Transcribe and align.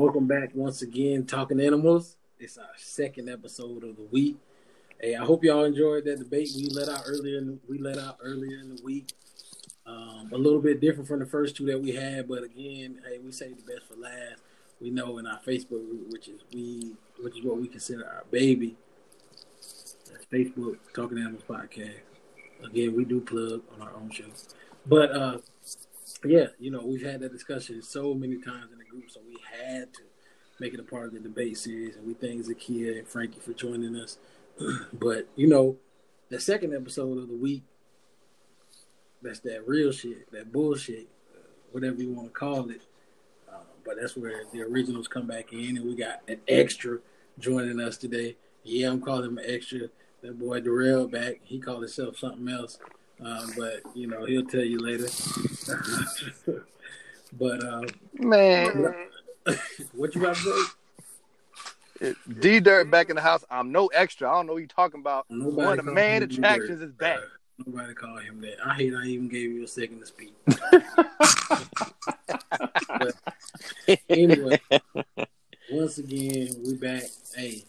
Welcome 0.00 0.28
back 0.28 0.50
once 0.54 0.82
again, 0.82 1.26
Talking 1.26 1.58
Animals. 1.58 2.14
It's 2.38 2.56
our 2.56 2.68
second 2.76 3.28
episode 3.28 3.82
of 3.82 3.96
the 3.96 4.06
week. 4.12 4.36
Hey, 5.00 5.16
I 5.16 5.24
hope 5.24 5.42
y'all 5.42 5.64
enjoyed 5.64 6.04
that 6.04 6.20
debate 6.20 6.50
we 6.54 6.68
let 6.68 6.88
out 6.88 7.02
earlier. 7.04 7.38
In 7.38 7.46
the, 7.48 7.58
we 7.68 7.78
let 7.78 7.98
out 7.98 8.16
earlier 8.22 8.60
in 8.60 8.76
the 8.76 8.82
week. 8.84 9.12
Um, 9.84 10.30
a 10.32 10.36
little 10.36 10.60
bit 10.60 10.80
different 10.80 11.08
from 11.08 11.18
the 11.18 11.26
first 11.26 11.56
two 11.56 11.66
that 11.66 11.82
we 11.82 11.96
had, 11.96 12.28
but 12.28 12.44
again, 12.44 13.00
hey, 13.08 13.18
we 13.18 13.32
say 13.32 13.48
the 13.48 13.62
best 13.62 13.88
for 13.88 13.96
last. 13.96 14.40
We 14.80 14.90
know 14.90 15.18
in 15.18 15.26
our 15.26 15.40
Facebook 15.40 15.84
group, 15.90 16.12
which 16.12 16.28
is 16.28 16.42
we, 16.54 16.92
which 17.20 17.36
is 17.36 17.44
what 17.44 17.60
we 17.60 17.66
consider 17.66 18.06
our 18.06 18.22
baby. 18.30 18.76
That's 19.56 20.26
Facebook 20.32 20.76
Talking 20.94 21.18
Animals 21.18 21.42
podcast. 21.48 21.98
Again, 22.64 22.94
we 22.94 23.04
do 23.04 23.20
plug 23.20 23.62
on 23.74 23.82
our 23.82 23.96
own 23.96 24.12
show, 24.12 24.26
but 24.86 25.10
uh, 25.10 25.38
yeah, 26.24 26.46
you 26.58 26.70
know, 26.70 26.82
we've 26.84 27.04
had 27.04 27.20
that 27.20 27.32
discussion 27.32 27.82
so 27.82 28.14
many 28.14 28.36
times 28.36 28.72
in 28.72 28.78
the 28.78 28.84
group, 28.84 29.10
so 29.10 29.20
we 29.26 29.36
had 29.62 29.92
to 29.94 30.02
make 30.58 30.74
it 30.74 30.80
a 30.80 30.84
part 30.84 31.06
of 31.06 31.12
the 31.12 31.20
debate 31.20 31.58
series. 31.58 31.96
And 31.96 32.06
we 32.06 32.14
thank 32.14 32.44
Zakia 32.44 32.98
and 32.98 33.06
Frankie 33.06 33.40
for 33.40 33.52
joining 33.52 33.96
us. 33.96 34.18
but 34.92 35.28
you 35.36 35.46
know, 35.46 35.76
the 36.28 36.40
second 36.40 36.74
episode 36.74 37.18
of 37.18 37.28
the 37.28 37.36
week, 37.36 37.62
that's 39.22 39.40
that 39.40 39.66
real 39.66 39.92
shit, 39.92 40.30
that 40.32 40.52
bullshit, 40.52 41.08
uh, 41.34 41.40
whatever 41.72 42.02
you 42.02 42.12
want 42.12 42.28
to 42.28 42.34
call 42.34 42.70
it. 42.70 42.82
Uh, 43.48 43.58
but 43.84 43.96
that's 44.00 44.16
where 44.16 44.44
the 44.52 44.62
originals 44.62 45.08
come 45.08 45.26
back 45.26 45.52
in, 45.52 45.76
and 45.76 45.86
we 45.86 45.94
got 45.94 46.20
an 46.28 46.40
extra 46.48 46.98
joining 47.38 47.80
us 47.80 47.96
today. 47.96 48.36
Yeah, 48.64 48.90
I'm 48.90 49.00
calling 49.00 49.30
him 49.30 49.38
an 49.38 49.44
extra. 49.46 49.88
That 50.22 50.36
boy 50.36 50.60
Darrell 50.60 51.06
back. 51.06 51.40
He 51.44 51.60
called 51.60 51.82
himself 51.82 52.18
something 52.18 52.48
else. 52.48 52.78
Um, 53.24 53.52
but 53.56 53.82
you 53.94 54.06
know 54.06 54.24
he'll 54.24 54.44
tell 54.44 54.64
you 54.64 54.78
later. 54.78 55.08
But 57.32 57.64
uh, 57.64 57.82
man, 58.14 58.94
what 59.92 60.14
you 60.14 60.22
about 60.22 60.36
to 60.36 60.66
say? 62.00 62.14
D 62.40 62.60
Dirt 62.60 62.90
back 62.90 63.10
in 63.10 63.16
the 63.16 63.22
house. 63.22 63.44
I'm 63.50 63.72
no 63.72 63.88
extra. 63.88 64.30
I 64.30 64.34
don't 64.34 64.46
know 64.46 64.52
what 64.52 64.60
you're 64.60 64.68
talking 64.68 65.00
about. 65.00 65.26
Nobody 65.28 65.66
One 65.66 65.78
of 65.78 65.84
the 65.84 65.92
main 65.92 66.22
attractions 66.22 66.80
is 66.80 66.92
back. 66.92 67.18
Nobody 67.66 67.92
call 67.92 68.18
him 68.18 68.40
that. 68.42 68.54
I 68.64 68.74
hate 68.74 68.94
I 68.94 69.04
even 69.06 69.28
gave 69.28 69.50
you 69.50 69.64
a 69.64 69.68
second 69.68 70.00
to 70.00 70.06
speak. 70.06 70.32
but 72.88 73.14
anyway, 74.08 74.60
once 75.70 75.98
again, 75.98 76.54
we 76.64 76.74
back. 76.74 77.02
Hey, 77.34 77.64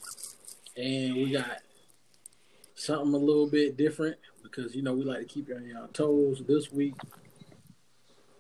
and 0.78 1.16
we 1.16 1.32
got 1.32 1.58
something 2.76 3.14
a 3.14 3.18
little 3.18 3.48
bit 3.48 3.78
different 3.78 4.18
because 4.44 4.76
you 4.76 4.84
know 4.84 4.94
we 4.94 5.04
like 5.04 5.20
to 5.20 5.26
keep 5.26 5.50
you 5.50 5.56
on 5.56 5.66
your 5.66 5.88
toes. 5.88 6.44
This 6.48 6.72
week, 6.72 6.94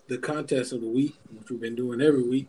the 0.09 0.17
contest 0.17 0.73
of 0.73 0.81
the 0.81 0.87
week, 0.87 1.15
which 1.37 1.51
we've 1.51 1.61
been 1.61 1.75
doing 1.75 2.01
every 2.01 2.23
week, 2.23 2.47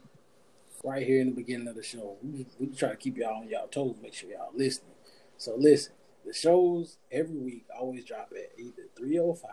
right 0.83 1.07
here 1.07 1.21
in 1.21 1.29
the 1.29 1.37
beginning 1.37 1.69
of 1.69 1.77
the 1.77 1.83
show. 1.83 2.17
We, 2.23 2.47
we 2.59 2.69
try 2.69 2.89
to 2.89 2.97
keep 2.97 3.19
y'all 3.19 3.43
on 3.43 3.49
y'all 3.49 3.69
toes, 3.69 3.97
make 4.03 4.15
sure 4.15 4.31
y'all 4.31 4.49
listening. 4.55 4.95
So 5.37 5.57
listen, 5.57 5.93
the 6.25 6.33
shows 6.33 6.97
every 7.13 7.37
week 7.37 7.67
always 7.79 8.07
drop 8.07 8.33
at 8.35 8.59
either 8.59 8.89
305 8.97 9.51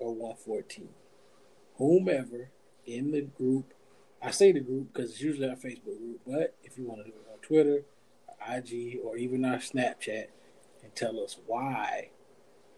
or 0.00 0.12
114. 0.12 0.88
Whomever 1.76 2.50
in 2.86 3.12
the 3.12 3.22
group, 3.22 3.72
I 4.20 4.32
say 4.32 4.50
the 4.50 4.60
group 4.60 4.92
because 4.92 5.12
it's 5.12 5.20
usually 5.20 5.48
our 5.48 5.54
Facebook 5.54 5.98
group, 5.98 6.20
but 6.26 6.56
if 6.64 6.76
you 6.76 6.86
want 6.88 7.04
to 7.04 7.10
do 7.10 7.16
it 7.16 7.32
on 7.32 7.38
Twitter, 7.38 7.84
IG, 8.48 8.98
or 9.04 9.16
even 9.16 9.44
our 9.44 9.58
Snapchat, 9.58 10.26
and 10.82 10.94
tell 10.96 11.20
us 11.20 11.38
why 11.46 12.10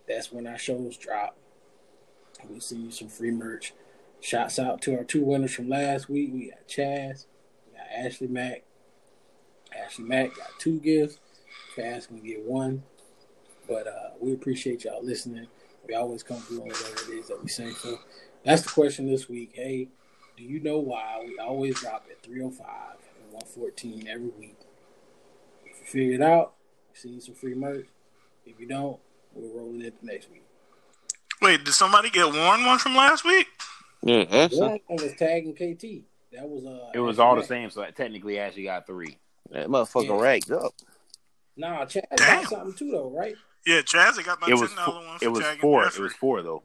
that's 0.06 0.30
when 0.30 0.46
our 0.46 0.58
shows 0.58 0.98
drop. 0.98 1.38
We 2.46 2.60
see 2.60 2.76
you 2.76 2.90
some 2.90 3.08
free 3.08 3.30
merch. 3.30 3.72
Shouts 4.24 4.58
out 4.58 4.80
to 4.80 4.96
our 4.96 5.04
two 5.04 5.22
winners 5.22 5.52
from 5.52 5.68
last 5.68 6.08
week. 6.08 6.30
We 6.32 6.48
got 6.48 6.66
Chaz, 6.66 7.26
we 7.66 7.76
got 7.76 7.86
Ashley 7.94 8.26
Mack. 8.26 8.62
Ashley 9.78 10.06
Mack 10.06 10.34
got 10.34 10.48
two 10.58 10.80
gifts. 10.80 11.18
Chaz 11.76 12.08
can 12.08 12.22
get 12.22 12.42
one. 12.42 12.84
But 13.68 13.86
uh, 13.86 14.14
we 14.18 14.32
appreciate 14.32 14.84
y'all 14.84 15.04
listening. 15.04 15.46
We 15.86 15.94
always 15.94 16.22
come 16.22 16.38
through 16.38 16.62
on 16.62 16.68
whatever 16.68 17.12
it 17.12 17.18
is 17.18 17.28
that 17.28 17.42
we 17.42 17.50
say. 17.50 17.68
So 17.72 17.98
that's 18.46 18.62
the 18.62 18.70
question 18.70 19.06
this 19.06 19.28
week. 19.28 19.50
Hey, 19.52 19.88
do 20.38 20.42
you 20.42 20.58
know 20.58 20.78
why 20.78 21.22
we 21.22 21.38
always 21.38 21.78
drop 21.78 22.06
at 22.10 22.22
305 22.22 22.66
and 22.66 23.30
114 23.30 24.08
every 24.08 24.30
week? 24.38 24.56
If 25.66 25.80
you 25.80 25.86
figure 25.86 26.14
it 26.14 26.22
out, 26.22 26.54
see 26.94 27.20
some 27.20 27.34
free 27.34 27.54
merch. 27.54 27.88
If 28.46 28.58
you 28.58 28.68
don't, 28.68 28.98
we're 29.34 29.54
rolling 29.54 29.82
into 29.82 29.98
next 30.02 30.30
week. 30.30 30.46
Wait, 31.42 31.62
did 31.62 31.74
somebody 31.74 32.08
get 32.08 32.32
Warren 32.32 32.64
one 32.64 32.78
from 32.78 32.96
last 32.96 33.22
week? 33.22 33.48
Yeah, 34.04 34.48
Warren 34.52 34.80
was 34.90 35.14
tagging 35.18 35.54
KT. 35.54 36.04
That 36.32 36.48
was 36.48 36.64
uh. 36.66 36.90
It 36.94 37.00
was 37.00 37.18
all 37.18 37.36
the 37.36 37.44
same, 37.44 37.70
so 37.70 37.84
technically 37.90 38.38
Ashley 38.38 38.64
got 38.64 38.86
three. 38.86 39.18
That 39.50 39.68
motherfucker 39.68 40.08
yeah. 40.08 40.22
racked 40.22 40.50
up. 40.50 40.74
Nah, 41.56 41.84
Chaz 41.84 42.02
Damn. 42.16 42.42
got 42.42 42.50
something 42.50 42.74
too 42.74 42.90
though, 42.90 43.10
right? 43.10 43.34
Yeah, 43.66 43.80
Chaz 43.80 44.22
got 44.24 44.40
my 44.40 44.48
it 44.48 44.54
was 44.54 44.72
ten 44.74 44.84
dollar 44.84 45.06
one. 45.06 45.18
For 45.18 45.24
It 45.24 45.28
was 45.28 45.44
four. 45.60 45.86
It 45.86 45.98
was 45.98 46.12
four 46.14 46.42
though. 46.42 46.62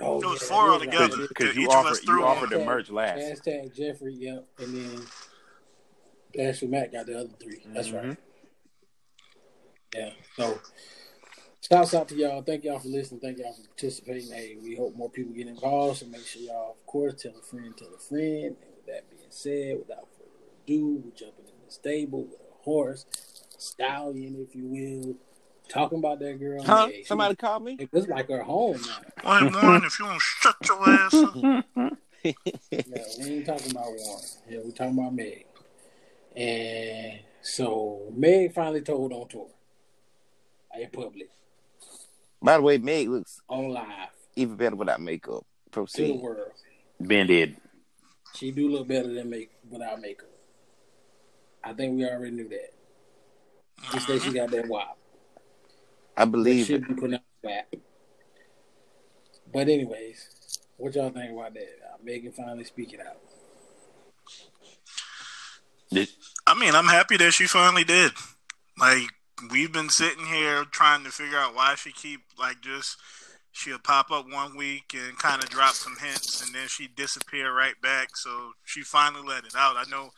Oh, 0.00 0.20
it 0.20 0.24
was 0.24 0.42
yeah, 0.42 0.48
four 0.48 0.70
altogether. 0.70 1.28
Because 1.28 1.54
you 1.54 1.68
offered 1.68 1.98
you 2.06 2.24
offered 2.24 2.50
the 2.50 2.64
merch 2.64 2.90
last. 2.90 3.20
Hashtag 3.20 3.74
Jeffrey, 3.76 4.14
yep, 4.14 4.46
and 4.58 4.74
then 4.74 5.06
Ashley 6.38 6.68
Matt 6.68 6.92
got 6.92 7.06
the 7.06 7.18
other 7.18 7.30
3 7.40 7.62
That's 7.66 7.88
mm-hmm. 7.88 8.08
right. 8.08 8.18
Yeah. 9.94 10.10
So 10.36 10.58
Shouts 11.68 11.94
out 11.94 12.08
to 12.08 12.16
y'all. 12.16 12.42
Thank 12.42 12.64
y'all 12.64 12.80
for 12.80 12.88
listening. 12.88 13.20
Thank 13.20 13.38
y'all 13.38 13.52
for 13.52 13.62
participating. 13.68 14.32
Hey, 14.32 14.56
we 14.60 14.74
hope 14.74 14.96
more 14.96 15.08
people 15.08 15.32
get 15.32 15.46
involved. 15.46 16.00
So 16.00 16.06
make 16.06 16.26
sure 16.26 16.42
y'all, 16.42 16.72
of 16.72 16.86
course, 16.86 17.22
tell 17.22 17.32
a 17.38 17.42
friend, 17.42 17.72
tell 17.76 17.94
a 17.94 17.98
friend. 18.00 18.56
And 18.60 18.74
with 18.74 18.86
that 18.86 19.08
being 19.08 19.30
said, 19.30 19.78
without 19.78 20.08
further 20.10 20.50
ado, 20.64 21.02
we're 21.04 21.12
jumping 21.12 21.44
in 21.44 21.64
the 21.64 21.70
stable 21.70 22.24
with 22.24 22.40
a 22.40 22.64
horse, 22.64 23.06
a 23.56 23.60
stallion, 23.60 24.44
if 24.48 24.56
you 24.56 24.66
will. 24.66 25.14
Talking 25.68 25.98
about 25.98 26.18
that 26.18 26.40
girl. 26.40 26.64
Huh? 26.64 26.88
Hey, 26.88 27.04
Somebody 27.04 27.36
call 27.36 27.60
me? 27.60 27.78
It's 27.78 28.08
like 28.08 28.28
her 28.28 28.42
home 28.42 28.80
now. 28.84 29.38
Hey, 29.38 29.48
Warren, 29.62 29.84
if 29.84 30.00
you 30.00 30.06
want 30.06 30.20
to 30.20 30.24
shut 30.24 30.56
your 30.66 30.88
ass 30.88 31.14
up. 31.14 31.36
yeah, 32.24 32.32
we 33.20 33.24
ain't 33.24 33.46
talking 33.46 33.70
about 33.70 33.86
Warren. 33.86 34.24
Yeah, 34.50 34.58
we're 34.64 34.72
talking 34.72 34.98
about 34.98 35.14
Meg. 35.14 35.46
And 36.34 37.20
so 37.40 38.12
Meg 38.16 38.52
finally 38.52 38.80
told 38.80 39.12
on 39.12 39.28
tour 39.28 39.46
in 40.76 40.90
public. 40.90 41.28
By 42.42 42.56
the 42.56 42.62
way, 42.62 42.78
Meg 42.78 43.08
looks 43.08 43.40
on 43.48 43.70
live 43.70 43.86
even 44.36 44.56
better 44.56 44.76
without 44.76 45.00
makeup. 45.00 45.44
Proceed. 45.70 46.06
To 46.08 46.12
the 46.14 46.18
world. 46.18 46.52
Ben 47.00 47.26
did. 47.26 47.56
She 48.34 48.50
do 48.50 48.68
look 48.68 48.88
better 48.88 49.12
than 49.12 49.30
make 49.30 49.50
without 49.68 50.00
makeup. 50.00 50.28
I 51.62 51.72
think 51.72 51.96
we 51.96 52.04
already 52.04 52.32
knew 52.32 52.48
that. 52.48 52.72
Just 53.92 54.08
that 54.08 54.22
she 54.22 54.32
got 54.32 54.50
that 54.50 54.68
wop. 54.68 54.98
I 56.16 56.24
believe 56.24 56.66
should 56.66 56.86
be 56.86 56.94
pronounced 56.94 57.24
back. 57.42 57.72
But 59.52 59.68
anyways, 59.68 60.58
what 60.76 60.94
y'all 60.94 61.10
think 61.10 61.32
about 61.32 61.54
that? 61.54 61.62
Uh, 61.62 61.96
Megan 62.02 62.32
finally 62.32 62.64
speaking 62.64 63.00
out. 63.00 63.18
I 66.46 66.58
mean, 66.58 66.74
I'm 66.74 66.86
happy 66.86 67.16
that 67.18 67.32
she 67.32 67.46
finally 67.46 67.84
did. 67.84 68.12
Like 68.78 69.08
we've 69.50 69.72
been 69.72 69.88
sitting 69.88 70.26
here 70.26 70.64
trying 70.64 71.04
to 71.04 71.10
figure 71.10 71.38
out 71.38 71.54
why 71.54 71.74
she 71.74 71.92
keep 71.92 72.20
like 72.38 72.60
just 72.60 72.96
she'll 73.52 73.78
pop 73.78 74.10
up 74.10 74.26
one 74.30 74.56
week 74.56 74.94
and 74.94 75.18
kind 75.18 75.42
of 75.42 75.50
drop 75.50 75.74
some 75.74 75.96
hints 76.00 76.44
and 76.44 76.54
then 76.54 76.68
she 76.68 76.88
disappear 76.88 77.54
right 77.54 77.80
back. 77.82 78.16
So 78.16 78.52
she 78.64 78.82
finally 78.82 79.26
let 79.26 79.44
it 79.44 79.54
out. 79.56 79.76
I 79.76 79.84
know 79.90 80.10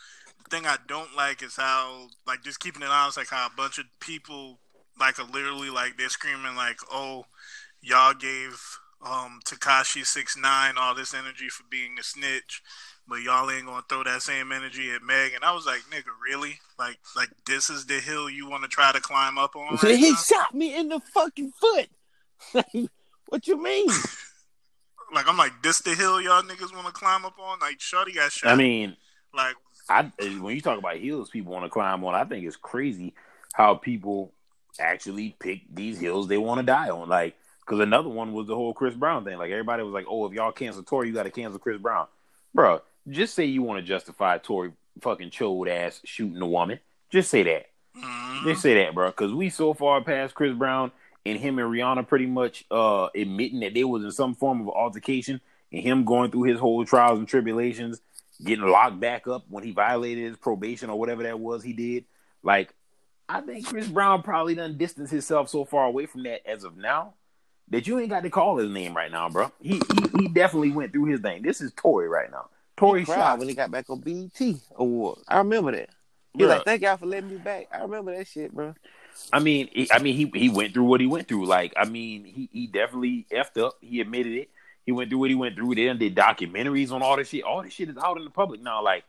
the 0.45 0.57
thing 0.57 0.67
i 0.67 0.77
don't 0.87 1.17
like 1.17 1.43
is 1.43 1.57
how 1.57 2.09
like 2.27 2.43
just 2.43 2.61
keeping 2.61 2.83
it 2.83 2.89
honest 2.89 3.17
like 3.17 3.31
how 3.31 3.47
a 3.47 3.57
bunch 3.57 3.79
of 3.79 3.87
people 4.01 4.59
like 4.99 5.19
are 5.19 5.25
literally 5.25 5.71
like 5.71 5.97
they're 5.97 6.09
screaming 6.09 6.55
like 6.57 6.79
oh 6.93 7.25
y'all 7.83 8.15
gave 8.15 8.61
um 9.05 9.41
Tekashi 9.45 10.05
six 10.05 10.37
nine 10.37 10.75
all 10.79 10.95
this 10.95 11.15
energy 11.15 11.49
for 11.49 11.65
being 11.69 11.97
a 11.99 12.03
snitch 12.03 12.63
but 13.07 13.21
y'all 13.21 13.51
ain't 13.51 13.67
gonna 13.67 13.85
throw 13.89 14.03
that 14.05 14.23
same 14.23 14.53
energy 14.53 14.91
at 14.91 15.03
Meg. 15.03 15.33
And 15.35 15.45
I 15.45 15.53
was 15.53 15.67
like, 15.67 15.81
nigga, 15.91 16.11
really? 16.23 16.59
Like, 16.79 16.99
like 17.17 17.29
this 17.47 17.69
is 17.69 17.87
the 17.87 18.01
hill 18.01 18.31
you 18.31 18.49
want 18.49 18.63
to 18.63 18.69
try 18.69 18.93
to 18.93 19.01
climb 19.01 19.39
up 19.39 19.57
on? 19.57 19.79
Right 19.83 19.99
he 19.99 20.11
now? 20.11 20.17
shot 20.17 20.55
me 20.55 20.77
in 20.77 20.89
the 20.89 21.01
fucking 21.13 21.53
foot. 21.53 21.89
what 23.29 23.47
you 23.47 23.63
mean? 23.63 23.89
like, 25.15 25.29
I'm 25.29 25.37
like, 25.37 25.63
this 25.63 25.81
the 25.81 25.95
hill 25.95 26.21
y'all 26.21 26.43
niggas 26.43 26.75
want 26.75 26.87
to 26.87 26.93
climb 26.93 27.25
up 27.25 27.39
on? 27.39 27.59
Like, 27.61 27.81
Shorty 27.81 28.13
got 28.13 28.33
shot. 28.33 28.53
I 28.53 28.57
mean, 28.57 28.97
like, 29.35 29.55
I 29.89 30.11
when 30.41 30.55
you 30.55 30.63
talk 30.63 30.79
about 30.79 30.97
hills, 30.97 31.31
people 31.31 31.53
want 31.53 31.65
to 31.67 31.71
climb 31.71 32.05
on. 32.05 32.15
I 32.15 32.25
think 32.25 32.47
it's 32.47 32.57
crazy 32.57 33.15
how 33.53 33.75
people 33.75 34.33
actually 34.81 35.37
pick 35.39 35.63
these 35.73 36.01
hills 36.01 36.27
they 36.27 36.39
want 36.39 36.59
to 36.59 36.67
die 36.67 36.89
on. 36.89 37.09
Like, 37.09 37.37
because 37.61 37.81
another 37.81 38.09
one 38.09 38.33
was 38.33 38.47
the 38.47 38.55
whole 38.55 38.73
Chris 38.73 38.95
Brown 38.95 39.25
thing. 39.25 39.37
Like, 39.37 39.51
everybody 39.51 39.83
was 39.83 39.93
like, 39.93 40.07
oh, 40.09 40.25
if 40.27 40.33
y'all 40.33 40.53
cancel 40.53 40.83
Tory, 40.83 41.09
you 41.09 41.15
got 41.15 41.25
to 41.25 41.31
cancel 41.31 41.59
Chris 41.59 41.79
Brown, 41.79 42.07
bro 42.55 42.81
just 43.09 43.35
say 43.35 43.45
you 43.45 43.63
want 43.63 43.81
to 43.81 43.87
justify 43.87 44.39
Tory 44.39 44.73
fucking 45.01 45.31
chode 45.31 45.69
ass 45.69 46.01
shooting 46.05 46.41
a 46.41 46.47
woman. 46.47 46.81
Just 47.11 47.31
say 47.31 47.43
that. 47.43 47.67
Mm-hmm. 47.97 48.49
Just 48.49 48.63
say 48.63 48.75
that, 48.83 48.95
bro. 48.95 49.09
Because 49.09 49.33
we 49.33 49.51
so 49.51 49.75
far 49.75 50.03
past 50.03 50.35
Chris 50.35 50.55
Brown 50.55 50.91
and 51.27 51.39
him 51.39 51.59
and 51.59 51.69
Rihanna 51.71 52.07
pretty 52.07 52.27
much 52.27 52.65
uh, 52.71 53.09
admitting 53.15 53.61
that 53.61 53.75
there 53.75 53.89
was 53.89 54.05
in 54.05 54.11
some 54.11 54.35
form 54.35 54.63
of 54.63 54.69
altercation 54.69 55.41
and 55.73 55.83
him 55.83 56.05
going 56.05 56.31
through 56.31 56.45
his 56.45 56.59
whole 56.59 56.85
trials 56.85 57.19
and 57.19 57.29
tribulations. 57.29 58.01
getting 58.43 58.67
locked 58.67 59.01
back 59.01 59.27
up 59.27 59.45
when 59.49 59.65
he 59.65 59.71
violated 59.71 60.25
his 60.25 60.37
probation 60.37 60.91
or 60.91 60.99
whatever 60.99 61.23
that 61.23 61.39
was 61.39 61.63
he 61.63 61.73
did. 61.73 62.05
Like, 62.43 62.75
I 63.29 63.41
think 63.41 63.67
Chris 63.67 63.89
Brown 63.89 64.23
probably 64.23 64.55
done 64.55 64.77
distanced 64.77 65.13
himself 65.13 65.49
so 65.49 65.65
far 65.65 65.87
away 65.87 66.07
from 66.07 66.25
that 66.25 66.47
as 66.47 66.65
of 66.65 66.77
now 66.77 67.15
that 67.69 67.87
you 67.87 67.99
ain't 67.99 68.11
got 68.11 68.23
to 68.25 68.31
call 68.31 68.59
his 68.59 68.71
name 68.71 68.95
right 68.95 69.11
now, 69.11 69.29
bro. 69.29 69.51
He 69.61 69.81
he, 69.95 70.21
he 70.21 70.29
definitely 70.29 70.73
went 70.73 70.93
through 70.93 71.07
his 71.07 71.21
thing. 71.21 71.43
This 71.43 71.61
is 71.61 71.73
Tory 71.75 72.09
right 72.09 72.31
now. 72.31 72.51
Tory 72.77 73.05
shot 73.05 73.39
when 73.39 73.49
he 73.49 73.55
got 73.55 73.71
back 73.71 73.89
on 73.89 74.01
BET 74.01 74.41
award. 74.77 75.19
I 75.29 75.39
remember 75.39 75.73
that. 75.73 75.91
He 76.37 76.45
like, 76.45 76.65
thank 76.65 76.83
y'all 76.83 76.97
for 76.97 77.07
letting 77.07 77.31
me 77.31 77.37
back. 77.37 77.69
I 77.73 77.83
remember 77.83 78.17
that 78.17 78.27
shit, 78.27 78.53
bro. 78.53 78.75
I 79.33 79.39
mean, 79.39 79.69
he, 79.73 79.91
I 79.93 80.01
mean, 80.01 80.17
he 80.17 80.39
he 80.39 80.49
went 80.49 80.75
through 80.75 80.85
what 80.85 81.01
he 81.01 81.07
went 81.07 81.29
through. 81.29 81.47
Like, 81.47 81.73
I 81.77 81.85
mean, 81.85 82.25
he 82.25 82.49
he 82.53 82.67
definitely 82.67 83.27
effed 83.31 83.63
up. 83.63 83.75
He 83.81 84.01
admitted 84.01 84.33
it. 84.33 84.51
He 84.85 84.93
went 84.93 85.11
through 85.11 85.21
what 85.21 85.31
he 85.31 85.37
went 85.37 85.55
through. 85.55 85.75
They 85.77 85.93
did 85.95 86.15
documentaries 86.15 86.91
on 86.91 87.03
all 87.03 87.17
this 87.17 87.29
shit. 87.29 87.45
All 87.45 87.63
this 87.63 87.73
shit 87.73 87.89
is 87.89 87.97
out 87.97 88.19
in 88.19 88.25
the 88.25 88.31
public 88.31 88.61
now. 88.61 88.83
Like, 88.83 89.05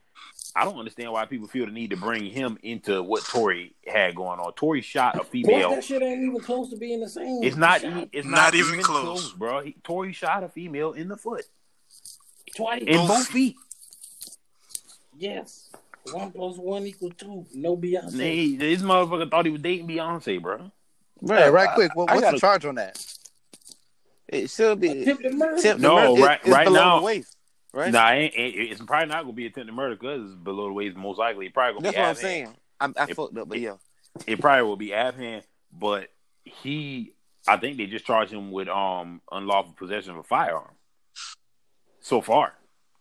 I 0.56 0.64
don't 0.64 0.78
understand 0.78 1.12
why 1.12 1.26
people 1.26 1.48
feel 1.48 1.66
the 1.66 1.72
need 1.72 1.90
to 1.90 1.98
bring 1.98 2.26
him 2.26 2.58
into 2.64 3.04
what 3.04 3.26
Tory 3.26 3.74
had 3.86 4.16
going 4.16 4.40
on. 4.40 4.54
Tory 4.54 4.82
shot 4.82 5.20
a 5.20 5.24
female. 5.24 5.72
that 5.72 5.84
shit 5.84 6.02
ain't 6.02 6.24
even 6.24 6.40
close 6.40 6.70
to 6.70 6.78
being 6.78 7.02
the 7.02 7.10
same. 7.10 7.44
It's 7.44 7.58
not. 7.58 7.82
It's 7.84 8.28
not, 8.28 8.54
not 8.54 8.56
even, 8.56 8.74
even 8.74 8.84
close. 8.84 9.04
close. 9.04 9.34
bro. 9.34 9.62
He, 9.62 9.76
Tory 9.84 10.14
shot 10.14 10.44
a 10.44 10.50
female 10.50 10.94
in 10.94 11.08
the 11.08 11.18
foot, 11.18 11.44
twice 12.56 12.82
in 12.82 12.98
both, 12.98 13.08
both 13.08 13.28
feet. 13.28 13.56
Yes, 15.18 15.70
one 16.12 16.32
plus 16.32 16.58
one 16.58 16.86
equals 16.86 17.14
two. 17.18 17.46
No 17.54 17.78
Beyonce. 17.78 18.20
Hey, 18.20 18.56
this 18.56 18.82
motherfucker 18.82 19.30
thought 19.30 19.46
he 19.46 19.52
was 19.52 19.62
dating 19.62 19.88
Beyonce, 19.88 20.42
bro. 20.42 20.72
Right, 21.22 21.44
hey, 21.44 21.50
right 21.50 21.70
quick. 21.76 21.96
What, 21.96 22.10
what's 22.10 22.22
gotta, 22.22 22.36
the 22.36 22.40
charge 22.40 22.66
on 22.66 22.76
that? 22.76 23.04
It 24.28 24.50
should 24.50 24.80
be 24.80 25.02
attempted 25.02 25.34
murder. 25.34 25.78
no, 25.78 26.18
right, 26.18 26.40
it, 26.44 26.52
right 26.52 26.72
now. 26.72 27.04
Waist, 27.04 27.36
right? 27.74 27.92
Nah, 27.92 28.12
it, 28.14 28.34
it's 28.36 28.82
probably 28.82 29.08
not 29.08 29.22
gonna 29.22 29.34
be 29.34 29.46
attempted 29.46 29.74
murder 29.74 29.96
because 29.96 30.32
it's 30.32 30.36
below 30.36 30.68
the 30.68 30.74
waist. 30.74 30.98
Most 30.98 31.20
likely, 31.20 31.50
probably 31.50 31.82
gonna 31.82 31.96
That's 31.96 31.96
be. 31.96 32.02
That's 32.02 32.24
what 32.24 32.28
I'm 32.28 32.32
saying. 32.32 32.56
I, 32.80 33.02
I 33.02 33.06
it, 33.10 33.16
fucked 33.16 33.38
up, 33.38 33.48
but 33.48 33.60
yeah, 33.60 33.76
it 34.28 34.42
probably 34.42 34.64
will 34.64 34.78
be 34.78 34.90
hand. 34.90 35.44
But 35.72 36.10
he, 36.44 37.14
I 37.48 37.58
think 37.58 37.78
they 37.78 37.86
just 37.86 38.06
charged 38.06 38.32
him 38.32 38.52
with 38.52 38.68
um 38.68 39.22
unlawful 39.32 39.74
possession 39.74 40.12
of 40.12 40.18
a 40.18 40.24
firearm. 40.24 40.75
So 42.06 42.22
far, 42.22 42.54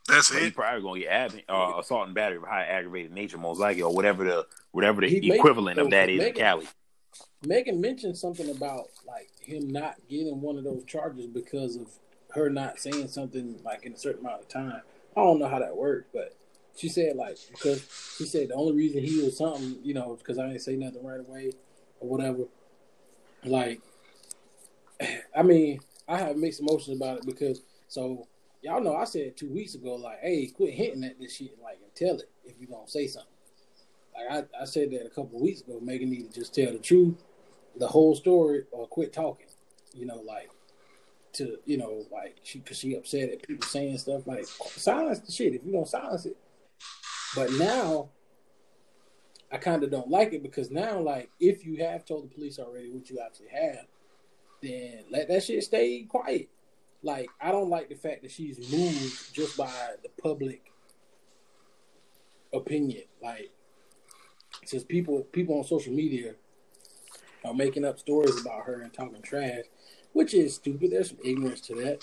that's 0.08 0.30
it. 0.30 0.44
He's 0.44 0.52
probably 0.52 0.80
gonna 0.80 1.00
get 1.00 1.08
ab- 1.10 1.42
uh, 1.46 1.78
assault 1.78 2.06
and 2.06 2.14
battery 2.14 2.38
of 2.38 2.44
high 2.44 2.64
aggravated 2.64 3.12
nature, 3.12 3.36
most 3.36 3.60
likely, 3.60 3.82
or 3.82 3.94
whatever 3.94 4.24
the 4.24 4.46
whatever 4.72 5.02
the 5.02 5.10
he 5.10 5.30
equivalent 5.30 5.76
made, 5.76 5.84
of 5.84 5.90
that 5.90 6.08
is 6.08 6.20
Megan, 6.20 6.36
in 6.36 6.42
Cali. 6.42 6.68
Megan 7.46 7.80
mentioned 7.82 8.16
something 8.16 8.48
about 8.48 8.86
like 9.06 9.28
him 9.38 9.68
not 9.68 9.96
getting 10.08 10.40
one 10.40 10.56
of 10.56 10.64
those 10.64 10.84
charges 10.84 11.26
because 11.26 11.76
of 11.76 11.88
her 12.30 12.48
not 12.48 12.78
saying 12.78 13.08
something 13.08 13.60
like 13.62 13.84
in 13.84 13.92
a 13.92 13.98
certain 13.98 14.24
amount 14.24 14.40
of 14.40 14.48
time. 14.48 14.80
I 15.14 15.20
don't 15.20 15.38
know 15.38 15.48
how 15.48 15.58
that 15.58 15.76
works, 15.76 16.08
but 16.10 16.34
she 16.74 16.88
said 16.88 17.14
like 17.14 17.36
because 17.50 17.86
she 18.16 18.24
said 18.24 18.48
the 18.48 18.54
only 18.54 18.74
reason 18.74 19.04
he 19.04 19.22
was 19.22 19.36
something, 19.36 19.80
you 19.82 19.92
know, 19.92 20.16
because 20.16 20.38
I 20.38 20.46
didn't 20.46 20.62
say 20.62 20.76
nothing 20.76 21.04
right 21.04 21.20
away 21.20 21.52
or 22.00 22.08
whatever. 22.08 22.44
Like, 23.44 23.82
I 25.36 25.42
mean, 25.42 25.80
I 26.08 26.16
have 26.16 26.38
mixed 26.38 26.60
emotions 26.60 26.96
about 26.96 27.18
it 27.18 27.26
because 27.26 27.60
so 27.86 28.28
y'all 28.64 28.82
know 28.82 28.96
I 28.96 29.04
said 29.04 29.36
two 29.36 29.52
weeks 29.52 29.74
ago 29.74 29.94
like, 29.94 30.20
hey, 30.20 30.46
quit 30.46 30.74
hinting 30.74 31.04
at 31.04 31.20
this 31.20 31.36
shit, 31.36 31.56
like, 31.62 31.78
and 31.82 31.94
tell 31.94 32.16
it 32.18 32.30
if 32.44 32.54
you're 32.58 32.70
gonna 32.70 32.88
say 32.88 33.06
something. 33.06 33.30
Like 34.14 34.46
I, 34.56 34.62
I 34.62 34.64
said 34.64 34.90
that 34.92 35.06
a 35.06 35.10
couple 35.10 35.40
weeks 35.40 35.60
ago. 35.60 35.78
Megan 35.80 36.10
need 36.10 36.32
to 36.32 36.40
just 36.40 36.54
tell 36.54 36.72
the 36.72 36.78
truth, 36.78 37.22
the 37.76 37.86
whole 37.88 38.14
story, 38.14 38.64
or 38.72 38.86
quit 38.86 39.12
talking. 39.12 39.46
You 39.92 40.06
know, 40.06 40.16
like 40.16 40.50
to 41.34 41.58
you 41.66 41.76
know, 41.76 42.06
like 42.10 42.38
she 42.42 42.60
because 42.60 42.78
she 42.78 42.94
upset 42.94 43.28
at 43.28 43.46
people 43.46 43.66
saying 43.66 43.98
stuff 43.98 44.26
like 44.26 44.46
silence 44.46 45.20
the 45.20 45.30
shit 45.30 45.54
if 45.54 45.64
you 45.64 45.72
don't 45.72 45.88
silence 45.88 46.26
it. 46.26 46.36
But 47.36 47.52
now 47.52 48.10
I 49.52 49.58
kind 49.58 49.84
of 49.84 49.90
don't 49.90 50.10
like 50.10 50.32
it 50.32 50.42
because 50.42 50.70
now, 50.70 50.98
like, 50.98 51.30
if 51.38 51.64
you 51.64 51.84
have 51.84 52.04
told 52.04 52.24
the 52.24 52.34
police 52.34 52.58
already, 52.58 52.90
what 52.90 53.10
you 53.10 53.20
actually 53.24 53.50
have, 53.52 53.86
then 54.62 55.04
let 55.10 55.28
that 55.28 55.44
shit 55.44 55.62
stay 55.62 56.02
quiet. 56.02 56.48
Like, 57.04 57.28
I 57.40 57.52
don't 57.52 57.68
like 57.68 57.88
the 57.90 57.94
fact 57.94 58.22
that 58.22 58.30
she's 58.30 58.58
moved 58.72 59.34
just 59.34 59.56
by 59.56 59.70
the 60.02 60.08
public 60.22 60.72
opinion. 62.52 63.02
Like, 63.22 63.50
since 64.64 64.82
people 64.84 65.22
people 65.24 65.58
on 65.58 65.64
social 65.64 65.92
media 65.92 66.34
are 67.44 67.54
making 67.54 67.84
up 67.84 67.98
stories 67.98 68.40
about 68.40 68.64
her 68.64 68.80
and 68.80 68.92
talking 68.92 69.20
trash, 69.22 69.64
which 70.12 70.32
is 70.32 70.54
stupid. 70.54 70.90
There's 70.90 71.10
some 71.10 71.18
ignorance 71.22 71.60
to 71.62 71.74
that. 71.74 72.02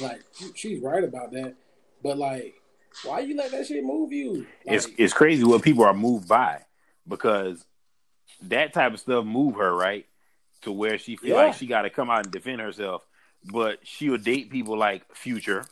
Like 0.00 0.22
she's 0.54 0.80
right 0.80 1.04
about 1.04 1.32
that, 1.32 1.54
but 2.02 2.18
like, 2.18 2.54
why 3.04 3.20
you 3.20 3.36
let 3.36 3.50
that 3.52 3.66
shit 3.66 3.84
move 3.84 4.12
you? 4.12 4.46
Like, 4.66 4.76
it's 4.76 4.88
it's 4.98 5.12
crazy 5.14 5.44
what 5.44 5.62
people 5.62 5.84
are 5.84 5.94
moved 5.94 6.28
by 6.28 6.62
because 7.08 7.64
that 8.42 8.72
type 8.72 8.92
of 8.92 9.00
stuff 9.00 9.24
move 9.24 9.56
her 9.56 9.74
right 9.74 10.06
to 10.62 10.72
where 10.72 10.98
she 10.98 11.16
feel 11.16 11.36
yeah. 11.36 11.46
like 11.46 11.54
she 11.54 11.66
got 11.66 11.82
to 11.82 11.90
come 11.90 12.10
out 12.10 12.24
and 12.24 12.32
defend 12.32 12.60
herself. 12.60 13.06
But 13.44 13.80
she'll 13.82 14.18
date 14.18 14.50
people 14.50 14.76
like 14.76 15.14
Future 15.14 15.66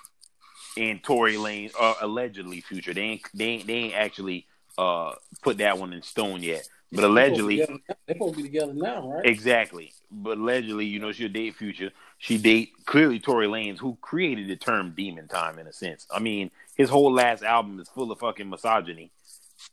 and 0.77 1.03
Tory 1.03 1.37
Lane, 1.37 1.71
uh, 1.79 1.95
allegedly 2.01 2.61
Future. 2.61 2.95
They 2.95 3.03
ain't 3.03 3.23
they 3.35 3.45
ain't, 3.45 3.67
they 3.67 3.75
ain't 3.75 3.95
actually 3.95 4.47
uh, 4.79 5.13
put 5.43 5.59
that 5.59 5.79
one 5.79 5.93
in 5.93 6.03
stone 6.03 6.43
yet. 6.43 6.69
But 6.93 7.05
allegedly, 7.05 7.59
they're 7.59 7.97
supposed 8.09 8.35
to 8.35 8.43
be 8.43 8.49
together 8.49 8.73
now, 8.75 9.13
right? 9.13 9.25
Exactly. 9.25 9.93
But 10.11 10.39
allegedly, 10.39 10.87
you 10.87 10.99
know, 10.99 11.13
she'll 11.13 11.29
date 11.29 11.55
Future. 11.55 11.91
She 12.19 12.37
date 12.37 12.73
clearly 12.85 13.21
Tory 13.21 13.47
Lanez, 13.47 13.79
who 13.79 13.97
created 14.01 14.49
the 14.49 14.57
term 14.57 14.93
"demon 14.97 15.29
time" 15.29 15.59
in 15.61 15.69
a 15.69 15.73
sense. 15.73 16.07
I 16.13 16.19
mean, 16.19 16.51
his 16.75 16.91
whole 16.91 17.13
last 17.13 17.45
album 17.45 17.79
is 17.79 17.89
full 17.89 18.11
of 18.11 18.19
fucking 18.19 18.51
misogyny. 18.51 19.13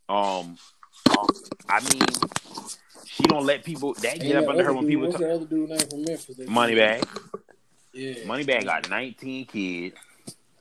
Um, 0.08 0.58
um 1.18 1.28
I 1.68 1.80
mean, 1.80 2.04
she 3.06 3.24
don't 3.24 3.46
let 3.46 3.64
people 3.64 3.96
that 3.96 4.20
get 4.20 4.36
up 4.36 4.50
under 4.50 4.64
her 4.64 4.74
when 4.74 4.86
people. 4.86 5.08
What's 5.08 5.14
talk. 5.14 5.22
the 5.22 5.34
other 5.34 5.46
dude 5.46 5.70
name 5.70 5.80
from 5.80 6.04
Memphis? 6.04 6.38
Yeah. 7.98 8.14
Moneybagg 8.26 8.66
got 8.66 8.90
19 8.90 9.46
kids. 9.46 9.96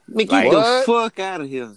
Make 0.09 0.33
like, 0.33 0.50
the 0.50 0.83
fuck 0.87 1.19
out 1.19 1.41
of 1.43 1.49
here, 1.49 1.73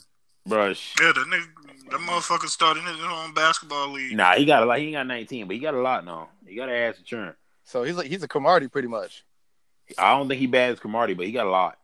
bro. 0.45 0.67
Yeah, 0.67 0.73
the 1.13 1.25
nigga 1.27 1.47
that 1.89 1.99
motherfucker 1.99 2.47
started 2.47 2.83
his 2.83 2.99
own 3.01 3.33
basketball 3.33 3.89
league. 3.89 4.15
Nah, 4.15 4.35
he 4.35 4.45
got 4.45 4.63
a 4.63 4.65
lot. 4.65 4.77
He 4.77 4.85
ain't 4.85 4.93
got 4.93 5.07
19, 5.07 5.47
but 5.47 5.55
he 5.55 5.59
got 5.59 5.73
a 5.73 5.81
lot 5.81 6.05
now. 6.05 6.29
He 6.45 6.55
got 6.55 6.69
an 6.69 6.75
ass 6.75 6.97
to 6.97 7.03
churn. 7.03 7.33
So 7.63 7.83
he's 7.83 7.95
like 7.95 8.07
he's 8.07 8.23
a 8.23 8.27
Cromartie 8.27 8.67
pretty 8.67 8.87
much. 8.87 9.25
I 9.97 10.15
don't 10.15 10.27
think 10.27 10.39
he 10.39 10.47
bad 10.47 10.71
as 10.71 10.79
Cromartie, 10.79 11.15
but 11.15 11.25
he 11.25 11.31
got 11.31 11.47
a 11.47 11.49
lot. 11.49 11.77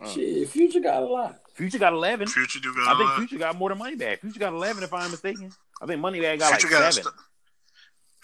Uh. 0.00 0.08
Shit, 0.10 0.48
Future 0.50 0.80
got 0.80 1.02
a 1.02 1.06
lot. 1.06 1.40
Future 1.54 1.78
got 1.78 1.94
eleven. 1.94 2.28
Future 2.28 2.60
do 2.60 2.74
got. 2.74 2.94
I 2.94 2.98
think. 2.98 3.28
Future 3.28 3.38
got 3.38 3.56
more 3.56 3.70
than 3.70 3.78
Moneybagg. 3.78 4.20
Future 4.20 4.38
got 4.38 4.52
eleven, 4.52 4.84
if 4.84 4.92
I'm 4.92 5.10
mistaken. 5.10 5.50
I 5.80 5.86
think 5.86 6.00
Moneybagg 6.02 6.38
got 6.38 6.60
Future 6.60 6.74
like 6.74 6.82
got 6.82 6.94
seven. 6.94 7.12
St- 7.12 7.26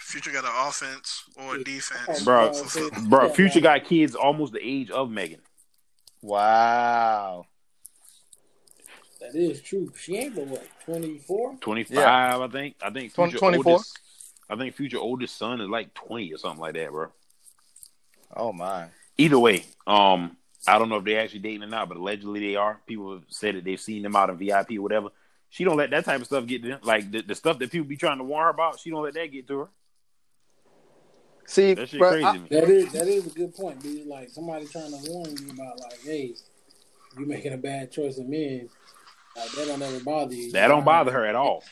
Future 0.03 0.33
got 0.33 0.45
an 0.45 0.51
offense 0.69 1.25
or 1.37 1.57
a 1.57 1.65
defense, 1.65 2.25
bro. 2.25 2.53
Bro, 3.09 3.31
Future 3.31 3.61
got 3.61 3.85
kids 3.85 4.15
almost 4.15 4.53
the 4.53 4.61
age 4.63 4.91
of 4.91 5.11
Megan. 5.11 5.41
Wow. 6.21 7.47
That 9.21 9.35
is 9.35 9.63
true. 9.63 9.93
She 9.97 10.17
ain't 10.17 10.35
but 10.35 10.47
what, 10.47 10.67
24? 10.85 11.57
25, 11.61 11.97
yeah. 11.97 12.39
I 12.39 12.49
think. 12.49 12.77
I 12.83 12.91
think 12.91 13.13
Future 13.15 13.39
24. 13.39 13.73
Oldest, 13.73 13.99
I 14.51 14.57
think 14.57 14.75
Future 14.75 14.99
oldest 14.99 15.37
son 15.39 15.61
is 15.61 15.69
like 15.69 15.95
20 15.95 16.33
or 16.35 16.39
something 16.39 16.61
like 16.61 16.75
that, 16.75 16.91
bro. 16.91 17.09
Oh 18.35 18.53
my. 18.53 18.89
Either 19.19 19.39
way, 19.39 19.65
um, 19.87 20.37
I 20.67 20.79
don't 20.79 20.89
know 20.89 20.97
if 20.97 21.05
they're 21.05 21.21
actually 21.21 21.41
dating 21.41 21.63
or 21.63 21.69
not, 21.69 21.89
but 21.89 21.97
allegedly 21.97 22.41
they 22.41 22.57
are. 22.57 22.81
People 22.87 23.13
have 23.15 23.25
said 23.29 23.57
that 23.57 23.65
they've 23.65 23.81
seen 23.81 24.03
them 24.03 24.17
out 24.17 24.31
in 24.31 24.37
VIP 24.37 24.73
or 24.73 24.83
whatever. 24.83 25.09
She 25.51 25.65
don't 25.65 25.77
let 25.77 25.91
that 25.91 26.05
type 26.05 26.21
of 26.21 26.27
stuff 26.27 26.47
get 26.47 26.63
to 26.63 26.69
them. 26.69 26.81
Like 26.83 27.11
the, 27.11 27.23
the 27.23 27.35
stuff 27.35 27.59
that 27.59 27.71
people 27.71 27.87
be 27.87 27.97
trying 27.97 28.19
to 28.19 28.25
warn 28.25 28.45
her 28.45 28.51
about, 28.51 28.81
she 28.81 28.91
don't 28.91 29.03
let 29.03 29.15
that 29.15 29.31
get 29.31 29.47
to 29.49 29.59
her. 29.61 29.69
See, 31.47 31.75
that, 31.75 31.91
bro, 31.93 32.11
crazy 32.11 32.25
I, 32.25 32.39
that 32.51 32.65
is 32.65 32.93
that 32.93 33.09
is 33.09 33.27
a 33.27 33.31
good 33.31 33.55
point, 33.55 33.83
dude. 33.83 34.07
Like 34.07 34.31
somebody 34.31 34.67
trying 34.67 34.91
to 34.91 35.11
warn 35.11 35.31
you 35.31 35.51
about, 35.53 35.81
like, 35.81 36.01
hey, 36.03 36.35
you 37.19 37.27
making 37.27 37.53
a 37.53 37.59
bad 37.59 37.91
choice 37.91 38.19
of 38.19 38.27
men 38.27 38.69
like, 39.37 39.51
that 39.53 39.67
don't 39.67 39.83
ever 39.83 40.01
bother 40.01 40.35
you. 40.35 40.53
That 40.53 40.69
don't 40.69 40.85
bother 40.85 41.13
her 41.13 41.27
at 41.27 41.35
all. 41.35 41.65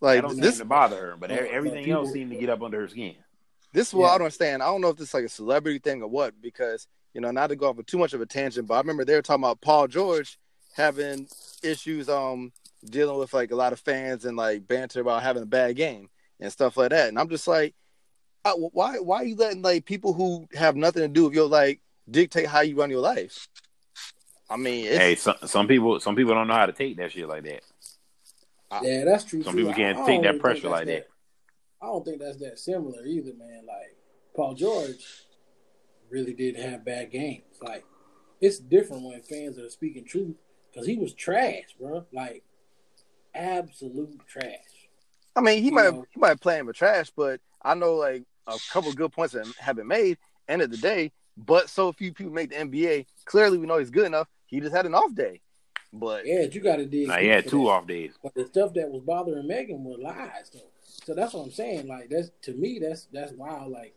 Like 0.00 0.22
that 0.22 0.28
don't 0.28 0.40
this 0.40 0.58
to 0.58 0.64
bother 0.64 0.96
her, 0.96 1.16
but 1.16 1.30
everything 1.30 1.84
people, 1.84 2.02
else 2.02 2.12
seemed 2.12 2.30
to 2.30 2.36
get 2.36 2.48
up 2.48 2.62
under 2.62 2.80
her 2.80 2.88
skin. 2.88 3.14
This 3.72 3.88
is 3.88 3.94
what 3.94 4.06
yeah. 4.06 4.10
I 4.10 4.12
don't 4.14 4.22
understand. 4.22 4.62
I 4.62 4.66
don't 4.66 4.80
know 4.80 4.88
if 4.88 4.96
this 4.96 5.08
is 5.08 5.14
like 5.14 5.24
a 5.24 5.28
celebrity 5.28 5.78
thing 5.78 6.02
or 6.02 6.08
what, 6.08 6.40
because 6.40 6.86
you 7.14 7.20
know, 7.20 7.30
not 7.30 7.48
to 7.48 7.56
go 7.56 7.68
off 7.68 7.78
of 7.78 7.86
too 7.86 7.98
much 7.98 8.12
of 8.14 8.20
a 8.20 8.26
tangent, 8.26 8.66
but 8.66 8.74
I 8.74 8.78
remember 8.78 9.04
they 9.04 9.14
were 9.14 9.22
talking 9.22 9.44
about 9.44 9.60
Paul 9.60 9.86
George 9.86 10.38
having 10.74 11.28
issues 11.62 12.08
um 12.08 12.52
dealing 12.84 13.18
with 13.18 13.32
like 13.34 13.52
a 13.52 13.56
lot 13.56 13.72
of 13.72 13.80
fans 13.80 14.24
and 14.24 14.36
like 14.36 14.66
banter 14.66 15.00
about 15.00 15.22
having 15.22 15.42
a 15.42 15.46
bad 15.46 15.76
game 15.76 16.08
and 16.40 16.50
stuff 16.50 16.76
like 16.76 16.90
that. 16.90 17.08
And 17.08 17.18
I'm 17.18 17.28
just 17.28 17.46
like, 17.46 17.74
why 18.44 18.98
why 18.98 19.18
are 19.18 19.24
you 19.24 19.36
letting 19.36 19.62
like 19.62 19.84
people 19.84 20.12
who 20.12 20.48
have 20.54 20.76
nothing 20.76 21.02
to 21.02 21.08
do 21.08 21.24
with 21.24 21.34
your 21.34 21.48
like 21.48 21.80
dictate 22.10 22.46
how 22.46 22.60
you 22.60 22.76
run 22.76 22.90
your 22.90 23.00
life? 23.00 23.48
I 24.50 24.56
mean, 24.56 24.86
hey, 24.86 25.14
some 25.14 25.36
some 25.46 25.68
people 25.68 26.00
some 26.00 26.16
people 26.16 26.34
don't 26.34 26.48
know 26.48 26.54
how 26.54 26.66
to 26.66 26.72
take 26.72 26.96
that 26.96 27.12
shit 27.12 27.28
like 27.28 27.44
that. 27.44 27.62
Yeah, 28.82 29.04
that's 29.04 29.24
true. 29.24 29.42
Some 29.42 29.54
too. 29.54 29.60
people 29.60 29.74
can't 29.74 30.06
take 30.06 30.22
that 30.22 30.40
pressure 30.40 30.68
like 30.68 30.86
that. 30.86 31.06
that. 31.06 31.08
I 31.82 31.86
don't 31.86 32.04
think 32.04 32.20
that's 32.20 32.38
that 32.38 32.58
similar 32.58 33.04
either, 33.04 33.32
man. 33.34 33.64
Like 33.66 33.96
Paul 34.34 34.54
George 34.54 35.04
really 36.10 36.32
did 36.32 36.56
have 36.56 36.84
bad 36.84 37.10
games. 37.10 37.44
Like 37.60 37.84
it's 38.40 38.58
different 38.58 39.04
when 39.04 39.22
fans 39.22 39.58
are 39.58 39.68
speaking 39.70 40.04
truth 40.04 40.36
because 40.70 40.86
he 40.86 40.96
was 40.96 41.12
trash, 41.14 41.76
bro. 41.78 42.06
Like 42.12 42.42
absolute 43.34 44.26
trash. 44.26 44.88
I 45.34 45.40
mean, 45.40 45.62
he 45.62 45.66
You 45.66 45.72
might 45.72 45.92
know. 45.94 46.06
he 46.10 46.20
might 46.20 46.40
play 46.40 46.58
him 46.58 46.66
with 46.66 46.76
trash, 46.76 47.10
but 47.16 47.40
I 47.62 47.74
know 47.74 47.94
like 47.94 48.24
a 48.46 48.58
couple 48.70 48.90
of 48.90 48.96
good 48.96 49.12
points 49.12 49.34
that 49.34 49.46
have 49.58 49.76
been 49.76 49.88
made. 49.88 50.18
End 50.48 50.62
of 50.62 50.70
the 50.70 50.76
day, 50.76 51.12
but 51.36 51.68
so 51.70 51.92
few 51.92 52.12
people 52.12 52.32
make 52.32 52.50
the 52.50 52.56
NBA. 52.56 53.06
Clearly, 53.24 53.58
we 53.58 53.66
know 53.66 53.78
he's 53.78 53.90
good 53.90 54.06
enough. 54.06 54.28
He 54.46 54.60
just 54.60 54.74
had 54.74 54.86
an 54.86 54.94
off 54.94 55.14
day, 55.14 55.40
but 55.92 56.26
Yeah, 56.26 56.42
you 56.42 56.60
got 56.60 56.76
to 56.76 56.86
dig. 56.86 57.08
Nah, 57.08 57.18
he 57.18 57.28
had 57.28 57.48
two 57.48 57.64
that. 57.64 57.70
off 57.70 57.86
days. 57.86 58.14
But 58.22 58.34
the 58.34 58.46
stuff 58.46 58.74
that 58.74 58.90
was 58.90 59.02
bothering 59.02 59.46
Megan 59.46 59.84
were 59.84 59.96
lies, 59.98 60.50
though. 60.52 60.70
So 60.82 61.14
that's 61.14 61.32
what 61.32 61.44
I'm 61.44 61.52
saying. 61.52 61.86
Like 61.86 62.10
that's 62.10 62.30
to 62.42 62.52
me, 62.54 62.78
that's 62.80 63.06
that's 63.12 63.32
wild. 63.32 63.72
Like 63.72 63.94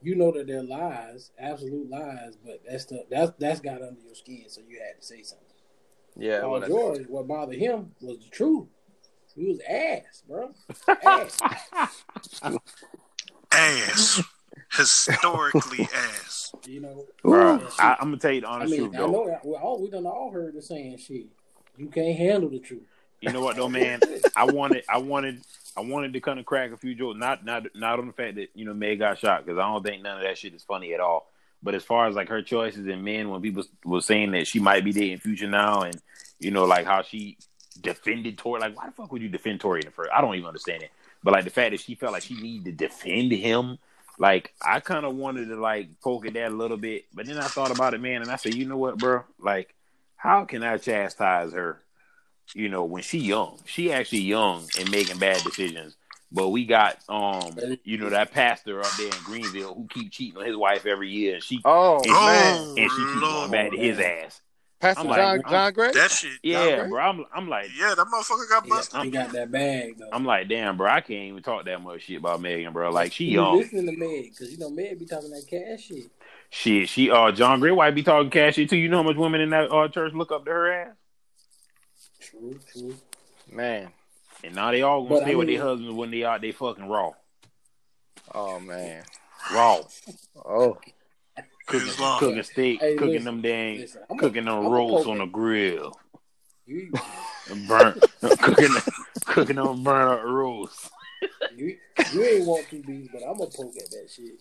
you 0.00 0.14
know 0.14 0.30
that 0.32 0.46
they're 0.46 0.62
lies, 0.62 1.32
absolute 1.38 1.90
lies, 1.90 2.36
but 2.44 2.62
that's 2.68 2.84
the 2.86 3.04
that's 3.10 3.32
that's 3.38 3.60
got 3.60 3.82
under 3.82 4.00
your 4.00 4.14
skin, 4.14 4.44
so 4.46 4.60
you 4.68 4.78
had 4.78 5.00
to 5.00 5.06
say 5.06 5.22
something. 5.22 5.46
yeah, 6.16 6.40
Paul 6.42 6.50
well, 6.52 6.68
George, 6.68 7.06
what 7.08 7.26
bothered 7.26 7.58
him 7.58 7.90
was 8.00 8.18
the 8.18 8.30
truth. 8.30 8.68
He 9.34 9.46
was 9.46 9.60
ass, 9.68 10.22
bro. 10.26 10.50
Ass. 11.04 11.38
Ass. 13.58 14.22
Historically 14.72 15.88
ass. 15.94 16.52
You 16.66 16.80
know. 16.80 17.04
Bro, 17.22 17.66
I, 17.78 17.96
I'm 18.00 18.08
gonna 18.08 18.18
tell 18.18 18.32
you 18.32 18.42
the 18.42 18.48
I 18.48 18.66
mean, 18.66 18.76
truth, 18.76 18.94
I 18.94 18.98
though. 18.98 19.10
know 19.10 19.26
that 19.26 19.44
we 19.44 19.54
all 19.54 19.82
we 19.82 19.90
done 19.90 20.06
all 20.06 20.30
heard 20.30 20.54
the 20.54 20.62
saying 20.62 20.98
shit. 20.98 21.26
You 21.76 21.86
can't 21.86 22.16
handle 22.16 22.50
the 22.50 22.58
truth. 22.58 22.82
You 23.20 23.32
know 23.32 23.40
what 23.40 23.56
though, 23.56 23.68
man? 23.68 24.00
I 24.36 24.44
wanted, 24.44 24.84
I 24.88 24.98
wanted, 24.98 25.42
I 25.76 25.80
wanted 25.80 26.12
to 26.12 26.20
kind 26.20 26.38
of 26.38 26.46
crack 26.46 26.72
a 26.72 26.76
few 26.76 26.94
jokes. 26.94 27.18
Not, 27.18 27.44
not, 27.44 27.64
not 27.74 27.98
on 27.98 28.06
the 28.06 28.12
fact 28.12 28.36
that 28.36 28.50
you 28.54 28.64
know 28.64 28.74
Meg 28.74 29.00
got 29.00 29.18
shot 29.18 29.44
because 29.44 29.58
I 29.58 29.62
don't 29.62 29.82
think 29.82 30.02
none 30.02 30.18
of 30.18 30.22
that 30.22 30.38
shit 30.38 30.54
is 30.54 30.62
funny 30.62 30.94
at 30.94 31.00
all. 31.00 31.30
But 31.62 31.74
as 31.74 31.82
far 31.82 32.06
as 32.06 32.14
like 32.14 32.28
her 32.28 32.42
choices 32.42 32.86
in 32.86 33.02
men, 33.02 33.30
when 33.30 33.42
people 33.42 33.64
was 33.84 34.06
saying 34.06 34.30
that 34.32 34.46
she 34.46 34.60
might 34.60 34.84
be 34.84 34.92
dating 34.92 35.18
Future 35.18 35.48
now, 35.48 35.82
and 35.82 36.00
you 36.38 36.52
know 36.52 36.64
like 36.64 36.86
how 36.86 37.02
she 37.02 37.36
defended 37.80 38.38
Tory, 38.38 38.60
like 38.60 38.76
why 38.76 38.86
the 38.86 38.92
fuck 38.92 39.10
would 39.10 39.22
you 39.22 39.28
defend 39.28 39.60
Tory 39.60 39.80
in 39.80 39.86
the 39.86 39.92
first? 39.92 40.10
I 40.14 40.20
don't 40.20 40.34
even 40.36 40.46
understand 40.46 40.82
it. 40.82 40.90
But 41.22 41.32
like 41.32 41.44
the 41.44 41.50
fact 41.50 41.72
that 41.72 41.80
she 41.80 41.94
felt 41.94 42.12
like 42.12 42.22
she 42.22 42.34
needed 42.34 42.78
to 42.78 42.86
defend 42.86 43.32
him, 43.32 43.78
like 44.18 44.52
I 44.62 44.80
kind 44.80 45.04
of 45.04 45.14
wanted 45.14 45.48
to 45.48 45.56
like 45.56 46.00
poke 46.00 46.26
at 46.26 46.34
that 46.34 46.52
a 46.52 46.54
little 46.54 46.76
bit. 46.76 47.06
But 47.12 47.26
then 47.26 47.38
I 47.38 47.46
thought 47.46 47.70
about 47.70 47.94
it, 47.94 48.00
man, 48.00 48.22
and 48.22 48.30
I 48.30 48.36
said, 48.36 48.54
you 48.54 48.66
know 48.66 48.76
what, 48.76 48.98
bro? 48.98 49.24
Like, 49.38 49.74
how 50.16 50.44
can 50.44 50.62
I 50.62 50.78
chastise 50.78 51.52
her? 51.52 51.82
you 52.54 52.68
know, 52.68 52.84
when 52.84 53.02
she 53.02 53.18
young. 53.18 53.58
She 53.66 53.92
actually 53.92 54.20
young 54.20 54.64
and 54.78 54.90
making 54.90 55.18
bad 55.18 55.42
decisions. 55.42 55.96
But 56.30 56.48
we 56.50 56.66
got 56.66 56.98
um, 57.08 57.56
you 57.84 57.96
know, 57.96 58.10
that 58.10 58.32
pastor 58.32 58.80
up 58.80 58.92
there 58.98 59.06
in 59.06 59.22
Greenville 59.24 59.74
who 59.74 59.86
keep 59.88 60.12
cheating 60.12 60.38
on 60.38 60.46
his 60.46 60.56
wife 60.56 60.84
every 60.84 61.08
year 61.08 61.34
and 61.34 61.42
she 61.42 61.62
oh 61.64 62.02
and, 62.02 62.10
Oh, 62.12 62.74
and 62.76 62.90
she 62.90 62.96
keep 63.06 63.20
going 63.20 63.32
Lord. 63.32 63.50
back 63.50 63.70
to 63.70 63.78
his 63.78 63.98
ass. 63.98 64.40
Pastor 64.80 65.00
I'm 65.00 65.08
like, 65.08 65.18
John 65.18 65.40
I'm- 65.40 65.50
John 65.50 65.72
Gray. 65.72 65.92
That 65.92 66.10
shit. 66.10 66.30
Yeah, 66.42 66.80
Right. 66.82 66.88
bro. 66.90 67.00
I'm 67.00 67.24
I'm 67.34 67.48
like 67.48 67.70
Yeah, 67.76 67.94
that 67.96 68.06
motherfucker 68.06 68.48
got 68.48 68.64
He 68.64 68.70
got, 68.70 68.76
busted. 68.76 69.04
he 69.04 69.10
got 69.10 69.32
that 69.32 69.50
bag 69.50 69.98
though. 69.98 70.08
I'm 70.12 70.24
like, 70.24 70.48
damn, 70.48 70.76
bro, 70.76 70.88
I 70.90 71.00
can't 71.00 71.24
even 71.30 71.42
talk 71.42 71.64
that 71.64 71.82
much 71.82 72.02
shit 72.02 72.18
about 72.18 72.40
Megan, 72.40 72.72
bro. 72.72 72.90
Like 72.90 73.12
she 73.12 73.24
You 73.24 73.40
young. 73.40 73.58
listening 73.58 73.86
to 73.86 73.92
Meg 73.96 74.30
because 74.30 74.52
you 74.52 74.58
know 74.58 74.70
Meg 74.70 74.98
be 74.98 75.06
talking 75.06 75.30
that 75.30 75.46
cash 75.48 75.84
shit. 75.86 76.10
Shit, 76.50 76.88
she 76.88 77.10
uh 77.10 77.32
John 77.32 77.58
Gray 77.60 77.72
White 77.72 77.94
be 77.94 78.02
talking 78.02 78.30
cash 78.30 78.54
shit 78.54 78.70
too. 78.70 78.76
You 78.76 78.88
know 78.88 78.98
how 78.98 79.02
much 79.02 79.16
women 79.16 79.40
in 79.40 79.50
that 79.50 79.70
uh 79.72 79.88
church 79.88 80.12
look 80.14 80.30
up 80.32 80.44
to 80.44 80.50
her 80.50 80.72
ass? 80.72 80.94
True, 82.20 82.58
true. 82.72 82.96
Man, 83.50 83.88
And 84.44 84.54
now 84.54 84.70
they 84.70 84.82
all 84.82 85.02
gonna 85.02 85.16
But 85.16 85.22
stay 85.24 85.32
I 85.32 85.36
with 85.36 85.48
their 85.48 85.60
husbands 85.62 85.94
when 85.94 86.10
they 86.10 86.24
out 86.24 86.40
they 86.40 86.52
fucking 86.52 86.86
raw. 86.88 87.12
oh 88.34 88.60
man, 88.60 89.02
Raw. 89.54 89.82
oh 90.36 90.78
Cooking, 91.68 92.00
long. 92.00 92.18
cooking 92.18 92.42
steak, 92.42 92.80
Hey, 92.80 92.94
cooking 92.96 93.12
listen, 93.12 93.24
them 93.26 93.42
dang 93.42 93.76
listen, 93.78 94.00
I'm 94.10 94.16
a- 94.16 94.20
cooking 94.20 94.44
them 94.46 94.54
I'm 94.58 94.66
rolls 94.68 95.06
on 95.06 95.18
the 95.18 95.26
grill. 95.26 95.98
You, 96.66 96.92
burn 97.68 98.00
cooking 98.40 98.74
cooking 99.24 99.56
them 99.56 99.84
burn 99.84 100.08
up 100.08 100.22
rolls. 100.24 100.90
you, 101.56 101.76
you 102.12 102.24
ain't 102.24 102.46
want 102.46 102.68
to 102.70 102.82
be, 102.82 103.08
but 103.12 103.22
I'm 103.22 103.38
gonna 103.38 103.50
poke 103.50 103.76
at 103.76 103.90
that 103.90 104.08
shit 104.10 104.40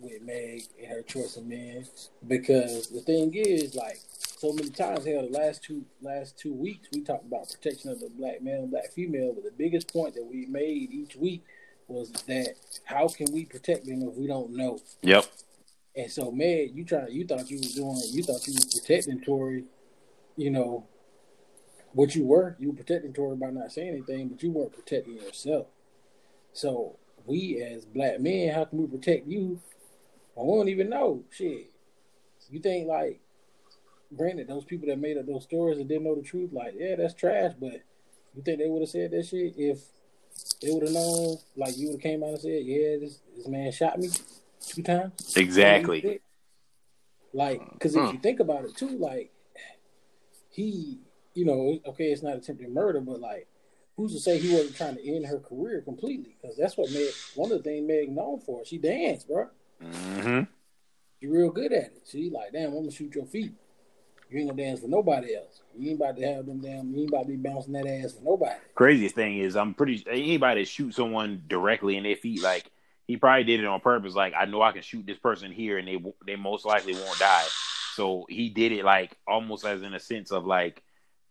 with 0.00 0.22
Meg 0.22 0.62
and 0.78 0.88
her 0.88 1.02
choice 1.02 1.36
of 1.36 1.46
men 1.46 1.84
because 2.26 2.88
the 2.88 3.00
thing 3.00 3.32
is, 3.34 3.74
like, 3.74 3.98
so 4.18 4.52
many 4.52 4.70
times, 4.70 5.06
hell, 5.06 5.22
the 5.30 5.38
last 5.38 5.62
two 5.62 5.84
last 6.02 6.38
two 6.38 6.52
weeks 6.52 6.88
we 6.92 7.00
talked 7.02 7.26
about 7.26 7.48
protection 7.50 7.90
of 7.90 8.00
the 8.00 8.10
black 8.16 8.42
male 8.42 8.62
and 8.62 8.70
black 8.70 8.90
female, 8.92 9.32
but 9.34 9.44
the 9.44 9.52
biggest 9.56 9.92
point 9.92 10.14
that 10.14 10.24
we 10.24 10.46
made 10.46 10.90
each 10.92 11.16
week 11.16 11.44
was 11.88 12.10
that 12.26 12.54
how 12.84 13.06
can 13.08 13.26
we 13.32 13.44
protect 13.44 13.84
them 13.86 14.02
if 14.02 14.14
we 14.14 14.26
don't 14.26 14.50
know? 14.50 14.78
Yep. 15.02 15.26
And 15.96 16.10
so, 16.10 16.30
Meg, 16.30 16.74
you 16.74 16.84
try, 16.84 17.06
you 17.06 17.24
thought 17.24 17.50
you 17.50 17.58
was 17.58 17.74
doing, 17.74 18.00
you 18.10 18.22
thought 18.22 18.46
you 18.46 18.54
was 18.54 18.64
protecting 18.64 19.20
Tory, 19.20 19.64
you 20.36 20.50
know, 20.50 20.86
what 21.92 22.16
you 22.16 22.24
were, 22.24 22.56
you 22.58 22.70
were 22.70 22.76
protecting 22.76 23.12
Tory 23.12 23.36
by 23.36 23.50
not 23.50 23.70
saying 23.70 23.90
anything, 23.90 24.28
but 24.28 24.42
you 24.42 24.50
weren't 24.50 24.72
protecting 24.72 25.14
yourself. 25.14 25.66
So, 26.52 26.98
we 27.26 27.62
as 27.62 27.84
black 27.84 28.20
men, 28.20 28.52
how 28.52 28.64
can 28.64 28.78
we 28.78 28.86
protect 28.86 29.28
you? 29.28 29.60
I 30.36 30.40
don't 30.40 30.68
even 30.68 30.88
know. 30.88 31.22
Shit, 31.30 31.70
you 32.50 32.58
think 32.60 32.88
like, 32.88 33.20
granted, 34.16 34.48
those 34.48 34.64
people 34.64 34.88
that 34.88 34.98
made 34.98 35.16
up 35.16 35.26
those 35.26 35.44
stories 35.44 35.78
and 35.78 35.88
didn't 35.88 36.04
know 36.04 36.16
the 36.16 36.22
truth, 36.22 36.50
like, 36.52 36.74
yeah, 36.76 36.96
that's 36.96 37.14
trash. 37.14 37.52
But 37.58 37.82
you 38.34 38.42
think 38.44 38.58
they 38.58 38.68
would 38.68 38.82
have 38.82 38.88
said 38.88 39.12
that 39.12 39.26
shit 39.26 39.54
if 39.56 39.78
they 40.60 40.70
would 40.72 40.82
have 40.82 40.92
known? 40.92 41.36
Like, 41.56 41.76
you 41.78 41.86
would 41.88 41.94
have 41.94 42.02
came 42.02 42.24
out 42.24 42.30
and 42.30 42.40
said, 42.40 42.64
yeah, 42.64 42.98
this 42.98 43.20
this 43.36 43.46
man 43.46 43.70
shot 43.70 43.98
me 43.98 44.08
two 44.66 44.82
times. 44.82 45.36
Exactly. 45.36 46.20
Like, 47.32 47.60
because 47.72 47.96
if 47.96 48.12
you 48.12 48.18
think 48.18 48.40
about 48.40 48.64
it 48.64 48.76
too, 48.76 48.96
like, 48.98 49.32
he, 50.50 51.00
you 51.34 51.44
know, 51.44 51.80
okay, 51.86 52.12
it's 52.12 52.22
not 52.22 52.36
attempted 52.36 52.72
murder, 52.72 53.00
but 53.00 53.20
like, 53.20 53.48
who's 53.96 54.12
to 54.12 54.20
say 54.20 54.38
he 54.38 54.54
wasn't 54.54 54.76
trying 54.76 54.96
to 54.96 55.04
end 55.04 55.26
her 55.26 55.40
career 55.40 55.82
completely? 55.82 56.36
Because 56.40 56.56
that's 56.56 56.76
what 56.76 56.90
Meg, 56.92 57.08
one 57.34 57.50
of 57.50 57.58
the 57.58 57.64
things 57.64 57.86
Meg 57.86 58.10
known 58.10 58.40
for. 58.40 58.64
She 58.64 58.78
danced, 58.78 59.28
bro. 59.28 59.48
hmm 59.82 60.42
She 61.20 61.26
real 61.26 61.50
good 61.50 61.72
at 61.72 61.86
it. 61.86 62.02
She 62.08 62.30
like, 62.30 62.52
damn, 62.52 62.68
I'm 62.68 62.78
gonna 62.80 62.90
shoot 62.92 63.14
your 63.14 63.26
feet. 63.26 63.54
You 64.30 64.38
ain't 64.38 64.50
gonna 64.50 64.62
dance 64.62 64.80
for 64.80 64.88
nobody 64.88 65.36
else. 65.36 65.62
You 65.76 65.90
ain't 65.90 66.00
about 66.00 66.16
to 66.16 66.26
have 66.26 66.46
them 66.46 66.60
damn. 66.60 66.92
You 66.92 67.00
ain't 67.00 67.10
about 67.10 67.22
to 67.22 67.28
be 67.28 67.36
bouncing 67.36 67.72
that 67.74 67.86
ass 67.86 68.12
for 68.12 68.22
nobody. 68.22 68.58
Craziest 68.74 69.14
thing 69.14 69.38
is, 69.38 69.56
I'm 69.56 69.74
pretty 69.74 70.04
anybody 70.08 70.62
that 70.62 70.68
shoots 70.68 70.96
someone 70.96 71.42
directly 71.46 71.96
in 71.96 72.04
their 72.04 72.16
feet, 72.16 72.42
like 72.42 72.70
he 73.06 73.16
probably 73.16 73.44
did 73.44 73.60
it 73.60 73.66
on 73.66 73.80
purpose. 73.80 74.14
Like 74.14 74.32
I 74.36 74.44
know 74.46 74.62
I 74.62 74.72
can 74.72 74.82
shoot 74.82 75.06
this 75.06 75.18
person 75.18 75.52
here, 75.52 75.78
and 75.78 75.86
they 75.86 76.02
they 76.26 76.36
most 76.36 76.64
likely 76.64 76.94
won't 76.94 77.18
die. 77.18 77.44
So 77.94 78.26
he 78.28 78.48
did 78.48 78.72
it 78.72 78.84
like 78.84 79.16
almost 79.26 79.64
as 79.64 79.82
in 79.82 79.94
a 79.94 80.00
sense 80.00 80.32
of 80.32 80.46
like, 80.46 80.82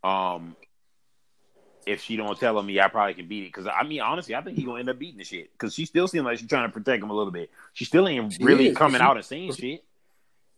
um, 0.04 0.56
if 1.86 2.02
she 2.02 2.16
don't 2.16 2.40
tell 2.40 2.62
me, 2.62 2.80
I 2.80 2.88
probably 2.88 3.16
can 3.16 3.28
beat 3.28 3.44
it. 3.44 3.48
Because 3.54 3.68
I 3.68 3.84
mean, 3.84 4.02
honestly, 4.02 4.36
I 4.36 4.42
think 4.42 4.58
he 4.58 4.64
gonna 4.64 4.80
end 4.80 4.90
up 4.90 5.00
beating 5.00 5.18
the 5.18 5.26
shit. 5.26 5.52
Because 5.52 5.74
she 5.74 5.86
still 5.86 6.08
seems 6.08 6.24
like 6.26 6.38
she's 6.38 6.48
trying 6.48 6.68
to 6.70 6.74
protect 6.74 7.04
him 7.04 7.10
a 7.10 7.14
little 7.14 7.32
bit. 7.34 7.50
She 7.74 7.86
still 7.86 8.08
ain't 8.08 8.34
She 8.34 8.44
really 8.44 8.70
is, 8.70 8.78
coming 8.78 9.00
she- 9.00 9.04
out 9.04 9.18
and 9.18 9.26
saying 9.26 9.54
shit. 9.54 9.84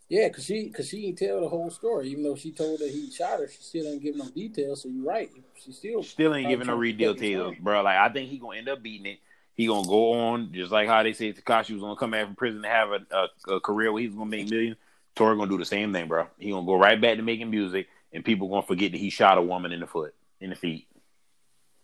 Yeah, 0.07 0.29
cause 0.29 0.45
she, 0.45 0.69
cause 0.69 0.88
she 0.88 1.01
didn't 1.01 1.17
tell 1.17 1.41
the 1.41 1.50
whole 1.50 1.72
story. 1.72 2.10
Even 2.10 2.24
though 2.25 2.36
she 2.36 2.51
told 2.51 2.79
that 2.79 2.91
he 2.91 3.10
shot 3.10 3.39
her, 3.39 3.48
she 3.48 3.63
still 3.63 3.86
didn't 3.86 4.03
give 4.03 4.15
no 4.15 4.29
details. 4.29 4.84
So 4.84 4.89
you're 4.89 5.03
right. 5.03 5.31
She 5.55 5.72
still 5.72 6.03
Still 6.03 6.36
ain't 6.36 6.48
giving 6.48 6.67
no 6.67 6.75
real 6.75 7.15
details, 7.15 7.55
bro. 7.60 7.81
Like 7.81 7.98
I 7.98 8.10
think 8.10 8.29
he 8.29 8.38
gonna 8.38 8.60
end 8.60 8.69
up 8.69 8.84
beating 8.84 9.07
it. 9.13 9.19
He 9.55 9.67
gonna 9.67 9.88
go 9.88 10.13
on 10.13 10.51
just 10.53 10.71
like 10.71 10.88
how 10.88 11.01
they 11.01 11.13
say 11.13 11.31
Tekashi 11.31 11.71
was 11.71 11.81
gonna 11.81 11.95
come 11.95 12.12
back 12.12 12.25
from 12.25 12.35
prison 12.35 12.62
to 12.62 12.67
have 12.67 12.89
a, 12.89 13.00
a, 13.12 13.55
a 13.55 13.59
career 13.62 13.91
where 13.91 14.01
he's 14.01 14.13
gonna 14.13 14.25
make 14.25 14.50
millions. 14.50 14.77
Tori 15.15 15.38
gonna 15.38 15.50
do 15.50 15.57
the 15.57 15.65
same 15.65 15.93
thing, 15.93 16.07
bro. 16.07 16.27
He 16.38 16.51
gonna 16.51 16.65
go 16.65 16.75
right 16.75 17.00
back 17.00 17.17
to 17.17 17.24
making 17.24 17.50
music, 17.50 17.88
and 18.12 18.24
people 18.24 18.50
gonna 18.50 18.62
forget 18.62 18.91
that 18.91 18.97
he 18.97 19.09
shot 19.09 19.38
a 19.38 19.41
woman 19.41 19.71
in 19.71 19.79
the 19.79 19.88
foot, 19.88 20.13
in 20.41 20.50
the 20.50 20.55
feet. 20.55 20.88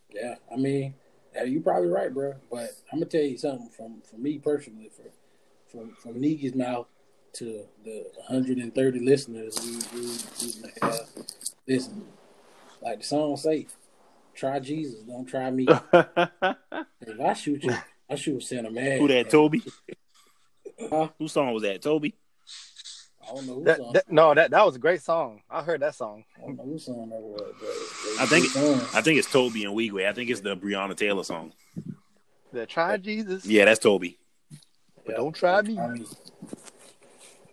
Yeah, 0.09 0.35
I 0.51 0.57
mean, 0.57 0.93
you're 1.45 1.61
probably 1.61 1.87
right, 1.87 2.13
bro. 2.13 2.35
But 2.51 2.71
I'm 2.91 2.99
gonna 2.99 3.05
tell 3.05 3.21
you 3.21 3.37
something 3.37 3.69
from 3.69 4.01
from 4.01 4.21
me 4.21 4.37
personally, 4.37 4.89
for 4.89 5.09
from 5.71 5.95
from 5.95 6.19
Negi's 6.19 6.55
mouth 6.55 6.87
to 7.33 7.63
the 7.85 8.05
130 8.27 8.99
listeners 8.99 9.57
we 9.63 9.99
we, 9.99 10.07
we 10.63 10.71
have. 10.81 11.07
Listen, 11.67 12.03
like 12.81 12.99
the 12.99 13.05
song 13.05 13.37
say, 13.37 13.67
try 14.33 14.59
Jesus, 14.59 15.01
don't 15.03 15.25
try 15.25 15.49
me. 15.51 15.67
if 15.93 17.19
I 17.19 17.33
shoot 17.33 17.63
you, 17.63 17.73
I 18.09 18.15
shoot 18.15 18.43
Santa 18.43 18.69
Man. 18.71 18.99
Who 18.99 19.07
that? 19.07 19.29
Tobe? 19.29 19.55
Huh? 20.89 21.09
Whose 21.19 21.31
song 21.31 21.53
was 21.53 21.63
that? 21.63 21.81
Tobe? 21.81 22.05
I 23.23 23.35
don't 23.35 23.45
know 23.47 23.55
who 23.55 23.63
that, 23.65 23.77
song. 23.77 23.93
that 23.93 24.11
no, 24.11 24.33
that 24.33 24.51
that 24.51 24.65
was 24.65 24.75
a 24.75 24.79
great 24.79 25.01
song. 25.01 25.41
I 25.49 25.61
heard 25.61 25.81
that 25.81 25.95
song. 25.95 26.23
I 26.37 26.41
don't 26.41 26.57
know 26.57 26.63
who 26.63 26.79
song 26.79 27.09
that 27.09 27.21
was. 27.21 27.39
But 27.39 27.67
it 27.67 27.71
was 27.71 28.19
I 28.19 28.23
a 28.23 28.27
think- 28.27 28.53
good. 28.53 28.95
I 28.95 29.01
think 29.01 29.19
it's 29.19 29.31
Tobe 29.31 29.53
Nwigwe. 29.53 30.07
I 30.07 30.13
think 30.13 30.29
it's 30.29 30.41
the 30.41 30.57
Breonna 30.57 30.95
Taylor 30.97 31.23
song. 31.23 31.53
That 32.53 32.67
try 32.67 32.97
Jesus, 32.97 33.45
Yeah, 33.45 33.65
that's 33.65 33.79
Tobe. 33.79 34.05
but 35.05 35.15
don't 35.15 35.33
try 35.33 35.61
me. 35.61 35.79
I 35.79 35.87
mean, 35.87 36.05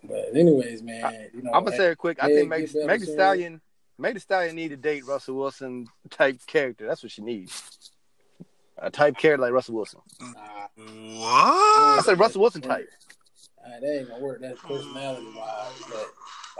but 0.03 0.29
anyways, 0.35 0.81
man, 0.81 1.29
you 1.33 1.41
know, 1.43 1.51
I'm 1.53 1.63
gonna 1.63 1.77
say 1.77 1.91
it 1.91 1.97
quick. 1.97 2.17
I 2.21 2.27
think 2.27 2.39
get 2.39 2.47
Meg, 2.49 2.73
better 2.73 2.85
Meg 2.87 2.99
Thee 2.99 3.05
soon. 3.05 3.15
Stallion, 3.15 3.61
Meg 3.99 4.13
Thee 4.13 4.19
Stallion 4.19 4.55
need 4.55 4.69
to 4.69 4.77
date 4.77 5.05
Russell 5.05 5.35
Wilson 5.35 5.87
type 6.09 6.39
character. 6.47 6.87
That's 6.87 7.03
what 7.03 7.11
she 7.11 7.21
needs. 7.21 7.91
A 8.77 8.89
type 8.89 9.17
character 9.17 9.43
like 9.43 9.51
Russell 9.51 9.75
Wilson. 9.75 9.99
nah, 10.21 10.67
I 10.77 12.01
said 12.05 12.17
Russell 12.17 12.41
Wilson 12.41 12.61
type. 12.61 12.89
Uh, 13.63 13.79
that 13.81 13.99
ain't 13.99 14.09
gonna 14.09 14.23
work. 14.23 14.39
That's 14.41 14.59
personality 14.61 15.27
wise. 15.35 15.83
But 15.89 16.13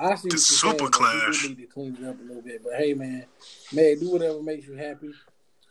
I 0.05 0.15
see 0.15 0.27
The 0.27 0.27
what 0.27 0.31
you're 0.34 0.38
super 0.38 0.67
saying, 0.69 0.77
but 0.79 0.91
clash. 0.91 1.43
We 1.43 1.50
do 1.50 1.55
need 1.55 1.62
to 1.62 1.74
clean 1.74 1.98
it 2.01 2.05
up 2.05 2.19
a 2.19 2.24
little 2.24 2.41
bit. 2.41 2.62
But 2.62 2.74
hey, 2.74 2.93
man, 2.93 3.25
man, 3.72 4.00
do 4.00 4.12
whatever 4.12 4.43
makes 4.43 4.67
you 4.67 4.74
happy. 4.74 5.12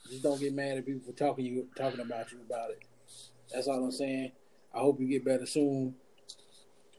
Just 0.08 0.22
don't 0.22 0.40
get 0.40 0.54
mad 0.54 0.78
at 0.78 0.86
people 0.86 1.02
for 1.04 1.12
talking 1.12 1.44
you 1.44 1.68
talking 1.76 2.00
about 2.00 2.32
you 2.32 2.38
about 2.46 2.70
it. 2.70 2.82
That's 3.52 3.68
all 3.68 3.84
I'm 3.84 3.92
saying. 3.92 4.32
I 4.74 4.78
hope 4.78 5.00
you 5.00 5.06
get 5.06 5.24
better 5.24 5.44
soon. 5.44 5.94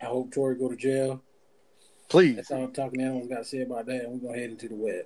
I 0.01 0.05
hope 0.05 0.31
Tory 0.31 0.55
go 0.55 0.69
to 0.69 0.75
jail. 0.75 1.23
Please. 2.09 2.37
That's 2.37 2.49
all 2.49 2.63
I'm 2.63 2.71
talking 2.71 3.01
animals 3.01 3.27
got 3.27 3.37
to 3.37 3.45
say 3.45 3.61
about 3.61 3.85
that. 3.85 4.03
And 4.05 4.19
we're 4.19 4.29
gonna 4.29 4.39
head 4.39 4.49
into 4.49 4.67
the 4.67 4.75
web. 4.75 5.05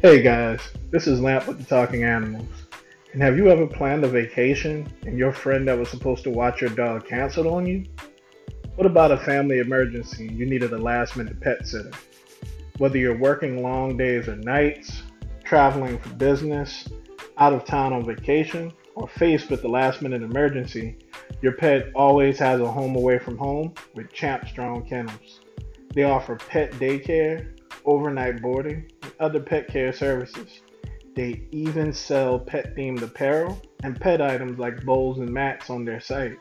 Hey 0.00 0.22
guys, 0.22 0.60
this 0.90 1.06
is 1.06 1.20
Lamp 1.20 1.46
with 1.46 1.58
the 1.58 1.64
Talking 1.64 2.04
Animals. 2.04 2.48
And 3.12 3.22
have 3.22 3.36
you 3.36 3.50
ever 3.50 3.66
planned 3.66 4.04
a 4.04 4.08
vacation 4.08 4.90
and 5.06 5.18
your 5.18 5.30
friend 5.30 5.68
that 5.68 5.78
was 5.78 5.90
supposed 5.90 6.24
to 6.24 6.30
watch 6.30 6.62
your 6.62 6.70
dog 6.70 7.06
canceled 7.06 7.48
on 7.48 7.66
you? 7.66 7.84
What 8.76 8.86
about 8.86 9.12
a 9.12 9.18
family 9.18 9.58
emergency 9.58 10.28
and 10.28 10.38
you 10.38 10.46
needed 10.46 10.72
a 10.72 10.78
last 10.78 11.16
minute 11.16 11.38
pet 11.38 11.66
sitter? 11.66 11.92
Whether 12.78 12.96
you're 12.96 13.18
working 13.18 13.62
long 13.62 13.98
days 13.98 14.26
or 14.26 14.36
nights, 14.36 15.02
traveling 15.44 15.98
for 15.98 16.08
business, 16.14 16.88
out 17.36 17.52
of 17.52 17.66
town 17.66 17.92
on 17.92 18.06
vacation, 18.06 18.72
or 18.94 19.08
faced 19.08 19.50
with 19.50 19.64
a 19.64 19.68
last 19.68 20.02
minute 20.02 20.22
emergency, 20.22 20.96
your 21.42 21.52
pet 21.52 21.90
always 21.94 22.38
has 22.38 22.60
a 22.60 22.70
home 22.70 22.96
away 22.96 23.18
from 23.18 23.36
home 23.36 23.74
with 23.94 24.12
Champ 24.12 24.46
Strong 24.48 24.86
Kennels. 24.88 25.40
They 25.94 26.04
offer 26.04 26.36
pet 26.36 26.72
daycare, 26.72 27.56
overnight 27.84 28.42
boarding, 28.42 28.90
and 29.02 29.12
other 29.20 29.40
pet 29.40 29.68
care 29.68 29.92
services. 29.92 30.60
They 31.14 31.46
even 31.52 31.92
sell 31.92 32.38
pet 32.38 32.74
themed 32.74 33.02
apparel 33.02 33.60
and 33.84 34.00
pet 34.00 34.20
items 34.20 34.58
like 34.58 34.84
bowls 34.84 35.18
and 35.18 35.30
mats 35.30 35.70
on 35.70 35.84
their 35.84 36.00
site. 36.00 36.36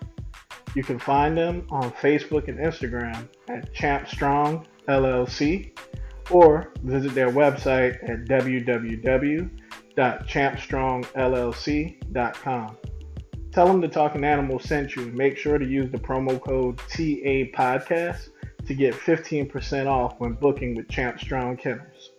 You 0.75 0.83
can 0.83 0.97
find 0.97 1.37
them 1.37 1.67
on 1.69 1.91
Facebook 1.91 2.47
and 2.47 2.57
Instagram 2.57 3.27
at 3.47 3.71
Champ 3.73 4.07
Strong 4.07 4.65
LLC 4.87 5.77
or 6.31 6.71
visit 6.83 7.13
their 7.13 7.29
website 7.29 7.97
at 8.09 8.25
www.champstrongllc.com. 9.95 12.77
Tell 13.51 13.67
them 13.67 13.81
the 13.81 13.87
Talking 13.87 14.23
Animal 14.23 14.57
sent 14.59 14.95
you 14.95 15.05
make 15.11 15.37
sure 15.37 15.59
to 15.59 15.65
use 15.65 15.91
the 15.91 15.99
promo 15.99 16.41
code 16.41 16.79
TA 16.79 17.45
Podcast 17.55 18.29
to 18.65 18.73
get 18.73 18.95
15% 18.95 19.85
off 19.85 20.19
when 20.19 20.33
booking 20.33 20.73
with 20.75 20.89
Champ 20.89 21.19
Strong 21.19 21.57
Kennels. 21.57 22.09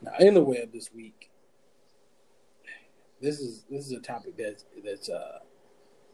Now 0.00 0.12
in 0.18 0.32
the 0.34 0.42
web 0.42 0.72
this 0.72 0.90
week, 0.94 1.28
this 3.20 3.40
is 3.40 3.64
this 3.70 3.86
is 3.86 3.92
a 3.92 4.00
topic 4.00 4.36
that's 4.36 4.64
that's 4.84 5.08
uh 5.08 5.38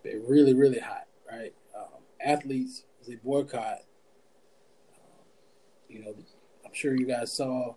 been 0.02 0.22
really 0.28 0.52
really 0.54 0.80
hot, 0.80 1.06
right? 1.30 1.54
Um, 1.76 2.02
athletes 2.20 2.84
they 3.06 3.14
boycott. 3.14 3.78
You 5.88 6.04
know, 6.04 6.14
I'm 6.64 6.74
sure 6.74 6.94
you 6.94 7.06
guys 7.06 7.32
saw 7.32 7.74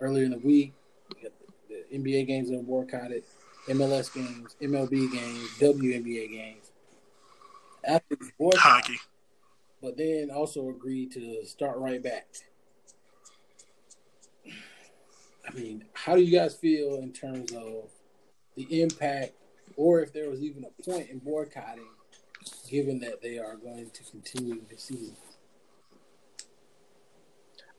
earlier 0.00 0.24
in 0.24 0.30
the 0.30 0.38
week 0.38 0.74
the, 1.22 1.30
the 1.68 1.98
NBA 1.98 2.26
games 2.26 2.50
are 2.50 2.62
boycotted, 2.62 3.24
MLS 3.68 4.12
games, 4.14 4.56
MLB 4.60 5.12
games, 5.12 5.48
WNBA 5.58 6.30
games. 6.30 6.72
Athletes 7.84 8.32
boycott, 8.38 8.60
Hockey. 8.60 8.98
but 9.82 9.96
then 9.96 10.30
also 10.30 10.68
agreed 10.68 11.12
to 11.12 11.44
start 11.46 11.78
right 11.78 12.02
back. 12.02 12.26
I 15.48 15.52
mean, 15.54 15.84
how 15.94 16.14
do 16.14 16.22
you 16.22 16.36
guys 16.36 16.54
feel 16.54 16.96
in 16.96 17.12
terms 17.12 17.52
of 17.52 17.90
the 18.56 18.82
impact, 18.82 19.32
or 19.76 20.00
if 20.00 20.12
there 20.12 20.28
was 20.28 20.42
even 20.42 20.64
a 20.64 20.82
point 20.82 21.08
in 21.08 21.18
boycotting, 21.18 21.88
given 22.68 23.00
that 23.00 23.22
they 23.22 23.38
are 23.38 23.56
going 23.56 23.90
to 23.90 24.02
continue 24.04 24.60
the 24.70 24.76
season? 24.76 25.16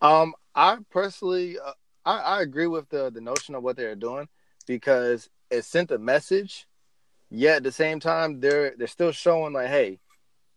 Um, 0.02 0.34
I 0.56 0.78
personally, 0.90 1.58
uh, 1.60 1.74
I, 2.06 2.18
I 2.20 2.42
agree 2.42 2.68
with 2.68 2.90
the 2.90 3.10
the 3.12 3.22
notion 3.22 3.56
of 3.56 3.64
what 3.64 3.76
they're 3.76 3.96
doing 3.96 4.28
because 4.68 5.30
it 5.50 5.66
sent 5.66 5.92
a 5.92 5.98
message. 5.98 6.68
Yet 7.30 7.58
at 7.58 7.64
the 7.64 7.72
same 7.72 8.00
time, 8.00 8.40
they're 8.40 8.76
they're 8.78 8.88
still 8.88 9.12
showing 9.12 9.54
like, 9.54 9.68
hey, 9.68 10.00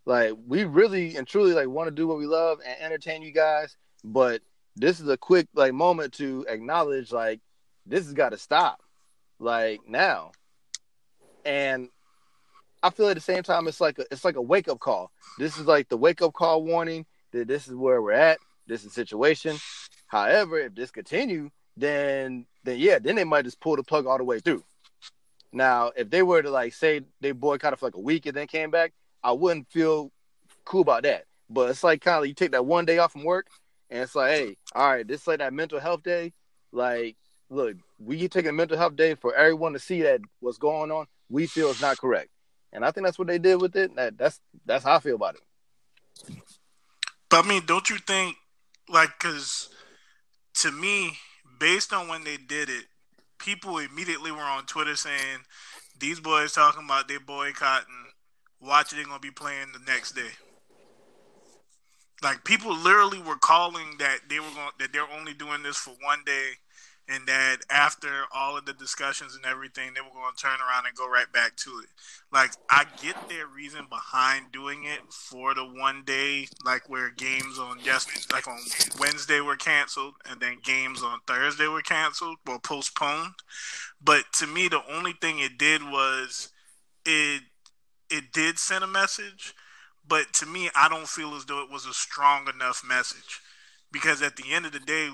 like 0.07 0.33
we 0.47 0.65
really 0.65 1.17
and 1.17 1.27
truly 1.27 1.53
like 1.53 1.69
want 1.69 1.89
to 1.89 1.95
do 1.95 2.07
what 2.07 2.19
we 2.19 2.27
love 2.27 2.59
and 2.67 2.81
entertain 2.81 3.23
you 3.23 3.33
guys, 3.33 3.77
but 4.03 4.43
this 4.77 5.01
is 5.01 5.09
a 5.09 5.17
quick 5.17 5.47
like 5.55 5.73
moment 5.73 6.15
to 6.15 6.45
acknowledge 6.49 7.13
like 7.13 7.41
this 7.87 8.05
has 8.05 8.13
got 8.13 8.31
to 8.31 8.39
stop, 8.39 8.83
like 9.39 9.81
now. 9.87 10.33
And 11.45 11.91
I 12.83 12.91
feel 12.91 13.09
at 13.09 13.15
the 13.15 13.21
same 13.21 13.43
time 13.43 13.69
it's 13.69 13.81
like 13.81 13.99
a, 13.99 14.05
it's 14.11 14.25
like 14.25 14.37
a 14.37 14.43
wake 14.43 14.69
up 14.69 14.81
call. 14.81 15.11
This 15.39 15.59
is 15.59 15.67
like 15.67 15.89
the 15.89 15.97
wake 15.97 16.23
up 16.23 16.33
call 16.33 16.65
warning 16.65 17.07
that 17.33 17.49
this 17.49 17.69
is 17.69 17.75
where 17.75 18.03
we're 18.03 18.13
at. 18.13 18.39
This 18.67 18.85
is 18.85 18.93
situation. 18.93 19.57
However, 20.07 20.59
if 20.59 20.75
this 20.75 20.91
continue, 20.91 21.51
then 21.77 22.47
then 22.63 22.79
yeah, 22.79 22.99
then 22.99 23.17
they 23.17 23.25
might 23.25 23.45
just 23.45 23.61
pull 23.61 23.77
the 23.77 23.83
plug 23.83 24.07
all 24.07 24.19
the 24.19 24.25
way 24.25 24.41
through. 24.41 24.65
Now, 25.53 25.93
if 25.97 26.11
they 26.11 26.23
were 26.23 26.43
to 26.43 26.51
like 26.51 26.75
say 26.75 27.03
they 27.21 27.33
boycotted 27.33 27.79
for 27.79 27.87
like 27.87 27.95
a 27.95 28.01
week 28.01 28.27
and 28.27 28.37
then 28.37 28.47
came 28.47 28.71
back, 28.71 28.93
I 29.23 29.33
wouldn't 29.33 29.71
feel 29.71 30.11
cool 30.65 30.83
about 30.83 31.05
that. 31.05 31.25
But 31.49 31.71
it's 31.71 31.85
like 31.85 32.01
kind 32.01 32.19
of 32.19 32.27
you 32.27 32.35
take 32.35 32.53
that 32.53 32.67
one 32.67 32.85
day 32.85 32.99
off 32.99 33.13
from 33.13 33.25
work, 33.25 33.47
and 33.91 34.03
it's 34.03 34.15
like, 34.15 34.31
hey, 34.31 34.57
all 34.75 34.91
right, 34.91 35.07
this 35.07 35.23
is 35.23 35.27
like 35.27 35.39
that 35.39 35.53
mental 35.53 35.79
health 35.79 36.03
day. 36.03 36.33
Like, 36.73 37.17
look, 37.51 37.77
we 37.99 38.29
taking 38.29 38.49
a 38.49 38.53
mental 38.53 38.77
health 38.77 38.97
day 38.97 39.15
for 39.15 39.35
everyone 39.35 39.75
to 39.75 39.79
see 39.79 40.03
that 40.03 40.21
what's 40.41 40.59
going 40.59 40.91
on. 40.91 41.07
We 41.29 41.47
feel 41.47 41.71
is 41.71 41.81
not 41.81 41.99
correct, 41.99 42.31
and 42.73 42.85
I 42.85 42.91
think 42.91 43.07
that's 43.07 43.19
what 43.19 43.29
they 43.29 43.39
did 43.39 43.61
with 43.61 43.77
it. 43.77 43.95
That, 43.97 44.19
that's 44.19 44.41
that's 44.67 44.85
how 44.85 44.97
I 44.97 45.01
feel 45.01 45.17
about 45.17 45.37
it. 45.37 45.43
But 47.31 47.45
I 47.45 47.49
mean, 47.49 47.63
don't 47.67 47.89
you 47.89 47.99
think, 47.99 48.37
like, 48.89 49.11
because 49.19 49.69
to 50.61 50.71
me, 50.71 51.17
based 51.59 51.93
on 51.93 52.09
when 52.09 52.25
they 52.25 52.37
did 52.37 52.69
it, 52.69 52.85
people 53.39 53.79
immediately 53.79 54.31
were 54.31 54.39
on 54.39 54.67
Twitter 54.67 54.97
saying, 54.97 55.41
these 55.99 56.21
boys 56.21 56.53
talking 56.53 56.85
about 56.85 57.09
they 57.09 57.19
boycotting, 57.19 57.87
watch 58.61 58.93
it, 58.93 58.97
they 58.97 59.05
going 59.05 59.17
to 59.17 59.21
be 59.21 59.31
playing 59.31 59.69
the 59.73 59.91
next 59.91 60.13
day. 60.13 60.31
Like, 62.23 62.45
people 62.45 62.75
literally 62.75 63.21
were 63.21 63.37
calling 63.37 63.97
that 63.99 64.21
they 64.29 64.41
were 64.41 64.51
going, 64.55 64.71
that 64.79 64.93
they're 64.93 65.11
only 65.19 65.35
doing 65.35 65.63
this 65.63 65.77
for 65.77 65.95
one 66.03 66.21
day. 66.25 66.51
And 67.07 67.27
that 67.27 67.59
after 67.69 68.25
all 68.35 68.57
of 68.57 68.65
the 68.65 68.73
discussions 68.73 69.37
and 69.37 69.45
everything, 69.45 69.93
they 69.93 70.01
were 70.01 70.15
going 70.15 70.33
to 70.35 70.43
turn 70.43 70.59
around 70.61 70.87
and 70.87 70.97
go 70.97 71.07
right 71.07 71.31
back 71.31 71.55
to 71.57 71.71
it. 71.81 71.91
Like, 72.33 72.53
I 72.71 72.87
get 73.03 73.29
their 73.29 73.47
reason 73.47 73.87
behind 73.91 74.53
doing 74.53 74.85
it 74.85 75.01
for 75.13 75.55
the 75.55 75.67
one 75.67 76.05
day, 76.07 76.49
like 76.65 76.89
where 76.89 77.11
games 77.11 77.59
on 77.59 77.79
yesterday, 77.81 78.25
like 78.33 78.49
on 78.49 78.59
Wednesday 78.99 79.41
were 79.41 79.57
canceled, 79.57 80.15
and 80.29 80.41
then 80.41 80.59
games 80.63 81.03
on 81.03 81.19
Thursday 81.27 81.69
were 81.69 81.83
canceled 81.83 82.39
or 82.49 82.59
postponed. 82.59 83.35
But 84.03 84.25
to 84.39 84.47
me, 84.47 84.69
the 84.69 84.83
only 84.91 85.13
thing 85.13 85.41
it 85.41 85.59
did 85.59 85.83
was 85.83 86.53
it 87.05 87.43
it 88.11 88.33
did 88.33 88.59
send 88.59 88.85
a 88.85 88.89
message. 88.89 89.55
But 90.07 90.33
to 90.35 90.47
me, 90.47 90.71
I 90.75 90.89
don't 90.89 91.09
feel 91.09 91.35
as 91.35 91.45
though 91.47 91.63
it 91.63 91.71
was 91.71 91.87
a 91.87 91.95
strong 91.95 92.49
enough 92.49 92.83
message 92.87 93.41
because 93.91 94.23
at 94.23 94.37
the 94.37 94.53
end 94.53 94.67
of 94.67 94.73
the 94.73 94.81
day, 94.81 95.11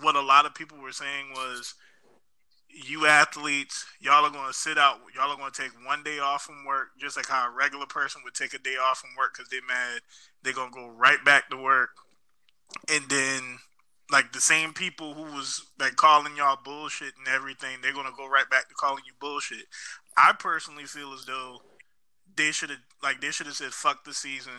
what 0.00 0.16
a 0.16 0.20
lot 0.20 0.46
of 0.46 0.54
people 0.54 0.78
were 0.78 0.92
saying 0.92 1.30
was 1.34 1.74
you 2.70 3.06
athletes, 3.06 3.86
y'all 4.00 4.24
are 4.24 4.30
going 4.30 4.46
to 4.46 4.52
sit 4.52 4.78
out. 4.78 4.98
Y'all 5.14 5.30
are 5.30 5.36
going 5.36 5.50
to 5.50 5.62
take 5.62 5.72
one 5.86 6.02
day 6.02 6.18
off 6.18 6.42
from 6.42 6.64
work, 6.66 6.88
just 6.98 7.16
like 7.16 7.26
how 7.26 7.48
a 7.48 7.54
regular 7.54 7.86
person 7.86 8.22
would 8.24 8.34
take 8.34 8.54
a 8.54 8.58
day 8.58 8.76
off 8.76 8.98
from 8.98 9.10
work 9.16 9.34
because 9.34 9.48
they're 9.50 9.60
mad. 9.66 10.00
They're 10.42 10.52
going 10.52 10.70
to 10.70 10.74
go 10.74 10.88
right 10.88 11.22
back 11.24 11.50
to 11.50 11.56
work. 11.56 11.90
And 12.92 13.08
then, 13.08 13.58
like, 14.10 14.32
the 14.32 14.40
same 14.40 14.72
people 14.72 15.14
who 15.14 15.22
was, 15.22 15.64
like, 15.78 15.96
calling 15.96 16.36
y'all 16.36 16.58
bullshit 16.62 17.14
and 17.18 17.26
everything, 17.28 17.78
they're 17.82 17.94
going 17.94 18.06
to 18.06 18.16
go 18.16 18.28
right 18.28 18.48
back 18.50 18.68
to 18.68 18.74
calling 18.74 19.02
you 19.06 19.12
bullshit. 19.18 19.64
I 20.16 20.32
personally 20.38 20.84
feel 20.84 21.12
as 21.14 21.24
though 21.24 21.62
they 22.38 22.52
should 22.52 22.70
have 22.70 22.78
like 23.02 23.20
they 23.20 23.30
should 23.30 23.46
have 23.46 23.56
said 23.56 23.72
fuck 23.72 24.04
the 24.04 24.14
season. 24.14 24.52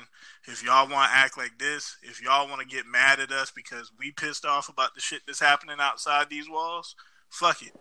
If 0.45 0.63
y'all 0.63 0.87
want 0.87 1.09
to 1.09 1.17
act 1.17 1.37
like 1.37 1.57
this 1.57 1.97
if 2.03 2.21
y'all 2.21 2.47
want 2.47 2.61
to 2.61 2.67
get 2.67 2.85
mad 2.85 3.19
at 3.19 3.31
us 3.31 3.51
because 3.51 3.91
we 3.97 4.11
pissed 4.11 4.45
off 4.45 4.69
about 4.69 4.93
the 4.93 5.01
shit 5.01 5.21
that's 5.25 5.39
happening 5.39 5.77
outside 5.79 6.29
these 6.29 6.49
walls 6.49 6.95
fuck 7.29 7.61
it. 7.61 7.73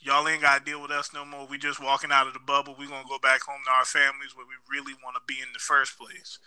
Y'all 0.00 0.26
ain't 0.26 0.42
got 0.42 0.58
to 0.58 0.64
deal 0.64 0.82
with 0.82 0.90
us 0.90 1.10
no 1.14 1.24
more. 1.24 1.46
We 1.46 1.58
just 1.58 1.80
walking 1.80 2.10
out 2.10 2.26
of 2.26 2.32
the 2.32 2.40
bubble. 2.40 2.74
We 2.76 2.88
gonna 2.88 3.08
go 3.08 3.18
back 3.18 3.42
home 3.42 3.60
to 3.64 3.70
our 3.70 3.84
families 3.84 4.36
where 4.36 4.46
we 4.46 4.54
really 4.76 4.94
want 5.02 5.16
to 5.16 5.22
be 5.26 5.40
in 5.40 5.48
the 5.52 5.60
first 5.60 5.98
place. 5.98 6.38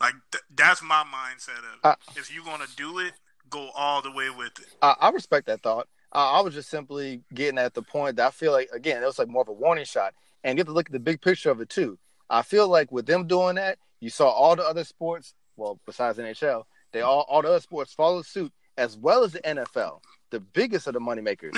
Like 0.00 0.14
th- 0.30 0.44
that's 0.54 0.82
my 0.82 1.04
mindset 1.04 1.58
of 1.58 1.92
it. 1.92 2.18
If 2.18 2.32
you 2.32 2.44
gonna 2.44 2.66
do 2.76 2.98
it 3.00 3.12
go 3.50 3.70
all 3.76 4.02
the 4.02 4.10
way 4.10 4.30
with 4.30 4.58
it. 4.58 4.68
I, 4.80 4.94
I 5.00 5.10
respect 5.10 5.46
that 5.46 5.62
thought. 5.62 5.88
Uh, 6.12 6.32
I 6.32 6.40
was 6.40 6.54
just 6.54 6.70
simply 6.70 7.22
getting 7.34 7.58
at 7.58 7.74
the 7.74 7.82
point 7.82 8.16
that 8.16 8.26
I 8.26 8.30
feel 8.30 8.52
like 8.52 8.68
again 8.72 9.02
it 9.02 9.06
was 9.06 9.18
like 9.18 9.28
more 9.28 9.42
of 9.42 9.48
a 9.48 9.52
warning 9.52 9.84
shot, 9.84 10.14
and 10.44 10.56
you 10.56 10.60
have 10.60 10.66
to 10.68 10.72
look 10.72 10.86
at 10.86 10.92
the 10.92 11.00
big 11.00 11.20
picture 11.20 11.50
of 11.50 11.60
it 11.60 11.68
too. 11.68 11.98
I 12.30 12.42
feel 12.42 12.68
like 12.68 12.90
with 12.92 13.06
them 13.06 13.26
doing 13.26 13.56
that, 13.56 13.78
you 14.00 14.10
saw 14.10 14.28
all 14.30 14.56
the 14.56 14.64
other 14.64 14.84
sports, 14.84 15.34
well, 15.56 15.78
besides 15.86 16.18
NHL, 16.18 16.64
they 16.92 17.00
all 17.02 17.24
all 17.28 17.42
the 17.42 17.48
other 17.48 17.60
sports 17.60 17.92
follow 17.92 18.22
suit 18.22 18.52
as 18.78 18.96
well 18.96 19.22
as 19.24 19.32
the 19.32 19.40
NFL. 19.40 20.00
the 20.30 20.40
biggest 20.40 20.86
of 20.86 20.94
the 20.94 21.00
moneymakers. 21.00 21.52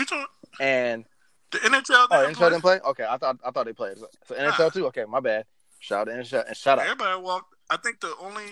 And 0.60 1.04
The 1.52 1.58
NHL. 1.58 2.06
oh, 2.10 2.20
didn't 2.26 2.34
NHL 2.34 2.36
play. 2.36 2.50
didn't 2.50 2.62
play. 2.62 2.80
Okay, 2.80 3.06
I 3.08 3.16
thought 3.18 3.38
I 3.44 3.50
thought 3.50 3.66
they 3.66 3.72
played. 3.72 3.96
So 3.98 4.34
NHL 4.34 4.72
too. 4.72 4.86
Okay, 4.86 5.04
my 5.04 5.20
bad. 5.20 5.44
Shout 5.78 6.08
out 6.08 6.12
to 6.12 6.18
NHL 6.20 6.46
and 6.48 6.56
shout 6.56 6.78
out. 6.78 6.84
Everybody 6.86 7.20
walked. 7.22 7.54
I 7.70 7.76
think 7.76 8.00
the 8.00 8.14
only 8.20 8.44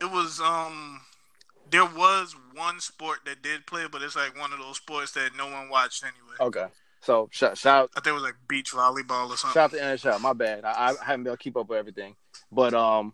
it 0.00 0.10
was 0.10 0.40
um 0.40 1.00
there 1.70 1.84
was 1.84 2.34
one 2.54 2.80
sport 2.80 3.20
that 3.26 3.42
did 3.42 3.66
play, 3.66 3.84
but 3.90 4.00
it's 4.02 4.16
like 4.16 4.38
one 4.38 4.52
of 4.52 4.58
those 4.58 4.76
sports 4.76 5.12
that 5.12 5.30
no 5.36 5.46
one 5.50 5.68
watched 5.68 6.04
anyway. 6.04 6.36
Okay, 6.40 6.66
so 7.04 7.28
shout 7.30 7.58
shout 7.58 7.90
I 7.96 8.00
think 8.00 8.12
it 8.12 8.14
was 8.14 8.22
like 8.22 8.36
beach 8.48 8.72
volleyball 8.72 9.28
or 9.28 9.36
something. 9.36 9.52
shout 9.52 9.56
out 9.56 9.70
to 9.72 9.78
NHL. 9.78 10.20
My 10.20 10.32
bad. 10.32 10.64
I, 10.64 10.70
I 10.90 11.04
haven't 11.04 11.24
been 11.24 11.30
able 11.30 11.36
to 11.36 11.42
keep 11.42 11.56
up 11.56 11.68
with 11.68 11.78
everything, 11.78 12.16
but 12.50 12.72
um, 12.74 13.12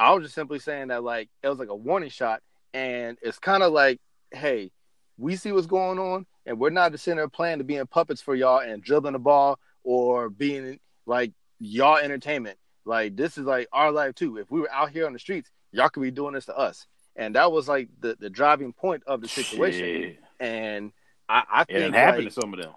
I 0.00 0.12
was 0.12 0.24
just 0.24 0.34
simply 0.34 0.58
saying 0.58 0.88
that 0.88 1.02
like 1.04 1.28
it 1.42 1.48
was 1.48 1.58
like 1.58 1.68
a 1.68 1.76
warning 1.76 2.10
shot, 2.10 2.42
and 2.74 3.18
it's 3.22 3.38
kind 3.38 3.62
of 3.62 3.72
like, 3.72 4.00
hey, 4.32 4.70
we 5.18 5.36
see 5.36 5.52
what's 5.52 5.66
going 5.66 5.98
on, 5.98 6.26
and 6.46 6.58
we're 6.58 6.70
not 6.70 6.92
just 6.92 7.04
sitting 7.04 7.16
there 7.18 7.28
playing 7.28 7.58
to 7.58 7.64
being 7.64 7.86
puppets 7.86 8.22
for 8.22 8.34
y'all 8.34 8.58
and 8.60 8.82
dribbling 8.82 9.12
the 9.12 9.18
ball 9.18 9.58
or 9.84 10.28
being 10.30 10.80
like 11.06 11.32
y'all 11.58 11.98
entertainment. 11.98 12.58
Like 12.84 13.16
this 13.16 13.36
is 13.36 13.44
like 13.44 13.68
our 13.72 13.92
life 13.92 14.14
too. 14.14 14.38
If 14.38 14.50
we 14.50 14.60
were 14.60 14.72
out 14.72 14.90
here 14.90 15.06
on 15.06 15.12
the 15.12 15.18
streets, 15.18 15.50
y'all 15.72 15.88
could 15.88 16.02
be 16.02 16.10
doing 16.10 16.34
this 16.34 16.46
to 16.46 16.56
us, 16.56 16.86
and 17.16 17.34
that 17.34 17.52
was 17.52 17.68
like 17.68 17.88
the 18.00 18.16
the 18.18 18.30
driving 18.30 18.72
point 18.72 19.02
of 19.06 19.20
the 19.20 19.28
situation. 19.28 19.80
Shit. 19.80 20.18
And 20.38 20.92
I, 21.28 21.42
I 21.50 21.62
It 21.62 21.66
think 21.66 21.78
didn't 21.78 21.94
happen 21.94 22.24
like, 22.24 22.34
to 22.34 22.40
some 22.40 22.54
of 22.54 22.60
them. 22.60 22.72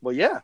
Well, 0.00 0.14
yeah, 0.14 0.40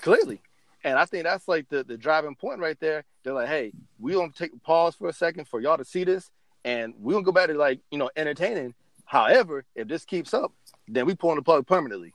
clearly. 0.00 0.40
And 0.84 0.98
I 0.98 1.04
think 1.04 1.24
that's 1.24 1.48
like 1.48 1.68
the, 1.68 1.82
the 1.82 1.96
driving 1.96 2.36
point 2.36 2.60
right 2.60 2.78
there. 2.78 3.04
They're 3.24 3.32
like, 3.32 3.48
hey, 3.48 3.72
we 3.98 4.12
gonna 4.12 4.30
take 4.30 4.52
a 4.52 4.58
pause 4.58 4.94
for 4.94 5.08
a 5.08 5.12
second 5.12 5.48
for 5.48 5.60
y'all 5.60 5.78
to 5.78 5.84
see 5.84 6.04
this, 6.04 6.30
and 6.64 6.94
we 7.00 7.12
gonna 7.12 7.24
go 7.24 7.32
back 7.32 7.48
to 7.48 7.54
like 7.54 7.80
you 7.90 7.98
know 7.98 8.10
entertaining. 8.16 8.74
However, 9.04 9.64
if 9.74 9.88
this 9.88 10.04
keeps 10.04 10.34
up, 10.34 10.52
then 10.88 11.06
we 11.06 11.14
pulling 11.14 11.36
the 11.36 11.42
plug 11.42 11.66
permanently. 11.66 12.12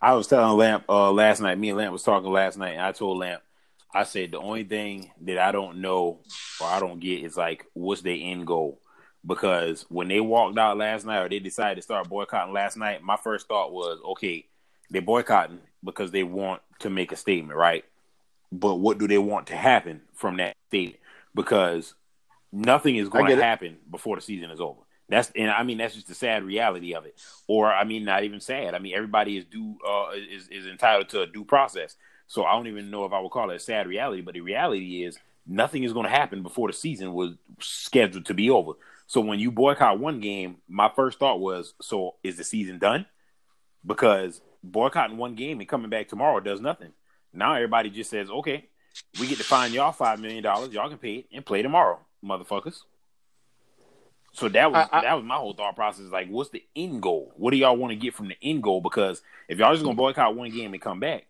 I 0.00 0.14
was 0.14 0.26
telling 0.26 0.56
Lamp 0.56 0.84
uh, 0.88 1.12
last 1.12 1.40
night. 1.40 1.58
Me 1.58 1.68
and 1.68 1.78
Lamp 1.78 1.92
was 1.92 2.02
talking 2.02 2.30
last 2.30 2.58
night, 2.58 2.72
and 2.72 2.80
I 2.80 2.92
told 2.92 3.18
Lamp, 3.18 3.42
I 3.94 4.04
said 4.04 4.32
the 4.32 4.38
only 4.38 4.64
thing 4.64 5.10
that 5.22 5.38
I 5.38 5.52
don't 5.52 5.80
know 5.80 6.20
or 6.60 6.66
I 6.66 6.80
don't 6.80 7.00
get 7.00 7.22
is 7.22 7.36
like 7.36 7.66
what's 7.74 8.02
their 8.02 8.16
end 8.18 8.46
goal. 8.46 8.80
Because 9.24 9.86
when 9.88 10.08
they 10.08 10.20
walked 10.20 10.58
out 10.58 10.78
last 10.78 11.06
night 11.06 11.22
or 11.22 11.28
they 11.28 11.38
decided 11.38 11.76
to 11.76 11.82
start 11.82 12.08
boycotting 12.08 12.52
last 12.52 12.76
night, 12.76 13.02
my 13.02 13.16
first 13.16 13.46
thought 13.46 13.72
was, 13.72 14.00
okay, 14.12 14.46
they're 14.92 15.02
boycotting 15.02 15.58
because 15.82 16.10
they 16.10 16.22
want 16.22 16.62
to 16.80 16.90
make 16.90 17.10
a 17.10 17.16
statement, 17.16 17.58
right? 17.58 17.84
But 18.52 18.76
what 18.76 18.98
do 18.98 19.08
they 19.08 19.18
want 19.18 19.48
to 19.48 19.56
happen 19.56 20.02
from 20.12 20.36
that 20.36 20.54
statement? 20.68 21.00
Because 21.34 21.94
nothing 22.52 22.96
is 22.96 23.08
going 23.08 23.34
to 23.34 23.42
happen 23.42 23.78
before 23.90 24.16
the 24.16 24.22
season 24.22 24.50
is 24.50 24.60
over. 24.60 24.80
That's 25.08 25.32
and 25.34 25.50
I 25.50 25.62
mean 25.62 25.78
that's 25.78 25.94
just 25.94 26.08
the 26.08 26.14
sad 26.14 26.44
reality 26.44 26.94
of 26.94 27.06
it. 27.06 27.20
Or 27.46 27.72
I 27.72 27.84
mean 27.84 28.04
not 28.04 28.24
even 28.24 28.40
sad. 28.40 28.74
I 28.74 28.78
mean 28.78 28.94
everybody 28.94 29.36
is 29.36 29.44
due 29.46 29.76
uh, 29.86 30.10
is 30.12 30.48
is 30.48 30.66
entitled 30.66 31.08
to 31.10 31.22
a 31.22 31.26
due 31.26 31.44
process. 31.44 31.96
So 32.26 32.44
I 32.44 32.52
don't 32.52 32.68
even 32.68 32.90
know 32.90 33.04
if 33.04 33.12
I 33.12 33.20
would 33.20 33.30
call 33.30 33.50
it 33.50 33.56
a 33.56 33.58
sad 33.58 33.86
reality, 33.86 34.22
but 34.22 34.34
the 34.34 34.40
reality 34.40 35.04
is 35.04 35.18
nothing 35.46 35.84
is 35.84 35.92
going 35.92 36.04
to 36.04 36.10
happen 36.10 36.42
before 36.42 36.68
the 36.68 36.72
season 36.74 37.12
was 37.12 37.34
scheduled 37.60 38.26
to 38.26 38.34
be 38.34 38.48
over. 38.48 38.72
So 39.06 39.20
when 39.20 39.38
you 39.38 39.50
boycott 39.50 39.98
one 39.98 40.20
game, 40.20 40.58
my 40.68 40.90
first 40.94 41.18
thought 41.18 41.40
was, 41.40 41.74
so 41.82 42.14
is 42.22 42.36
the 42.36 42.44
season 42.44 42.78
done? 42.78 43.04
Because 43.84 44.40
boycotting 44.62 45.16
one 45.16 45.34
game 45.34 45.60
and 45.60 45.68
coming 45.68 45.90
back 45.90 46.08
tomorrow 46.08 46.40
does 46.40 46.60
nothing. 46.60 46.92
Now 47.32 47.54
everybody 47.54 47.90
just 47.90 48.10
says, 48.10 48.30
okay, 48.30 48.66
we 49.18 49.26
get 49.26 49.38
to 49.38 49.44
find 49.44 49.72
y'all 49.72 49.92
five 49.92 50.20
million 50.20 50.42
dollars, 50.42 50.72
y'all 50.72 50.88
can 50.88 50.98
pay 50.98 51.14
it 51.16 51.26
and 51.32 51.44
play 51.44 51.62
tomorrow, 51.62 51.98
motherfuckers. 52.24 52.80
So 54.32 54.48
that 54.48 54.72
was 54.72 54.88
I- 54.92 54.98
I- 54.98 55.02
that 55.02 55.14
was 55.14 55.24
my 55.24 55.36
whole 55.36 55.52
thought 55.52 55.76
process. 55.76 56.06
Like, 56.10 56.28
what's 56.28 56.50
the 56.50 56.64
end 56.74 57.02
goal? 57.02 57.32
What 57.36 57.50
do 57.50 57.56
y'all 57.58 57.76
want 57.76 57.90
to 57.90 57.96
get 57.96 58.14
from 58.14 58.28
the 58.28 58.36
end 58.42 58.62
goal? 58.62 58.80
Because 58.80 59.22
if 59.48 59.58
y'all 59.58 59.72
just 59.72 59.84
gonna 59.84 59.96
boycott 59.96 60.34
one 60.34 60.50
game 60.50 60.72
and 60.72 60.82
come 60.82 61.00
back, 61.00 61.26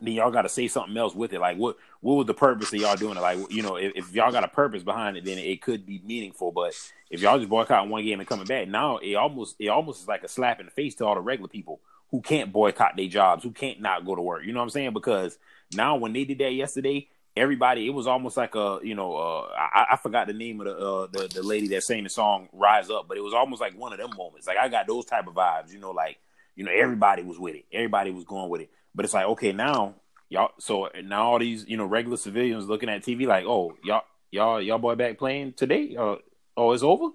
then 0.00 0.14
y'all 0.14 0.30
got 0.30 0.42
to 0.42 0.48
say 0.50 0.68
something 0.68 0.96
else 0.96 1.14
with 1.14 1.32
it. 1.32 1.40
Like, 1.40 1.56
what 1.58 1.76
what 2.00 2.14
was 2.14 2.26
the 2.26 2.34
purpose 2.34 2.72
of 2.72 2.80
y'all 2.80 2.96
doing 2.96 3.16
it? 3.16 3.20
Like, 3.20 3.38
you 3.50 3.62
know, 3.62 3.76
if, 3.76 3.92
if 3.96 4.12
y'all 4.14 4.32
got 4.32 4.44
a 4.44 4.48
purpose 4.48 4.82
behind 4.82 5.16
it, 5.16 5.24
then 5.24 5.38
it 5.38 5.60
could 5.62 5.84
be 5.86 6.00
meaningful. 6.04 6.52
But 6.52 6.74
if 7.10 7.20
y'all 7.20 7.38
just 7.38 7.48
boycott 7.50 7.88
one 7.88 8.04
game 8.04 8.20
and 8.20 8.28
coming 8.28 8.46
back, 8.46 8.68
now 8.68 8.96
it 8.98 9.14
almost 9.14 9.56
it 9.58 9.68
almost 9.68 10.02
is 10.02 10.08
like 10.08 10.22
a 10.22 10.28
slap 10.28 10.60
in 10.60 10.66
the 10.66 10.72
face 10.72 10.94
to 10.96 11.06
all 11.06 11.14
the 11.14 11.20
regular 11.20 11.48
people 11.48 11.80
who 12.10 12.20
can't 12.20 12.52
boycott 12.52 12.96
their 12.96 13.08
jobs, 13.08 13.42
who 13.42 13.50
can't 13.50 13.80
not 13.80 14.04
go 14.04 14.14
to 14.14 14.22
work. 14.22 14.44
You 14.44 14.52
know 14.52 14.60
what 14.60 14.64
I'm 14.64 14.70
saying? 14.70 14.92
Because 14.92 15.38
now 15.74 15.96
when 15.96 16.12
they 16.12 16.24
did 16.24 16.38
that 16.38 16.52
yesterday, 16.52 17.08
everybody 17.36 17.86
it 17.86 17.90
was 17.90 18.06
almost 18.06 18.36
like 18.36 18.54
a 18.54 18.78
you 18.82 18.94
know 18.94 19.14
uh, 19.16 19.48
I, 19.54 19.86
I 19.92 19.96
forgot 19.96 20.26
the 20.26 20.32
name 20.32 20.60
of 20.60 20.66
the, 20.66 20.76
uh, 20.76 21.06
the 21.10 21.28
the 21.34 21.42
lady 21.42 21.68
that 21.68 21.82
sang 21.82 22.04
the 22.04 22.10
song 22.10 22.48
"Rise 22.52 22.90
Up," 22.90 23.06
but 23.08 23.16
it 23.16 23.22
was 23.22 23.34
almost 23.34 23.60
like 23.60 23.78
one 23.78 23.92
of 23.92 23.98
them 23.98 24.10
moments. 24.16 24.46
Like 24.46 24.58
I 24.58 24.68
got 24.68 24.86
those 24.86 25.04
type 25.04 25.26
of 25.26 25.34
vibes. 25.34 25.72
You 25.72 25.78
know, 25.78 25.90
like 25.90 26.18
you 26.54 26.64
know 26.64 26.72
everybody 26.72 27.22
was 27.22 27.38
with 27.38 27.54
it, 27.54 27.64
everybody 27.72 28.10
was 28.10 28.24
going 28.24 28.48
with 28.48 28.62
it. 28.62 28.70
But 28.94 29.04
it's 29.04 29.14
like 29.14 29.26
okay 29.26 29.52
now 29.52 29.96
y'all 30.28 30.50
so 30.58 30.88
now 31.04 31.30
all 31.30 31.38
these 31.38 31.66
you 31.68 31.76
know 31.76 31.84
regular 31.84 32.16
civilians 32.16 32.66
looking 32.66 32.88
at 32.88 33.02
TV 33.02 33.26
like 33.26 33.44
oh 33.44 33.76
y'all 33.84 34.02
y'all 34.30 34.60
y'all 34.60 34.78
boy 34.78 34.94
back 34.94 35.18
playing 35.18 35.52
today? 35.52 35.96
Uh, 35.98 36.16
oh 36.56 36.72
it's 36.72 36.82
over. 36.82 37.10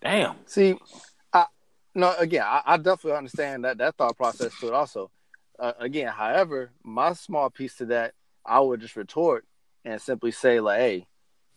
Damn. 0.00 0.36
See, 0.46 0.78
no 1.98 2.14
again, 2.18 2.44
I, 2.44 2.62
I 2.64 2.76
definitely 2.76 3.18
understand 3.18 3.64
that 3.64 3.78
that 3.78 3.96
thought 3.96 4.16
process 4.16 4.52
to 4.60 4.68
it. 4.68 4.74
Also, 4.74 5.10
uh, 5.58 5.72
again, 5.78 6.08
however, 6.08 6.70
my 6.82 7.12
small 7.12 7.50
piece 7.50 7.76
to 7.76 7.86
that, 7.86 8.14
I 8.46 8.60
would 8.60 8.80
just 8.80 8.96
retort 8.96 9.44
and 9.84 10.00
simply 10.00 10.30
say 10.30 10.60
like, 10.60 10.80
hey, 10.80 11.06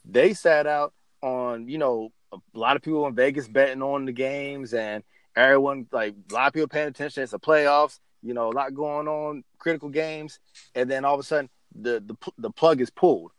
they 0.03 0.33
sat 0.33 0.67
out 0.67 0.93
on 1.21 1.67
you 1.67 1.77
know 1.77 2.11
a 2.33 2.37
lot 2.53 2.75
of 2.75 2.81
people 2.81 3.05
in 3.07 3.15
Vegas 3.15 3.47
betting 3.47 3.81
on 3.81 4.05
the 4.05 4.11
games 4.11 4.73
and 4.73 5.03
everyone 5.35 5.87
like 5.91 6.15
a 6.31 6.33
lot 6.33 6.47
of 6.47 6.53
people 6.53 6.67
paying 6.67 6.87
attention. 6.87 7.23
It's 7.23 7.31
the 7.31 7.39
playoffs, 7.39 7.99
you 8.23 8.33
know, 8.33 8.49
a 8.49 8.53
lot 8.53 8.73
going 8.73 9.07
on, 9.07 9.43
critical 9.57 9.89
games, 9.89 10.39
and 10.75 10.89
then 10.89 11.05
all 11.05 11.13
of 11.13 11.19
a 11.19 11.23
sudden 11.23 11.49
the 11.73 12.03
the 12.05 12.31
the 12.37 12.51
plug 12.51 12.81
is 12.81 12.89
pulled, 12.89 13.31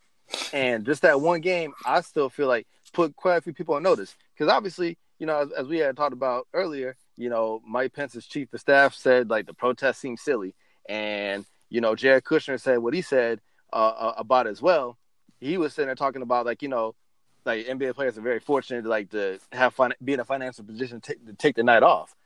and 0.52 0.86
just 0.86 1.02
that 1.02 1.20
one 1.20 1.40
game, 1.40 1.72
I 1.84 2.00
still 2.02 2.28
feel 2.28 2.46
like 2.48 2.66
put 2.92 3.16
quite 3.16 3.36
a 3.36 3.40
few 3.40 3.52
people 3.52 3.74
on 3.74 3.82
notice 3.82 4.14
because 4.34 4.52
obviously, 4.52 4.98
you 5.22 5.26
know, 5.26 5.38
as, 5.38 5.52
as 5.52 5.68
we 5.68 5.78
had 5.78 5.96
talked 5.96 6.12
about 6.12 6.48
earlier, 6.52 6.96
you 7.16 7.30
know, 7.30 7.62
Mike 7.64 7.92
Pence's 7.92 8.26
chief 8.26 8.52
of 8.52 8.58
staff 8.58 8.92
said 8.92 9.30
like 9.30 9.46
the 9.46 9.54
protest 9.54 10.00
seemed 10.00 10.18
silly, 10.18 10.52
and 10.88 11.46
you 11.70 11.80
know, 11.80 11.94
Jared 11.94 12.24
Kushner 12.24 12.60
said 12.60 12.80
what 12.80 12.92
he 12.92 13.02
said 13.02 13.40
uh, 13.72 13.76
uh, 13.76 14.14
about 14.16 14.48
as 14.48 14.60
well. 14.60 14.98
He 15.38 15.58
was 15.58 15.74
sitting 15.74 15.86
there 15.86 15.94
talking 15.94 16.22
about 16.22 16.44
like 16.44 16.60
you 16.60 16.68
know, 16.68 16.96
like 17.44 17.66
NBA 17.66 17.94
players 17.94 18.18
are 18.18 18.20
very 18.20 18.40
fortunate 18.40 18.84
like 18.84 19.10
to 19.10 19.38
have 19.52 19.74
fun, 19.74 19.94
be 20.02 20.12
in 20.12 20.18
a 20.18 20.24
financial 20.24 20.64
position 20.64 21.00
to 21.00 21.12
take, 21.12 21.24
to 21.24 21.34
take 21.34 21.54
the 21.54 21.62
night 21.62 21.84
off, 21.84 22.16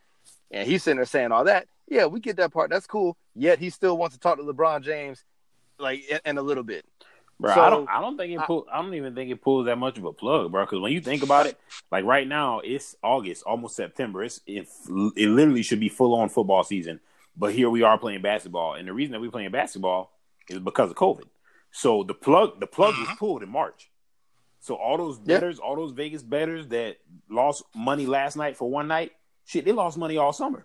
and 0.50 0.66
he's 0.66 0.82
sitting 0.82 0.96
there 0.96 1.04
saying 1.04 1.32
all 1.32 1.44
that. 1.44 1.66
Yeah, 1.87 2.06
we 2.06 2.18
get 2.18 2.38
that 2.38 2.50
part. 2.50 2.70
That's 2.70 2.87
cool. 2.87 3.18
Yet 3.35 3.59
he 3.59 3.68
still 3.68 3.98
wants 3.98 4.16
to 4.16 4.20
talk 4.20 4.38
to 4.38 4.42
LeBron 4.42 4.80
James, 4.82 5.22
like 5.78 6.02
in, 6.09 6.20
in 6.24 6.38
a 6.38 6.42
little 6.42 6.64
bit. 6.64 6.87
Bro, 7.38 7.55
So, 7.55 7.61
I 7.61 7.70
don't. 7.70 7.88
I 7.88 8.01
don't 8.01 8.16
think 8.16 8.33
it 8.33 8.40
I- 8.40 8.46
pull. 8.46 8.66
I 8.72 8.81
don't 8.81 8.94
even 8.94 9.14
think 9.14 9.31
it 9.31 9.42
pulls 9.42 9.66
that 9.66 9.77
much 9.77 9.99
of 9.99 10.05
a 10.05 10.12
plug, 10.12 10.51
bro. 10.53 10.64
Because 10.64 10.81
when 10.81 10.92
you 10.92 11.01
think 11.01 11.22
about 11.22 11.46
it, 11.46 11.59
like 11.92 12.05
right 12.05 12.27
now, 12.27 12.61
it's 12.61 12.96
August, 13.03 13.42
almost 13.44 13.77
September. 13.77 14.22
It's 14.25 14.40
it, 14.46 14.66
it 15.16 15.29
literally 15.29 15.62
should 15.62 15.81
be 15.81 15.90
full 15.90 16.14
on 16.14 16.31
football 16.31 16.64
season, 16.64 17.01
but 17.37 17.53
here 17.53 17.68
we 17.68 17.83
are 17.83 17.99
playing 17.99 18.22
basketball, 18.22 18.75
and 18.75 18.88
the 18.88 18.92
reason 18.94 19.12
that 19.12 19.20
we're 19.20 19.31
playing 19.31 19.51
basketball 19.51 20.12
is 20.49 20.61
because 20.61 20.90
of 20.90 20.96
COVID. 20.96 21.25
So 21.72 22.05
the 22.05 22.14
plug, 22.14 22.59
the 22.59 22.66
plug 22.66 22.96
was 22.96 23.07
mm-hmm. 23.07 23.16
pulled 23.18 23.42
in 23.42 23.51
March. 23.51 23.90
So 24.61 24.75
all 24.77 24.96
those 24.96 25.18
Yeah. 25.18 25.37
bettors, 25.37 25.59
all 25.59 25.77
those 25.77 25.92
Vegas 25.92 26.22
bettors 26.22 26.68
that 26.68 26.96
lost 27.29 27.64
money 27.75 28.07
last 28.07 28.37
night 28.37 28.57
for 28.57 28.70
one 28.70 28.88
night, 28.88 29.12
shit, 29.44 29.66
they 29.66 29.72
lost 29.72 29.99
money 29.99 30.16
all 30.16 30.33
summer. 30.33 30.64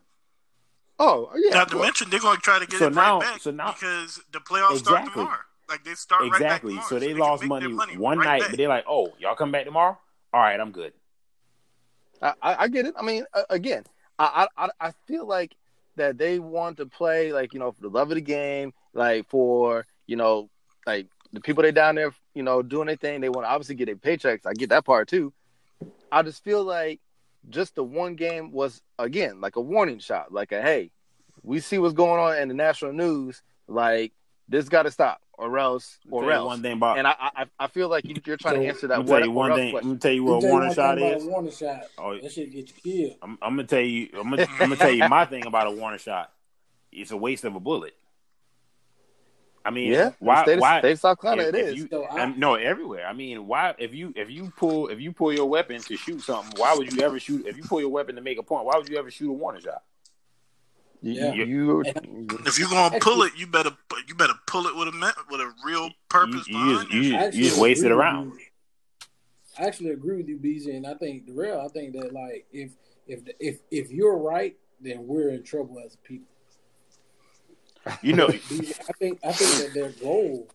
Oh 1.00 1.30
yeah, 1.36 1.50
Not 1.56 1.70
to 1.72 1.80
mention 1.80 2.10
they're 2.10 2.20
going 2.20 2.38
to 2.38 2.42
try 2.42 2.60
to 2.60 2.66
get 2.66 2.80
So 2.80 2.88
it 2.88 2.94
now- 2.94 3.20
right 3.20 3.34
back 3.34 3.42
so 3.42 3.52
now- 3.52 3.74
because 3.74 4.22
the 4.32 4.40
playoffs 4.40 4.78
start 4.78 5.00
Exactly. 5.02 5.24
tomorrow. 5.24 5.40
Like 5.72 5.86
they 5.86 5.94
start 5.96 6.24
right 6.24 6.32
back 6.32 6.64
exactly. 6.64 6.80
so 6.82 7.00
they 7.00 7.10
can 7.10 7.18
lost 7.18 7.44
make 7.44 7.50
money, 7.50 7.98
one 7.98 8.18
right 8.18 8.26
night, 8.26 8.40
back. 8.42 8.50
but 8.52 8.58
they're 8.58 8.68
like, 8.68 8.84
"Oh, 8.90 9.14
y'all 9.20 9.36
come 9.36 9.52
back 9.52 9.64
tomorrow? 9.64 9.98
All 10.34 10.42
right, 10.42 10.60
I'm 10.60 10.72
good." 10.72 10.92
I, 12.22 12.34
I 12.42 12.56
I 12.64 12.68
get 12.68 12.86
it. 12.86 12.94
I 13.00 13.04
mean, 13.04 13.24
uh, 13.34 13.44
again, 13.50 13.86
I, 14.20 14.48
I 14.58 14.70
I 14.82 14.92
feel 15.08 15.26
like 15.26 15.56
that 15.96 16.18
they 16.18 16.40
want 16.40 16.78
to 16.78 16.86
play 16.86 17.32
like 17.32 17.54
you 17.54 17.60
know 17.62 17.72
for 17.72 17.82
the 17.82 17.90
love 17.90 18.12
of 18.12 18.16
the 18.16 18.22
game, 18.22 18.74
like 18.94 19.30
for 19.30 19.86
you 20.08 20.18
know 20.18 20.50
like 20.86 21.08
the 21.32 21.40
people 21.40 21.64
they 21.64 21.72
down 21.72 21.96
there, 21.96 22.14
you 22.34 22.44
know, 22.44 22.62
doing 22.62 22.88
their 22.88 22.98
thing. 22.98 23.22
They 23.22 23.30
want 23.30 23.46
to 23.46 23.50
obviously 23.50 23.76
get 23.76 23.86
their 23.86 23.96
paychecks. 23.96 24.46
I 24.46 24.54
get 24.54 24.70
that 24.70 24.84
part 24.84 25.08
too. 25.08 25.32
I 26.12 26.22
just 26.22 26.44
feel 26.44 26.66
like 26.66 27.00
just 27.50 27.76
the 27.76 27.84
one 27.84 28.16
game 28.16 28.52
was 28.52 28.82
again 29.00 29.42
like 29.42 29.56
a 29.56 29.62
warning 29.62 30.00
shot, 30.00 30.34
like 30.34 30.52
a 30.52 30.62
hey, 30.62 30.92
we 31.44 31.60
see 31.60 31.78
what's 31.78 31.94
going 31.94 32.20
on 32.20 32.42
in 32.42 32.50
the 32.50 32.54
national 32.54 32.94
news, 32.94 33.42
like 33.68 34.14
this 34.48 34.70
got 34.70 34.84
to 34.84 34.92
stop, 34.92 35.22
or 35.42 35.58
else, 35.58 35.98
or 36.12 36.32
else. 36.32 36.46
one 36.46 36.62
thing 36.62 36.74
about 36.74 37.00
And 37.00 37.08
I, 37.08 37.16
I 37.20 37.46
I 37.60 37.68
feel 37.68 37.90
like 37.90 38.06
you, 38.06 38.16
you're 38.26 38.38
trying 38.38 38.62
to 38.62 38.68
answer 38.68 38.86
that 38.88 39.00
I'm 39.00 39.08
tell 39.08 39.24
you 39.24 39.32
one 39.32 39.50
or 39.50 39.54
else 39.54 39.60
thing. 39.60 39.76
I'm 39.76 39.82
gonna 39.84 39.98
tell 39.98 40.12
you 40.12 40.24
what 40.24 40.42
me 40.44 40.48
a 40.48 40.52
warning 40.52 40.74
shot 40.74 41.02
is. 41.02 41.24
Warning 41.26 41.52
shot. 41.52 41.82
Oh, 41.98 42.16
That 42.20 42.32
shit 42.32 42.52
get 42.54 42.72
you 42.86 43.08
killed. 43.08 43.18
I'm, 43.24 43.38
I'm 43.42 43.56
gonna 43.56 43.68
tell 43.68 43.82
you. 43.82 44.10
I'm 44.20 44.30
gonna, 44.30 44.44
I'm 44.52 44.58
gonna 44.60 44.76
tell 44.76 44.92
you 44.92 45.10
my 45.10 45.26
thing 45.26 45.48
about 45.48 45.66
a 45.66 45.72
warning 45.72 45.98
shot. 46.00 46.32
It's 46.92 47.10
a 47.10 47.18
waste 47.18 47.44
of 47.44 47.56
a 47.56 47.60
bullet. 47.60 47.96
I 49.66 49.70
mean, 49.70 49.92
Yeah, 49.92 50.12
why? 50.20 50.44
state, 50.44 50.54
of- 50.56 50.62
why? 50.62 50.80
state 50.80 50.92
of 50.94 51.00
South 51.00 51.20
Carolina, 51.22 51.50
if- 51.50 51.56
it 51.56 51.60
if 51.60 51.68
is. 51.70 51.76
you- 51.78 51.88
So 51.90 52.06
I- 52.06 52.26
no, 52.36 52.56
everywhere. 52.56 53.08
I 53.08 53.14
mean, 53.14 53.48
why? 53.48 53.74
If 53.80 53.94
you 53.96 54.14
if 54.16 54.30
you 54.30 54.52
pull 54.58 54.90
if 54.90 55.00
you 55.00 55.12
pull 55.12 55.34
your 55.34 55.48
weapon 55.48 55.82
to 55.82 55.98
shoot 55.98 56.22
something, 56.22 56.54
why 56.60 56.76
would 56.76 56.94
you 56.94 57.02
ever 57.02 57.20
shoot? 57.20 57.48
If 57.48 57.58
you 57.58 57.64
pull 57.64 57.80
your 57.82 57.90
weapon 57.90 58.16
to 58.16 58.22
make 58.22 58.38
a 58.38 58.44
point, 58.44 58.66
why 58.66 58.78
would 58.78 58.90
you 58.90 58.98
ever 58.98 59.10
shoot 59.12 59.30
a 59.30 59.34
warning 59.34 59.62
shot? 59.62 59.82
You, 61.02 61.14
Yeah. 61.14 61.34
you, 61.34 61.82
If 61.82 62.60
you're 62.60 62.70
gonna 62.70 63.00
pull 63.00 63.24
it, 63.24 63.34
you 63.36 63.48
better 63.48 63.72
you 64.08 64.16
better 64.16 64.34
pull 64.46 64.68
it 64.68 64.76
with 64.76 64.88
a 64.90 65.14
with 65.30 65.42
a 65.42 65.52
real 65.66 65.90
purpose 66.10 66.48
You, 66.48 66.58
you 66.58 66.66
behind 66.66 66.90
just, 66.90 66.94
you, 66.94 67.02
it. 67.02 67.12
Just- 67.20 67.38
you 67.38 67.44
just 67.46 67.60
waste 67.62 67.84
it 67.84 67.92
around. 67.92 68.34
I 69.58 69.66
actually 69.66 69.90
agree 69.90 70.16
with 70.18 70.30
you, 70.30 70.38
BZ, 70.38 70.76
and 70.76 70.88
I 70.88 70.94
think 70.94 71.26
Darrell. 71.26 71.60
I 71.62 71.68
think 71.68 71.94
that 71.94 72.14
like 72.14 72.46
if 72.54 72.72
if 73.08 73.22
if 73.40 73.60
if 73.70 73.92
you're 73.92 74.18
right, 74.18 74.56
then 74.80 75.06
we're 75.08 75.30
in 75.30 75.44
trouble 75.44 75.80
as 75.86 75.96
a 75.96 75.98
people. 75.98 76.28
You 78.02 78.14
know, 78.14 78.28
I 78.30 78.38
think 78.38 79.20
I 79.24 79.32
think 79.34 79.52
that 79.66 79.72
their 79.74 79.90
goal 79.90 80.48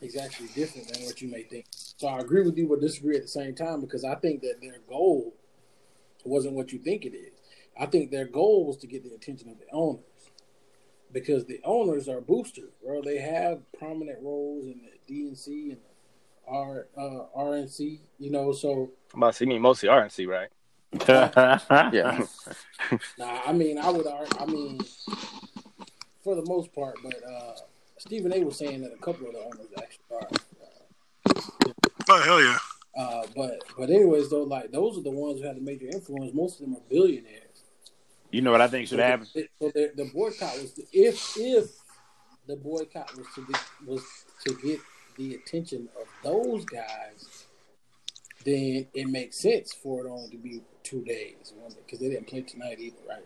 is 0.00 0.16
actually 0.16 0.48
different 0.48 0.88
than 0.92 1.02
what 1.04 1.20
you 1.22 1.28
may 1.28 1.42
think. 1.42 1.66
So 1.70 2.06
I 2.06 2.18
agree 2.20 2.42
with 2.42 2.56
you, 2.56 2.68
but 2.68 2.80
disagree 2.80 3.16
at 3.16 3.22
the 3.22 3.28
same 3.28 3.54
time 3.54 3.80
because 3.80 4.04
I 4.04 4.14
think 4.16 4.42
that 4.42 4.60
their 4.60 4.78
goal 4.88 5.34
wasn't 6.24 6.54
what 6.54 6.72
you 6.72 6.78
think 6.78 7.04
it 7.06 7.14
is. 7.14 7.33
I 7.78 7.86
think 7.86 8.10
their 8.10 8.26
goal 8.26 8.66
was 8.66 8.76
to 8.78 8.86
get 8.86 9.02
the 9.04 9.14
attention 9.14 9.48
of 9.50 9.58
the 9.58 9.66
owners 9.72 10.04
because 11.12 11.46
the 11.46 11.60
owners 11.64 12.08
are 12.08 12.20
boosters, 12.20 12.72
bro. 12.84 13.00
They 13.02 13.18
have 13.18 13.60
prominent 13.78 14.18
roles 14.22 14.66
in 14.66 14.80
the 14.82 15.14
DNC 15.14 15.72
and 15.72 15.78
the 15.78 15.94
R 16.46 16.88
uh, 16.96 17.26
RNC, 17.36 18.00
you 18.18 18.30
know. 18.30 18.52
So 18.52 18.90
I'm 19.14 19.22
about 19.22 19.32
to 19.32 19.38
say, 19.38 19.44
you 19.44 19.50
mean 19.50 19.62
mostly 19.62 19.88
RNC, 19.88 20.26
right? 20.26 20.48
Yeah. 21.92 22.24
nah, 23.18 23.40
I 23.46 23.52
mean, 23.52 23.78
I 23.78 23.90
would 23.90 24.06
argue. 24.06 24.38
I 24.38 24.46
mean, 24.46 24.80
for 26.22 26.34
the 26.36 26.44
most 26.46 26.72
part, 26.72 26.96
but 27.02 27.16
uh, 27.24 27.54
Stephen 27.98 28.32
A. 28.32 28.44
was 28.44 28.56
saying 28.56 28.82
that 28.82 28.92
a 28.92 28.98
couple 28.98 29.26
of 29.26 29.32
the 29.32 29.40
owners 29.40 29.68
actually 29.76 30.04
are. 30.12 30.28
Oh 32.08 32.22
hell 32.22 32.42
yeah! 32.42 32.58
Uh, 32.96 33.26
but 33.34 33.58
but 33.76 33.90
anyways, 33.90 34.30
though, 34.30 34.42
like 34.42 34.70
those 34.70 34.98
are 34.98 35.02
the 35.02 35.10
ones 35.10 35.40
who 35.40 35.46
had 35.46 35.56
a 35.56 35.60
major 35.60 35.86
influence. 35.86 36.32
Most 36.34 36.60
of 36.60 36.66
them 36.66 36.76
are 36.76 36.82
billionaires. 36.88 37.53
You 38.34 38.42
know 38.42 38.50
what 38.52 38.60
I 38.60 38.66
think 38.68 38.88
should 38.88 38.98
So 38.98 39.04
happen? 39.04 39.26
the, 39.34 39.48
so 39.60 39.70
the, 39.74 39.92
the 39.96 40.10
boycott 40.12 40.54
was 40.60 40.72
the, 40.72 40.84
if 40.92 41.36
if 41.36 41.70
the 42.46 42.56
boycott 42.56 43.16
was 43.16 43.26
to 43.36 43.46
get 43.46 43.60
was 43.86 44.02
to 44.46 44.54
get 44.56 44.80
the 45.16 45.34
attention 45.36 45.88
of 46.00 46.06
those 46.24 46.64
guys, 46.64 47.46
then 48.44 48.86
it 48.92 49.08
makes 49.08 49.38
sense 49.38 49.72
for 49.72 50.04
it 50.04 50.10
only 50.10 50.28
to 50.30 50.36
be 50.38 50.62
two 50.82 51.02
days 51.04 51.52
because 51.86 52.00
they 52.00 52.08
didn't 52.08 52.26
play 52.26 52.42
tonight 52.42 52.78
either, 52.80 52.96
right? 53.08 53.24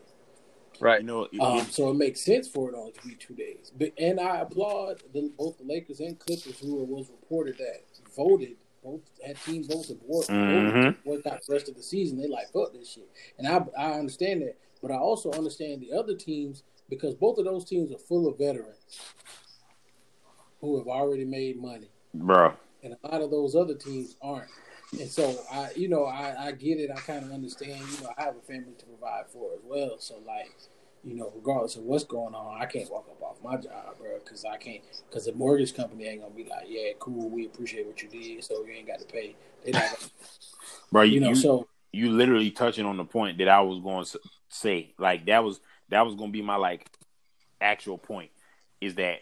Right. 0.80 1.00
You 1.00 1.06
know, 1.06 1.24
it- 1.24 1.40
Um, 1.40 1.58
it- 1.60 1.72
so 1.72 1.90
it 1.90 1.94
makes 1.94 2.20
sense 2.20 2.46
for 2.46 2.68
it 2.70 2.74
only 2.76 2.92
to 2.92 3.08
be 3.08 3.14
two 3.14 3.34
days. 3.34 3.72
But 3.76 3.92
and 3.98 4.20
I 4.20 4.40
applaud 4.40 5.02
the, 5.12 5.32
both 5.36 5.56
the 5.58 5.64
Lakers 5.64 6.00
and 6.00 6.18
Clippers 6.18 6.58
who 6.60 6.82
it 6.82 6.88
was 6.88 7.10
reported 7.10 7.56
that 7.58 7.82
voted 8.14 8.56
both 8.84 9.00
had 9.24 9.36
team 9.42 9.64
votes 9.64 9.90
and 9.90 10.00
board, 10.06 10.26
Mhm. 10.28 10.72
voted 10.72 11.04
boycott 11.04 11.40
the 11.46 11.52
rest 11.54 11.68
of 11.68 11.74
the 11.74 11.82
season. 11.82 12.18
They 12.20 12.28
like 12.28 12.52
fuck 12.52 12.72
this 12.72 12.90
shit, 12.92 13.08
and 13.38 13.48
I 13.48 13.64
I 13.76 13.98
understand 13.98 14.42
that, 14.42 14.56
but 14.80 14.90
I 14.90 14.96
also 14.96 15.30
understand 15.32 15.80
the 15.80 15.92
other 15.92 16.14
teams 16.14 16.62
because 16.88 17.14
both 17.14 17.38
of 17.38 17.44
those 17.44 17.64
teams 17.64 17.92
are 17.92 17.98
full 17.98 18.28
of 18.28 18.38
veterans 18.38 19.00
who 20.60 20.78
have 20.78 20.88
already 20.88 21.24
made 21.24 21.60
money 21.60 21.90
bro. 22.14 22.52
and 22.82 22.94
a 23.02 23.08
lot 23.08 23.20
of 23.20 23.30
those 23.30 23.54
other 23.54 23.74
teams 23.74 24.16
aren't. 24.22 24.50
And 24.98 25.08
so 25.08 25.36
I, 25.52 25.70
you 25.76 25.88
know, 25.88 26.04
I, 26.04 26.46
I 26.46 26.52
get 26.52 26.78
it. 26.78 26.90
I 26.90 26.98
kind 27.00 27.24
of 27.24 27.30
understand. 27.30 27.80
You 27.80 28.04
know, 28.04 28.12
I 28.16 28.22
have 28.22 28.36
a 28.36 28.40
family 28.40 28.72
to 28.78 28.86
provide 28.86 29.26
for 29.30 29.52
as 29.52 29.60
well. 29.62 29.98
So 29.98 30.14
like, 30.26 30.54
you 31.04 31.14
know, 31.14 31.30
regardless 31.34 31.76
of 31.76 31.82
what's 31.82 32.04
going 32.04 32.34
on, 32.34 32.60
I 32.60 32.64
can't 32.64 32.90
walk 32.90 33.06
up 33.10 33.22
off 33.22 33.36
my 33.44 33.56
job, 33.56 33.98
bro, 33.98 34.18
because 34.24 34.44
I 34.44 34.56
can't. 34.56 34.80
Because 35.08 35.26
the 35.26 35.34
mortgage 35.34 35.74
company 35.74 36.06
ain't 36.06 36.22
gonna 36.22 36.34
be 36.34 36.44
like, 36.44 36.66
yeah, 36.68 36.92
cool, 36.98 37.28
we 37.28 37.46
appreciate 37.46 37.86
what 37.86 38.02
you 38.02 38.08
did, 38.08 38.42
so 38.42 38.64
you 38.64 38.72
ain't 38.72 38.86
got 38.86 38.98
to 39.00 39.04
pay. 39.04 39.36
They 39.64 39.72
not, 39.72 39.82
gonna, 39.82 39.96
Bro, 40.92 41.02
you 41.02 41.14
you, 41.14 41.20
know. 41.20 41.28
you, 41.30 41.34
so 41.34 41.68
you 41.92 42.10
literally 42.10 42.50
touching 42.50 42.86
on 42.86 42.96
the 42.96 43.04
point 43.04 43.38
that 43.38 43.48
I 43.48 43.60
was 43.60 43.80
going 43.80 44.04
to 44.06 44.18
say. 44.48 44.94
Like 44.98 45.26
that 45.26 45.44
was 45.44 45.60
that 45.88 46.04
was 46.04 46.14
to 46.14 46.28
be 46.28 46.42
my 46.42 46.56
like 46.56 46.90
actual 47.60 47.98
point 47.98 48.30
is 48.80 48.94
that 48.96 49.20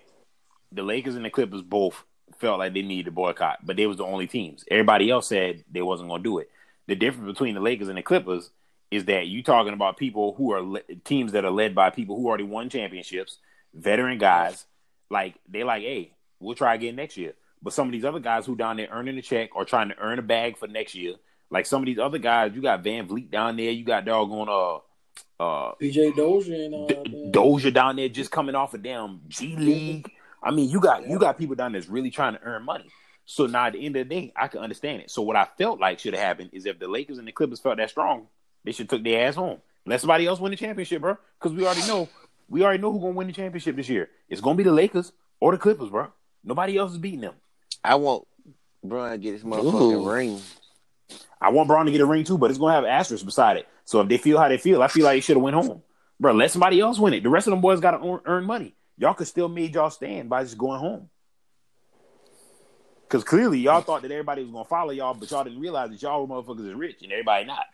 the 0.73 0.83
Lakers 0.83 1.17
and 1.17 1.25
the 1.25 1.31
Clippers 1.31 1.63
both 1.63 2.05
felt 2.39 2.59
like 2.59 2.75
they 2.75 2.83
needed 2.83 3.07
to 3.07 3.11
boycott, 3.11 3.65
but 3.65 3.77
they 3.77 3.87
was 3.87 3.97
the 3.97 4.05
only 4.05 4.27
teams. 4.27 4.65
Everybody 4.71 5.11
else 5.11 5.29
said 5.29 5.65
they 5.71 5.83
wasn't 5.83 6.11
to 6.11 6.19
do 6.19 6.39
it. 6.39 6.51
The 6.87 6.97
difference 6.97 7.33
between 7.33 7.55
the 7.55 7.61
Lakers 7.61 7.89
and 7.89 7.99
the 7.99 8.03
Clippers 8.03 8.51
is 8.91 9.07
that 9.07 9.27
you 9.27 9.43
talking 9.43 9.73
about 9.73 9.97
people 9.97 10.35
who 10.35 10.53
are 10.53 10.63
le- 10.63 10.83
teams 11.05 11.33
that 11.33 11.45
are 11.45 11.51
led 11.51 11.75
by 11.75 11.91
people 11.91 12.17
who 12.17 12.27
already 12.27 12.45
won 12.45 12.69
championships, 12.69 13.39
veteran 13.75 14.19
guys. 14.19 14.67
Like 15.11 15.35
they 15.49 15.65
like, 15.65 15.83
hey, 15.83 16.13
we'll 16.41 16.55
try 16.55 16.75
again 16.75 16.97
next 16.97 17.17
year. 17.17 17.35
But 17.63 17.73
some 17.73 17.89
of 17.89 17.93
these 17.93 18.05
other 18.05 18.21
guys 18.21 18.47
who 18.47 18.55
down 18.55 18.77
there 18.77 18.89
earning 18.91 19.19
a 19.19 19.23
check 19.23 19.57
or 19.57 19.65
trying 19.65 19.89
to 19.89 19.99
earn 19.99 20.19
a 20.19 20.23
bag 20.23 20.57
for 20.57 20.69
next 20.69 20.95
year, 20.95 21.15
like 21.51 21.67
some 21.67 21.83
of 21.83 21.87
these 21.87 21.99
other 21.99 22.19
guys, 22.19 22.53
you 22.55 22.63
got 22.63 22.85
VanVleet 22.85 23.31
down 23.31 23.57
there, 23.57 23.71
you 23.71 23.85
got 23.85 24.05
doggone 24.05 24.49
uh 24.49 24.81
uh 25.39 25.73
PJ 25.81 26.17
Dozier 26.17 26.65
and 26.65 26.75
uh, 26.75 26.87
D- 26.87 27.11
man, 27.11 27.33
Doja 27.33 27.73
down 27.73 27.97
there 27.97 28.09
just 28.09 28.31
coming 28.31 28.55
off 28.55 28.75
a 28.75 28.79
damn 28.79 29.21
G 29.29 29.57
League. 29.57 30.11
I 30.43 30.51
mean, 30.51 30.69
you 30.69 30.81
got 30.81 31.07
you 31.09 31.19
got 31.19 31.39
people 31.39 31.55
down 31.55 31.73
there 31.73 31.81
that's 31.81 31.91
really 31.91 32.11
trying 32.11 32.35
to 32.35 32.43
earn 32.43 32.63
money. 32.63 32.91
So 33.25 33.47
now 33.47 33.67
at 33.67 33.73
the 33.73 33.85
end 33.85 33.97
of 33.97 34.09
the 34.09 34.15
day, 34.15 34.33
I 34.37 34.49
can 34.49 34.61
understand 34.61 35.03
it. 35.03 35.11
So 35.11 35.23
what 35.23 35.37
I 35.37 35.49
felt 35.59 35.81
like 35.81 35.99
should 35.99 36.15
have 36.15 36.23
happened 36.23 36.51
is 36.53 36.65
if 36.65 36.79
the 36.79 36.87
Lakers 36.87 37.19
and 37.19 37.27
the 37.27 37.33
Clippers 37.33 37.59
felt 37.59 37.79
that 37.79 37.91
strong, 37.91 38.29
they 38.65 38.73
should 38.73 38.89
took 38.89 39.03
their 39.03 39.27
ass 39.27 39.35
home. 39.35 39.59
Let 39.85 40.01
somebody 40.01 40.27
else 40.27 40.41
win 40.41 40.51
the 40.51 40.57
championship, 40.57 41.01
bro. 41.01 41.17
Because 41.39 41.57
we 41.57 41.65
already 41.65 41.87
know 41.87 42.09
we 42.49 42.63
already 42.63 42.81
know 42.81 42.93
who's 42.93 43.01
gonna 43.03 43.15
win 43.15 43.27
the 43.27 43.33
championship 43.33 43.77
this 43.77 43.89
year. 43.89 44.09
It's 44.29 44.41
gonna 44.41 44.57
be 44.57 44.63
the 44.63 44.73
Lakers 44.73 45.13
or 45.41 45.53
the 45.53 45.59
Clippers, 45.59 45.91
bro. 45.91 46.09
Nobody 46.45 46.79
else 46.79 46.93
is 46.93 46.99
beating 46.99 47.21
them. 47.21 47.35
I 47.83 47.97
want 47.97 48.27
Bron 48.83 49.11
to 49.11 49.19
get 49.19 49.33
his 49.33 49.43
motherfucking 49.43 50.05
Ooh. 50.05 50.09
ring. 50.09 50.41
I 51.41 51.51
want 51.51 51.69
Bron 51.69 51.87
to 51.87 51.93
get 51.93 52.01
a 52.01 52.07
ring 52.07 52.25
too, 52.25 52.39
but 52.39 52.51
it's 52.51 52.59
gonna 52.59 52.75
have 52.75 52.85
asterisks 52.85 53.25
beside 53.25 53.59
it. 53.59 53.69
So 53.85 54.01
if 54.01 54.09
they 54.09 54.19
feel 54.19 54.39
how 54.39 54.49
they 54.49 54.59
feel, 54.59 54.83
I 54.83 54.89
feel 54.89 55.05
like 55.05 55.17
they 55.17 55.21
should 55.21 55.37
have 55.37 55.43
went 55.43 55.55
home, 55.55 55.83
bro. 56.19 56.33
Let 56.33 56.51
somebody 56.51 56.81
else 56.81 56.99
win 56.99 57.15
it. 57.15 57.23
The 57.23 57.29
rest 57.29 57.47
of 57.47 57.53
them 57.53 57.61
boys 57.61 57.81
got 57.81 57.93
to 57.93 58.21
earn 58.25 58.45
money. 58.45 58.75
Y'all 58.99 59.15
could 59.15 59.27
still 59.27 59.49
made 59.49 59.75
y'all 59.75 59.91
stand 59.91 60.29
by 60.29 60.43
just 60.43 60.59
going 60.59 60.81
home. 60.81 61.09
Because 63.03 63.23
clearly 63.23 63.61
y'all 63.61 63.83
thought 63.83 64.03
that 64.03 64.11
everybody 64.11 64.43
was 64.43 64.51
gonna 64.51 64.65
follow 64.65 64.91
y'all, 64.91 65.15
but 65.15 65.31
y'all 65.31 65.45
didn't 65.45 65.61
realize 65.61 65.91
that 65.91 66.03
y'all 66.03 66.27
were 66.27 66.43
motherfuckers 66.43 66.67
is 66.67 66.75
rich 66.75 67.03
and 67.03 67.13
everybody 67.13 67.45
not. 67.45 67.67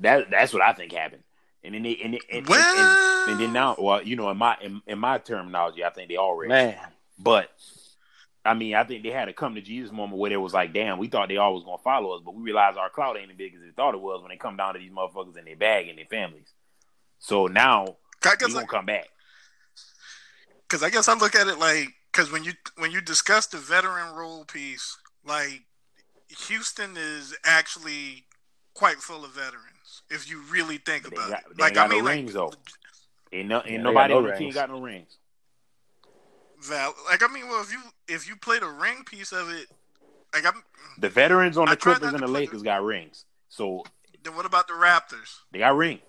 That 0.00 0.30
that's 0.30 0.52
what 0.52 0.62
I 0.62 0.72
think 0.72 0.92
happened. 0.92 1.22
And 1.62 1.74
then 1.74 1.82
they 1.82 1.96
and, 2.02 2.14
and, 2.14 2.22
and, 2.30 2.48
and, 2.48 2.78
and, 2.78 3.30
and 3.30 3.40
then 3.40 3.52
now, 3.52 3.76
well, 3.78 4.02
you 4.02 4.16
know, 4.16 4.30
in 4.30 4.36
my 4.36 4.56
in, 4.60 4.82
in 4.86 4.98
my 4.98 5.18
terminology, 5.18 5.84
I 5.84 5.90
think 5.90 6.08
they 6.08 6.16
all 6.16 6.34
rich. 6.34 6.48
Man, 6.48 6.76
But 7.18 7.50
I 8.48 8.54
mean, 8.54 8.74
I 8.74 8.84
think 8.84 9.02
they 9.02 9.10
had 9.10 9.28
a 9.28 9.32
come 9.32 9.54
to 9.56 9.60
Jesus 9.60 9.92
moment 9.92 10.18
where 10.18 10.32
it 10.32 10.36
was 10.36 10.54
like, 10.54 10.72
damn, 10.72 10.98
we 10.98 11.08
thought 11.08 11.28
they 11.28 11.36
all 11.36 11.54
was 11.54 11.64
gonna 11.64 11.78
follow 11.78 12.12
us, 12.16 12.22
but 12.24 12.34
we 12.34 12.42
realized 12.42 12.78
our 12.78 12.88
cloud 12.90 13.16
ain't 13.16 13.30
as 13.30 13.36
big 13.36 13.54
as 13.54 13.60
they 13.60 13.70
thought 13.70 13.94
it 13.94 14.00
was 14.00 14.22
when 14.22 14.30
they 14.30 14.36
come 14.36 14.56
down 14.56 14.72
to 14.74 14.80
these 14.80 14.90
motherfuckers 14.90 15.36
and 15.36 15.46
their 15.46 15.56
bag 15.56 15.88
and 15.88 15.98
their 15.98 16.06
families. 16.06 16.48
So 17.18 17.46
now 17.46 17.96
I 18.24 18.30
we 18.30 18.36
guess 18.38 18.54
gonna 18.54 18.66
come 18.66 18.86
back. 18.86 19.08
because 20.62 20.82
I 20.82 20.90
guess 20.90 21.08
I 21.08 21.14
look 21.14 21.34
at 21.34 21.46
it 21.46 21.58
like 21.58 21.88
because 22.12 22.32
when 22.32 22.44
you 22.44 22.52
when 22.76 22.90
you 22.90 23.00
discuss 23.00 23.46
the 23.46 23.58
veteran 23.58 24.14
role 24.14 24.44
piece, 24.44 24.96
like 25.24 25.62
Houston 26.48 26.96
is 26.96 27.36
actually 27.44 28.24
quite 28.74 28.96
full 28.96 29.24
of 29.24 29.32
veterans. 29.32 30.02
If 30.10 30.30
you 30.30 30.42
really 30.50 30.78
think 30.78 31.04
They 31.10 31.16
about 31.16 31.30
got- 31.30 31.40
it, 31.40 31.56
they 31.56 31.62
like 31.64 31.74
got 31.74 31.86
I 31.86 31.88
mean, 31.88 31.98
no 31.98 32.04
like, 32.04 32.14
rings, 32.16 32.32
though. 32.32 32.52
Ain't 33.32 33.48
no, 33.48 33.58
ain't 33.58 33.66
Yeah, 33.70 33.82
nobody 33.82 34.14
got 34.14 34.22
no 34.22 34.28
on 34.28 34.32
the 34.32 34.36
team 34.38 34.52
got 34.54 34.70
no 34.70 34.80
rings. 34.80 35.17
Val, 36.60 36.94
like 37.08 37.22
I 37.22 37.32
mean, 37.32 37.46
well, 37.48 37.62
if 37.62 37.72
you 37.72 37.78
if 38.08 38.28
you 38.28 38.36
play 38.36 38.58
the 38.58 38.66
ring 38.68 39.04
piece 39.04 39.32
of 39.32 39.48
it, 39.50 39.66
like 40.34 40.44
I'm, 40.46 40.62
The 40.98 41.08
veterans 41.08 41.56
on 41.56 41.68
the 41.68 41.76
Clippers 41.76 42.12
and 42.12 42.22
the 42.22 42.26
Lakers 42.28 42.62
got 42.62 42.82
rings, 42.82 43.24
so 43.48 43.84
then 44.24 44.34
what 44.34 44.44
about 44.46 44.66
the 44.66 44.74
Raptors? 44.74 45.38
they 45.52 45.60
got 45.60 45.76
ring. 45.76 46.00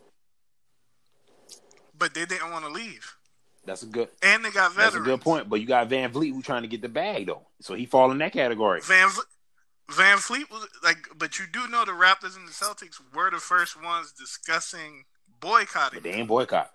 But 1.98 2.14
they 2.14 2.26
didn't 2.26 2.52
want 2.52 2.64
to 2.66 2.72
leave, 2.72 3.14
That's 3.66 3.84
a 3.84 3.86
good. 3.86 4.08
and 4.24 4.44
they 4.44 4.52
got 4.52 4.74
That's 4.76 4.94
veterans. 4.94 5.08
a 5.08 5.10
good 5.12 5.22
point. 5.22 5.50
But 5.50 5.60
you 5.60 5.68
got 5.68 5.90
VanVleet 5.90 6.32
who 6.34 6.42
trying 6.42 6.62
to 6.62 6.68
get 6.68 6.82
the 6.82 6.90
bag 6.90 7.28
though, 7.28 7.42
so 7.62 7.74
he 7.74 7.86
fall 7.86 8.10
in 8.12 8.18
that 8.20 8.32
category. 8.32 8.80
Van 8.82 9.10
Vl- 9.10 9.22
VanVleet 9.92 10.50
was 10.50 10.68
like, 10.84 11.08
but 11.18 11.40
you 11.40 11.46
do 11.52 11.68
know 11.68 11.84
the 11.86 11.92
Raptors 11.92 12.36
and 12.38 12.48
the 12.48 12.52
Celtics 12.54 13.00
were 13.14 13.30
the 13.30 13.38
first 13.38 13.82
ones 13.84 14.14
discussing 14.14 15.04
boycotting. 15.42 15.98
But 16.02 16.04
they 16.04 16.14
ain't 16.18 16.28
boycott. 16.28 16.72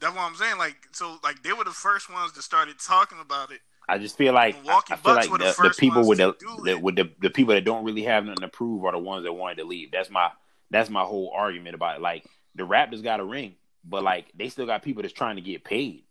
That's 0.00 0.14
what 0.14 0.22
I'm 0.22 0.34
saying. 0.34 0.58
Like, 0.58 0.76
so 0.92 1.18
like 1.24 1.42
they 1.42 1.52
were 1.52 1.64
the 1.64 1.70
first 1.70 2.12
ones 2.12 2.32
that 2.32 2.42
started 2.42 2.78
talking 2.78 3.18
about 3.20 3.50
it. 3.50 3.60
I 3.88 3.98
just 3.98 4.16
feel 4.16 4.32
like 4.34 4.56
I, 4.56 4.60
Milwaukee 4.60 4.92
I 4.92 4.96
feel 4.96 5.14
Bucks 5.14 5.28
like 5.28 5.38
the 5.40 5.62
the, 5.62 5.68
the 5.68 5.74
people 5.78 6.06
with 6.06 6.18
the, 6.18 6.32
to 6.32 6.62
the 6.64 6.74
with 6.78 6.96
the, 6.96 7.10
the 7.20 7.30
people 7.30 7.54
that 7.54 7.64
don't 7.64 7.84
really 7.84 8.02
have 8.02 8.24
nothing 8.24 8.40
to 8.42 8.48
prove 8.48 8.84
are 8.84 8.92
the 8.92 8.98
ones 8.98 9.24
that 9.24 9.32
wanted 9.32 9.58
to 9.58 9.64
leave. 9.64 9.92
That's 9.92 10.10
my 10.10 10.30
that's 10.70 10.90
my 10.90 11.02
whole 11.02 11.32
argument 11.34 11.74
about 11.74 11.96
it. 11.96 12.02
Like 12.02 12.26
the 12.54 12.64
Raptors 12.64 13.02
got 13.02 13.20
a 13.20 13.24
ring, 13.24 13.54
but 13.84 14.02
like 14.02 14.26
they 14.36 14.48
still 14.48 14.66
got 14.66 14.82
people 14.82 15.02
that's 15.02 15.14
trying 15.14 15.36
to 15.36 15.42
get 15.42 15.62
paid. 15.64 16.02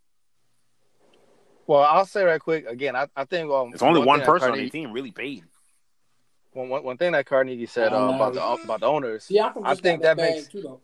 well, 1.66 1.82
I'll 1.82 2.06
say 2.06 2.24
right 2.24 2.40
quick 2.40 2.66
again. 2.66 2.96
I, 2.96 3.08
I 3.14 3.24
think 3.24 3.50
um, 3.50 3.72
It's 3.74 3.82
only 3.82 4.00
one 4.02 4.20
thing 4.20 4.26
that 4.26 4.32
person 4.32 4.46
on 4.46 4.50
Carnegie- 4.54 4.70
their 4.70 4.82
team 4.82 4.92
really 4.92 5.10
paid. 5.10 5.44
One, 6.52 6.70
one, 6.70 6.82
one 6.82 6.96
thing 6.96 7.12
that 7.12 7.26
Carnegie 7.26 7.66
said 7.66 7.92
uh, 7.92 7.96
about 7.96 8.32
the 8.32 8.42
about 8.42 8.80
the 8.80 8.86
owners. 8.86 9.24
see, 9.24 9.38
I'm 9.38 9.52
I 9.64 9.74
think 9.74 10.02
that 10.02 10.16
makes- 10.16 10.48
too 10.48 10.62
though. 10.62 10.80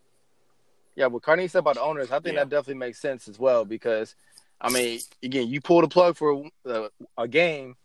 Yeah, 0.95 1.07
what 1.07 1.23
Carnegie 1.23 1.47
said 1.47 1.59
about 1.59 1.75
the 1.75 1.81
owners, 1.81 2.11
I 2.11 2.19
think 2.19 2.35
Yeah. 2.35 2.41
that 2.41 2.49
definitely 2.49 2.75
makes 2.75 2.99
sense 2.99 3.27
as 3.27 3.39
well 3.39 3.65
because, 3.65 4.15
I 4.61 4.69
mean, 4.69 4.99
again, 5.23 5.47
you 5.47 5.59
pull 5.59 5.81
the 5.81 5.87
plug 5.87 6.15
for 6.15 6.49
a, 6.65 6.89
a 7.17 7.27
game. 7.27 7.75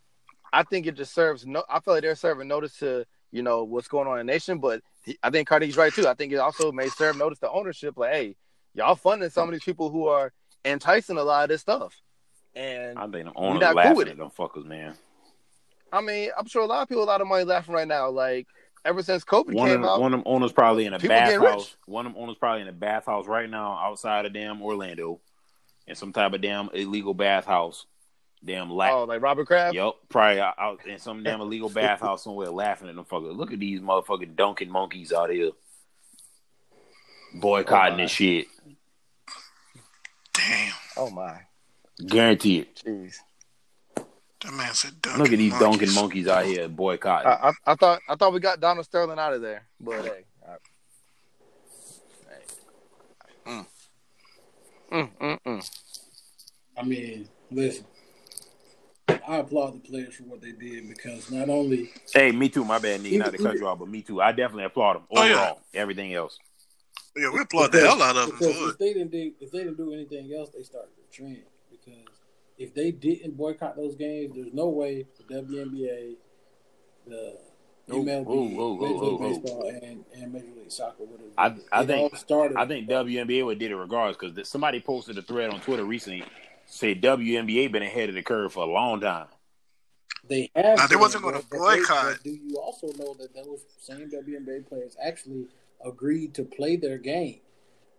I 0.51 0.63
think 0.63 0.87
it 0.87 0.95
just 0.95 1.13
serves 1.13 1.45
no. 1.45 1.63
I 1.69 1.79
feel 1.79 1.95
like 1.95 2.01
they're 2.03 2.15
serving 2.15 2.47
notice 2.47 2.77
to 2.79 3.05
you 3.31 3.43
know 3.43 3.63
what's 3.63 3.87
going 3.87 4.07
on 4.07 4.19
in 4.19 4.25
the 4.25 4.33
nation, 4.33 4.57
but 4.59 4.81
he, 5.03 5.17
I 5.21 5.29
think 5.29 5.47
Carnegie's 5.47 5.77
right 5.77 5.93
too. 5.93 6.07
I 6.07 6.15
think 6.15 6.33
it 6.33 6.37
also 6.37 6.71
may 6.71 6.87
serve 6.87 7.17
notice 7.17 7.39
to 7.39 7.51
ownership, 7.51 7.97
like, 7.97 8.11
hey, 8.11 8.35
y'all 8.73 8.95
funding 8.95 9.29
some 9.29 9.47
of 9.47 9.53
these 9.53 9.63
people 9.63 9.89
who 9.91 10.07
are 10.07 10.31
enticing 10.65 11.17
a 11.17 11.23
lot 11.23 11.43
of 11.43 11.49
this 11.49 11.61
stuff. 11.61 12.01
And 12.55 12.97
I 12.97 13.03
think 13.03 13.25
the 13.25 13.33
owners 13.35 13.63
cool 13.63 13.75
laughing 13.75 13.95
with 13.95 14.07
at 14.07 14.17
them 14.17 14.31
fuckers, 14.31 14.65
man. 14.65 14.95
I 15.91 16.01
mean, 16.01 16.29
I'm 16.37 16.47
sure 16.47 16.63
a 16.63 16.65
lot 16.65 16.83
of 16.83 16.89
people, 16.89 17.03
a 17.03 17.05
lot 17.05 17.21
of 17.21 17.27
money 17.27 17.43
laughing 17.43 17.73
right 17.73 17.87
now. 17.87 18.09
Like 18.09 18.47
ever 18.85 19.01
since 19.03 19.23
COVID 19.23 19.53
One 19.53 19.69
of, 19.69 19.73
came 19.73 19.81
them, 19.81 19.89
out, 19.89 20.01
one 20.01 20.13
of 20.13 20.19
them 20.19 20.27
owners 20.27 20.51
probably 20.51 20.85
in 20.85 20.93
a 20.93 20.99
bathhouse. 20.99 21.75
One 21.85 22.05
of 22.05 22.13
them 22.13 22.21
owners 22.21 22.37
probably 22.39 22.61
in 22.61 22.67
a 22.67 22.73
bathhouse 22.73 23.27
right 23.27 23.49
now 23.49 23.73
outside 23.73 24.25
of 24.25 24.33
damn 24.33 24.61
Orlando, 24.61 25.19
in 25.87 25.95
some 25.95 26.13
type 26.13 26.33
of 26.33 26.41
damn 26.41 26.69
illegal 26.73 27.13
bathhouse. 27.13 27.85
Damn 28.43 28.71
laugh. 28.71 28.93
oh, 28.93 29.03
like 29.03 29.21
Robert 29.21 29.47
Kraft. 29.47 29.75
Yep, 29.75 29.93
probably 30.07 30.39
out, 30.39 30.55
out 30.57 30.85
in 30.87 30.97
some 30.97 31.23
damn 31.23 31.41
illegal 31.41 31.67
bathhouse 31.69 32.23
somewhere, 32.23 32.49
laughing 32.49 32.87
at 32.87 32.95
them 32.95 33.03
fuckers. 33.03 33.35
Look 33.35 33.51
at 33.51 33.59
these 33.59 33.81
motherfucking 33.81 34.37
dunking 34.37 34.69
monkeys 34.71 35.11
out 35.11 35.29
here, 35.29 35.51
boycotting 37.35 37.95
Oh, 37.99 38.03
this 38.03 38.11
shit. 38.11 38.47
Damn. 40.33 40.73
Oh 40.95 41.09
my, 41.09 41.41
Guarantee 42.07 42.59
it. 42.59 42.81
jeez. 42.85 43.15
That 44.41 44.53
man 44.53 44.73
said 44.73 45.01
dunking 45.01 45.21
Look 45.23 45.33
at 45.33 45.37
these 45.37 45.51
monkeys. 45.51 45.79
dunking 45.79 45.95
monkeys 45.95 46.27
out 46.27 46.45
here 46.45 46.69
boycotting. 46.69 47.27
I, 47.27 47.49
I, 47.49 47.51
I 47.71 47.75
thought 47.75 47.99
I 48.07 48.15
thought 48.15 48.33
we 48.33 48.39
got 48.39 48.59
Donald 48.61 48.85
Sterling 48.85 49.19
out 49.19 49.33
of 49.33 49.41
there, 49.41 49.67
but 49.81 50.05
hey. 50.05 50.23
I- 50.47 50.55
hey. 53.45 53.51
Mm. 53.51 53.65
Mm, 54.91 55.09
mm, 55.19 55.39
mm. 55.45 55.71
I 56.77 56.83
mean, 56.83 57.27
listen. 57.51 57.85
I 59.27 59.37
applaud 59.37 59.73
the 59.75 59.79
players 59.79 60.15
for 60.15 60.23
what 60.23 60.41
they 60.41 60.51
did 60.53 60.87
because 60.87 61.29
not 61.31 61.49
only 61.49 61.91
hey, 62.13 62.31
me 62.31 62.47
too. 62.47 62.63
My 62.63 62.79
bad, 62.79 63.01
Nick. 63.01 63.13
Not 63.13 63.31
to 63.33 63.37
cut 63.37 63.55
you 63.55 63.67
off, 63.67 63.79
but 63.79 63.87
me 63.87 64.01
too. 64.01 64.21
I 64.21 64.31
definitely 64.31 64.65
applaud 64.65 64.95
them 64.95 65.03
Oh, 65.11 65.23
yeah. 65.23 65.53
Everything 65.73 66.13
else. 66.13 66.37
Yeah, 67.15 67.29
we 67.31 67.41
applaud 67.41 67.71
the 67.71 67.79
hell 67.81 68.01
out 68.01 68.15
of 68.15 68.39
them. 68.39 68.49
if 68.49 68.77
they 68.77 68.93
didn't 68.93 69.11
do 69.11 69.33
if 69.41 69.51
they 69.51 69.59
didn't 69.59 69.77
do 69.77 69.93
anything 69.93 70.31
else, 70.33 70.49
they 70.51 70.63
started 70.63 70.91
the 70.95 71.15
trend. 71.15 71.41
Because 72.59 72.69
if 72.69 72.73
they 72.75 72.91
didn't 72.91 73.37
boycott 73.37 73.75
those 73.75 73.95
games, 73.95 74.35
there's 74.35 74.53
no 74.53 74.67
way 74.69 75.05
the 75.17 75.33
WNBA, 75.35 76.15
the 77.07 77.37
MLB, 77.89 78.25
oh, 78.27 78.59
oh, 78.59 78.77
Major 78.77 78.93
League. 79.05 79.41
Baseball, 79.43 79.69
and, 79.81 80.05
and 80.15 80.33
Major 80.33 80.45
League 80.57 80.71
Soccer 80.71 81.05
would 81.05 81.19
have. 81.37 81.59
I- 81.71 81.79
I 81.81 81.85
think- 81.85 82.11
all 82.13 82.17
started. 82.19 82.57
I 82.57 82.65
think 82.67 82.87
WNBA 82.89 83.45
would 83.45 83.59
did 83.59 83.71
it 83.71 83.75
regardless 83.75 84.17
because 84.17 84.47
somebody 84.47 84.79
posted 84.79 85.17
a 85.17 85.21
thread 85.21 85.51
on 85.51 85.61
Twitter 85.61 85.83
recently 85.85 86.23
said 86.65 87.01
WNBA 87.01 87.71
been 87.71 87.81
ahead 87.83 88.09
of 88.09 88.15
the 88.15 88.21
curve 88.21 88.53
for 88.53 88.63
a 88.63 88.67
long 88.71 88.99
time. 89.01 89.27
They 90.27 90.51
have. 90.55 90.77
Now, 90.77 90.87
they 90.87 90.95
wasn't 90.97 91.23
gonna 91.23 91.37
but- 91.49 91.57
but 91.59 91.69
they- 91.71 91.79
boycott. 91.79 92.19
Do 92.23 92.29
you 92.29 92.57
also 92.57 92.87
know 92.97 93.15
that 93.15 93.33
those 93.33 93.65
same 93.79 94.09
WNBA 94.11 94.67
players 94.67 94.95
actually 95.01 95.47
agreed 95.83 96.33
to 96.35 96.43
play 96.43 96.75
their 96.75 96.97
game, 96.99 97.39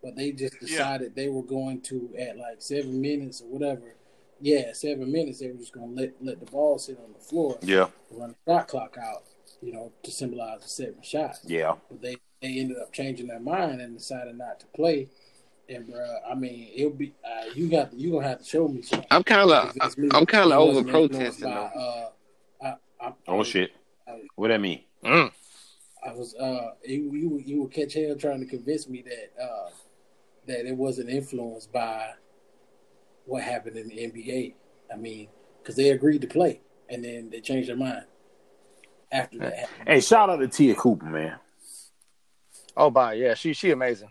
but 0.02 0.14
they 0.14 0.30
just 0.30 0.54
Yeah. 0.60 0.68
decided 0.68 1.14
they 1.16 1.28
were 1.28 1.42
going 1.42 1.80
to 1.82 2.14
at 2.16 2.36
like 2.36 2.60
seven 2.62 3.00
minutes 3.00 3.40
or 3.40 3.46
whatever. 3.48 3.94
Yeah, 4.40 4.72
seven 4.72 5.12
minutes. 5.12 5.40
They 5.40 5.48
were 5.48 5.58
just 5.58 5.72
going 5.72 5.94
to 5.94 6.02
let 6.02 6.14
let 6.20 6.40
the 6.40 6.50
ball 6.50 6.78
sit 6.78 6.98
on 6.98 7.12
the 7.12 7.18
floor, 7.18 7.58
Yeah, 7.62 7.88
run 8.10 8.34
the 8.46 8.52
shot 8.52 8.68
clock 8.68 8.96
out, 9.00 9.24
you 9.60 9.72
know, 9.72 9.92
to 10.02 10.10
symbolize 10.10 10.62
the 10.62 10.68
seven 10.68 11.02
shots. 11.02 11.40
yeah. 11.44 11.74
But 11.90 12.02
they 12.02 12.16
they 12.40 12.58
ended 12.58 12.78
up 12.78 12.92
changing 12.92 13.26
their 13.28 13.40
mind 13.40 13.80
and 13.80 13.96
decided 13.96 14.36
not 14.38 14.60
to 14.60 14.66
play. 14.68 15.08
And 15.68 15.86
bro, 15.86 16.04
I 16.28 16.34
mean, 16.34 16.70
it'll 16.74 16.90
be 16.90 17.12
uh, 17.24 17.50
you 17.54 17.68
got 17.68 17.92
you 17.92 18.12
gonna 18.12 18.26
have 18.28 18.38
to 18.38 18.44
show 18.44 18.66
me 18.66 18.82
something. 18.82 19.06
I'm 19.10 19.22
kind 19.22 19.48
of 19.50 19.76
If 19.76 19.76
it's 19.84 19.98
me, 19.98 20.08
I'm 20.12 20.26
kind 20.26 20.50
of 20.52 20.58
over 20.58 20.82
protesting 20.82 21.44
by. 21.50 21.50
Uh, 21.50 22.08
I, 22.62 22.74
I, 23.00 23.12
Oh 23.28 23.40
I, 23.40 23.42
shit. 23.44 23.72
What 24.36 24.48
that 24.48 24.60
mean? 24.60 24.80
Mm. 25.04 25.30
I 26.04 26.12
was 26.12 26.34
uh, 26.34 26.70
you 26.84 27.12
you, 27.14 27.42
you 27.44 27.62
would 27.62 27.72
catch 27.72 27.94
hell 27.94 28.16
trying 28.16 28.40
to 28.40 28.46
convince 28.46 28.88
me 28.88 29.02
that 29.02 29.42
uh, 29.42 29.70
that 30.46 30.66
it 30.66 30.74
wasn't 30.76 31.10
influenced 31.10 31.72
by 31.72 32.10
what 33.30 33.42
happened 33.42 33.76
in 33.76 33.88
the 33.88 33.94
NBA. 33.94 34.54
I 34.92 34.96
mean, 34.96 35.28
because 35.62 35.76
they 35.76 35.90
agreed 35.90 36.20
to 36.22 36.26
play 36.26 36.60
and 36.88 37.04
then 37.04 37.30
they 37.30 37.40
changed 37.40 37.68
their 37.68 37.76
mind 37.76 38.04
after 39.12 39.38
that. 39.38 39.68
Hey, 39.86 40.00
shout 40.00 40.28
out 40.28 40.36
to 40.36 40.48
Te'a 40.48 40.74
Cooper, 40.74 41.06
man. 41.06 41.36
Oh, 42.76 42.90
bye. 42.90 43.14
Yeah, 43.14 43.34
she 43.34 43.52
she 43.52 43.70
amazing. 43.70 44.10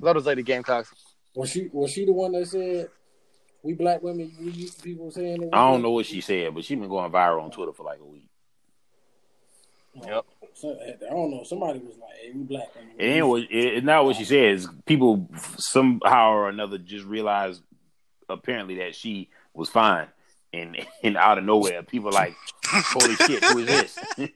Love 0.00 0.14
those 0.14 0.26
lady 0.26 0.42
Gamecocks. 0.42 0.92
Was 1.36 1.50
she 1.50 1.68
was 1.72 1.92
she 1.92 2.04
the 2.04 2.12
one 2.12 2.32
that 2.32 2.46
said 2.46 2.88
we 3.62 3.72
black 3.74 4.02
women 4.02 4.32
we 4.40 4.68
people 4.82 5.10
saying 5.10 5.50
I 5.52 5.70
don't 5.70 5.82
know 5.82 5.90
what 5.90 6.06
she 6.06 6.20
said, 6.20 6.54
but 6.54 6.64
she 6.64 6.74
been 6.74 6.88
going 6.88 7.10
viral 7.12 7.42
on 7.42 7.50
Twitter 7.50 7.72
for 7.72 7.84
like 7.84 8.00
a 8.00 8.04
week. 8.04 8.28
Yep. 10.04 10.24
So, 10.54 10.76
I 10.80 11.10
don't 11.10 11.30
know. 11.30 11.42
Somebody 11.44 11.80
was 11.80 11.96
like, 11.98 12.16
"Hey, 12.20 12.32
we 12.34 12.42
black 12.42 12.74
women." 12.74 12.94
It 12.98 13.04
ain't 13.04 13.26
what 13.26 13.42
it, 13.42 13.48
it's 13.50 13.84
not 13.84 14.04
what 14.04 14.16
she 14.16 14.24
said. 14.24 14.54
It's 14.54 14.68
people 14.86 15.28
somehow 15.56 16.32
or 16.32 16.48
another 16.48 16.78
just 16.78 17.04
realized 17.04 17.62
apparently 18.28 18.76
that 18.76 18.94
she 18.94 19.30
was 19.52 19.68
fine, 19.68 20.08
and 20.52 20.76
and 21.02 21.16
out 21.16 21.38
of 21.38 21.44
nowhere, 21.44 21.82
people 21.82 22.12
like, 22.12 22.34
holy 22.64 23.14
shit, 23.16 23.42
who 23.44 23.58
is 23.58 23.66
this? 23.66 23.98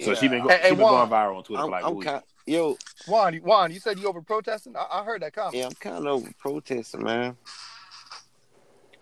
so 0.00 0.14
she 0.14 0.28
been, 0.28 0.42
go, 0.42 0.48
Hey, 0.48 0.58
hey, 0.62 0.68
she 0.70 0.74
been 0.74 0.78
Juan, 0.78 1.08
going 1.08 1.10
viral 1.10 1.36
on 1.36 1.44
Twitter 1.44 1.62
I'm, 1.62 1.66
for 1.66 1.70
like 1.70 1.84
a 1.84 1.86
I'm 1.86 1.94
week. 1.96 2.08
kind, 2.08 2.22
yo, 2.46 2.76
Juan, 3.06 3.34
Juan, 3.36 3.72
you 3.72 3.80
said 3.80 3.98
you 3.98 4.08
over 4.08 4.22
protesting? 4.22 4.76
I, 4.76 4.86
I 5.00 5.04
heard 5.04 5.22
that 5.22 5.32
comment. 5.32 5.54
yeah, 5.54 5.66
I'm 5.66 5.74
kind 5.74 5.98
of 5.98 6.06
over 6.06 6.30
protesting, 6.38 7.02
man. 7.02 7.36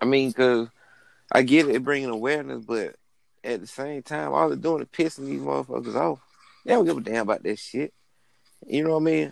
I 0.01 0.05
mean, 0.05 0.33
cause 0.33 0.67
I 1.31 1.43
get 1.43 1.69
it 1.69 1.83
bringing 1.83 2.09
awareness, 2.09 2.65
but 2.65 2.95
at 3.43 3.61
the 3.61 3.67
same 3.67 4.03
time, 4.03 4.33
all 4.33 4.49
they're 4.49 4.57
doing 4.57 4.81
is 4.81 4.89
pissing 4.89 5.25
these 5.25 5.41
motherfuckers 5.41 5.95
off. 5.95 6.19
They 6.65 6.73
don't 6.73 6.85
give 6.85 6.97
a 6.97 7.01
damn 7.01 7.23
about 7.23 7.43
that 7.43 7.57
shit. 7.57 7.93
You 8.67 8.83
know 8.83 8.91
what 8.91 9.01
I 9.01 9.03
mean? 9.03 9.31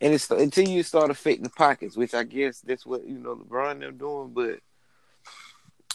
And 0.00 0.12
it's 0.12 0.30
until 0.30 0.68
you 0.68 0.82
start 0.82 1.10
affecting 1.10 1.44
the 1.44 1.50
pockets, 1.50 1.96
which 1.96 2.14
I 2.14 2.24
guess 2.24 2.60
that's 2.60 2.84
what 2.84 3.06
you 3.06 3.18
know 3.18 3.36
LeBron 3.36 3.80
they're 3.80 3.92
doing. 3.92 4.32
But 4.34 4.60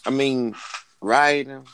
I 0.06 0.10
mean, 0.10 0.56
rioting, 1.02 1.66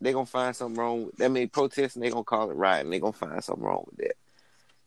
they 0.00 0.12
gonna 0.12 0.26
find 0.26 0.56
something 0.56 0.78
wrong. 0.78 1.06
With, 1.06 1.22
I 1.22 1.28
mean, 1.28 1.48
protesting, 1.48 2.02
they 2.02 2.10
gonna 2.10 2.24
call 2.24 2.50
it 2.50 2.56
rioting. 2.56 2.90
They 2.90 2.98
gonna 2.98 3.12
find 3.12 3.42
something 3.44 3.64
wrong 3.64 3.84
with 3.86 3.98
that. 3.98 4.16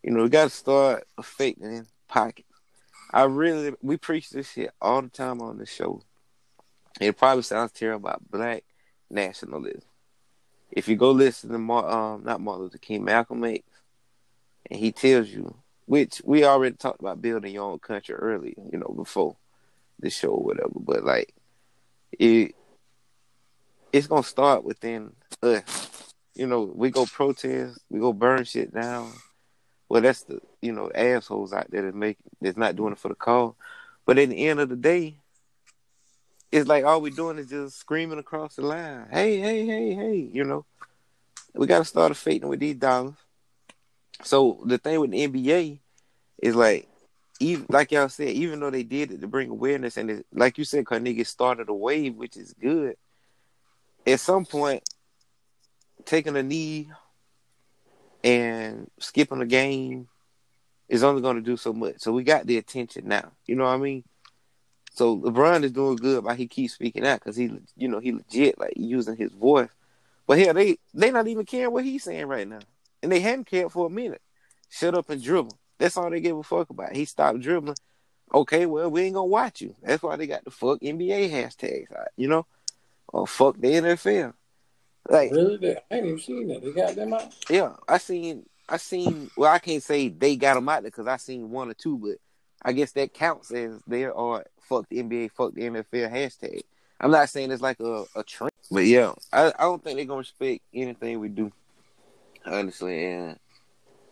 You 0.02 0.12
know, 0.12 0.22
we 0.22 0.28
got 0.28 0.44
to 0.44 0.50
start 0.50 1.06
affecting 1.18 1.86
pockets. 2.06 2.48
I 3.12 3.24
really, 3.24 3.74
we 3.82 3.96
preach 3.96 4.30
this 4.30 4.52
shit 4.52 4.70
all 4.80 5.02
the 5.02 5.08
time 5.08 5.40
on 5.40 5.58
the 5.58 5.66
show. 5.66 6.02
It 7.00 7.16
probably 7.16 7.42
sounds 7.42 7.72
terrible 7.72 8.08
about 8.08 8.30
black 8.30 8.64
nationalism. 9.10 9.82
If 10.70 10.88
you 10.88 10.96
go 10.96 11.12
listen 11.12 11.50
to 11.50 11.58
Mar- 11.58 11.88
um, 11.88 12.24
not 12.24 12.40
Martin 12.40 12.64
Luther 12.64 12.78
King, 12.78 13.04
Malcolm 13.04 13.42
X, 13.44 13.64
and 14.70 14.78
he 14.78 14.92
tells 14.92 15.28
you, 15.28 15.56
which 15.86 16.20
we 16.24 16.44
already 16.44 16.76
talked 16.76 17.00
about 17.00 17.22
building 17.22 17.54
your 17.54 17.70
own 17.70 17.78
country 17.78 18.14
early, 18.14 18.54
you 18.72 18.78
know, 18.78 18.92
before 18.94 19.36
the 20.00 20.10
show 20.10 20.30
or 20.30 20.42
whatever. 20.42 20.72
But 20.74 21.04
like, 21.04 21.32
it, 22.12 22.54
it's 23.92 24.06
gonna 24.06 24.22
start 24.22 24.64
within 24.64 25.12
us. 25.42 26.12
You 26.34 26.46
know, 26.46 26.70
we 26.74 26.90
go 26.90 27.06
protest, 27.06 27.80
we 27.88 28.00
go 28.00 28.12
burn 28.12 28.44
shit 28.44 28.74
down. 28.74 29.12
Well, 29.88 30.02
that's 30.02 30.24
the 30.24 30.40
you 30.60 30.72
know 30.72 30.90
assholes 30.94 31.52
out 31.52 31.70
there 31.70 31.82
that 31.82 31.94
make 31.94 32.18
that's 32.40 32.58
not 32.58 32.76
doing 32.76 32.92
it 32.92 32.98
for 32.98 33.08
the 33.08 33.14
cause. 33.14 33.54
But 34.04 34.18
at 34.18 34.28
the 34.28 34.46
end 34.46 34.60
of 34.60 34.68
the 34.68 34.76
day, 34.76 35.16
it's 36.52 36.68
like 36.68 36.84
all 36.84 37.00
we're 37.00 37.10
doing 37.10 37.38
is 37.38 37.48
just 37.48 37.78
screaming 37.78 38.18
across 38.18 38.56
the 38.56 38.62
line. 38.62 39.06
Hey, 39.10 39.38
hey, 39.38 39.66
hey, 39.66 39.94
hey! 39.94 40.30
You 40.32 40.44
know, 40.44 40.64
we 41.54 41.66
got 41.66 41.78
to 41.78 41.84
start 41.84 42.10
affecting 42.12 42.48
with 42.48 42.60
these 42.60 42.76
dollars. 42.76 43.14
So 44.22 44.62
the 44.64 44.78
thing 44.78 45.00
with 45.00 45.10
the 45.10 45.28
NBA 45.28 45.78
is 46.42 46.54
like, 46.54 46.88
even 47.38 47.66
like 47.68 47.92
y'all 47.92 48.08
said, 48.08 48.28
even 48.28 48.60
though 48.60 48.70
they 48.70 48.82
did 48.82 49.12
it 49.12 49.20
to 49.20 49.26
bring 49.26 49.50
awareness, 49.50 49.96
and 49.96 50.10
it, 50.10 50.26
like 50.32 50.58
you 50.58 50.64
said, 50.64 50.86
Carnegie 50.86 51.24
started 51.24 51.68
a 51.68 51.74
wave, 51.74 52.16
which 52.16 52.36
is 52.36 52.54
good. 52.54 52.96
At 54.06 54.20
some 54.20 54.46
point, 54.46 54.88
taking 56.04 56.36
a 56.36 56.42
knee 56.42 56.88
and 58.24 58.90
skipping 58.98 59.42
a 59.42 59.46
game 59.46 60.08
is 60.88 61.02
only 61.02 61.20
going 61.22 61.36
to 61.36 61.42
do 61.42 61.56
so 61.56 61.72
much. 61.72 61.96
So 61.98 62.12
we 62.12 62.22
got 62.22 62.46
the 62.46 62.58
attention 62.58 63.08
now. 63.08 63.32
You 63.46 63.56
know 63.56 63.64
what 63.64 63.70
I 63.74 63.78
mean? 63.78 64.04
So 64.94 65.18
LeBron 65.18 65.62
is 65.64 65.72
doing 65.72 65.96
good 65.96 66.24
but 66.24 66.36
he 66.36 66.46
keeps 66.46 66.74
speaking 66.74 67.06
out 67.06 67.20
because 67.20 67.36
he, 67.36 67.50
you 67.76 67.88
know, 67.88 67.98
he 67.98 68.12
legit 68.12 68.58
like 68.58 68.72
using 68.76 69.16
his 69.16 69.32
voice. 69.32 69.68
But 70.26 70.38
hell, 70.38 70.54
they 70.54 70.78
they 70.94 71.10
not 71.10 71.28
even 71.28 71.44
caring 71.44 71.72
what 71.72 71.84
he's 71.84 72.02
saying 72.02 72.26
right 72.26 72.48
now, 72.48 72.60
and 73.02 73.12
they 73.12 73.20
hadn't 73.20 73.46
cared 73.46 73.72
for 73.72 73.86
a 73.86 73.90
minute. 73.90 74.22
Shut 74.70 74.94
up 74.94 75.10
and 75.10 75.22
dribble. 75.22 75.58
That's 75.78 75.96
all 75.96 76.10
they 76.10 76.20
give 76.20 76.36
a 76.36 76.42
fuck 76.42 76.70
about. 76.70 76.96
He 76.96 77.04
stopped 77.04 77.40
dribbling. 77.40 77.76
Okay, 78.34 78.66
well 78.66 78.90
we 78.90 79.02
ain't 79.02 79.14
gonna 79.14 79.26
watch 79.26 79.60
you. 79.60 79.74
That's 79.82 80.02
why 80.02 80.16
they 80.16 80.26
got 80.26 80.44
the 80.44 80.50
fuck 80.50 80.80
NBA 80.80 81.30
hashtags 81.30 81.94
out. 81.96 82.08
You 82.16 82.28
know, 82.28 82.46
or 83.08 83.26
fuck 83.26 83.56
the 83.58 83.68
NFL. 83.68 84.34
Like 85.08 85.30
Really? 85.30 85.76
I 85.76 85.80
ain't 85.90 86.06
even 86.06 86.18
seen 86.18 86.48
that. 86.48 86.62
They 86.62 86.72
got 86.72 86.94
them 86.94 87.12
out. 87.12 87.34
yeah, 87.48 87.74
I 87.88 87.98
seen, 87.98 88.46
I 88.68 88.78
seen. 88.78 89.30
Well, 89.36 89.52
I 89.52 89.58
can't 89.58 89.82
say 89.82 90.08
they 90.08 90.36
got 90.36 90.54
them 90.54 90.68
out 90.68 90.82
there 90.82 90.90
because 90.90 91.06
I 91.06 91.16
seen 91.16 91.50
one 91.50 91.70
or 91.70 91.74
two, 91.74 91.96
but 91.98 92.16
I 92.62 92.72
guess 92.72 92.92
that 92.92 93.14
counts 93.14 93.52
as 93.52 93.80
there 93.86 94.16
are 94.16 94.44
fuck 94.60 94.88
the 94.88 95.02
NBA, 95.02 95.30
fuck 95.32 95.54
the 95.54 95.62
NFL 95.62 96.12
hashtag. 96.12 96.62
I'm 96.98 97.10
not 97.10 97.28
saying 97.28 97.52
it's 97.52 97.62
like 97.62 97.78
a, 97.80 98.04
a 98.16 98.24
trend, 98.24 98.50
but 98.70 98.84
yeah, 98.84 99.12
I, 99.32 99.52
I 99.58 99.62
don't 99.62 99.82
think 99.82 99.96
they're 99.96 100.06
gonna 100.06 100.18
respect 100.18 100.62
anything 100.74 101.20
we 101.20 101.28
do. 101.28 101.52
Honestly, 102.46 103.04
and 103.04 103.38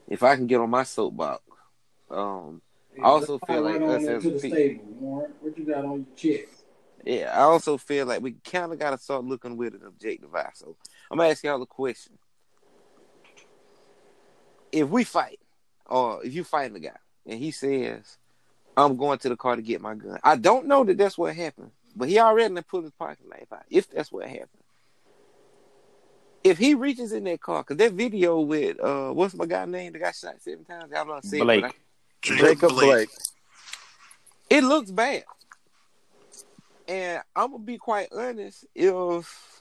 if 0.09 0.23
I 0.23 0.37
can 0.37 0.47
get 0.47 0.61
on 0.61 0.71
my 0.71 0.83
soapbox, 0.83 1.43
um, 2.11 2.61
I 3.01 3.07
also 3.07 3.39
feel 3.39 3.63
like 3.63 3.81
right 3.81 3.91
us 3.91 4.07
as 4.07 4.23
people- 4.23 4.39
stable. 4.39 4.85
What 5.41 5.59
you 5.59 5.65
got 5.65 5.85
on 5.85 6.07
your 6.07 6.17
chest? 6.17 6.65
yeah, 7.05 7.31
I 7.35 7.43
also 7.43 7.77
feel 7.77 8.07
like 8.07 8.23
we 8.23 8.33
kind 8.45 8.73
of 8.73 8.79
got 8.79 8.91
to 8.91 8.99
start 8.99 9.25
looking 9.25 9.57
with 9.57 9.75
an 9.75 9.83
objective 9.87 10.35
eye. 10.35 10.51
So 10.55 10.77
I'm 11.11 11.19
gonna 11.19 11.31
ask 11.31 11.45
y'all 11.45 11.63
a 11.63 11.67
question: 11.67 12.19
If 14.73 14.89
we 14.89 15.05
fight, 15.05 15.41
or 15.87 16.25
if 16.25 16.35
you 16.35 16.45
fighting 16.45 16.77
a 16.77 16.81
guy 16.81 16.97
and 17.27 17.39
he 17.39 17.51
says, 17.51 18.19
"I'm 18.77 18.97
going 18.97 19.19
to 19.21 19.29
the 19.29 19.37
car 19.37 19.57
to 19.57 19.63
get 19.63 19.81
my 19.81 19.95
gun," 19.95 20.19
I 20.25 20.37
don't 20.37 20.67
know 20.67 20.83
that 20.85 20.99
that's 20.99 21.19
what 21.19 21.37
happened, 21.37 21.71
but 21.95 22.09
he 22.09 22.19
already 22.19 22.61
pulled 22.63 22.85
his 22.85 22.93
pocket 22.93 23.29
knife 23.29 23.53
out. 23.53 23.65
If 23.71 23.91
that's 23.91 24.11
what 24.11 24.27
happened, 24.27 24.64
if 26.45 26.59
he 26.59 26.75
reaches 26.75 27.13
in 27.13 27.25
that 27.25 27.41
car, 27.41 27.63
because 27.63 27.79
that 27.79 27.93
video 27.93 28.41
with 28.41 28.79
uh, 28.79 29.11
what's 29.11 29.35
my 29.35 29.47
guy 29.47 29.65
name? 29.65 29.95
The 29.95 29.99
guy 29.99 30.13
shot 30.13 30.41
seven 30.41 30.65
times. 30.65 30.93
Y'all 30.93 31.07
don't 31.07 31.25
see 31.25 31.41
it, 31.41 31.45
Blake. 31.45 31.65
I- 31.65 31.73
Jacob 32.23 32.71
Blake. 32.71 33.11
it 34.49 34.65
looks 34.65 34.91
bad. 34.91 35.25
And 36.87 37.23
I'm 37.35 37.51
gonna 37.51 37.63
be 37.63 37.79
quite 37.79 38.09
honest, 38.13 38.67
if 38.75 39.61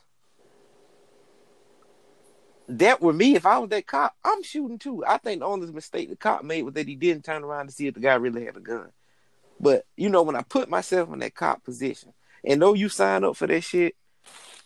that 2.67 3.01
were 3.01 3.13
me, 3.13 3.35
if 3.35 3.45
I 3.45 3.59
was 3.59 3.69
that 3.69 3.87
cop, 3.87 4.15
I'm 4.23 4.43
shooting 4.43 4.79
too. 4.79 5.03
I 5.05 5.17
think 5.17 5.39
the 5.39 5.45
only 5.45 5.71
mistake 5.71 6.09
the 6.09 6.15
cop 6.15 6.43
made 6.43 6.63
was 6.63 6.73
that 6.75 6.87
he 6.87 6.95
didn't 6.95 7.25
turn 7.25 7.43
around 7.43 7.67
to 7.67 7.73
see 7.73 7.87
if 7.87 7.93
the 7.93 7.99
guy 8.01 8.15
really 8.15 8.45
had 8.45 8.57
a 8.57 8.61
gun. 8.61 8.91
But 9.59 9.85
you 9.95 10.09
know, 10.09 10.23
when 10.23 10.35
I 10.35 10.41
put 10.41 10.69
myself 10.69 11.11
in 11.11 11.19
that 11.19 11.35
cop 11.35 11.63
position, 11.63 12.13
and 12.43 12.59
know 12.59 12.73
you 12.73 12.89
sign 12.89 13.23
up 13.23 13.37
for 13.37 13.47
that 13.47 13.61
shit, 13.61 13.95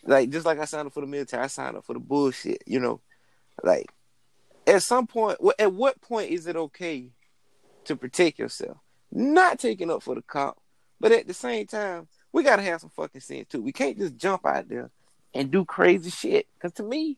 like 0.04 0.30
just 0.30 0.45
like 0.45 0.60
I 0.60 0.66
signed 0.66 0.88
up 0.88 0.93
for 0.93 1.02
the 1.02 1.08
military, 1.08 1.43
I 1.43 1.48
signed 1.48 1.78
up 1.78 1.86
for 1.86 1.93
the 1.93 2.00
bullshit. 2.00 2.64
You 2.66 2.80
know, 2.80 3.02
like 3.64 3.91
at 4.66 4.84
some 4.84 5.08
point, 5.08 5.39
at 5.60 5.74
what 5.74 6.02
point 6.02 6.32
is 6.32 6.48
it 6.48 6.56
okay 6.56 7.10
to 7.86 7.95
protect 7.95 8.39
yourself? 8.39 8.78
Not 9.12 9.60
taking 9.60 9.89
up 9.89 10.04
for 10.04 10.16
the 10.16 10.22
cop, 10.22 10.58
but 11.00 11.12
at 11.12 11.28
the 11.28 11.34
same 11.34 11.66
time, 11.68 12.08
we 12.34 12.43
gotta 12.43 12.62
have 12.62 12.82
some 12.82 12.89
fucking 12.89 13.22
sense 13.22 13.48
too. 13.48 13.62
We 13.62 13.72
can't 13.72 13.98
just 13.98 14.18
jump 14.18 14.45
out 14.45 14.68
there 14.68 14.91
and 15.34 15.52
do 15.52 15.66
crazy 15.66 16.10
shit. 16.10 16.48
Cause 16.62 16.74
to 16.74 16.84
me, 16.84 17.18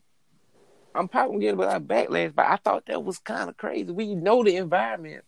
I'm 0.94 1.08
probably 1.08 1.34
gonna 1.34 1.44
get 1.44 1.58
a 1.58 1.68
lot 1.68 1.76
of 1.76 1.82
backlash, 1.82 2.34
but 2.34 2.46
I 2.46 2.56
thought 2.56 2.86
that 2.86 3.04
was 3.04 3.18
kind 3.18 3.48
of 3.48 3.56
crazy. 3.56 3.90
We 3.92 4.14
know 4.14 4.42
the 4.42 4.56
environment 4.56 5.24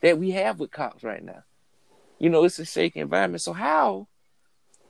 that 0.00 0.18
we 0.18 0.32
have 0.32 0.58
with 0.58 0.70
cops 0.70 1.04
right 1.04 1.24
now. 1.24 1.44
You 2.18 2.30
know, 2.30 2.44
it's 2.44 2.58
a 2.58 2.64
shaky 2.64 3.00
environment. 3.00 3.42
So 3.42 3.52
how 3.52 4.08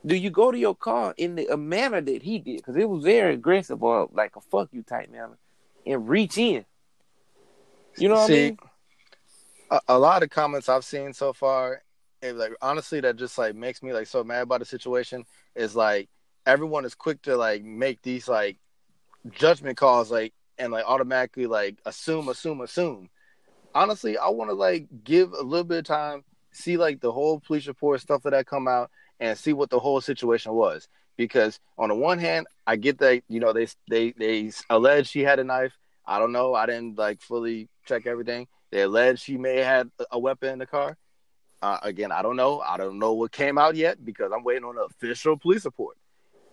do 0.05 0.15
you 0.15 0.29
go 0.29 0.51
to 0.51 0.57
your 0.57 0.75
car 0.75 1.13
in 1.17 1.35
the 1.35 1.47
a 1.47 1.57
manner 1.57 2.01
that 2.01 2.23
he 2.23 2.39
did? 2.39 2.57
Because 2.57 2.75
it 2.75 2.89
was 2.89 3.03
very 3.03 3.33
aggressive 3.35 3.81
or 3.81 4.09
like 4.13 4.35
a 4.35 4.41
fuck 4.41 4.69
you 4.71 4.83
type 4.83 5.09
manner, 5.09 5.37
and 5.85 6.07
reach 6.07 6.37
in. 6.37 6.65
You 7.97 8.09
know 8.09 8.15
what 8.15 8.23
I 8.25 8.27
See, 8.27 8.45
mean? 8.45 8.57
a, 9.71 9.81
a 9.89 9.99
lot 9.99 10.23
of 10.23 10.29
comments 10.29 10.69
I've 10.69 10.85
seen 10.85 11.13
so 11.13 11.33
far, 11.33 11.83
it, 12.21 12.35
like 12.35 12.53
honestly, 12.61 12.99
that 13.01 13.15
just 13.15 13.37
like 13.37 13.55
makes 13.55 13.81
me 13.81 13.93
like 13.93 14.07
so 14.07 14.23
mad 14.23 14.43
about 14.43 14.59
the 14.59 14.65
situation. 14.65 15.25
Is 15.55 15.75
like 15.75 16.09
everyone 16.45 16.85
is 16.85 16.95
quick 16.95 17.21
to 17.23 17.37
like 17.37 17.63
make 17.63 18.01
these 18.01 18.27
like 18.27 18.57
judgment 19.31 19.77
calls, 19.77 20.11
like 20.11 20.33
and 20.57 20.71
like 20.71 20.85
automatically 20.85 21.47
like 21.47 21.77
assume, 21.85 22.29
assume, 22.29 22.61
assume. 22.61 23.09
Honestly, 23.75 24.17
I 24.17 24.29
want 24.29 24.49
to 24.49 24.55
like 24.55 24.87
give 25.03 25.31
a 25.33 25.41
little 25.41 25.63
bit 25.63 25.79
of 25.79 25.85
time, 25.85 26.23
see 26.51 26.77
like 26.77 26.99
the 26.99 27.11
whole 27.11 27.39
police 27.39 27.67
report 27.67 28.01
stuff 28.01 28.23
that 28.23 28.31
that 28.31 28.45
come 28.45 28.67
out, 28.67 28.91
and 29.19 29.37
see 29.37 29.53
what 29.53 29.69
the 29.69 29.79
whole 29.79 30.01
situation 30.01 30.53
was. 30.53 30.87
Because 31.15 31.59
on 31.77 31.89
the 31.89 31.95
one 31.95 32.19
hand, 32.19 32.47
I 32.65 32.75
get 32.75 32.97
that 32.99 33.23
you 33.27 33.39
know 33.39 33.53
they 33.53 33.67
they 33.89 34.11
they 34.11 34.51
allege 34.69 35.07
she 35.07 35.21
had 35.21 35.39
a 35.39 35.43
knife. 35.43 35.77
I 36.05 36.19
don't 36.19 36.31
know. 36.31 36.53
I 36.53 36.65
didn't 36.65 36.97
like 36.97 37.21
fully 37.21 37.69
check 37.85 38.07
everything. 38.07 38.47
They 38.71 38.81
allege 38.81 39.19
she 39.19 39.37
may 39.37 39.57
have 39.57 39.65
had 39.65 39.91
a 40.11 40.19
weapon 40.19 40.53
in 40.53 40.59
the 40.59 40.65
car. 40.65 40.97
Uh, 41.61 41.77
again, 41.83 42.11
I 42.11 42.21
don't 42.21 42.35
know. 42.35 42.59
I 42.59 42.75
don't 42.77 42.99
know 42.99 43.13
what 43.13 43.31
came 43.31 43.57
out 43.57 43.75
yet 43.75 44.03
because 44.03 44.31
I'm 44.35 44.43
waiting 44.43 44.65
on 44.65 44.75
the 44.75 44.81
official 44.81 45.37
police 45.37 45.63
report. 45.63 45.97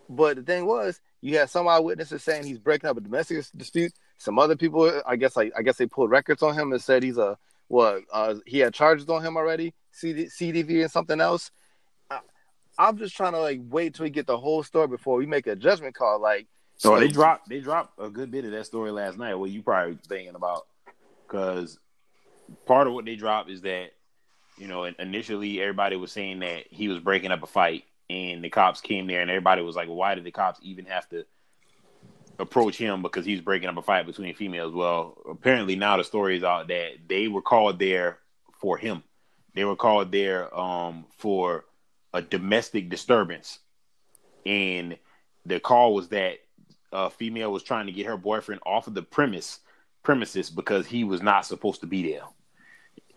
But 0.09 0.37
the 0.37 0.43
thing 0.43 0.67
was, 0.67 1.01
you 1.21 1.39
had 1.39 1.51
some 1.51 1.67
eyewitnesses 1.67 2.23
saying 2.23 2.45
he's 2.45 2.59
breaking 2.59 2.91
up 2.91 2.97
a 2.97 3.01
domestic 3.01 3.45
dispute. 3.57 3.93
Some 4.19 4.39
other 4.39 4.57
people, 4.57 5.01
I 5.07 5.17
guess, 5.17 5.37
like 5.37 5.53
I 5.57 5.63
guess 5.63 5.79
they 5.79 5.87
pulled 5.87 6.11
records 6.11 6.43
on 6.43 6.55
him 6.55 6.73
and 6.73 6.83
said 6.83 7.03
he's 7.03 7.17
a 7.17 7.39
what? 7.69 8.03
Uh, 8.13 8.35
he 8.47 8.59
had 8.59 8.75
charges 8.75 9.09
on 9.09 9.25
him 9.25 9.37
already, 9.37 9.73
CD, 9.93 10.25
CDV 10.25 10.83
and 10.83 10.91
something 10.91 11.21
else. 11.21 11.53
I'm 12.81 12.97
just 12.97 13.15
trying 13.15 13.33
to 13.33 13.41
like 13.41 13.61
wait 13.69 13.95
till 13.95 14.05
we 14.05 14.11
get 14.11 14.27
the 14.27 14.39
whole 14.39 14.63
story 14.63 14.89
before 14.89 15.19
we 15.19 15.27
make 15.27 15.47
a 15.47 15.55
judgment 15.55 15.95
call. 15.95 16.19
Like, 16.19 16.47
So 16.79 16.99
they 16.99 17.09
dropped 17.09 17.51
they 17.51 17.61
dropped 17.61 18.01
a 18.01 18.09
good 18.09 18.31
bit 18.31 18.47
of 18.47 18.53
that 18.53 18.65
story 18.65 18.91
last 18.91 19.19
night. 19.19 19.35
What 19.35 19.51
you 19.51 19.63
probably 19.63 19.99
thinking 20.09 20.35
about? 20.35 20.67
Because 21.27 21.79
part 22.65 22.87
of 22.87 22.95
what 22.95 23.05
they 23.05 23.17
dropped 23.17 23.51
is 23.51 23.61
that 23.63 23.91
you 24.57 24.67
know 24.67 24.85
initially 24.85 25.61
everybody 25.61 25.97
was 25.97 26.11
saying 26.11 26.39
that 26.39 26.69
he 26.71 26.89
was 26.89 27.01
breaking 27.01 27.33
up 27.33 27.43
a 27.43 27.47
fight, 27.47 27.85
and 28.09 28.43
the 28.43 28.49
cops 28.49 28.81
came 28.81 29.07
there, 29.07 29.21
and 29.21 29.31
everybody 29.31 29.61
was 29.61 29.77
like, 29.77 29.89
"Why 29.89 30.15
did 30.15 30.25
the 30.25 30.31
cops 30.31 30.59
even 30.63 30.87
have 30.87 31.07
to 31.11 31.27
approach 32.39 32.79
him 32.79 33.03
because 33.03 33.27
he's 33.27 33.43
breaking 33.43 33.69
up 33.69 33.77
a 33.77 33.83
fight 33.83 34.07
between 34.07 34.35
females?" 34.35 34.73
Well, 34.73 35.19
apparently 35.29 35.77
now 35.77 35.99
the 35.99 36.05
story 36.05 36.39
is 36.39 36.45
out 36.45 36.69
that 36.69 36.93
they 37.07 37.29
were 37.29 37.43
called 37.43 37.79
there 37.79 38.21
for 38.59 38.79
him. 38.79 39.03
They 39.55 39.67
were 39.67 39.77
called 39.77 40.13
there 40.13 40.57
um, 40.59 41.05
for 41.19 41.67
a 42.13 42.23
domestic 42.23 42.89
disturbance, 42.89 43.59
and 44.45 44.97
the 45.47 45.61
call 45.61 45.95
was 45.95 46.09
that 46.09 46.39
a 46.93 47.11
female 47.11 47.53
was 47.53 47.63
trying 47.63 47.87
to 47.87 47.93
get 47.93 48.07
her 48.07 48.17
boyfriend 48.17 48.61
off 48.67 48.87
of 48.87 48.95
the 48.95 49.03
premise 49.03 49.61
premises 50.03 50.51
because 50.51 50.87
he 50.87 51.05
was 51.05 51.23
not 51.23 51.47
supposed 51.47 51.81
to 51.81 51.87
be 51.87 52.11
there, 52.11 52.23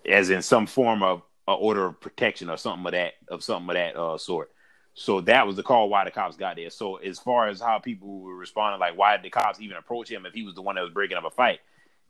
as 0.05 0.29
in 0.29 0.41
some 0.41 0.67
form 0.67 1.01
of 1.01 1.23
a 1.47 1.53
order 1.53 1.85
of 1.85 1.99
protection 1.99 2.49
or 2.49 2.57
something 2.57 2.85
of 2.85 2.91
that 2.91 3.13
of 3.29 3.43
something 3.43 3.69
of 3.69 3.75
that 3.75 3.95
uh, 3.95 4.17
sort. 4.17 4.51
So 4.95 5.21
that 5.21 5.47
was 5.47 5.55
the 5.55 5.63
call 5.63 5.89
why 5.89 6.03
the 6.03 6.11
cops 6.11 6.37
got 6.37 6.55
there. 6.55 6.69
So 6.69 6.97
as 6.97 7.17
far 7.17 7.47
as 7.47 7.59
how 7.59 7.79
people 7.79 8.19
were 8.19 8.35
responding, 8.35 8.79
like 8.79 8.97
why 8.97 9.15
did 9.15 9.25
the 9.25 9.31
cops 9.31 9.59
even 9.59 9.77
approach 9.77 10.09
him 10.09 10.25
if 10.25 10.33
he 10.33 10.43
was 10.43 10.53
the 10.53 10.61
one 10.61 10.75
that 10.75 10.81
was 10.81 10.93
breaking 10.93 11.17
up 11.17 11.25
a 11.25 11.31
fight? 11.31 11.59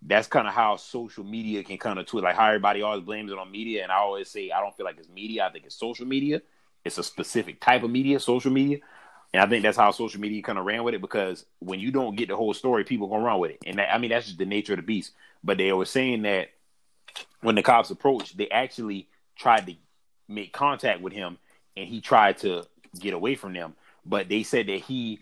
That's 0.01 0.27
kind 0.27 0.49
of 0.49 0.53
how 0.53 0.75
social 0.75 1.23
media 1.23 1.63
can 1.63 1.77
kind 1.77 1.97
of 1.97 2.05
tweet, 2.05 2.25
like 2.25 2.35
how 2.35 2.47
everybody 2.47 2.81
always 2.81 3.03
blames 3.03 3.31
it 3.31 3.37
on 3.37 3.49
media, 3.49 3.83
and 3.83 3.91
I 3.91 3.95
always 3.95 4.29
say 4.29 4.51
I 4.51 4.59
don't 4.59 4.75
feel 4.75 4.85
like 4.85 4.97
it's 4.97 5.07
media. 5.07 5.45
I 5.45 5.51
think 5.51 5.65
it's 5.65 5.75
social 5.75 6.05
media. 6.05 6.41
It's 6.85 6.97
a 6.97 7.03
specific 7.03 7.61
type 7.61 7.83
of 7.83 7.91
media, 7.91 8.19
social 8.19 8.51
media. 8.51 8.79
And 9.33 9.41
I 9.41 9.47
think 9.47 9.63
that's 9.63 9.77
how 9.77 9.91
social 9.91 10.21
media 10.21 10.43
kind 10.43 10.59
of 10.59 10.65
ran 10.65 10.83
with 10.83 10.93
it 10.93 11.01
because 11.01 11.45
when 11.59 11.79
you 11.79 11.91
don't 11.91 12.15
get 12.15 12.29
the 12.29 12.35
whole 12.35 12.53
story, 12.53 12.83
people 12.83 13.07
gonna 13.07 13.23
run 13.23 13.39
with 13.39 13.51
it. 13.51 13.63
And 13.65 13.79
that, 13.79 13.93
I 13.93 13.97
mean 13.97 14.11
that's 14.11 14.27
just 14.27 14.37
the 14.37 14.45
nature 14.45 14.73
of 14.73 14.77
the 14.77 14.83
beast. 14.83 15.13
But 15.43 15.57
they 15.57 15.71
were 15.73 15.85
saying 15.85 16.21
that 16.23 16.49
when 17.41 17.55
the 17.55 17.63
cops 17.63 17.89
approached, 17.89 18.37
they 18.37 18.49
actually 18.49 19.07
tried 19.35 19.65
to 19.67 19.75
make 20.27 20.53
contact 20.53 21.01
with 21.01 21.13
him, 21.13 21.37
and 21.75 21.87
he 21.87 21.99
tried 22.01 22.37
to 22.39 22.65
get 22.99 23.13
away 23.13 23.35
from 23.35 23.53
them. 23.53 23.75
But 24.05 24.29
they 24.29 24.43
said 24.43 24.67
that 24.67 24.81
he 24.81 25.19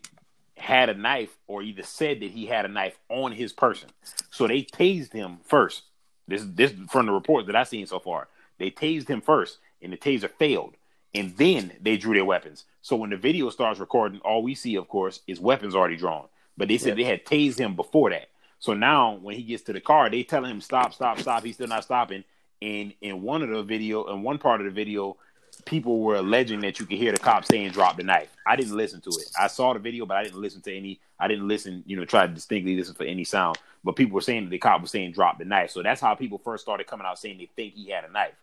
had 0.57 0.89
a 0.89 0.93
knife, 0.93 1.36
or 1.47 1.64
either 1.64 1.84
said 1.84 2.20
that 2.20 2.32
he 2.32 2.45
had 2.45 2.66
a 2.66 2.70
knife 2.70 2.97
on 3.09 3.32
his 3.32 3.53
person. 3.53 3.89
So 4.30 4.47
they 4.47 4.64
tased 4.64 5.14
him 5.14 5.39
first. 5.43 5.84
This 6.28 6.43
this 6.45 6.74
from 6.89 7.07
the 7.07 7.12
reports 7.12 7.47
that 7.47 7.55
I've 7.55 7.68
seen 7.68 7.88
so 7.88 7.99
far. 7.99 8.28
They 8.59 8.70
tased 8.72 9.07
him 9.07 9.22
first, 9.22 9.57
and 9.82 9.91
the 9.91 9.97
taser 9.97 10.30
failed 10.30 10.76
and 11.14 11.36
then 11.38 11.74
they 11.82 11.97
drew 11.97 12.14
their 12.14 12.26
weapons. 12.26 12.66
So 12.82 12.95
when 12.95 13.09
the 13.09 13.18
video 13.18 13.49
starts 13.49 13.80
recording, 13.80 14.20
all 14.22 14.43
we 14.43 14.55
see, 14.55 14.76
of 14.76 14.88
course, 14.88 15.22
is 15.28 15.39
weapons 15.39 15.76
already 15.76 15.97
drawn. 15.97 16.28
But 16.57 16.68
they 16.68 16.78
said 16.78 16.97
they 16.97 17.03
had 17.03 17.26
tased 17.26 17.57
him 17.57 17.76
before 17.76 18.09
that. 18.12 18.30
So 18.59 18.74
now 18.74 19.16
when 19.16 19.36
he 19.36 19.43
gets 19.43 19.64
to 19.64 19.74
the 19.74 19.82
car, 19.82 20.09
they 20.09 20.24
telling 20.24 20.51
him 20.51 20.62
stop, 20.62 20.93
stop, 20.93 21.20
stop. 21.20 21.43
He's 21.43 21.55
still 21.55 21.68
not 21.68 21.84
stopping. 21.84 22.24
And 22.62 22.93
in 23.01 23.22
one 23.24 23.41
of 23.41 23.49
the 23.49 23.64
video, 23.64 24.14
in 24.14 24.22
one 24.22 24.38
part 24.38 24.62
of 24.62 24.66
the 24.66 24.72
video, 24.72 25.18
people 25.66 25.99
were 25.99 26.16
alleging 26.16 26.62
that 26.62 26.80
you 26.80 26.86
could 26.86 26.97
hear 26.97 27.12
the 27.12 27.18
cop 27.18 27.45
saying 27.45 27.72
drop 27.72 27.97
the 27.97 28.03
knife. 28.03 28.36
I 28.45 28.55
didn't 28.55 28.78
listen 28.78 29.01
to 29.01 29.09
it. 29.09 29.32
I 29.39 29.47
saw 29.47 29.74
the 29.74 29.80
video, 29.80 30.05
but 30.05 30.18
I 30.18 30.24
didn't 30.24 30.41
listen 30.41 30.62
to 30.62 30.76
any. 30.76 30.99
I 31.20 31.28
didn't 31.28 31.47
listen, 31.47 31.84
you 31.86 31.97
know, 31.97 32.05
try 32.05 32.28
to 32.28 32.34
distinctly 32.34 32.76
listen 32.76 32.95
for 32.95 33.03
any 33.03 33.24
sound. 33.24 33.57
But 33.84 33.95
people 33.95 34.16
were 34.16 34.22
saying 34.22 34.45
that 34.45 34.49
the 34.51 34.59
cop 34.59 34.82
was 34.82 34.91
saying 34.91 35.14
drop 35.14 35.39
the 35.39 35.45
knife. 35.45 35.72
So 35.72 35.82
that's 35.84 36.01
how 36.01 36.16
people 36.16 36.38
first 36.38 36.64
started 36.64 36.88
coming 36.88 37.05
out 37.05 37.20
saying 37.20 37.38
they 37.38 37.49
think 37.55 37.74
he 37.74 37.89
had 37.89 38.05
a 38.05 38.12
knife. 38.12 38.34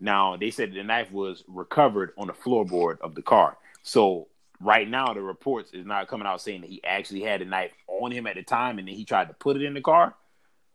Now 0.00 0.36
they 0.36 0.50
said 0.50 0.72
the 0.72 0.82
knife 0.82 1.10
was 1.10 1.44
recovered 1.48 2.12
on 2.16 2.28
the 2.28 2.32
floorboard 2.32 3.00
of 3.00 3.14
the 3.14 3.22
car. 3.22 3.56
So 3.82 4.28
right 4.60 4.88
now 4.88 5.12
the 5.14 5.22
reports 5.22 5.72
is 5.72 5.86
not 5.86 6.08
coming 6.08 6.26
out 6.26 6.40
saying 6.40 6.62
that 6.62 6.70
he 6.70 6.82
actually 6.84 7.22
had 7.22 7.42
a 7.42 7.44
knife 7.44 7.72
on 7.86 8.12
him 8.12 8.26
at 8.26 8.36
the 8.36 8.42
time 8.42 8.78
and 8.78 8.86
then 8.86 8.94
he 8.94 9.04
tried 9.04 9.28
to 9.28 9.34
put 9.34 9.56
it 9.56 9.62
in 9.62 9.74
the 9.74 9.80
car. 9.80 10.14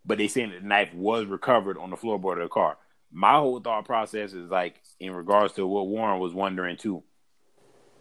But 0.05 0.17
they 0.17 0.27
saying 0.27 0.51
that 0.51 0.61
the 0.61 0.67
knife 0.67 0.93
was 0.93 1.25
recovered 1.25 1.77
on 1.77 1.89
the 1.89 1.95
floorboard 1.95 2.33
of 2.33 2.43
the 2.43 2.49
car. 2.49 2.77
My 3.11 3.35
whole 3.35 3.59
thought 3.59 3.85
process 3.85 4.33
is 4.33 4.49
like 4.49 4.81
in 4.99 5.11
regards 5.11 5.53
to 5.53 5.65
what 5.65 5.87
Warren 5.87 6.19
was 6.19 6.33
wondering 6.33 6.77
too. 6.77 7.03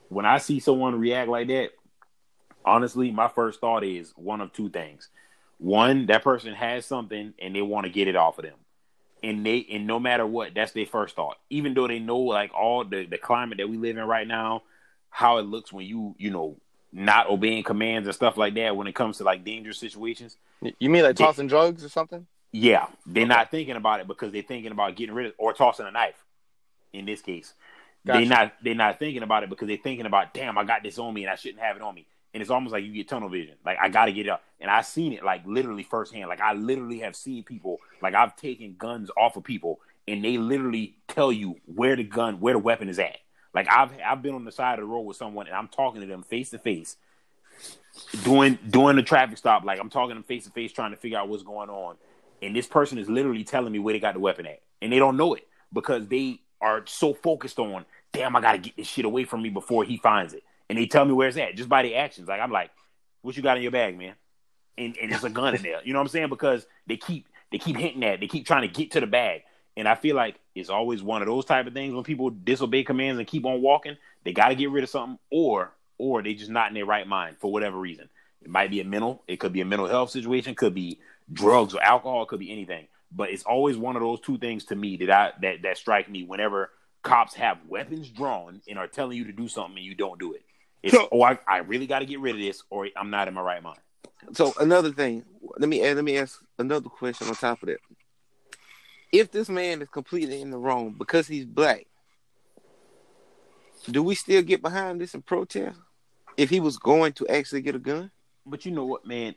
When 0.08 0.26
I 0.26 0.38
see 0.38 0.58
someone 0.58 0.98
react 0.98 1.28
like 1.28 1.48
that, 1.48 1.70
honestly, 2.64 3.10
my 3.10 3.28
first 3.28 3.60
thought 3.60 3.84
is 3.84 4.12
one 4.16 4.40
of 4.40 4.52
two 4.52 4.68
things. 4.68 5.08
One, 5.58 6.06
that 6.06 6.24
person 6.24 6.54
has 6.54 6.86
something 6.86 7.34
and 7.40 7.54
they 7.54 7.62
want 7.62 7.86
to 7.86 7.92
get 7.92 8.08
it 8.08 8.16
off 8.16 8.38
of 8.38 8.44
them. 8.44 8.56
And 9.22 9.44
they 9.46 9.66
and 9.70 9.86
no 9.86 9.98
matter 10.00 10.26
what, 10.26 10.54
that's 10.54 10.72
their 10.72 10.86
first 10.86 11.16
thought. 11.16 11.36
Even 11.50 11.74
though 11.74 11.86
they 11.88 11.98
know 11.98 12.18
like 12.18 12.52
all 12.54 12.84
the 12.84 13.06
the 13.06 13.18
climate 13.18 13.58
that 13.58 13.68
we 13.68 13.76
live 13.76 13.96
in 13.96 14.04
right 14.04 14.26
now, 14.26 14.62
how 15.10 15.38
it 15.38 15.42
looks 15.42 15.72
when 15.72 15.86
you 15.86 16.14
you 16.18 16.30
know 16.30 16.56
not 16.92 17.28
obeying 17.30 17.62
commands 17.62 18.06
and 18.06 18.14
stuff 18.14 18.36
like 18.36 18.54
that 18.54 18.76
when 18.76 18.86
it 18.86 18.94
comes 18.94 19.18
to 19.18 19.24
like 19.24 19.44
dangerous 19.44 19.78
situations. 19.78 20.36
You 20.78 20.90
mean 20.90 21.02
like 21.02 21.16
They- 21.16 21.24
tossing 21.24 21.46
drugs 21.46 21.84
or 21.84 21.88
something? 21.88 22.26
Yeah, 22.54 22.86
they're 23.06 23.26
not 23.26 23.50
thinking 23.50 23.76
about 23.76 24.00
it 24.00 24.06
because 24.06 24.30
they're 24.30 24.42
thinking 24.42 24.72
about 24.72 24.94
getting 24.94 25.14
rid 25.14 25.26
of 25.28 25.32
or 25.38 25.54
tossing 25.54 25.86
a 25.86 25.90
knife. 25.90 26.22
In 26.92 27.06
this 27.06 27.22
case, 27.22 27.54
Gotcha. 28.06 28.18
they're 28.18 28.28
not 28.28 28.52
they're 28.62 28.74
not 28.74 28.98
thinking 28.98 29.22
about 29.22 29.42
it 29.42 29.48
because 29.48 29.68
they're 29.68 29.78
thinking 29.78 30.04
about, 30.04 30.34
damn, 30.34 30.58
I 30.58 30.64
got 30.64 30.82
this 30.82 30.98
on 30.98 31.14
me 31.14 31.22
and 31.24 31.30
I 31.30 31.36
shouldn't 31.36 31.62
have 31.62 31.76
it 31.76 31.82
on 31.82 31.94
me. 31.94 32.06
And 32.34 32.40
it's 32.40 32.50
almost 32.50 32.72
like 32.72 32.84
you 32.84 32.92
get 32.92 33.08
tunnel 33.08 33.28
vision. 33.28 33.56
Like 33.64 33.78
I 33.80 33.88
got 33.88 34.06
to 34.06 34.12
get 34.12 34.26
it 34.26 34.30
up, 34.30 34.42
and 34.60 34.70
I've 34.70 34.86
seen 34.86 35.12
it 35.12 35.22
like 35.22 35.42
literally 35.46 35.82
firsthand. 35.82 36.28
Like 36.28 36.40
I 36.40 36.54
literally 36.54 37.00
have 37.00 37.14
seen 37.14 37.44
people. 37.44 37.78
Like 38.00 38.14
I've 38.14 38.36
taken 38.36 38.76
guns 38.78 39.10
off 39.16 39.36
of 39.36 39.44
people, 39.44 39.80
and 40.08 40.24
they 40.24 40.38
literally 40.38 40.96
tell 41.08 41.30
you 41.30 41.56
where 41.66 41.94
the 41.96 42.04
gun, 42.04 42.40
where 42.40 42.54
the 42.54 42.58
weapon 42.58 42.88
is 42.88 42.98
at. 42.98 43.18
Like 43.54 43.68
I've 43.70 43.90
I've 44.04 44.22
been 44.22 44.34
on 44.34 44.44
the 44.44 44.52
side 44.52 44.78
of 44.78 44.86
the 44.86 44.86
road 44.86 45.02
with 45.02 45.16
someone, 45.16 45.46
and 45.46 45.54
I'm 45.54 45.68
talking 45.68 46.00
to 46.00 46.06
them 46.06 46.22
face 46.22 46.50
to 46.50 46.58
face, 46.58 46.96
doing 48.24 48.58
doing 48.68 48.96
the 48.96 49.02
traffic 49.02 49.36
stop. 49.36 49.64
Like 49.64 49.78
I'm 49.78 49.90
talking 49.90 50.10
to 50.10 50.14
them 50.14 50.22
face 50.22 50.44
to 50.44 50.50
face, 50.50 50.72
trying 50.72 50.92
to 50.92 50.96
figure 50.96 51.18
out 51.18 51.28
what's 51.28 51.42
going 51.42 51.68
on. 51.68 51.96
And 52.40 52.56
this 52.56 52.66
person 52.66 52.98
is 52.98 53.08
literally 53.08 53.44
telling 53.44 53.72
me 53.72 53.78
where 53.78 53.92
they 53.92 54.00
got 54.00 54.14
the 54.14 54.20
weapon 54.20 54.46
at, 54.46 54.62
and 54.80 54.92
they 54.92 54.98
don't 54.98 55.16
know 55.16 55.34
it 55.34 55.46
because 55.72 56.06
they 56.08 56.40
are 56.60 56.84
so 56.86 57.12
focused 57.12 57.58
on, 57.58 57.84
damn, 58.12 58.34
I 58.36 58.40
got 58.40 58.52
to 58.52 58.58
get 58.58 58.76
this 58.76 58.86
shit 58.86 59.04
away 59.04 59.24
from 59.24 59.42
me 59.42 59.50
before 59.50 59.84
he 59.84 59.96
finds 59.96 60.32
it. 60.32 60.42
And 60.68 60.78
they 60.78 60.86
tell 60.86 61.04
me 61.04 61.12
where 61.12 61.28
it's 61.28 61.36
at 61.36 61.56
just 61.56 61.68
by 61.68 61.82
the 61.82 61.96
actions. 61.96 62.28
Like 62.28 62.40
I'm 62.40 62.50
like, 62.50 62.70
what 63.22 63.36
you 63.36 63.42
got 63.42 63.56
in 63.56 63.62
your 63.62 63.72
bag, 63.72 63.96
man? 63.96 64.14
And 64.78 64.96
and 65.00 65.10
there's 65.12 65.24
a 65.24 65.30
gun 65.30 65.54
in 65.54 65.62
there. 65.62 65.80
You 65.84 65.92
know 65.92 65.98
what 65.98 66.06
I'm 66.06 66.08
saying? 66.08 66.28
Because 66.28 66.66
they 66.86 66.96
keep 66.96 67.26
they 67.50 67.58
keep 67.58 67.76
hinting 67.76 68.04
at, 68.04 68.20
they 68.20 68.28
keep 68.28 68.46
trying 68.46 68.62
to 68.62 68.68
get 68.68 68.92
to 68.92 69.00
the 69.00 69.06
bag. 69.06 69.42
And 69.76 69.88
I 69.88 69.94
feel 69.94 70.16
like 70.16 70.36
it's 70.54 70.68
always 70.70 71.02
one 71.02 71.22
of 71.22 71.28
those 71.28 71.44
type 71.44 71.66
of 71.66 71.72
things 71.72 71.94
when 71.94 72.04
people 72.04 72.30
disobey 72.30 72.84
commands 72.84 73.18
and 73.18 73.26
keep 73.26 73.46
on 73.46 73.62
walking, 73.62 73.96
they 74.24 74.32
got 74.32 74.48
to 74.48 74.54
get 74.54 74.70
rid 74.70 74.84
of 74.84 74.90
something, 74.90 75.18
or 75.30 75.72
or 75.98 76.22
they 76.22 76.34
just 76.34 76.50
not 76.50 76.68
in 76.68 76.74
their 76.74 76.86
right 76.86 77.06
mind 77.06 77.36
for 77.38 77.52
whatever 77.52 77.78
reason. 77.78 78.08
It 78.42 78.50
might 78.50 78.70
be 78.70 78.80
a 78.80 78.84
mental, 78.84 79.22
it 79.28 79.36
could 79.36 79.52
be 79.52 79.60
a 79.60 79.64
mental 79.64 79.86
health 79.86 80.10
situation, 80.10 80.54
could 80.54 80.74
be 80.74 80.98
drugs 81.32 81.74
or 81.74 81.82
alcohol, 81.82 82.26
could 82.26 82.40
be 82.40 82.50
anything. 82.50 82.88
But 83.12 83.30
it's 83.30 83.44
always 83.44 83.76
one 83.76 83.94
of 83.94 84.02
those 84.02 84.20
two 84.20 84.38
things 84.38 84.64
to 84.66 84.74
me 84.74 84.96
that 84.98 85.10
I 85.10 85.32
that 85.42 85.62
that 85.62 85.78
strike 85.78 86.10
me 86.10 86.24
whenever 86.24 86.70
cops 87.02 87.34
have 87.34 87.58
weapons 87.68 88.08
drawn 88.08 88.60
and 88.68 88.78
are 88.78 88.86
telling 88.86 89.16
you 89.16 89.24
to 89.24 89.32
do 89.32 89.48
something 89.48 89.76
and 89.76 89.86
you 89.86 89.94
don't 89.94 90.18
do 90.18 90.32
it. 90.32 90.42
It's 90.82 90.94
So- 90.94 91.08
oh 91.12 91.22
I, 91.22 91.38
I 91.46 91.58
really 91.58 91.86
got 91.86 92.00
to 92.00 92.06
get 92.06 92.20
rid 92.20 92.34
of 92.34 92.40
this 92.40 92.62
or 92.70 92.88
I'm 92.96 93.10
not 93.10 93.28
in 93.28 93.34
my 93.34 93.40
right 93.42 93.62
mind. 93.62 93.78
So 94.32 94.52
another 94.60 94.92
thing, 94.92 95.24
let 95.58 95.68
me 95.68 95.82
let 95.82 96.04
me 96.04 96.16
ask 96.18 96.40
another 96.58 96.88
question 96.88 97.28
on 97.28 97.34
top 97.34 97.62
of 97.62 97.68
that. 97.68 97.80
If 99.10 99.30
this 99.30 99.48
man 99.48 99.82
is 99.82 99.88
completely 99.88 100.40
in 100.40 100.50
the 100.50 100.58
wrong 100.58 100.94
because 100.96 101.26
he's 101.26 101.44
black, 101.44 101.86
do 103.90 104.02
we 104.02 104.14
still 104.14 104.42
get 104.42 104.62
behind 104.62 105.00
this 105.00 105.14
and 105.14 105.24
protest? 105.24 105.78
If 106.36 106.48
he 106.50 106.60
was 106.60 106.78
going 106.78 107.12
to 107.14 107.28
actually 107.28 107.60
get 107.62 107.74
a 107.74 107.78
gun, 107.78 108.10
But 108.46 108.64
you 108.64 108.72
know 108.72 108.86
what, 108.86 109.06
man? 109.06 109.34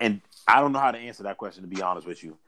And 0.00 0.20
I 0.48 0.60
don't 0.60 0.72
know 0.72 0.78
how 0.78 0.92
to 0.92 0.98
answer 0.98 1.24
that 1.24 1.36
question 1.36 1.62
to 1.62 1.68
be 1.68 1.82
honest 1.82 2.06
with 2.06 2.24
you. 2.24 2.38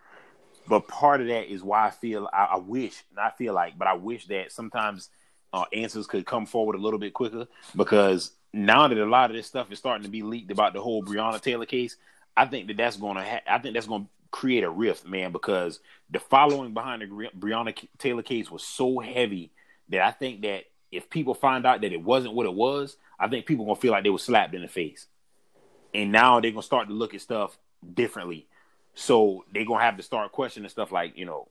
But 0.67 0.89
part 0.89 1.21
of 1.21 1.27
that 1.27 1.53
is 1.53 1.63
why 1.63 1.87
I 1.87 1.91
feel 1.91 2.29
I, 2.33 2.45
I 2.53 2.57
wish, 2.57 3.03
not 3.15 3.37
feel 3.37 3.53
like, 3.53 3.77
but 3.77 3.89
I 3.89 3.95
wish 3.95 4.27
that 4.29 4.53
sometimes 4.53 5.11
uh, 5.53 5.65
answers 5.73 6.07
could 6.07 6.27
come 6.27 6.47
forward 6.47 6.77
a 6.77 6.81
little 6.81 6.99
bit 6.99 7.15
quicker 7.15 7.47
because 7.77 8.33
now 8.53 8.89
that 8.89 8.99
a 8.99 9.05
lot 9.05 9.31
of 9.31 9.37
this 9.37 9.47
stuff 9.47 9.71
is 9.71 9.79
starting 9.79 10.05
to 10.05 10.11
be 10.11 10.23
leaked 10.23 10.51
about 10.51 10.73
the 10.73 10.81
whole 10.81 11.03
Breonna 11.03 11.41
Taylor 11.41 11.67
case, 11.67 11.97
I 12.37 12.47
think 12.47 12.69
that 12.69 12.77
that's 12.77 12.97
going 12.97 13.17
to 13.17 13.23
ha- 13.23 13.43
I 13.47 13.59
think 13.59 13.75
that's 13.75 13.87
going 13.87 14.05
to 14.05 14.09
create 14.31 14.65
a 14.65 14.71
rift, 14.71 15.07
man, 15.07 15.33
because 15.33 15.81
the 16.11 16.19
following 16.19 16.75
behind 16.75 17.03
the 17.03 17.07
Bre- 17.07 17.39
Breonna 17.39 17.77
Taylor 17.99 18.23
case 18.23 18.51
was 18.51 18.63
so 18.63 18.99
heavy 18.99 19.51
that 19.89 20.03
I 20.03 20.11
think 20.11 20.43
that 20.43 20.65
if 20.91 21.09
people 21.09 21.35
find 21.35 21.67
out 21.67 21.81
that 21.83 21.93
it 21.93 22.03
wasn't 22.03 22.35
what 22.35 22.47
it 22.47 22.55
was, 22.55 22.97
I 23.19 23.29
think 23.29 23.47
people 23.47 23.65
gonna 23.65 23.77
feel 23.77 23.93
like 23.93 24.05
they 24.05 24.11
were 24.11 24.19
slapped 24.19 24.55
in 24.55 24.63
the 24.63 24.69
face 24.69 25.07
and 25.95 26.13
now 26.13 26.41
they're 26.41 26.51
gonna 26.51 26.63
start 26.63 26.89
to 26.89 26.95
look 26.95 27.15
at 27.15 27.21
stuff 27.21 27.59
differently. 27.95 28.47
So 28.95 29.45
they're 29.53 29.65
gonna 29.65 29.85
have 29.85 29.97
to 29.97 30.03
start 30.03 30.33
questioning 30.33 30.69
stuff 30.69 30.93
like, 30.93 31.17
you 31.17 31.25
know, 31.25 31.49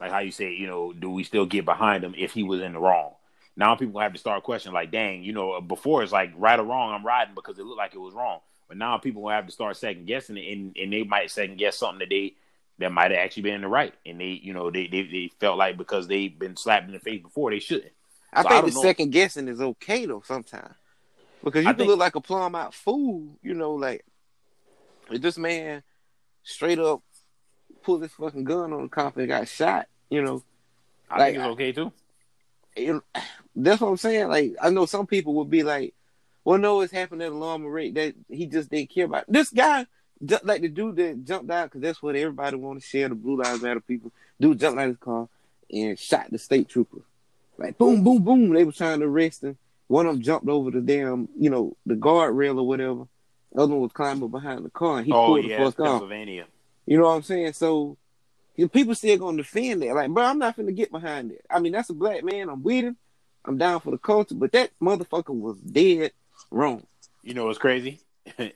like 0.00 0.10
how 0.10 0.18
you 0.20 0.30
say, 0.30 0.52
you 0.52 0.66
know, 0.66 0.92
do 0.92 1.10
we 1.10 1.24
still 1.24 1.46
get 1.46 1.64
behind 1.64 2.04
him 2.04 2.14
if 2.16 2.32
he 2.32 2.42
was 2.42 2.60
in 2.60 2.72
the 2.74 2.78
wrong? 2.78 3.12
Now 3.56 3.74
people 3.74 4.00
have 4.00 4.12
to 4.12 4.18
start 4.18 4.44
questioning 4.44 4.74
like, 4.74 4.92
dang, 4.92 5.22
you 5.24 5.32
know, 5.32 5.60
before 5.60 6.02
it's 6.02 6.12
like 6.12 6.32
right 6.36 6.58
or 6.58 6.62
wrong, 6.64 6.92
I'm 6.92 7.04
riding 7.04 7.34
because 7.34 7.58
it 7.58 7.64
looked 7.64 7.78
like 7.78 7.94
it 7.94 7.98
was 8.00 8.14
wrong. 8.14 8.40
But 8.68 8.76
now 8.76 8.98
people 8.98 9.22
gonna 9.22 9.34
have 9.34 9.46
to 9.46 9.52
start 9.52 9.76
second 9.76 10.06
guessing 10.06 10.36
it, 10.36 10.52
and, 10.52 10.76
and 10.76 10.92
they 10.92 11.02
might 11.02 11.30
second 11.30 11.56
guess 11.58 11.76
something 11.78 12.00
that 12.00 12.10
they 12.10 12.34
that 12.78 12.92
might 12.92 13.10
have 13.10 13.18
actually 13.18 13.42
been 13.44 13.54
in 13.54 13.62
the 13.62 13.68
right, 13.68 13.92
and 14.06 14.20
they, 14.20 14.26
you 14.42 14.52
know, 14.52 14.70
they 14.70 14.86
they, 14.86 15.02
they 15.02 15.30
felt 15.40 15.58
like 15.58 15.76
because 15.76 16.06
they've 16.06 16.38
been 16.38 16.56
slapped 16.56 16.86
in 16.86 16.92
the 16.92 17.00
face 17.00 17.22
before, 17.22 17.50
they 17.50 17.58
shouldn't. 17.58 17.92
I 18.32 18.42
So 18.42 18.48
think 18.50 18.60
don't 18.60 18.70
the 18.70 18.74
know. 18.76 18.82
second 18.82 19.10
guessing 19.10 19.48
is 19.48 19.60
okay 19.60 20.04
though 20.06 20.22
sometimes 20.24 20.74
because 21.42 21.64
you 21.64 21.70
I 21.70 21.72
can 21.72 21.78
think- 21.78 21.88
look 21.88 21.98
like 21.98 22.14
a 22.14 22.20
plumb 22.20 22.54
out 22.54 22.74
fool. 22.74 23.26
You 23.42 23.54
know, 23.54 23.72
like 23.74 24.04
if 25.10 25.20
this 25.22 25.38
man 25.38 25.82
straight 26.44 26.78
up 26.78 27.02
pulled 27.88 28.02
his 28.02 28.12
fucking 28.12 28.44
gun 28.44 28.70
on 28.74 28.82
the 28.82 28.88
cop 28.88 29.16
and 29.16 29.26
got 29.28 29.48
shot. 29.48 29.86
You 30.10 30.20
know, 30.20 30.42
I 31.10 31.18
Like, 31.18 31.32
think 31.34 31.38
it's 31.38 31.52
okay 31.52 31.72
too. 31.72 31.92
it, 32.76 33.02
that's 33.56 33.80
what 33.80 33.88
I'm 33.88 33.96
saying. 33.96 34.28
Like 34.28 34.56
I 34.60 34.68
know 34.68 34.84
some 34.84 35.06
people 35.06 35.32
would 35.34 35.48
be 35.48 35.62
like, 35.62 35.94
"Well, 36.44 36.58
no, 36.58 36.82
it's 36.82 36.92
happened 36.92 37.22
at 37.22 37.32
a 37.32 37.34
alarm 37.34 37.64
rate 37.64 37.94
that 37.94 38.14
he 38.28 38.44
just 38.44 38.68
didn't 38.70 38.90
care 38.90 39.06
about." 39.06 39.24
This 39.26 39.48
guy, 39.48 39.86
like 40.42 40.60
the 40.60 40.68
dude 40.68 40.96
that 40.96 41.24
jumped 41.24 41.50
out 41.50 41.64
because 41.70 41.80
that's 41.80 42.02
what 42.02 42.14
everybody 42.14 42.56
want 42.56 42.80
to 42.82 42.86
share. 42.86 43.08
The 43.08 43.14
Blue 43.14 43.38
Lives 43.42 43.62
Matter 43.62 43.80
people. 43.80 44.12
Dude 44.38 44.60
jumped 44.60 44.78
out 44.78 44.84
of 44.84 44.90
his 44.90 44.98
car 44.98 45.28
and 45.72 45.98
shot 45.98 46.26
the 46.30 46.38
state 46.38 46.68
trooper. 46.68 46.98
Like 47.56 47.78
boom, 47.78 48.04
boom, 48.04 48.22
boom. 48.22 48.50
They 48.52 48.64
were 48.64 48.72
trying 48.72 49.00
to 49.00 49.06
arrest 49.06 49.42
him. 49.44 49.56
One 49.86 50.04
of 50.06 50.12
them 50.16 50.22
jumped 50.22 50.48
over 50.48 50.70
the 50.70 50.82
damn, 50.82 51.28
you 51.38 51.48
know, 51.48 51.74
the 51.86 51.94
guardrail 51.94 52.58
or 52.58 52.66
whatever. 52.66 53.06
The 53.54 53.62
other 53.62 53.72
one 53.72 53.80
was 53.80 53.92
climbing 53.92 54.28
behind 54.28 54.62
the 54.64 54.70
car 54.70 54.98
and 54.98 55.06
he 55.06 55.12
oh 55.12 55.26
pulled 55.28 55.44
yeah, 55.46 55.64
the 55.64 55.72
fuck 55.72 55.80
off. 55.80 55.86
Pennsylvania. 56.00 56.44
You 56.88 56.96
know 56.96 57.04
what 57.04 57.16
I'm 57.16 57.22
saying? 57.22 57.52
So 57.52 57.98
people 58.72 58.94
still 58.94 59.18
gonna 59.18 59.36
defend 59.36 59.82
that. 59.82 59.94
Like, 59.94 60.08
bro, 60.10 60.24
I'm 60.24 60.38
not 60.38 60.56
gonna 60.56 60.72
get 60.72 60.90
behind 60.90 61.32
it. 61.32 61.44
I 61.50 61.60
mean, 61.60 61.72
that's 61.72 61.90
a 61.90 61.94
black 61.94 62.24
man. 62.24 62.48
I'm 62.48 62.62
with 62.62 62.86
him. 62.86 62.96
I'm 63.44 63.58
down 63.58 63.80
for 63.80 63.90
the 63.90 63.98
culture, 63.98 64.34
but 64.34 64.52
that 64.52 64.70
motherfucker 64.80 65.38
was 65.38 65.58
dead 65.60 66.12
wrong. 66.50 66.86
You 67.22 67.34
know 67.34 67.44
what's 67.44 67.58
crazy? 67.58 68.00
that, 68.38 68.54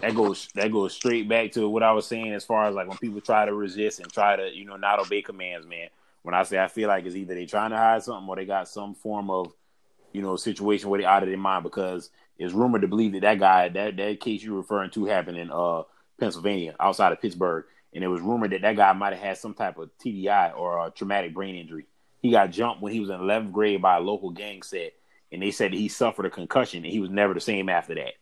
that 0.00 0.14
goes 0.14 0.48
that 0.54 0.72
goes 0.72 0.94
straight 0.94 1.28
back 1.28 1.52
to 1.52 1.68
what 1.68 1.82
I 1.82 1.92
was 1.92 2.06
saying 2.06 2.32
as 2.32 2.46
far 2.46 2.64
as 2.64 2.74
like 2.74 2.88
when 2.88 2.96
people 2.96 3.20
try 3.20 3.44
to 3.44 3.52
resist 3.52 4.00
and 4.00 4.10
try 4.10 4.36
to 4.36 4.48
you 4.56 4.64
know 4.64 4.76
not 4.76 4.98
obey 4.98 5.20
commands, 5.20 5.66
man. 5.66 5.88
When 6.22 6.34
I 6.34 6.44
say 6.44 6.58
I 6.58 6.68
feel 6.68 6.88
like 6.88 7.04
it's 7.04 7.14
either 7.14 7.34
they 7.34 7.44
trying 7.44 7.72
to 7.72 7.76
hide 7.76 8.02
something 8.02 8.26
or 8.26 8.36
they 8.36 8.46
got 8.46 8.68
some 8.68 8.94
form 8.94 9.28
of 9.28 9.52
you 10.14 10.22
know 10.22 10.36
situation 10.36 10.88
where 10.88 10.98
they 10.98 11.06
out 11.06 11.24
of 11.24 11.28
their 11.28 11.36
mind 11.36 11.64
because 11.64 12.08
it's 12.38 12.54
rumored 12.54 12.80
to 12.80 12.88
believe 12.88 13.12
that 13.12 13.20
that 13.20 13.38
guy 13.38 13.68
that 13.68 13.98
that 13.98 14.20
case 14.20 14.42
you're 14.42 14.56
referring 14.56 14.90
to 14.92 15.04
happened 15.04 15.36
in 15.36 15.50
uh 15.50 15.82
Pennsylvania 16.20 16.76
outside 16.78 17.12
of 17.12 17.20
Pittsburgh, 17.20 17.64
and 17.92 18.04
it 18.04 18.08
was 18.08 18.20
rumored 18.20 18.52
that 18.52 18.62
that 18.62 18.76
guy 18.76 18.92
might 18.92 19.12
have 19.12 19.22
had 19.22 19.38
some 19.38 19.54
type 19.54 19.78
of 19.78 19.90
TBI 19.98 20.56
or 20.56 20.86
a 20.86 20.90
traumatic 20.90 21.34
brain 21.34 21.56
injury. 21.56 21.86
He 22.20 22.30
got 22.30 22.50
jumped 22.50 22.82
when 22.82 22.92
he 22.92 23.00
was 23.00 23.10
in 23.10 23.16
11th 23.16 23.52
grade 23.52 23.82
by 23.82 23.96
a 23.96 24.00
local 24.00 24.30
gang 24.30 24.62
set, 24.62 24.92
and 25.32 25.42
they 25.42 25.50
said 25.50 25.72
that 25.72 25.78
he 25.78 25.88
suffered 25.88 26.26
a 26.26 26.30
concussion 26.30 26.84
and 26.84 26.92
he 26.92 27.00
was 27.00 27.10
never 27.10 27.34
the 27.34 27.40
same 27.40 27.68
after 27.68 27.94
that. 27.94 28.14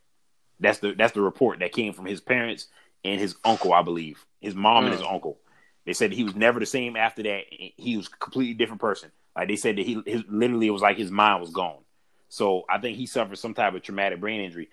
That's 0.61 0.79
the 0.79 0.93
that's 0.93 1.13
the 1.13 1.21
report 1.21 1.61
that 1.61 1.73
came 1.73 1.93
from 1.93 2.07
his 2.07 2.21
parents 2.21 2.69
and 3.05 3.21
his 3.21 3.37
uncle, 3.45 3.73
I 3.73 3.83
believe, 3.83 4.25
his 4.41 4.55
mom 4.55 4.85
and 4.85 4.95
his 4.95 5.03
mm. 5.03 5.13
uncle. 5.13 5.39
They 5.87 5.93
said 5.93 6.13
he 6.13 6.25
was 6.25 6.35
never 6.35 6.61
the 6.61 6.67
same 6.67 6.97
after 6.97 7.23
that. 7.23 7.45
He 7.49 7.97
was 7.97 8.09
a 8.09 8.17
completely 8.19 8.55
different 8.55 8.81
person. 8.81 9.11
Like 9.37 9.49
they 9.49 9.57
said 9.57 9.77
that 9.77 9.87
he 9.87 10.03
his 10.05 10.25
literally 10.29 10.67
it 10.67 10.71
was 10.73 10.83
like 10.83 10.97
his 10.97 11.11
mind 11.11 11.41
was 11.41 11.51
gone. 11.51 11.79
So 12.29 12.65
I 12.69 12.79
think 12.79 12.97
he 12.97 13.07
suffered 13.07 13.39
some 13.39 13.55
type 13.55 13.75
of 13.75 13.83
traumatic 13.83 14.21
brain 14.21 14.41
injury. 14.41 14.69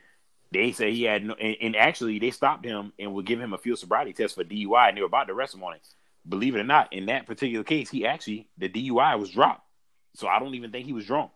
They 0.55 0.71
said 0.71 0.93
he 0.93 1.03
had 1.03 1.25
no, 1.25 1.33
and, 1.33 1.57
and 1.61 1.75
actually 1.75 2.17
they 2.19 2.31
stopped 2.31 2.65
him 2.65 2.93
and 2.97 3.13
would 3.13 3.25
give 3.25 3.41
him 3.41 3.53
a 3.53 3.57
field 3.57 3.79
sobriety 3.79 4.13
test 4.13 4.35
for 4.35 4.43
DUI, 4.43 4.89
and 4.89 4.97
they 4.97 5.01
were 5.01 5.07
about 5.07 5.27
to 5.27 5.33
arrest 5.33 5.53
him 5.53 5.63
on 5.63 5.73
it. 5.73 5.81
Believe 6.27 6.55
it 6.55 6.59
or 6.59 6.63
not, 6.63 6.93
in 6.93 7.07
that 7.07 7.25
particular 7.25 7.63
case, 7.63 7.89
he 7.89 8.05
actually 8.05 8.47
the 8.57 8.69
DUI 8.69 9.19
was 9.19 9.31
dropped. 9.31 9.67
So 10.13 10.27
I 10.27 10.39
don't 10.39 10.55
even 10.55 10.71
think 10.71 10.85
he 10.85 10.93
was 10.93 11.05
drunk. 11.05 11.31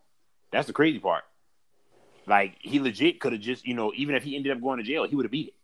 That's 0.51 0.67
the 0.67 0.73
crazy 0.73 0.99
part. 0.99 1.25
Like 2.27 2.55
he 2.59 2.79
legit 2.79 3.19
could 3.19 3.33
have 3.33 3.41
just, 3.41 3.67
you 3.67 3.73
know, 3.73 3.91
even 3.95 4.15
if 4.15 4.23
he 4.23 4.35
ended 4.35 4.53
up 4.53 4.61
going 4.61 4.77
to 4.77 4.83
jail, 4.83 5.03
he 5.03 5.15
would 5.15 5.25
have 5.25 5.31
beat 5.31 5.49
it. 5.49 5.55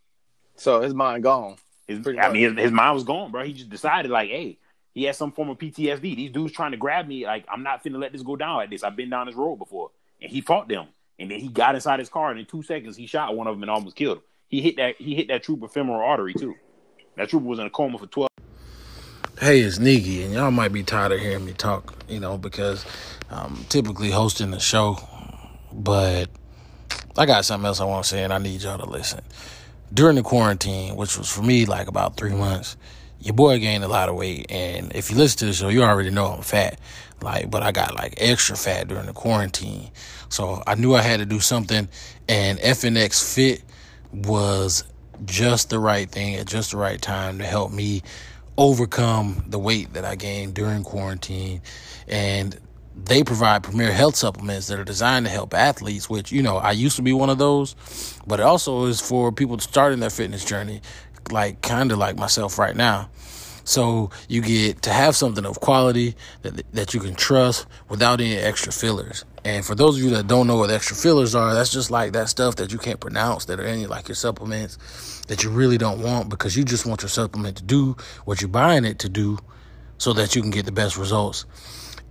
So 0.57 0.81
his 0.81 0.93
mind 0.93 1.23
gone. 1.23 1.55
His, 1.87 1.99
Pretty 1.99 2.19
I 2.19 2.31
mean, 2.31 2.55
his, 2.55 2.65
his 2.65 2.71
mind 2.71 2.95
was 2.95 3.03
gone, 3.03 3.31
bro. 3.31 3.43
He 3.43 3.53
just 3.53 3.69
decided, 3.69 4.09
like, 4.09 4.29
hey, 4.29 4.57
he 4.93 5.03
has 5.03 5.17
some 5.17 5.31
form 5.31 5.49
of 5.49 5.59
PTSD. 5.59 6.01
These 6.01 6.31
dudes 6.31 6.51
trying 6.51 6.71
to 6.71 6.77
grab 6.77 7.07
me. 7.07 7.25
Like, 7.25 7.45
I'm 7.47 7.63
not 7.63 7.83
finna 7.83 7.99
let 7.99 8.11
this 8.11 8.23
go 8.23 8.35
down 8.35 8.55
like 8.55 8.69
this. 8.69 8.83
I've 8.83 8.95
been 8.95 9.09
down 9.09 9.27
this 9.27 9.35
road 9.35 9.57
before, 9.57 9.91
and 10.19 10.31
he 10.31 10.41
fought 10.41 10.67
them. 10.67 10.87
And 11.19 11.31
then 11.31 11.39
he 11.39 11.47
got 11.47 11.75
inside 11.75 11.99
his 11.99 12.09
car, 12.09 12.31
and 12.31 12.39
in 12.39 12.45
two 12.45 12.61
seconds, 12.63 12.97
he 12.97 13.07
shot 13.07 13.35
one 13.35 13.47
of 13.47 13.55
them 13.55 13.63
and 13.63 13.71
almost 13.71 13.95
killed 13.95 14.17
him. 14.17 14.23
He 14.47 14.61
hit 14.61 14.77
that. 14.77 14.95
He 14.97 15.15
hit 15.15 15.27
that 15.29 15.43
trooper 15.43 15.67
femoral 15.67 16.07
artery 16.07 16.33
too. 16.33 16.55
That 17.15 17.29
trooper 17.29 17.45
was 17.45 17.59
in 17.59 17.65
a 17.65 17.69
coma 17.69 17.97
for 17.97 18.07
12. 18.07 18.29
Hey, 19.39 19.59
it's 19.59 19.79
Niggy, 19.79 20.23
and 20.23 20.33
y'all 20.33 20.51
might 20.51 20.71
be 20.71 20.83
tired 20.83 21.11
of 21.11 21.19
hearing 21.19 21.45
me 21.45 21.53
talk, 21.53 21.93
you 22.07 22.19
know, 22.19 22.37
because 22.37 22.85
I'm 23.29 23.65
typically 23.65 24.09
hosting 24.09 24.51
the 24.51 24.59
show, 24.59 24.97
but 25.73 26.29
I 27.17 27.25
got 27.25 27.43
something 27.43 27.65
else 27.65 27.81
I 27.81 27.85
want 27.85 28.05
to 28.05 28.09
say, 28.09 28.23
and 28.23 28.31
I 28.31 28.37
need 28.37 28.61
y'all 28.61 28.77
to 28.77 28.89
listen. 28.89 29.21
During 29.93 30.15
the 30.15 30.23
quarantine, 30.23 30.95
which 30.95 31.17
was 31.17 31.29
for 31.29 31.41
me 31.41 31.65
like 31.65 31.87
about 31.87 32.17
three 32.17 32.33
months, 32.33 32.77
your 33.25 33.33
boy 33.33 33.59
gained 33.59 33.83
a 33.83 33.87
lot 33.87 34.07
of 34.07 34.15
weight, 34.15 34.45
and 34.51 34.95
if 34.95 35.09
you 35.09 35.17
listen 35.17 35.39
to 35.39 35.45
the 35.47 35.53
show, 35.53 35.69
you 35.69 35.83
already 35.83 36.11
know 36.11 36.27
I'm 36.27 36.43
fat. 36.43 36.79
Like, 37.21 37.49
but 37.49 37.63
I 37.63 37.71
got 37.71 37.95
like 37.95 38.13
extra 38.17 38.55
fat 38.55 38.87
during 38.87 39.07
the 39.07 39.13
quarantine, 39.13 39.89
so 40.29 40.61
I 40.67 40.75
knew 40.75 40.93
I 40.93 41.01
had 41.01 41.21
to 41.21 41.25
do 41.25 41.39
something, 41.39 41.89
and 42.29 42.59
FNX 42.59 43.33
Fit 43.33 43.63
was 44.13 44.83
just 45.25 45.71
the 45.71 45.79
right 45.79 46.07
thing 46.07 46.35
at 46.35 46.45
just 46.45 46.71
the 46.71 46.77
right 46.77 47.01
time 47.01 47.39
to 47.39 47.45
help 47.45 47.71
me 47.71 48.03
overcome 48.57 49.43
the 49.47 49.57
weight 49.57 49.93
that 49.93 50.05
I 50.05 50.15
gained 50.15 50.53
during 50.53 50.83
quarantine. 50.83 51.61
And 52.07 52.59
they 52.95 53.23
provide 53.23 53.63
premier 53.63 53.91
health 53.91 54.15
supplements 54.15 54.67
that 54.67 54.79
are 54.79 54.85
designed 54.85 55.25
to 55.25 55.31
help 55.31 55.53
athletes, 55.53 56.09
which, 56.09 56.31
you 56.31 56.41
know, 56.41 56.57
I 56.57 56.71
used 56.71 56.95
to 56.95 57.01
be 57.01 57.11
one 57.11 57.29
of 57.29 57.37
those, 57.37 57.75
but 58.25 58.39
it 58.39 58.43
also 58.43 58.85
is 58.85 59.01
for 59.01 59.31
people 59.31 59.59
starting 59.59 59.99
their 59.99 60.09
fitness 60.09 60.45
journey, 60.45 60.81
like 61.31 61.61
kind 61.61 61.91
of 61.91 61.97
like 61.97 62.17
myself 62.17 62.57
right 62.57 62.75
now. 62.75 63.09
So 63.65 64.11
you 64.29 64.41
get 64.41 64.83
to 64.83 64.91
have 64.91 65.15
something 65.15 65.43
of 65.43 65.59
quality 65.59 66.15
that, 66.43 66.71
that 66.73 66.93
you 66.93 66.99
can 66.99 67.15
trust 67.15 67.65
without 67.89 68.21
any 68.21 68.37
extra 68.37 68.71
fillers. 68.71 69.25
And 69.43 69.65
for 69.65 69.73
those 69.73 69.97
of 69.97 70.03
you 70.03 70.11
that 70.11 70.27
don't 70.27 70.45
know 70.45 70.57
what 70.57 70.69
extra 70.69 70.95
fillers 70.95 71.33
are, 71.33 71.53
that's 71.53 71.71
just 71.71 71.89
like 71.89 72.13
that 72.13 72.29
stuff 72.29 72.57
that 72.57 72.71
you 72.71 72.77
can't 72.77 72.99
pronounce 72.99 73.45
that 73.45 73.59
are 73.59 73.65
in 73.65 73.89
like 73.89 74.07
your 74.07 74.15
supplements 74.15 74.77
that 75.27 75.43
you 75.43 75.49
really 75.49 75.79
don't 75.79 76.01
want 76.01 76.29
because 76.29 76.55
you 76.55 76.63
just 76.63 76.85
want 76.85 77.01
your 77.01 77.09
supplement 77.09 77.57
to 77.57 77.63
do 77.63 77.95
what 78.25 78.39
you're 78.39 78.49
buying 78.49 78.85
it 78.85 78.99
to 78.99 79.09
do 79.09 79.39
so 79.97 80.13
that 80.13 80.35
you 80.35 80.41
can 80.43 80.51
get 80.51 80.65
the 80.65 80.71
best 80.71 80.95
results. 80.95 81.45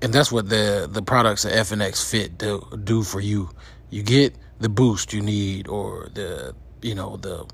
And 0.03 0.13
that's 0.13 0.33
what 0.33 0.49
the 0.49 0.89
the 0.91 1.03
products 1.03 1.45
at 1.45 1.53
FNX 1.53 2.09
Fit 2.11 2.37
do, 2.37 2.67
do 2.83 3.05
for 3.05 3.21
you. 3.21 3.51
You 3.91 4.03
get 4.03 4.35
the 4.59 4.69
boost 4.69 5.13
you 5.13 5.21
need 5.21 5.69
or 5.69 6.09
the 6.15 6.55
you 6.83 6.95
know 6.95 7.17
the 7.17 7.47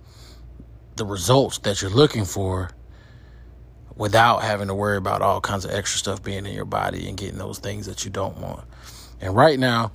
the 1.01 1.07
results 1.07 1.57
that 1.61 1.81
you're 1.81 1.91
looking 1.91 2.27
for 2.27 2.71
without 3.97 4.43
having 4.43 4.69
to 4.69 4.75
worry 4.75 4.99
about 4.99 5.23
all 5.23 5.41
kinds 5.41 5.65
of 5.65 5.71
extra 5.71 5.99
stuff 5.99 6.23
being 6.23 6.45
in 6.45 6.53
your 6.53 6.67
body 6.67 7.09
and 7.09 7.17
getting 7.17 7.39
those 7.39 7.59
things 7.59 7.87
that 7.87 8.05
you 8.05 8.11
don't 8.11 8.37
want. 8.37 8.67
And 9.19 9.35
right 9.35 9.59
now, 9.59 9.93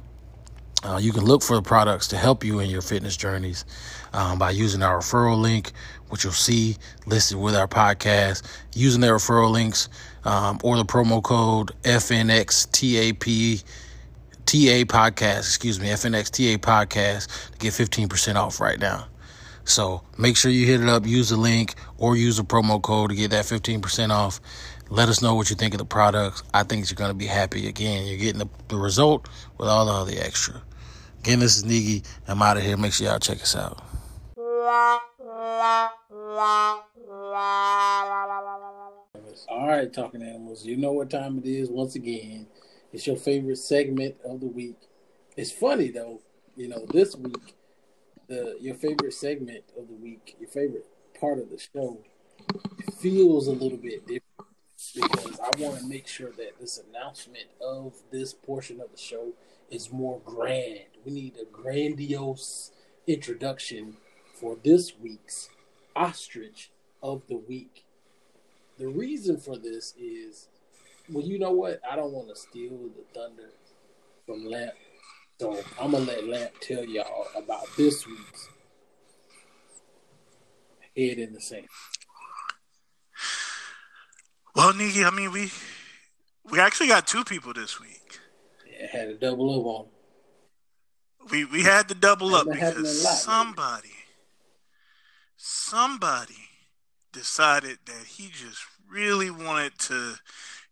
uh, 0.84 0.98
you 0.98 1.14
can 1.14 1.24
look 1.24 1.44
for 1.44 1.56
the 1.56 1.62
products 1.62 2.08
to 2.08 2.18
help 2.18 2.44
you 2.44 2.58
in 2.58 2.72
your 2.72 2.82
fitness 2.82 3.16
journeys 3.16 3.66
um, 4.14 4.40
by 4.40 4.50
using 4.50 4.82
our 4.82 4.98
referral 4.98 5.40
link, 5.40 5.74
which 6.10 6.24
you'll 6.24 6.34
see 6.34 6.76
listed 7.06 7.38
with 7.38 7.56
our 7.56 7.68
podcast. 7.68 8.42
Using 8.74 9.02
their 9.02 9.16
referral 9.16 9.52
links 9.52 9.90
um, 10.24 10.60
or 10.64 10.76
the 10.76 10.86
promo 10.86 11.22
code 11.22 11.72
FNXTAP. 11.84 13.64
TA 14.48 14.86
podcast, 14.86 15.40
excuse 15.40 15.80
me, 15.80 15.88
FNXTA 15.88 16.58
podcast 16.58 17.52
to 17.52 17.58
get 17.58 17.74
15% 17.74 18.36
off 18.36 18.60
right 18.60 18.80
now. 18.80 19.08
So 19.66 20.04
make 20.18 20.38
sure 20.38 20.52
you 20.52 20.66
hit 20.66 20.82
it 20.82 20.88
up, 20.88 21.06
use 21.06 21.30
the 21.30 21.38
link, 21.38 21.74
or 21.98 22.16
use 22.16 22.38
the 22.38 22.44
promo 22.44 22.82
code 22.82 23.10
to 23.10 23.16
get 23.16 23.32
that 23.32 23.46
15% 23.46 24.12
off. 24.12 24.40
Let 24.90 25.10
us 25.10 25.22
know 25.22 25.34
what 25.34 25.50
you 25.50 25.56
think 25.56 25.74
of 25.74 25.80
the 25.80 25.86
products. 25.86 26.44
I 26.54 26.64
think 26.64 26.90
you're 26.90 26.96
going 26.96 27.10
to 27.10 27.18
be 27.18 27.26
happy. 27.26 27.68
Again, 27.68 28.06
you're 28.06 28.20
getting 28.20 28.40
the, 28.40 28.48
the 28.68 28.78
result 28.78 29.28
with 29.58 29.68
all 29.68 29.86
the 29.86 29.92
other 29.92 30.24
extra. 30.24 30.62
Again, 31.20 31.40
this 31.40 31.58
is 31.58 31.64
Niggy. 31.64 32.06
I'm 32.28 32.42
out 32.44 32.58
of 32.58 32.64
here. 32.64 32.78
Make 32.78 32.94
sure 32.94 33.08
y'all 33.08 33.18
check 33.18 33.42
us 33.42 33.56
out. 33.56 33.84
All 39.50 39.68
right, 39.68 39.92
talking 39.92 40.22
animals. 40.22 40.66
You 40.66 40.78
know 40.78 40.92
what 40.92 41.10
time 41.10 41.40
it 41.40 41.46
is. 41.46 41.70
Once 41.70 41.96
again, 41.96 42.46
it's 42.94 43.08
your 43.08 43.16
favorite 43.16 43.58
segment 43.58 44.16
of 44.24 44.40
the 44.40 44.48
week. 44.48 44.78
It's 45.36 45.52
funny 45.52 45.90
though, 45.90 46.22
you 46.56 46.68
know, 46.68 46.86
this 46.94 47.16
week, 47.16 47.56
the 48.28 48.58
your 48.60 48.76
favorite 48.76 49.14
segment 49.14 49.64
of 49.78 49.88
the 49.88 49.96
week, 49.96 50.36
your 50.40 50.50
favorite 50.50 50.86
part 51.20 51.40
of 51.40 51.50
the 51.50 51.58
show, 51.58 52.00
feels 53.00 53.48
a 53.48 53.52
little 53.52 53.78
bit 53.78 54.08
different 54.08 54.24
because 54.94 55.40
I 55.40 55.50
want 55.60 55.80
to 55.80 55.88
make 55.88 56.08
sure 56.08 56.32
that 56.32 56.60
this 56.60 56.80
announcement 56.90 57.48
of 57.62 57.94
this 58.12 58.34
portion 58.34 58.82
of 58.82 58.92
the 58.92 58.98
show 58.98 59.34
is 59.70 59.92
more 59.92 60.20
grand. 60.24 60.86
We 61.06 61.12
need 61.12 61.36
a 61.42 61.46
grandiose 61.46 62.72
introduction 63.08 63.98
for 64.34 64.58
this 64.64 64.94
week's 65.00 65.50
ostrich 65.96 66.72
of 67.02 67.24
the 67.28 67.38
week. 67.38 67.86
The 68.78 68.88
reason 68.88 69.38
for 69.38 69.58
this 69.58 69.94
is, 69.98 70.50
well, 71.10 71.26
you 71.26 71.40
know 71.40 71.52
what? 71.52 71.80
I 71.90 71.96
don't 71.96 72.12
want 72.12 72.30
to 72.30 72.36
steal 72.36 72.78
the 72.96 73.20
thunder 73.20 73.52
from 74.26 74.46
Lamp, 74.46 74.74
so 75.40 75.62
I'm 75.80 75.92
gonna 75.92 76.06
let 76.06 76.28
Lamp 76.28 76.52
tell 76.62 76.84
y'all 76.84 77.28
about 77.36 77.68
this 77.78 78.08
week's 78.08 78.50
head 80.96 81.20
in 81.20 81.34
the 81.34 81.42
sand. 81.42 81.68
Well, 84.56 84.72
Niggy, 84.74 85.06
I 85.06 85.14
mean, 85.16 85.32
we 85.32 85.52
we 86.50 86.60
actually 86.60 86.88
got 86.88 87.08
two 87.08 87.24
people 87.24 87.54
this 87.54 87.80
week. 87.80 88.20
Yeah, 88.70 88.88
had 88.88 89.08
a 89.10 89.16
double 89.16 89.60
up 89.60 89.66
on. 89.66 89.88
We 91.32 91.46
we 91.46 91.64
had 91.64 91.90
to 91.90 91.96
double 91.96 92.36
up 92.36 92.48
because 92.50 93.04
lot, 93.04 93.16
somebody 93.16 93.92
somebody 95.38 96.50
decided 97.12 97.78
that 97.86 98.06
he 98.08 98.30
just 98.30 98.66
really 98.90 99.30
wanted 99.30 99.78
to, 99.80 100.16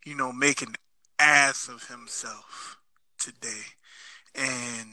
you 0.05 0.15
know, 0.15 0.31
make 0.31 0.61
an 0.61 0.75
ass 1.19 1.67
of 1.67 1.87
himself 1.87 2.77
today. 3.17 3.63
And 4.35 4.87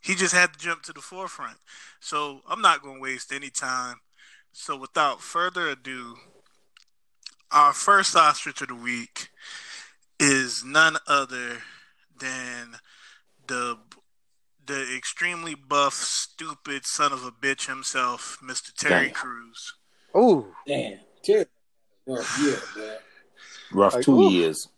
he 0.00 0.14
just 0.14 0.34
had 0.34 0.52
to 0.52 0.58
jump 0.58 0.82
to 0.84 0.92
the 0.92 1.00
forefront. 1.00 1.58
So 2.00 2.40
I'm 2.48 2.60
not 2.60 2.82
going 2.82 2.96
to 2.96 3.00
waste 3.02 3.32
any 3.32 3.50
time. 3.50 3.96
So 4.52 4.76
without 4.76 5.20
further 5.20 5.68
ado, 5.68 6.16
our 7.50 7.72
first 7.72 8.16
ostrich 8.16 8.62
of 8.62 8.68
the 8.68 8.74
week 8.74 9.28
is 10.18 10.64
none 10.64 10.96
other 11.06 11.58
than 12.18 12.76
the 13.46 13.78
the 14.66 14.96
extremely 14.96 15.54
buff, 15.54 15.94
stupid 15.94 16.84
son 16.84 17.12
of 17.12 17.24
a 17.24 17.30
bitch 17.30 17.68
himself, 17.68 18.38
Mr. 18.42 18.74
Terry 18.74 19.06
Damn. 19.06 19.14
Crews. 19.14 19.74
Ooh, 20.16 20.46
Damn, 20.66 20.98
Terry. 21.22 21.46
Rough 22.06 22.40
year, 22.40 22.58
man. 22.76 22.96
Rough 23.72 23.94
Like, 23.94 24.04
two 24.04 24.20
ooh. 24.20 24.30
years. 24.30 24.68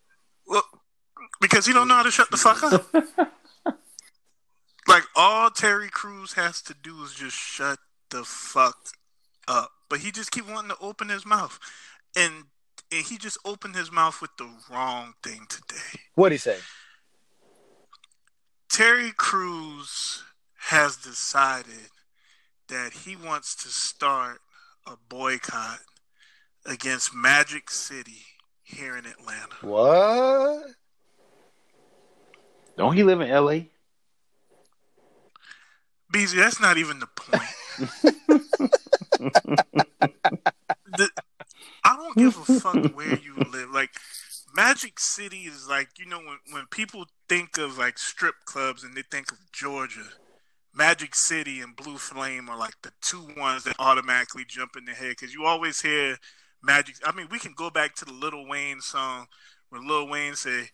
Well, 0.47 0.63
because 1.41 1.67
he 1.67 1.73
don't 1.73 1.89
know 1.89 1.95
how 1.95 2.03
to 2.03 2.11
shut 2.11 2.31
the 2.31 2.37
fuck 2.37 2.63
up. 2.65 2.87
like 4.89 5.05
all 5.15 5.51
Terry 5.51 5.91
Crews 5.91 6.33
has 6.33 6.63
to 6.63 6.75
do 6.83 7.03
is 7.03 7.15
just 7.15 7.37
shut 7.37 7.79
the 8.11 8.25
fuck 8.25 8.77
up. 9.47 9.71
But 9.89 10.01
he 10.01 10.11
just 10.11 10.31
keep 10.31 10.49
wanting 10.49 10.71
to 10.71 10.77
open 10.81 11.09
his 11.09 11.25
mouth, 11.25 11.59
and 12.17 12.45
and 12.91 13.05
he 13.05 13.19
just 13.19 13.39
opened 13.45 13.77
his 13.77 13.93
mouth 13.93 14.21
with 14.21 14.37
the 14.39 14.49
wrong 14.71 15.15
thing 15.23 15.47
today. 15.49 16.01
what'd 16.15 16.33
he 16.33 16.39
say? 16.39 16.59
Terry 18.71 19.13
Crews 19.17 20.23
has 20.59 20.97
decided 20.97 21.91
that 22.69 22.93
he 22.93 23.17
wants 23.17 23.55
to 23.57 23.69
start 23.69 24.41
a 24.87 24.93
boycott 25.09 25.81
against 26.67 27.15
Magic 27.15 27.71
City 27.71 28.25
here 28.63 28.97
in 28.97 29.07
Atlanta. 29.07 29.55
What? 29.63 30.67
Don't 32.77 32.95
he 32.95 33.03
live 33.03 33.21
in 33.21 33.31
L.A.? 33.31 33.71
Beezy, 36.11 36.39
that's 36.39 36.61
not 36.61 36.79
even 36.79 37.01
the 37.01 37.07
point. 37.07 37.43
the, 40.97 41.09
I 41.85 41.97
don't 41.97 42.17
give 42.17 42.37
a 42.37 42.61
fuck 42.61 42.97
where 42.97 43.19
you 43.19 43.37
live. 43.53 43.71
Like 43.71 43.91
Magic 44.55 44.99
City 44.99 45.43
is 45.43 45.69
like 45.69 45.89
you 45.99 46.07
know 46.07 46.19
when 46.19 46.39
when 46.51 46.67
people 46.71 47.07
think 47.29 47.59
of 47.59 47.79
like 47.79 47.99
strip 47.99 48.35
clubs 48.47 48.85
and 48.85 48.95
they 48.95 49.03
think 49.03 49.31
of 49.31 49.39
Georgia, 49.53 50.05
Magic 50.75 51.15
City 51.15 51.61
and 51.61 51.77
Blue 51.77 51.99
Flame 51.99 52.49
are 52.49 52.59
like 52.59 52.75
the 52.83 52.93
two 53.03 53.29
ones 53.37 53.65
that 53.65 53.77
automatically 53.79 54.45
jump 54.47 54.77
in 54.77 54.85
the 54.85 54.93
head 54.93 55.11
because 55.11 55.35
you 55.35 55.45
always 55.45 55.83
hear 55.83 56.17
Magic. 56.63 56.97
I 57.05 57.13
mean, 57.13 57.29
we 57.31 57.39
can 57.39 57.53
go 57.55 57.71
back 57.71 57.95
to 57.97 58.05
the 58.05 58.13
Little 58.13 58.49
Wayne 58.49 58.81
song 58.81 59.27
where 59.69 59.83
Lil 59.83 60.09
Wayne 60.09 60.35
say 60.35 60.71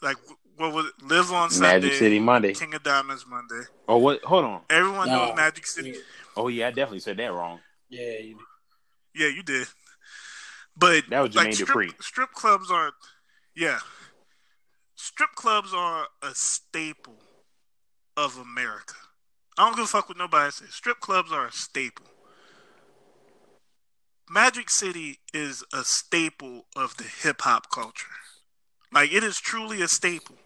like 0.00 0.16
what 0.58 0.72
was 0.72 0.86
it? 0.86 0.92
Live 1.02 1.32
on 1.32 1.50
Sunday, 1.50 1.68
Magic 1.80 1.92
City 1.94 2.18
Monday. 2.18 2.52
King 2.52 2.74
of 2.74 2.82
Diamonds 2.82 3.24
Monday. 3.28 3.62
Oh, 3.86 3.98
what? 3.98 4.22
Hold 4.24 4.44
on. 4.44 4.60
Everyone 4.68 5.08
Nah, 5.08 5.26
knows 5.26 5.36
Magic 5.36 5.66
City. 5.66 5.94
Oh, 6.36 6.48
yeah, 6.48 6.68
I 6.68 6.70
definitely 6.70 7.00
said 7.00 7.16
that 7.16 7.32
wrong. 7.32 7.60
Yeah, 7.88 8.18
you, 8.18 8.38
Yeah, 9.14 9.28
you 9.28 9.42
did. 9.42 9.66
But 10.76 11.04
That 11.10 11.20
was 11.20 11.34
like 11.34 11.48
Jermaine 11.48 11.54
strip, 11.54 11.68
Dupri. 11.68 12.02
strip 12.02 12.32
clubs 12.32 12.70
are, 12.70 12.92
yeah, 13.56 13.78
strip 14.94 15.30
clubs 15.34 15.72
are 15.74 16.06
a 16.22 16.34
staple 16.34 17.18
of 18.16 18.36
America. 18.36 18.94
I 19.56 19.64
don't 19.66 19.74
give 19.76 19.84
a 19.86 19.88
fuck 19.88 20.08
what 20.08 20.18
nobody 20.18 20.50
says. 20.52 20.72
Strip 20.72 21.00
clubs 21.00 21.32
are 21.32 21.46
a 21.46 21.52
staple. 21.52 22.06
Magic 24.30 24.70
City 24.70 25.18
is 25.32 25.64
a 25.72 25.82
staple 25.84 26.66
of 26.76 26.96
the 26.96 27.04
hip 27.04 27.40
hop 27.40 27.70
culture. 27.70 28.06
Like 28.92 29.12
it 29.12 29.24
is 29.24 29.38
truly 29.38 29.82
a 29.82 29.88
staple. 29.88 30.36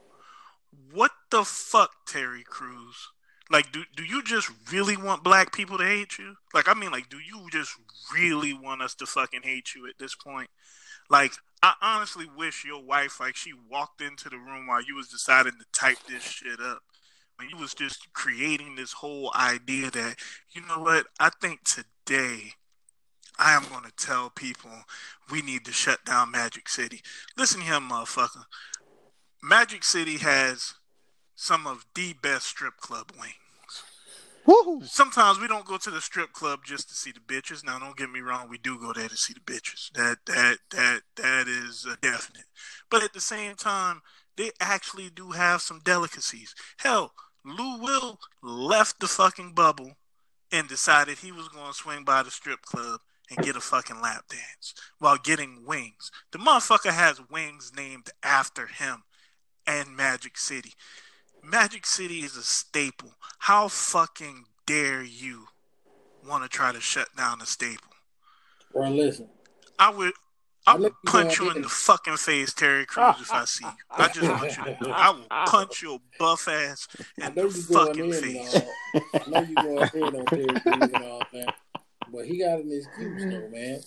What 0.93 1.13
the 1.31 1.45
fuck, 1.45 1.91
Terry 2.07 2.45
Crews? 2.45 3.09
Like, 3.51 3.71
do 3.73 3.85
do 3.95 4.05
you 4.05 4.23
just 4.23 4.51
really 4.73 4.97
want 4.97 5.23
black 5.23 5.53
people 5.53 5.77
to 5.79 5.85
hate 5.85 6.19
you? 6.19 6.37
Like, 6.55 6.69
I 6.69 6.75
mean, 6.75 6.91
like, 6.91 7.11
do 7.11 7.19
you 7.19 7.49
just 7.51 7.75
really 8.15 8.55
want 8.55 8.81
us 8.81 8.95
to 8.97 9.07
fucking 9.07 9.43
hate 9.43 9.75
you 9.75 9.87
at 9.87 9.99
this 9.99 10.15
point? 10.15 10.49
Like, 11.11 11.33
I 11.63 11.75
honestly 11.83 12.27
wish 12.37 12.65
your 12.65 12.83
wife, 12.83 13.21
like, 13.21 13.37
she 13.37 13.53
walked 13.53 14.01
into 14.01 14.31
the 14.31 14.39
room 14.39 14.67
while 14.67 14.83
you 14.83 14.97
was 14.97 15.09
deciding 15.09 15.53
to 15.53 15.67
type 15.73 15.99
this 16.09 16.23
shit 16.23 16.61
up. 16.61 16.83
When 17.37 17.51
you 17.51 17.57
was 17.57 17.75
just 17.75 18.13
creating 18.13 18.77
this 18.77 18.95
whole 18.95 19.33
idea 19.35 19.91
that, 19.91 20.17
you 20.53 20.63
know 20.63 20.79
what, 20.79 21.07
I 21.21 21.31
think 21.41 21.65
today 21.65 22.55
I 23.39 23.53
am 23.53 23.65
going 23.71 23.85
to 23.85 23.93
tell 23.97 24.31
people 24.31 24.71
we 25.31 25.43
need 25.43 25.65
to 25.67 25.73
shut 25.73 26.05
down 26.05 26.31
Magic 26.31 26.69
City. 26.69 27.01
Listen 27.37 27.61
here, 27.61 27.75
motherfucker. 27.75 28.45
Magic 29.45 29.83
City 29.83 30.19
has 30.19 30.75
some 31.35 31.67
of 31.67 31.85
the 31.97 32.13
best 32.13 32.47
strip 32.47 32.77
club 32.77 33.11
wings. 33.19 33.35
Woo! 34.47 34.83
Sometimes 34.85 35.41
we 35.41 35.49
don't 35.49 35.65
go 35.65 35.79
to 35.79 35.91
the 35.91 36.01
strip 36.01 36.33
club 36.33 36.61
just 36.65 36.89
to 36.89 36.95
see 36.95 37.11
the 37.11 37.19
bitches. 37.19 37.65
Now, 37.65 37.81
don't 37.81 37.97
get 37.97 38.09
me 38.09 38.21
wrong, 38.21 38.49
we 38.49 38.59
do 38.59 38.79
go 38.79 38.93
there 38.93 39.09
to 39.09 39.17
see 39.17 39.35
the 39.35 39.41
bitches. 39.41 39.91
That 39.95 40.19
that 40.27 40.59
that 40.71 41.01
that 41.17 41.49
is 41.49 41.85
a 41.87 41.97
definite. 41.97 42.45
But 42.89 43.03
at 43.03 43.15
the 43.15 43.21
same 43.21 43.57
time, 43.57 44.03
they 44.37 44.53
actually 44.61 45.11
do 45.11 45.33
have 45.33 45.61
some 45.61 45.81
delicacies. 45.85 46.55
Hell, 46.77 47.13
Lou 47.45 47.79
Will 47.79 48.21
left 48.43 49.01
the 49.01 49.09
fucking 49.09 49.55
bubble 49.55 49.97
and 50.53 50.69
decided 50.69 51.19
he 51.19 51.33
was 51.33 51.49
going 51.49 51.73
to 51.73 51.75
swing 51.75 52.05
by 52.05 52.23
the 52.23 52.31
strip 52.31 52.63
club 52.63 53.01
and 53.29 53.45
get 53.45 53.57
a 53.57 53.61
fucking 53.61 54.01
lap 54.01 54.27
dance 54.29 54.75
while 55.01 55.17
getting 55.17 55.65
wings. 55.67 56.13
The 56.31 56.39
motherfucker 56.39 56.93
has 56.93 57.21
wings 57.29 57.73
named 57.75 58.11
after 58.23 58.69
him 58.69 59.03
and 59.67 59.97
Magic 59.97 60.37
City. 60.39 60.73
Magic 61.43 61.87
City 61.87 62.21
is 62.21 62.37
a 62.37 62.43
staple. 62.43 63.15
How 63.39 63.69
fucking 63.69 64.45
dare 64.67 65.03
you 65.03 65.47
want 66.27 66.45
to 66.45 66.49
try 66.49 66.73
to 66.73 66.81
shut 66.81 67.09
down 67.17 67.41
a 67.41 67.47
staple? 67.47 67.91
Bro, 68.73 68.91
listen. 68.91 69.29
I 69.79 69.91
would 69.91 70.13
I 70.67 70.73
I'll 70.73 70.79
would 70.79 70.93
punch 71.05 71.41
you 71.41 71.51
in 71.51 71.63
the 71.63 71.69
fucking 71.69 72.17
face, 72.19 72.55
Terry 72.55 72.87
Crews, 72.87 73.17
if 73.21 73.33
I 73.33 73.45
see 73.47 73.65
you. 73.65 73.73
I 73.91 74.09
just 74.09 74.23
want 74.23 74.57
you 74.57 74.65
to 74.65 74.89
know. 74.89 74.95
I 74.95 75.11
will 75.11 75.27
punch 75.47 75.83
your 75.83 75.99
buff 76.19 76.47
ass 76.47 76.87
in 77.19 77.35
the 77.35 77.49
fucking 77.51 78.05
in 78.05 78.13
face. 78.13 78.55
all. 78.55 79.03
I 79.15 79.31
know 79.31 79.41
you 79.41 79.55
going 79.55 79.91
in 79.95 80.21
on 80.21 80.25
Terry 80.27 80.61
Crews 80.61 80.91
and 80.95 81.05
all 81.05 81.23
that. 81.33 81.55
But 82.13 82.27
he 82.27 82.39
got 82.39 82.61
an 82.61 82.71
excuse 82.71 83.25
though, 83.25 83.49
man. 83.49 83.81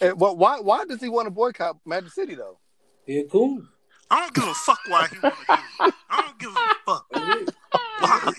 Eh, 0.00 0.12
well, 0.12 0.36
why 0.36 0.60
why 0.60 0.84
does 0.84 1.00
he 1.00 1.08
want 1.08 1.26
to 1.26 1.30
boycott 1.30 1.78
Magic 1.84 2.12
City 2.12 2.34
though? 2.36 2.58
He 3.04 3.18
a 3.18 3.24
cool. 3.24 3.62
I 4.10 4.20
don't 4.20 4.34
give 4.34 4.44
a 4.44 4.54
fuck 4.54 4.80
why 4.88 5.08
he 5.08 5.18
want 5.18 5.34
to 5.34 5.56
do 5.56 5.62
it. 5.86 5.94
I 6.10 6.22
don't 6.22 6.38
give 6.38 6.50
a 6.50 6.68
fuck 6.84 7.06
why. 7.10 8.32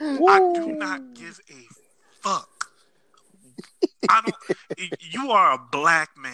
I 0.00 0.52
do 0.54 0.72
not 0.72 1.14
give 1.14 1.40
a 1.50 1.66
fuck. 2.20 2.70
I 4.08 4.22
don't. 4.24 4.90
You 5.00 5.30
are 5.30 5.54
a 5.54 5.58
black 5.70 6.10
man, 6.16 6.32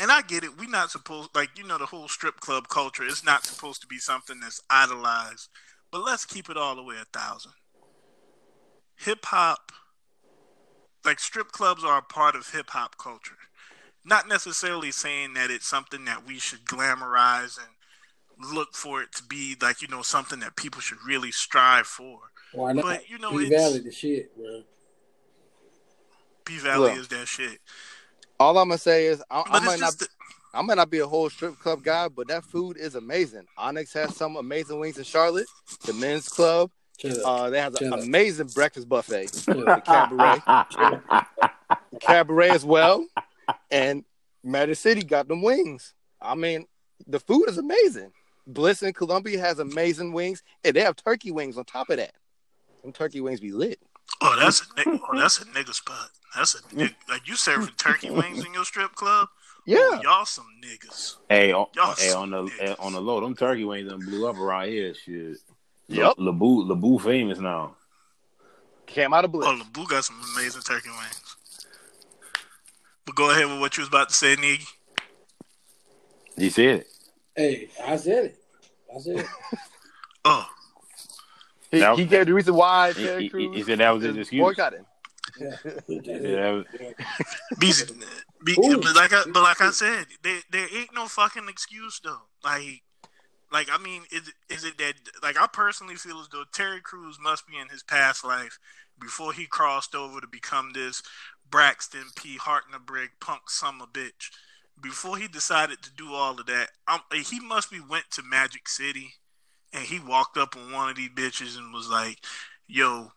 and 0.00 0.10
I 0.10 0.22
get 0.22 0.44
it. 0.44 0.58
We're 0.58 0.68
not 0.68 0.90
supposed 0.90 1.30
like 1.34 1.50
you 1.58 1.64
know 1.64 1.78
the 1.78 1.86
whole 1.86 2.08
strip 2.08 2.40
club 2.40 2.68
culture. 2.68 3.04
It's 3.04 3.24
not 3.24 3.44
supposed 3.44 3.80
to 3.82 3.86
be 3.86 3.98
something 3.98 4.40
that's 4.40 4.62
idolized. 4.70 5.48
But 5.90 6.04
let's 6.04 6.24
keep 6.24 6.48
it 6.48 6.56
all 6.56 6.76
the 6.76 6.82
way 6.84 6.96
a 7.00 7.18
thousand. 7.18 7.52
Hip 8.96 9.24
hop, 9.24 9.72
like 11.04 11.18
strip 11.18 11.50
clubs, 11.52 11.82
are 11.84 11.98
a 11.98 12.02
part 12.02 12.36
of 12.36 12.50
hip 12.50 12.70
hop 12.70 12.96
culture. 12.96 13.36
Not 14.04 14.28
necessarily 14.28 14.92
saying 14.92 15.34
that 15.34 15.50
it's 15.50 15.66
something 15.66 16.04
that 16.06 16.26
we 16.26 16.38
should 16.38 16.64
glamorize 16.64 17.58
and 17.58 18.54
look 18.54 18.74
for 18.74 19.02
it 19.02 19.12
to 19.12 19.22
be 19.24 19.56
like 19.60 19.82
you 19.82 19.88
know 19.88 20.02
something 20.02 20.40
that 20.40 20.56
people 20.56 20.80
should 20.80 20.98
really 21.06 21.30
strive 21.30 21.86
for. 21.86 22.18
Why 22.52 22.72
not? 22.72 22.82
But 22.82 23.10
you 23.10 23.18
know, 23.18 23.36
he 23.36 23.46
it's 23.46 23.54
valid 23.54 23.84
the 23.84 23.92
shit, 23.92 24.34
bro. 24.36 24.62
P 26.44 26.58
Valley 26.58 26.92
is 26.92 27.08
that 27.08 27.28
shit. 27.28 27.58
All 28.38 28.56
I'm 28.58 28.68
gonna 28.68 28.78
say 28.78 29.06
is 29.06 29.22
I, 29.30 29.40
I 29.40 29.42
But 29.52 29.62
might 29.64 29.72
it's 29.74 29.80
not 29.80 29.86
just 29.86 29.98
the, 30.00 30.08
I 30.52 30.62
might 30.62 30.74
not 30.74 30.90
be 30.90 30.98
a 30.98 31.06
whole 31.06 31.30
strip 31.30 31.58
club 31.58 31.82
guy, 31.82 32.08
but 32.08 32.28
that 32.28 32.44
food 32.44 32.76
is 32.76 32.94
amazing. 32.94 33.46
Onyx 33.56 33.92
has 33.92 34.16
some 34.16 34.36
amazing 34.36 34.80
wings 34.80 34.98
in 34.98 35.04
Charlotte. 35.04 35.46
The 35.84 35.92
men's 35.92 36.28
club, 36.28 36.70
uh, 37.24 37.50
they 37.50 37.60
have 37.60 37.76
an 37.76 37.92
amazing 37.92 38.48
breakfast 38.48 38.88
buffet. 38.88 39.34
Shut 39.34 39.68
up. 39.68 39.84
Cabaret. 39.84 41.22
Cabaret 42.00 42.50
as 42.50 42.64
well. 42.64 43.06
And 43.70 44.04
Magic 44.42 44.76
City 44.76 45.02
got 45.02 45.28
them 45.28 45.42
wings. 45.42 45.94
I 46.20 46.34
mean, 46.34 46.66
the 47.06 47.20
food 47.20 47.48
is 47.48 47.58
amazing. 47.58 48.12
Bliss 48.46 48.82
in 48.82 48.92
Columbia 48.92 49.38
has 49.40 49.58
amazing 49.58 50.12
wings, 50.12 50.42
and 50.64 50.74
they 50.74 50.80
have 50.80 50.96
turkey 50.96 51.30
wings 51.30 51.56
on 51.56 51.64
top 51.64 51.90
of 51.90 51.98
that. 51.98 52.12
Them 52.82 52.92
turkey 52.92 53.20
wings 53.20 53.40
be 53.40 53.52
lit. 53.52 53.78
oh, 54.22 54.36
that's 54.38 54.62
a 54.62 54.64
ni- 54.90 55.00
oh, 55.08 55.18
that's 55.18 55.40
a 55.40 55.44
nigga 55.46 55.72
spot. 55.74 56.08
That's 56.34 56.54
a 56.54 56.74
nig- 56.76 56.94
like 57.08 57.28
you 57.28 57.36
serving 57.36 57.74
turkey 57.76 58.10
wings 58.10 58.44
in 58.44 58.52
your 58.54 58.64
strip 58.64 58.92
club. 58.94 59.28
Yeah. 59.66 59.76
Oh, 59.80 60.00
y'all 60.02 60.24
some 60.24 60.46
niggas. 60.64 61.16
Hey, 61.28 61.52
on, 61.52 61.66
Y'all 61.76 61.94
hey, 61.96 62.12
on 62.12 62.30
the 62.30 62.42
niggas. 62.44 62.76
on 62.80 62.92
the 62.94 63.00
low, 63.00 63.20
them 63.20 63.36
turkey 63.36 63.64
wings 63.64 63.88
done 63.90 64.00
blew 64.00 64.26
up 64.28 64.36
around 64.38 64.68
here. 64.68 64.94
Shit. 64.94 65.36
Yep. 65.88 66.16
Labu, 66.16 66.66
Labu 66.66 67.00
famous 67.00 67.38
now. 67.38 67.76
Came 68.86 69.12
out 69.12 69.24
of 69.24 69.30
Bliss. 69.32 69.46
Oh, 69.48 69.60
LeBou 69.62 69.88
got 69.88 70.04
some 70.04 70.16
amazing 70.34 70.62
turkey 70.62 70.88
wings. 70.88 71.29
But 73.10 73.16
go 73.16 73.30
ahead 73.32 73.48
with 73.48 73.58
what 73.58 73.76
you 73.76 73.80
was 73.80 73.88
about 73.88 74.08
to 74.10 74.14
say, 74.14 74.36
Niggy. 74.36 74.64
You 76.36 76.48
said 76.50 76.64
it. 76.80 76.86
Hey, 77.34 77.68
I 77.84 77.96
said 77.96 78.26
it. 78.26 78.38
I 78.94 79.00
said 79.00 79.16
it. 79.18 79.26
Oh, 80.24 80.46
He, 81.72 81.78
That- 81.80 81.98
he 81.98 82.04
gave 82.04 82.26
the 82.26 82.34
reason 82.34 82.54
why 82.54 82.92
He, 82.92 83.02
Terry 83.04 83.22
he- 83.24 83.28
Crews 83.30 83.56
he 83.56 83.62
said 83.64 83.78
that 83.78 83.90
was 83.90 84.02
his 84.04 84.12
is 84.12 84.18
excuse. 84.18 84.42
boycotting. 84.42 84.84
Yeah. 85.40 85.56
He 85.88 86.00
said 86.04 86.22
that 86.22 86.52
was- 87.58 87.84
be, 88.44 88.54
be, 88.54 88.74
but 88.76 88.94
like 88.94 89.12
I, 89.12 89.22
but 89.32 89.42
like 89.42 89.60
I 89.60 89.70
said, 89.70 90.04
there 90.22 90.40
there 90.52 90.66
ain't 90.76 90.94
no 90.94 91.06
fucking 91.08 91.48
excuse 91.48 92.00
though. 92.04 92.20
Like, 92.44 92.82
like 93.50 93.68
I 93.72 93.78
mean, 93.78 94.02
is 94.12 94.30
is 94.50 94.64
it 94.64 94.78
that 94.78 94.94
like 95.22 95.36
I 95.40 95.46
personally 95.52 95.96
feel 95.96 96.20
as 96.20 96.28
though 96.28 96.44
Terry 96.52 96.80
Crews 96.80 97.18
must 97.20 97.46
be 97.48 97.56
in 97.58 97.68
his 97.70 97.82
past 97.82 98.24
life 98.24 98.58
before 99.00 99.32
he 99.32 99.46
crossed 99.46 99.94
over 99.94 100.20
to 100.20 100.26
become 100.28 100.72
this 100.74 101.02
Braxton 101.50 102.04
P. 102.16 102.38
Hartnebrick 102.38 103.10
punk 103.20 103.50
summer 103.50 103.86
bitch. 103.92 104.30
Before 104.80 105.18
he 105.18 105.28
decided 105.28 105.82
to 105.82 105.90
do 105.94 106.14
all 106.14 106.38
of 106.40 106.46
that, 106.46 106.70
um, 106.88 107.00
he 107.12 107.38
must 107.40 107.70
be 107.70 107.80
went 107.80 108.04
to 108.12 108.22
Magic 108.22 108.68
City, 108.68 109.14
and 109.72 109.84
he 109.84 109.98
walked 110.00 110.38
up 110.38 110.56
on 110.56 110.72
one 110.72 110.88
of 110.88 110.96
these 110.96 111.10
bitches 111.10 111.58
and 111.58 111.72
was 111.72 111.88
like, 111.90 112.18
"Yo, 112.66 113.12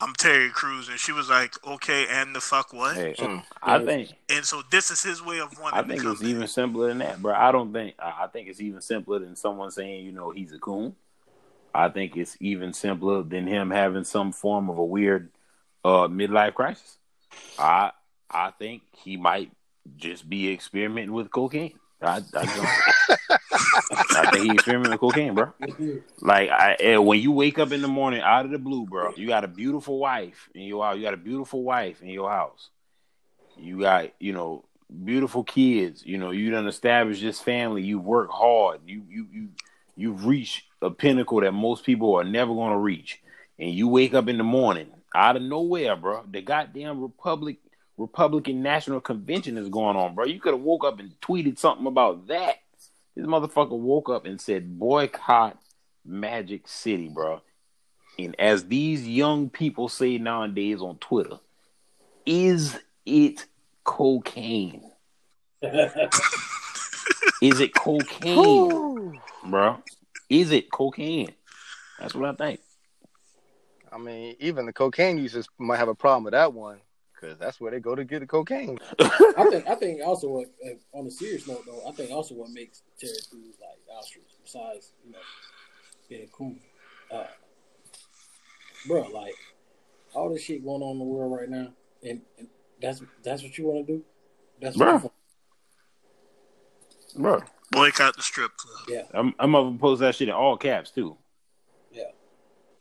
I'm 0.00 0.14
Terry 0.14 0.48
Crews," 0.50 0.88
and 0.88 0.98
she 0.98 1.12
was 1.12 1.28
like, 1.28 1.54
"Okay, 1.66 2.06
and 2.08 2.34
the 2.34 2.40
fuck 2.40 2.72
what?" 2.72 2.96
Hey, 2.96 3.14
Mm. 3.18 3.44
I 3.62 3.78
think 3.84 4.10
And 4.30 4.44
so 4.44 4.62
this 4.70 4.90
is 4.90 5.02
his 5.02 5.22
way 5.22 5.38
of 5.40 5.58
wanting 5.58 5.78
I 5.78 5.82
think 5.82 6.02
come 6.02 6.12
it's 6.12 6.20
back. 6.22 6.30
even 6.30 6.48
simpler 6.48 6.88
than 6.88 6.98
that, 6.98 7.20
bro. 7.20 7.34
I 7.34 7.52
don't 7.52 7.72
think 7.72 7.94
I 7.98 8.24
I 8.24 8.26
think 8.28 8.48
it's 8.48 8.60
even 8.60 8.80
simpler 8.80 9.18
than 9.18 9.36
someone 9.36 9.70
saying, 9.70 10.04
you 10.04 10.12
know, 10.12 10.30
he's 10.30 10.52
a 10.52 10.58
coon. 10.58 10.96
I 11.74 11.90
think 11.90 12.16
it's 12.16 12.36
even 12.40 12.72
simpler 12.72 13.22
than 13.22 13.46
him 13.46 13.70
having 13.70 14.04
some 14.04 14.32
form 14.32 14.70
of 14.70 14.78
a 14.78 14.84
weird 14.84 15.30
uh 15.84 16.08
midlife 16.08 16.54
crisis. 16.54 16.96
I 17.58 17.92
I 18.30 18.50
think 18.58 18.82
he 18.92 19.16
might 19.16 19.50
just 19.96 20.28
be 20.28 20.52
experimenting 20.52 21.12
with 21.12 21.30
cocaine. 21.30 21.78
I, 22.02 22.16
I, 22.16 22.20
don't. 22.20 22.38
I 23.90 24.30
think 24.30 24.44
he 24.44 24.50
experimenting 24.52 24.92
with 24.92 25.00
cocaine, 25.00 25.34
bro. 25.34 25.52
Like 26.20 26.50
I, 26.50 26.98
when 26.98 27.20
you 27.20 27.32
wake 27.32 27.58
up 27.58 27.72
in 27.72 27.82
the 27.82 27.88
morning 27.88 28.20
out 28.20 28.44
of 28.44 28.50
the 28.50 28.58
blue, 28.58 28.84
bro, 28.86 29.12
you 29.16 29.26
got 29.26 29.44
a 29.44 29.48
beautiful 29.48 29.98
wife 29.98 30.48
in 30.54 30.62
your 30.62 30.84
house. 30.84 30.96
You 30.96 31.02
got 31.02 31.14
a 31.14 31.18
beautiful 31.18 31.62
wife 31.62 32.02
in 32.02 32.08
your 32.08 32.30
house. 32.30 32.68
You 33.56 33.80
got, 33.80 34.10
you 34.20 34.32
know, 34.32 34.64
beautiful 35.04 35.44
kids. 35.44 36.04
You 36.04 36.18
know, 36.18 36.30
you 36.30 36.50
done 36.50 36.66
established 36.66 37.22
this 37.22 37.40
family. 37.40 37.82
You 37.82 37.98
work 37.98 38.30
hard. 38.30 38.80
You 38.86 39.02
you 39.08 39.26
you 39.32 39.48
you've 39.96 40.26
reached 40.26 40.64
a 40.82 40.90
pinnacle 40.90 41.40
that 41.40 41.52
most 41.52 41.84
people 41.84 42.14
are 42.16 42.24
never 42.24 42.52
going 42.52 42.72
to 42.72 42.78
reach. 42.78 43.22
And 43.58 43.70
you 43.70 43.88
wake 43.88 44.12
up 44.12 44.28
in 44.28 44.36
the 44.36 44.44
morning 44.44 44.90
out 45.16 45.36
of 45.36 45.42
nowhere, 45.42 45.96
bro. 45.96 46.24
The 46.30 46.42
goddamn 46.42 47.00
Republic 47.00 47.58
Republican 47.96 48.62
National 48.62 49.00
Convention 49.00 49.56
is 49.56 49.68
going 49.68 49.96
on, 49.96 50.14
bro. 50.14 50.26
You 50.26 50.38
could 50.38 50.52
have 50.52 50.62
woke 50.62 50.84
up 50.84 51.00
and 51.00 51.18
tweeted 51.20 51.58
something 51.58 51.86
about 51.86 52.26
that. 52.28 52.56
This 53.14 53.24
motherfucker 53.24 53.78
woke 53.78 54.10
up 54.10 54.26
and 54.26 54.38
said 54.38 54.78
boycott 54.78 55.58
Magic 56.04 56.68
City, 56.68 57.08
bro. 57.08 57.40
And 58.18 58.38
as 58.38 58.66
these 58.66 59.08
young 59.08 59.48
people 59.48 59.88
say 59.88 60.18
nowadays 60.18 60.82
on 60.82 60.98
Twitter, 60.98 61.38
is 62.26 62.78
it 63.06 63.46
cocaine? 63.84 64.90
Is 67.42 67.60
it 67.60 67.74
cocaine, 67.74 69.20
bro? 69.44 69.82
Is 70.30 70.52
it 70.52 70.70
cocaine? 70.70 71.34
That's 71.98 72.14
what 72.14 72.28
I 72.28 72.32
think. 72.32 72.60
I 73.96 73.98
mean, 73.98 74.36
even 74.40 74.66
the 74.66 74.74
cocaine 74.74 75.16
users 75.16 75.48
might 75.58 75.78
have 75.78 75.88
a 75.88 75.94
problem 75.94 76.24
with 76.24 76.32
that 76.32 76.52
one 76.52 76.80
because 77.14 77.38
that's 77.38 77.58
where 77.58 77.70
they 77.70 77.80
go 77.80 77.94
to 77.94 78.04
get 78.04 78.20
the 78.20 78.26
cocaine. 78.26 78.78
I 79.00 79.46
think 79.48 79.66
I 79.66 79.74
think 79.74 80.02
also 80.04 80.28
what 80.28 80.48
uh, 80.64 80.98
on 80.98 81.06
a 81.06 81.10
serious 81.10 81.48
note 81.48 81.64
though, 81.64 81.88
I 81.88 81.92
think 81.92 82.10
also 82.10 82.34
what 82.34 82.50
makes 82.50 82.82
Terry 83.00 83.14
Crews 83.30 83.54
like 83.58 83.78
ostrich 83.96 84.26
besides 84.44 84.92
you 85.02 85.12
know 85.12 85.18
being 86.10 86.28
cool 86.30 86.54
uh, 87.10 87.24
bro, 88.86 89.00
like 89.08 89.34
all 90.14 90.28
this 90.30 90.42
shit 90.42 90.62
going 90.62 90.82
on 90.82 90.92
in 90.92 90.98
the 90.98 91.04
world 91.04 91.32
right 91.32 91.48
now, 91.48 91.72
and, 92.02 92.20
and 92.38 92.48
that's 92.82 93.02
that's 93.24 93.42
what 93.42 93.56
you 93.56 93.64
want 93.64 93.86
to 93.86 93.92
do. 93.94 94.04
That's 94.60 94.76
what 94.76 94.88
Bruh. 94.88 95.02
you 95.02 95.10
want- 97.14 97.42
bro. 97.42 97.42
Boycott 97.72 98.14
the 98.14 98.22
strip 98.22 98.56
club. 98.58 98.76
yeah, 98.88 99.02
I'm 99.18 99.34
I'm 99.38 99.52
gonna 99.52 99.78
post 99.78 100.00
that 100.00 100.14
shit 100.14 100.28
in 100.28 100.34
all 100.34 100.58
caps 100.58 100.90
too. 100.90 101.16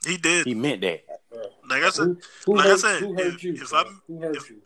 Yeah. 0.06 0.12
He 0.12 0.18
did. 0.18 0.46
He 0.48 0.54
meant 0.56 0.82
that. 0.82 1.04
Like 1.70 1.84
I 1.84 1.90
said, 1.90 2.04
Who, 2.06 2.18
who 2.46 2.56
like 2.58 2.68
I 2.68 2.76
said, 2.78 3.00
who 3.02 3.14
hurt 3.16 3.34
if- 3.36 3.44
you? 3.44 3.54
if? 3.54 3.74
I'm- 3.74 4.02
who 4.08 4.20
hurt 4.22 4.36
if- 4.38 4.50
you? 4.50 4.62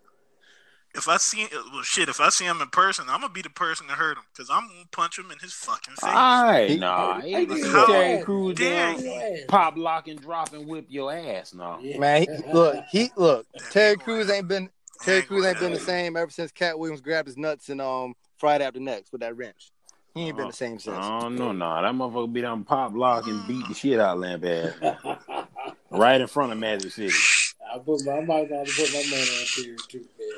if 0.96 1.08
I 1.08 1.18
see 1.18 1.48
well, 1.72 1.84
shit, 1.84 2.10
if 2.10 2.20
I 2.20 2.30
see 2.30 2.46
him 2.46 2.62
in 2.62 2.68
person, 2.70 3.06
I'm 3.10 3.22
gonna 3.22 3.32
be 3.32 3.42
the 3.44 3.50
person 3.50 3.88
that 3.88 3.94
hurt 3.94 4.18
him 4.18 4.24
because 4.34 4.50
I'm 4.50 4.68
gonna 4.68 4.84
punch 4.92 5.18
him 5.20 5.32
in 5.32 5.38
his 5.40 5.54
fucking 5.54 5.94
face. 5.96 6.04
Alright, 6.10 6.70
He- 6.72 6.78
nah. 6.78 7.22
Hey, 7.22 7.40
He 7.42 7.46
get 7.46 7.66
How 7.68 7.78
your 7.78 7.88
Terry 7.88 8.14
ass. 8.18 8.26
Crews 8.26 8.58
dare 8.58 8.94
down, 8.94 9.04
you? 9.06 9.44
Pop, 9.48 9.78
lock, 9.78 10.08
and 10.08 10.20
drop, 10.22 10.52
and 10.54 10.68
whip 10.68 10.86
your 10.90 11.14
ass. 11.14 11.54
No. 11.54 11.78
Yeah. 11.82 12.00
Man, 12.00 12.22
he, 12.24 12.52
look, 12.54 12.84
he 12.92 13.12
look. 13.18 13.46
That 13.54 13.72
Terry 13.72 13.98
Crews 13.98 14.30
ain't 14.30 14.48
been. 14.48 14.70
Terry 15.02 15.22
Crews 15.22 15.46
ain't 15.46 15.60
been 15.60 15.72
the 15.74 15.80
same 15.80 16.18
ever 16.18 16.30
since 16.32 16.52
Katt 16.52 16.78
Williams 16.78 17.02
grabbed 17.02 17.28
his 17.28 17.38
nuts 17.38 17.70
and 17.70 17.80
um 17.82 18.14
Friday 18.38 18.66
after 18.66 18.80
next 18.82 19.12
with 19.14 19.22
that 19.22 19.38
wrench. 19.38 19.72
He 20.16 20.28
ain't 20.28 20.38
been 20.38 20.48
the 20.48 20.54
same 20.54 20.80
since. 20.80 20.98
Oh 21.00 21.30
no, 21.30 21.52
no, 21.52 21.82
that 21.82 21.94
motherfucker 21.94 22.34
be 22.34 22.42
down 22.42 22.64
pop, 22.66 22.94
lock, 22.96 23.28
and 23.28 23.48
beat 23.48 23.66
the 23.68 23.76
shit 23.76 24.00
out 24.00 24.16
of 24.16 24.20
Lamp 24.22 24.44
ass 24.44 24.74
right 25.92 26.20
in 26.22 26.28
front 26.28 26.52
of 26.52 26.58
Magic 26.58 26.92
City. 26.92 27.14
I 27.74 27.78
put 27.80 28.04
my, 28.06 28.14
I 28.14 28.22
might 28.26 28.50
have 28.52 28.66
to 28.66 28.74
put 28.82 28.94
my 28.94 29.04
money 29.10 29.22
on 29.22 29.46
Terry 29.56 29.76
too, 29.88 30.00
man. 30.20 30.30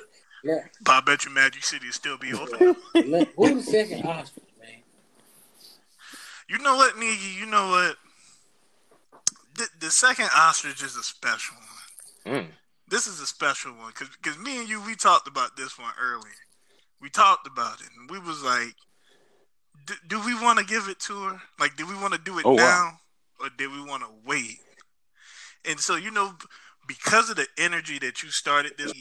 Let, 0.43 0.70
But 0.84 0.91
I 0.91 1.02
bet 1.02 1.26
you 1.26 1.32
Magic 1.32 1.64
City 1.64 1.86
will 1.88 1.93
still 1.93 2.18
be 2.18 2.34
open. 2.34 2.76
let, 3.12 3.28
who 3.36 3.56
the 3.56 3.62
second 3.62 4.04
ostrich, 4.06 4.45
man? 4.60 4.70
You 6.49 6.58
know 6.60 6.76
what, 6.76 6.95
Niggy? 6.95 7.39
You 7.39 7.45
know 7.45 7.70
what? 7.70 7.95
The, 9.56 9.68
the 9.80 9.91
second 9.91 10.30
ostrich 10.36 10.82
is 10.84 10.95
a 10.95 11.04
special 11.04 11.56
one. 12.26 12.36
Mm. 12.36 12.47
This 12.88 13.08
is 13.08 13.22
a 13.22 13.26
special 13.28 13.72
one 13.74 13.93
because 13.97 14.38
me 14.39 14.60
and 14.60 14.68
you 14.70 14.82
we 14.82 14.95
talked 14.95 15.28
about 15.28 15.56
this 15.56 15.78
one 15.80 15.93
earlier. 16.02 16.34
We 17.02 17.10
talked 17.10 17.47
about 17.47 17.80
it 17.82 17.88
and 17.97 18.10
we 18.10 18.20
was 18.20 18.43
like, 18.43 18.76
do, 19.86 19.93
do 20.08 20.26
we 20.26 20.34
want 20.36 20.60
to 20.60 20.66
give 20.66 20.88
it 20.89 20.99
to 21.02 21.24
her? 21.24 21.41
Like, 21.60 21.76
do 21.78 21.86
we 21.88 21.95
want 21.95 22.14
to 22.14 22.20
do 22.20 22.38
it 22.39 22.45
Oh, 22.45 22.52
wow. 22.54 22.58
now 22.58 23.45
or 23.45 23.49
did 23.58 23.72
we 23.72 23.82
want 23.82 24.04
to 24.04 24.10
wait? 24.26 24.58
And 25.68 25.80
so 25.80 25.95
you 25.95 26.12
know, 26.12 26.34
because 26.88 27.30
of 27.30 27.36
the 27.36 27.47
energy 27.57 27.99
that 27.99 28.24
you 28.24 28.30
started 28.30 28.74
this, 28.78 28.93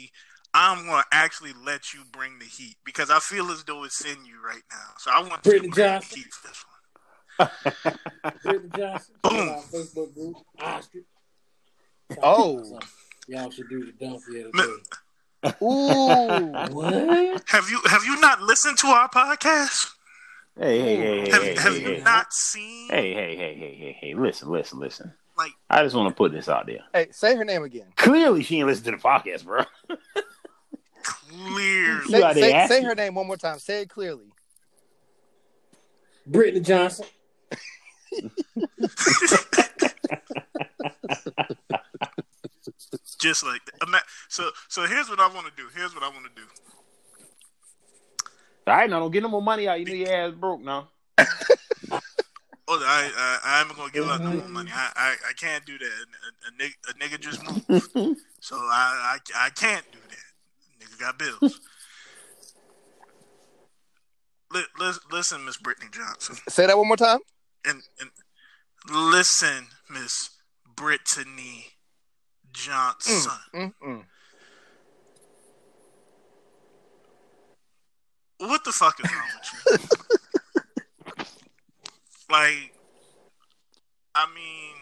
I'm 0.54 0.86
gonna 0.86 1.04
actually 1.12 1.52
let 1.64 1.94
you 1.94 2.00
bring 2.12 2.38
the 2.38 2.44
heat 2.44 2.76
because 2.84 3.10
I 3.10 3.18
feel 3.20 3.50
as 3.50 3.64
though 3.64 3.84
it's 3.84 4.04
in 4.04 4.24
you 4.24 4.36
right 4.44 4.62
now. 4.70 4.94
So 4.98 5.10
I 5.10 5.20
want 5.20 5.44
you 5.46 5.52
to 5.52 5.58
bring 5.60 5.72
Johnson. 5.72 6.10
the 6.10 6.16
heat 6.16 6.32
for 6.32 6.48
this 6.48 6.64
one. 6.64 6.70
Brittany 8.42 8.70
Johnson, 8.76 9.14
Boom. 9.22 9.48
Facebook 9.72 10.14
group, 10.14 10.36
ostrich. 10.60 11.04
Oh. 12.22 12.78
y'all 13.28 13.50
should 13.50 13.68
do 13.68 13.86
the 13.86 13.92
donkey 13.92 14.40
of 14.40 14.52
the 14.52 14.58
Ma- 14.58 14.64
day. 14.64 15.56
Ooh, 15.62 16.74
What? 16.74 17.42
Have 17.48 17.70
you 17.70 17.80
have 17.86 18.04
you 18.04 18.20
not 18.20 18.42
listened 18.42 18.78
to 18.78 18.88
our 18.88 19.08
podcast? 19.08 19.86
Hey, 20.58 20.80
hey, 20.80 20.96
hey, 20.96 21.20
hey, 21.20 21.30
Have, 21.30 21.42
hey, 21.42 21.54
have 21.54 21.72
hey, 21.76 21.80
you 21.82 21.94
hey. 21.94 22.02
not 22.02 22.32
seen 22.32 22.88
Hey, 22.90 23.14
hey, 23.14 23.36
hey, 23.36 23.54
hey, 23.54 23.74
hey, 23.76 23.96
hey, 24.00 24.14
listen, 24.14 24.48
listen, 24.50 24.78
listen. 24.80 25.12
Like 25.40 25.52
I 25.68 25.82
just 25.82 25.94
want 25.96 26.08
to 26.08 26.14
put 26.14 26.32
this 26.32 26.48
out 26.48 26.66
there. 26.66 26.80
hey, 26.92 27.08
say 27.10 27.36
her 27.36 27.44
name 27.44 27.62
again. 27.62 27.86
Clearly, 27.96 28.42
she 28.42 28.58
ain't 28.58 28.66
listen 28.66 28.84
to 28.84 28.90
the 28.92 28.96
podcast, 28.96 29.44
bro. 29.44 29.64
clearly? 31.02 32.04
Say, 32.10 32.32
say, 32.34 32.66
say 32.68 32.82
her 32.82 32.94
name 32.94 33.14
one 33.14 33.26
more 33.26 33.36
time. 33.36 33.58
Say 33.58 33.82
it 33.82 33.88
clearly. 33.88 34.26
Brittany 36.26 36.60
Johnson. 36.60 37.06
just 43.18 43.44
like 43.44 43.60
that. 43.66 44.02
So 44.28 44.50
so 44.68 44.86
here's 44.86 45.08
what 45.08 45.20
I 45.20 45.28
want 45.28 45.46
to 45.46 45.52
do. 45.56 45.68
Here's 45.74 45.94
what 45.94 46.02
I 46.02 46.08
want 46.08 46.24
to 46.24 46.42
do. 46.42 46.42
All 48.66 48.76
right, 48.76 48.88
now 48.88 49.00
don't 49.00 49.10
get 49.10 49.22
no 49.22 49.28
more 49.28 49.42
money 49.42 49.66
out. 49.66 49.80
You 49.80 49.86
know 49.86 49.92
your 49.94 50.12
ass 50.12 50.32
broke 50.34 50.60
now. 50.60 50.88
Oh, 52.72 52.78
I 52.86 53.10
I 53.44 53.60
I'm 53.60 53.74
gonna 53.74 53.90
give 53.90 54.08
out 54.08 54.20
no 54.22 54.30
more 54.30 54.46
money. 54.48 54.70
I 54.72 54.90
I, 54.94 55.16
I 55.30 55.32
can't 55.32 55.66
do 55.66 55.76
that. 55.76 55.86
A, 55.86 56.48
a, 56.48 56.50
nigga, 56.52 56.74
a 56.88 56.92
nigga 56.94 57.20
just 57.20 57.42
moved, 57.42 58.16
so 58.40 58.54
I, 58.56 59.18
I 59.34 59.46
I 59.46 59.50
can't 59.50 59.84
do 59.90 59.98
that. 60.08 60.86
Nigga 60.86 61.00
got 61.00 61.18
bills. 61.18 61.60
Li- 64.52 64.62
lis- 64.78 65.00
listen, 65.10 65.44
Miss 65.44 65.56
Brittany 65.56 65.88
Johnson, 65.92 66.36
Say 66.48 66.66
that 66.66 66.78
one 66.78 66.86
more 66.86 66.96
time. 66.96 67.18
and 67.64 67.82
and 68.00 68.10
listen, 68.88 69.66
Miss 69.88 70.30
Brittany 70.76 71.66
Johnson. 72.52 73.32
Mm-mm. 73.52 74.04
What 78.38 78.62
the 78.64 78.72
fuck 78.72 78.98
is 79.04 79.10
wrong 79.12 79.28
with 79.68 79.80
you? 79.82 79.88
like, 82.30 82.72
I 84.14 84.26
mean, 84.34 84.74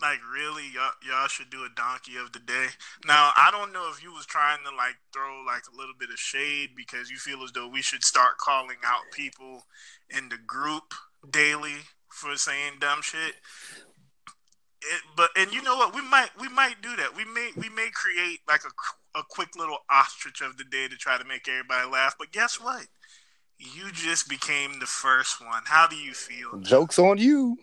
like 0.00 0.18
really, 0.32 0.64
y'all, 0.74 0.92
y'all 1.06 1.28
should 1.28 1.50
do 1.50 1.64
a 1.64 1.74
donkey 1.74 2.16
of 2.16 2.32
the 2.32 2.38
day. 2.38 2.66
Now, 3.06 3.30
I 3.36 3.50
don't 3.50 3.72
know 3.72 3.90
if 3.90 4.02
you 4.02 4.12
was 4.12 4.26
trying 4.26 4.58
to 4.68 4.76
like 4.76 4.96
throw 5.12 5.42
like 5.46 5.62
a 5.72 5.76
little 5.76 5.94
bit 5.98 6.10
of 6.10 6.18
shade 6.18 6.70
because 6.76 7.10
you 7.10 7.16
feel 7.16 7.42
as 7.42 7.52
though 7.52 7.68
we 7.68 7.82
should 7.82 8.04
start 8.04 8.38
calling 8.38 8.76
out 8.84 9.12
people 9.12 9.64
in 10.10 10.28
the 10.28 10.38
group 10.46 10.94
daily 11.30 11.76
for 12.08 12.36
saying 12.36 12.74
dumb 12.80 13.00
shit. 13.02 13.34
It, 14.82 15.02
but 15.16 15.30
and 15.36 15.52
you 15.52 15.62
know 15.62 15.76
what 15.76 15.94
we 15.94 16.02
might 16.02 16.30
we 16.38 16.48
might 16.48 16.82
do 16.82 16.94
that 16.96 17.16
we 17.16 17.24
may 17.24 17.50
we 17.56 17.68
may 17.70 17.88
create 17.92 18.40
like 18.46 18.60
a, 18.64 19.18
a 19.18 19.22
quick 19.28 19.56
little 19.56 19.78
ostrich 19.90 20.42
of 20.42 20.58
the 20.58 20.64
day 20.64 20.86
to 20.86 20.96
try 20.96 21.16
to 21.16 21.24
make 21.24 21.48
everybody 21.48 21.90
laugh 21.90 22.14
but 22.18 22.30
guess 22.30 22.60
what 22.60 22.86
you 23.58 23.90
just 23.92 24.28
became 24.28 24.78
the 24.80 24.86
first 24.86 25.40
one 25.40 25.62
how 25.66 25.86
do 25.86 25.96
you 25.96 26.12
feel 26.14 26.58
Jokes 26.60 26.98
on 26.98 27.18
you. 27.18 27.58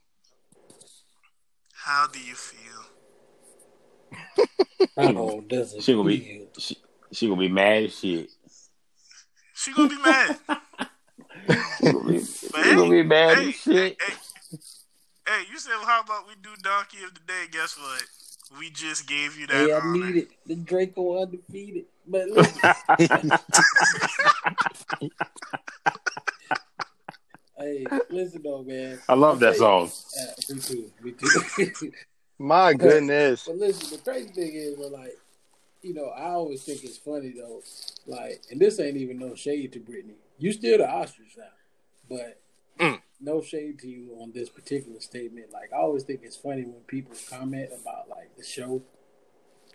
how 1.73 2.07
do 2.07 2.19
you 2.19 2.35
feel 2.35 2.59
Oh, 4.97 5.41
doesn't 5.41 5.81
She 5.81 5.93
gonna 5.93 6.07
be 6.07 6.19
feel. 6.19 6.47
she, 6.59 6.77
she 7.11 7.27
gonna 7.27 7.39
be 7.39 7.47
mad 7.49 7.83
as 7.83 7.97
shit. 7.99 8.29
she 9.55 9.73
gonna 9.73 9.89
be 9.89 10.01
mad 10.01 10.37
She 11.79 11.91
gonna 11.91 12.11
be, 12.11 12.19
she 12.19 12.47
But 12.51 12.63
gonna 12.75 12.89
be 12.89 13.03
mad 13.03 13.37
hey, 13.37 13.49
as 13.49 13.55
shit. 13.55 13.97
hey, 14.01 14.13
hey 15.27 15.41
you 15.51 15.57
said 15.57 15.71
well, 15.77 15.85
how 15.85 16.01
about 16.01 16.27
we 16.27 16.33
do 16.41 16.49
donkey 16.61 17.03
of 17.03 17.13
the 17.13 17.19
day 17.21 17.45
guess 17.51 17.77
what 17.77 18.03
we 18.59 18.69
just 18.69 19.07
gave 19.07 19.37
you 19.37 19.47
that 19.47 19.55
Hey, 19.55 19.73
I 19.73 19.91
need 19.91 20.15
it. 20.17 20.27
The 20.45 20.55
Draco 20.55 21.21
undefeated. 21.21 21.85
But 22.05 22.29
listen, 22.29 22.61
hey, 27.57 27.87
listen 28.09 28.41
though, 28.43 28.63
man. 28.63 28.99
I 29.07 29.13
love 29.13 29.39
that 29.39 29.55
song. 29.55 29.89
Uh, 30.19 30.53
me 30.53 30.59
too. 30.61 30.91
Me 31.01 31.11
too. 31.11 31.91
My 32.39 32.73
goodness. 32.73 33.45
But 33.45 33.57
listen, 33.57 33.89
the 33.97 34.03
crazy 34.03 34.29
thing 34.29 34.51
is, 34.53 34.75
but 34.75 34.91
like, 34.91 35.17
you 35.81 35.93
know, 35.93 36.07
I 36.07 36.31
always 36.31 36.63
think 36.63 36.83
it's 36.83 36.97
funny 36.97 37.33
though. 37.37 37.61
Like, 38.05 38.41
and 38.51 38.59
this 38.59 38.79
ain't 38.79 38.97
even 38.97 39.19
no 39.19 39.35
shade 39.35 39.71
to 39.73 39.79
Brittany. 39.79 40.15
You 40.37 40.51
still 40.51 40.79
the 40.79 40.89
ostrich 40.89 41.37
now, 41.37 41.43
but 42.09 42.39
Mm. 42.79 42.99
No 43.23 43.41
shade 43.41 43.79
to 43.79 43.87
you 43.87 44.17
on 44.21 44.31
this 44.33 44.49
particular 44.49 44.99
statement. 44.99 45.51
Like, 45.51 45.71
I 45.73 45.77
always 45.77 46.03
think 46.03 46.21
it's 46.23 46.35
funny 46.35 46.63
when 46.63 46.81
people 46.87 47.15
comment 47.29 47.69
about 47.81 48.09
like 48.09 48.35
the 48.37 48.43
show, 48.43 48.81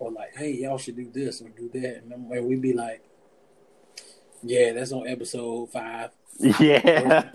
or 0.00 0.10
like, 0.10 0.36
hey, 0.36 0.52
y'all 0.52 0.78
should 0.78 0.96
do 0.96 1.10
this 1.12 1.40
or 1.42 1.48
do 1.48 1.68
that, 1.74 2.02
and, 2.02 2.10
then- 2.12 2.28
and 2.30 2.46
we 2.46 2.56
be 2.56 2.72
like, 2.72 3.02
yeah, 4.42 4.72
that's 4.72 4.92
on 4.92 5.06
episode 5.08 5.70
five. 5.70 6.10
Yeah. 6.60 7.30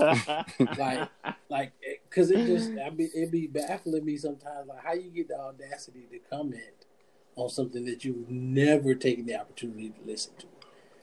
Like, 0.77 1.09
like, 1.49 1.73
because 2.09 2.31
it 2.31 2.45
just, 2.45 2.71
I 2.79 2.89
be, 2.89 3.05
it 3.13 3.31
be 3.31 3.47
baffling 3.47 4.05
me 4.05 4.15
sometimes, 4.15 4.69
like 4.69 4.81
how 4.81 4.93
you 4.93 5.09
get 5.09 5.27
the 5.27 5.37
audacity 5.37 6.07
to 6.09 6.19
comment 6.29 6.85
on 7.35 7.49
something 7.49 7.83
that 7.83 8.05
you've 8.05 8.29
never 8.29 8.95
taken 8.95 9.25
the 9.25 9.35
opportunity 9.37 9.89
to 9.89 10.07
listen 10.09 10.31
to. 10.37 10.45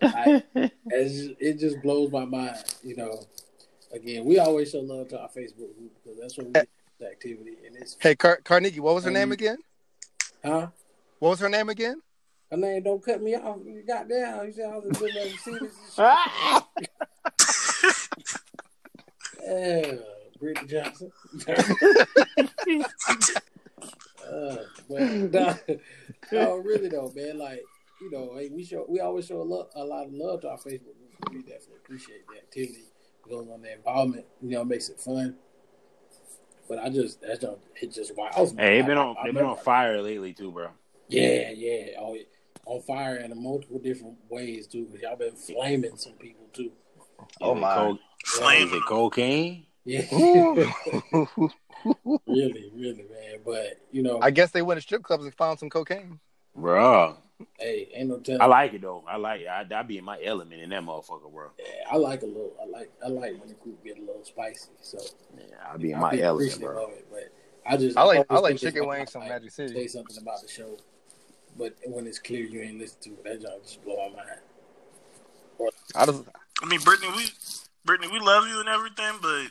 I, 0.02 0.42
it 0.86 1.58
just 1.58 1.82
blows 1.82 2.10
my 2.10 2.24
mind, 2.24 2.56
you 2.82 2.96
know. 2.96 3.20
Again, 3.92 4.24
we 4.24 4.38
always 4.38 4.70
show 4.70 4.80
love 4.80 5.08
to 5.08 5.20
our 5.20 5.28
Facebook 5.28 5.76
group 5.76 5.92
because 6.02 6.18
that's 6.20 6.38
where 6.38 6.46
we 6.46 6.52
get 6.52 6.68
the 6.98 7.06
activity, 7.08 7.56
and 7.66 7.76
it's 7.76 7.96
Hey, 7.98 8.14
Car- 8.14 8.40
Carnegie, 8.44 8.80
what 8.80 8.94
was 8.94 9.04
her 9.04 9.10
name 9.10 9.28
Um, 9.28 9.32
again? 9.32 9.58
huh. 10.44 10.68
What 11.18 11.30
was 11.30 11.40
her 11.40 11.48
name 11.48 11.68
again? 11.68 12.00
Her 12.50 12.56
name 12.56 12.82
don't 12.82 13.02
cut 13.04 13.20
me 13.22 13.34
off. 13.36 13.58
You 13.64 13.82
got 13.86 14.08
down. 14.08 14.46
you 14.46 14.52
said 14.52 14.70
I 14.72 14.76
was 14.78 14.96
doing 14.98 15.14
that 15.14 15.28
see 15.38 15.58
this. 15.58 15.74
Yeah, 19.42 19.96
Brittany 20.38 20.68
Johnson. 20.68 21.12
uh, 24.30 24.56
but 24.88 25.00
no, 25.32 25.56
no, 26.32 26.56
really 26.56 26.88
though, 26.88 27.12
man. 27.14 27.38
Like 27.38 27.62
you 28.00 28.10
know, 28.10 28.32
hey, 28.36 28.50
we 28.52 28.64
show 28.64 28.84
we 28.88 29.00
always 29.00 29.26
show 29.26 29.40
a, 29.40 29.44
lot 29.44 29.70
a 29.74 29.84
lot 29.84 30.06
of 30.06 30.12
love 30.12 30.40
to 30.42 30.50
our 30.50 30.58
Facebook 30.58 30.84
group. 30.96 31.30
We 31.30 31.38
definitely 31.42 31.76
appreciate 31.84 32.26
the 32.28 32.36
activity 32.38 32.84
that 33.24 33.30
goes 33.30 33.48
on, 33.52 33.62
the 33.62 33.72
involvement. 33.72 34.26
You 34.42 34.50
know, 34.50 34.64
makes 34.64 34.88
it 34.88 35.00
fun. 35.00 35.36
But 36.68 36.78
I 36.78 36.88
just 36.88 37.20
that's 37.20 37.40
just 37.40 37.58
it 37.82 37.92
just 37.92 38.16
wild. 38.16 38.34
Hey, 38.58 38.76
they've 38.76 38.86
been 38.86 38.98
on 38.98 39.16
I- 39.16 39.22
I 39.22 39.24
they've 39.24 39.34
been 39.34 39.44
on 39.44 39.56
fire 39.56 40.00
lately 40.02 40.32
too, 40.32 40.52
bro. 40.52 40.68
Yeah, 41.08 41.50
yeah. 41.50 41.86
Oh, 41.98 42.16
on 42.66 42.82
fire 42.82 43.16
in 43.16 43.42
multiple 43.42 43.80
different 43.80 44.16
ways 44.28 44.66
too. 44.68 44.86
Cause 44.86 45.00
y'all 45.00 45.16
been 45.16 45.34
flaming 45.34 45.96
some 45.96 46.12
people 46.12 46.46
too. 46.52 46.70
Oh, 47.40 47.54
Is 47.56 47.60
my. 47.60 47.74
co- 47.74 47.98
Flame. 48.24 48.66
is 48.68 48.72
it 48.74 48.82
cocaine? 48.86 49.66
Yeah, 49.84 50.02
really, 52.26 52.70
really, 52.74 53.04
man. 53.10 53.40
But 53.44 53.80
you 53.90 54.02
know, 54.02 54.18
I 54.22 54.30
guess 54.30 54.50
they 54.50 54.62
went 54.62 54.78
to 54.78 54.82
strip 54.82 55.02
clubs 55.02 55.24
and 55.24 55.34
found 55.34 55.58
some 55.58 55.70
cocaine. 55.70 56.20
Bro, 56.54 57.16
hey, 57.58 57.88
ain't 57.94 58.08
no 58.08 58.18
telling. 58.18 58.40
I 58.40 58.46
like 58.46 58.74
it 58.74 58.82
though. 58.82 59.04
I 59.08 59.16
like 59.16 59.46
I 59.46 59.66
I 59.74 59.82
be 59.82 59.98
in 59.98 60.04
my 60.04 60.18
element 60.22 60.60
in 60.60 60.70
that 60.70 60.82
motherfucker, 60.82 61.32
bro. 61.32 61.48
Yeah, 61.58 61.64
I 61.90 61.96
like 61.96 62.22
a 62.22 62.26
little. 62.26 62.52
I 62.60 62.66
like. 62.66 62.90
I 63.04 63.08
like 63.08 63.38
when 63.38 63.48
the 63.48 63.54
group 63.54 63.84
get 63.84 63.98
a 63.98 64.00
little 64.00 64.24
spicy. 64.24 64.70
So 64.82 64.98
Yeah, 65.36 65.44
I 65.72 65.76
be 65.76 65.92
in 65.92 65.98
I 65.98 66.00
my 66.00 66.10
be 66.12 66.22
element, 66.22 66.60
bro. 66.60 66.90
it, 66.90 67.06
but 67.10 67.32
I 67.66 67.76
just 67.76 67.96
I 67.96 68.02
like 68.02 68.26
I 68.30 68.36
always 68.36 68.52
like 68.52 68.60
chicken 68.60 68.86
wings 68.86 69.10
from 69.12 69.22
like, 69.22 69.30
Magic 69.30 69.50
Say 69.52 69.86
something 69.86 70.16
about 70.20 70.42
the 70.42 70.48
show, 70.48 70.76
but 71.58 71.74
when 71.86 72.06
it's 72.06 72.18
clear 72.18 72.44
you 72.44 72.60
ain't 72.60 72.78
listen 72.78 73.00
to 73.02 73.10
it, 73.10 73.24
that 73.24 73.42
joint 73.42 73.62
just 73.62 73.84
blow 73.84 73.96
my 73.96 74.16
mind. 74.16 74.40
I 75.94 76.06
just 76.06 76.24
I 76.62 76.66
mean, 76.66 76.80
Brittany, 76.80 77.12
we 77.16 77.26
Brittany, 77.84 78.12
we 78.12 78.20
love 78.20 78.46
you 78.46 78.60
and 78.60 78.68
everything, 78.68 79.14
but 79.20 79.46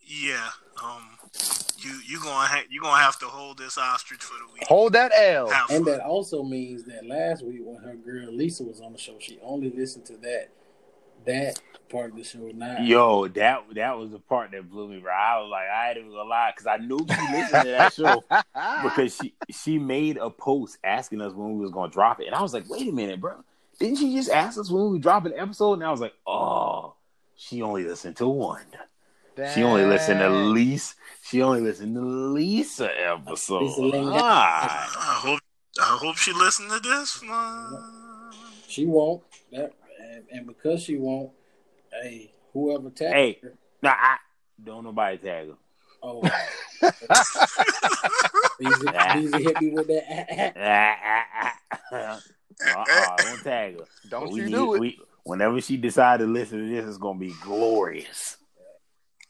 yeah, 0.00 0.48
um, 0.82 1.18
you 1.84 1.98
you 2.06 2.18
gonna 2.20 2.46
ha- 2.46 2.64
you 2.70 2.80
gonna 2.80 3.02
have 3.02 3.18
to 3.20 3.26
hold 3.26 3.58
this 3.58 3.78
ostrich 3.78 4.22
for 4.22 4.34
the 4.34 4.52
week. 4.52 4.64
hold 4.66 4.92
that 4.94 5.12
L. 5.14 5.48
Have 5.50 5.70
And 5.70 5.84
fun. 5.84 5.98
that 5.98 6.04
also 6.04 6.42
means 6.42 6.84
that 6.84 7.06
last 7.06 7.44
week 7.44 7.60
when 7.62 7.76
her 7.82 7.94
girl 7.94 8.32
Lisa 8.32 8.64
was 8.64 8.80
on 8.80 8.92
the 8.92 8.98
show, 8.98 9.16
she 9.18 9.38
only 9.42 9.70
listened 9.70 10.04
to 10.06 10.16
that 10.18 10.48
that 11.24 11.60
part 11.88 12.10
of 12.10 12.16
the 12.16 12.24
show. 12.24 12.50
Not 12.54 12.84
Yo, 12.84 13.28
that 13.28 13.62
that 13.74 13.96
was 13.98 14.10
the 14.10 14.18
part 14.18 14.50
that 14.52 14.68
blew 14.68 14.88
me, 14.88 14.98
bro. 14.98 15.12
I 15.12 15.40
was 15.40 15.50
like, 15.50 15.68
I 15.68 15.94
didn't 15.94 16.10
gonna 16.10 16.28
lie, 16.28 16.52
because 16.54 16.66
I 16.66 16.78
knew 16.78 16.98
she 16.98 17.32
listened 17.32 17.62
to 17.64 17.70
that 17.70 17.92
show 17.92 18.24
because 18.82 19.16
she 19.16 19.34
she 19.50 19.78
made 19.78 20.16
a 20.16 20.30
post 20.30 20.78
asking 20.82 21.20
us 21.20 21.32
when 21.32 21.54
we 21.54 21.60
was 21.60 21.70
gonna 21.70 21.92
drop 21.92 22.20
it, 22.20 22.26
and 22.26 22.34
I 22.34 22.42
was 22.42 22.52
like, 22.54 22.68
wait 22.68 22.88
a 22.88 22.92
minute, 22.92 23.20
bro, 23.20 23.44
didn't 23.78 23.98
she 23.98 24.14
just 24.14 24.30
ask 24.30 24.58
us 24.58 24.70
when 24.70 24.90
we 24.90 24.98
drop 24.98 25.24
an 25.26 25.34
episode? 25.36 25.74
And 25.74 25.84
I 25.84 25.90
was 25.90 26.00
like, 26.00 26.14
oh, 26.26 26.94
she 27.36 27.62
only 27.62 27.84
listened 27.84 28.16
to 28.16 28.28
one. 28.28 28.64
She 29.54 29.62
only 29.62 29.84
listened 29.84 30.20
to 30.20 30.28
Dang. 30.28 30.52
least. 30.52 30.94
She 31.24 31.42
only 31.42 31.60
listened 31.60 31.94
to 31.94 32.00
Lisa 32.02 32.90
episode. 33.10 33.62
Lisa 33.62 33.80
Lingard. 33.80 34.20
Ah. 34.22 34.92
I 34.98 35.28
hope 35.28 35.40
I 35.80 35.96
hope 36.00 36.16
she 36.16 36.32
listened 36.32 36.70
to 36.70 36.78
this 36.80 37.22
one. 37.22 38.32
she 38.68 38.84
won't. 38.86 39.22
That 39.52 39.72
and, 40.00 40.24
and 40.30 40.46
because 40.46 40.82
she 40.82 40.96
won't, 40.96 41.30
hey, 42.02 42.32
whoever 42.52 42.90
tagged 42.90 43.14
Hey. 43.14 43.38
her, 43.42 43.54
Nah, 43.82 43.90
I, 43.98 44.16
don't 44.62 44.84
nobody 44.84 45.16
tag 45.18 45.48
her. 45.48 45.54
oh, 46.02 46.20
Beezy, 48.58 48.86
Beezy 49.14 49.42
hit 49.42 49.60
me 49.60 49.70
with 49.70 49.86
that. 49.88 50.52
Ah, 50.56 50.96
ah, 51.04 51.54
ah. 51.92 52.20
Uh-uh, 52.64 53.16
don't 53.18 53.42
tag 53.42 53.78
her. 53.78 53.86
Don't 54.08 54.30
We 54.32 54.40
you 54.40 54.46
need- 54.46 54.52
do 54.52 54.74
it. 54.74 54.80
We, 54.80 55.00
whenever 55.24 55.60
she 55.60 55.76
decide 55.76 56.20
to 56.20 56.26
listen 56.26 56.58
to 56.68 56.74
this, 56.74 56.86
it's 56.88 56.98
gonna 56.98 57.18
be 57.18 57.32
glorious. 57.42 58.36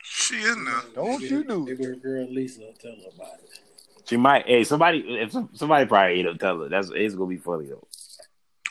She 0.02 0.36
in 0.44 0.64
there. 0.64 0.82
Don't 0.94 1.20
Maybe- 1.20 1.24
you 1.34 1.44
do 1.44 1.62
it. 1.68 1.70
Maybe 1.78 1.84
her 1.84 1.94
girl 1.94 2.26
Lisa 2.30 2.60
will 2.60 2.72
tell 2.74 2.90
her 2.92 3.08
about 3.14 3.38
it. 3.42 3.60
She 4.08 4.16
might. 4.16 4.46
Hey, 4.46 4.64
somebody. 4.64 4.98
If 5.20 5.32
somebody 5.54 5.86
probably 5.86 6.20
ate 6.20 6.26
up, 6.26 6.38
tell 6.38 6.60
her. 6.60 6.68
That's 6.68 6.90
it's 6.94 7.14
gonna 7.14 7.28
be 7.30 7.36
funny 7.36 7.66
though. 7.66 7.86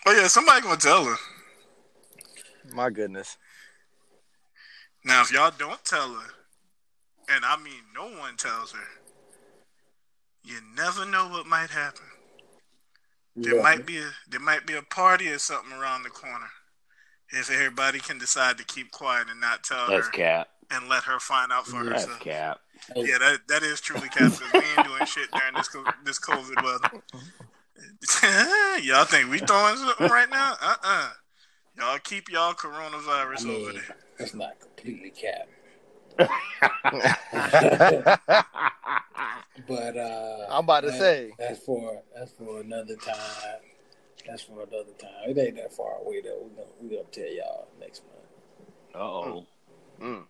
Oh 0.05 0.11
yeah, 0.13 0.27
somebody 0.27 0.61
gonna 0.61 0.77
tell 0.77 1.05
her. 1.05 1.15
My 2.73 2.89
goodness. 2.89 3.38
Now, 5.03 5.21
if 5.21 5.32
y'all 5.32 5.51
don't 5.57 5.84
tell 5.84 6.13
her, 6.13 6.27
and 7.29 7.43
I 7.45 7.57
mean 7.57 7.82
no 7.95 8.03
one 8.19 8.36
tells 8.38 8.71
her, 8.73 8.88
you 10.43 10.59
never 10.75 11.05
know 11.05 11.27
what 11.29 11.45
might 11.47 11.69
happen. 11.71 12.05
There 13.36 13.55
Yeah. 13.55 13.61
might 13.63 13.86
be 13.86 13.97
a 13.99 14.11
there 14.27 14.39
might 14.41 14.65
be 14.67 14.75
a 14.75 14.82
party 14.84 15.29
or 15.29 15.39
something 15.39 15.71
around 15.71 16.03
the 16.03 16.09
corner. 16.09 16.49
If 17.29 17.49
everybody 17.49 17.99
can 17.99 18.17
decide 18.19 18.57
to 18.57 18.65
keep 18.65 18.91
quiet 18.91 19.29
and 19.29 19.39
not 19.39 19.63
tell 19.63 19.86
her. 19.88 19.95
That's 19.95 20.07
her 20.07 20.11
cap. 20.11 20.49
And 20.72 20.88
let 20.89 21.03
her 21.03 21.19
find 21.19 21.51
out 21.51 21.67
for 21.67 21.84
That's 21.84 22.03
herself. 22.05 22.19
cap. 22.22 22.59
Yeah, 22.95 23.17
that 23.19 23.47
that 23.47 23.63
is 23.63 23.80
truly 23.82 24.09
cap. 24.09 24.32
'cause 24.32 24.41
we 24.53 24.59
ain't 24.59 24.88
doing 24.88 25.05
shit 25.05 25.30
during 25.32 25.53
this 25.55 25.69
this 26.03 26.19
COVID 26.19 26.63
weather. 26.63 27.03
y'all 28.84 29.05
think 29.05 29.30
we 29.30 29.39
throwing 29.39 29.78
something 29.78 30.07
right 30.07 30.30
now? 30.30 30.55
Uh 30.61 30.76
uh 30.84 31.09
Y'all 31.78 31.97
keep 31.99 32.30
y'all 32.30 32.53
coronavirus 32.53 33.41
I 33.41 33.43
mean, 33.45 33.61
over 33.61 33.74
there. 33.74 33.95
that's 34.17 34.34
not 34.34 34.59
completely 34.59 35.11
cap. 35.11 35.47
But 39.67 39.95
uh, 39.97 40.45
I'm 40.49 40.63
about 40.63 40.82
to 40.82 40.88
that- 40.91 40.99
say. 40.99 41.32
that's 41.38 41.59
for 41.59 42.01
that's 42.15 42.32
for 42.32 42.61
another 42.61 42.95
time. 42.95 43.59
That's 44.28 44.41
for 44.43 44.61
another 44.63 44.93
time. 44.99 45.30
It 45.30 45.38
ain't 45.38 45.55
that 45.57 45.74
far 45.74 45.97
away 45.99 46.22
though. 46.22 46.39
We're 46.43 46.55
gonna, 46.63 46.69
we 46.80 46.89
gonna 46.89 47.03
tell 47.11 47.32
y'all 47.32 47.67
next 47.80 48.03
month. 48.05 48.95
Uh 48.95 48.99
oh. 48.99 49.45
Mm. 50.01 50.24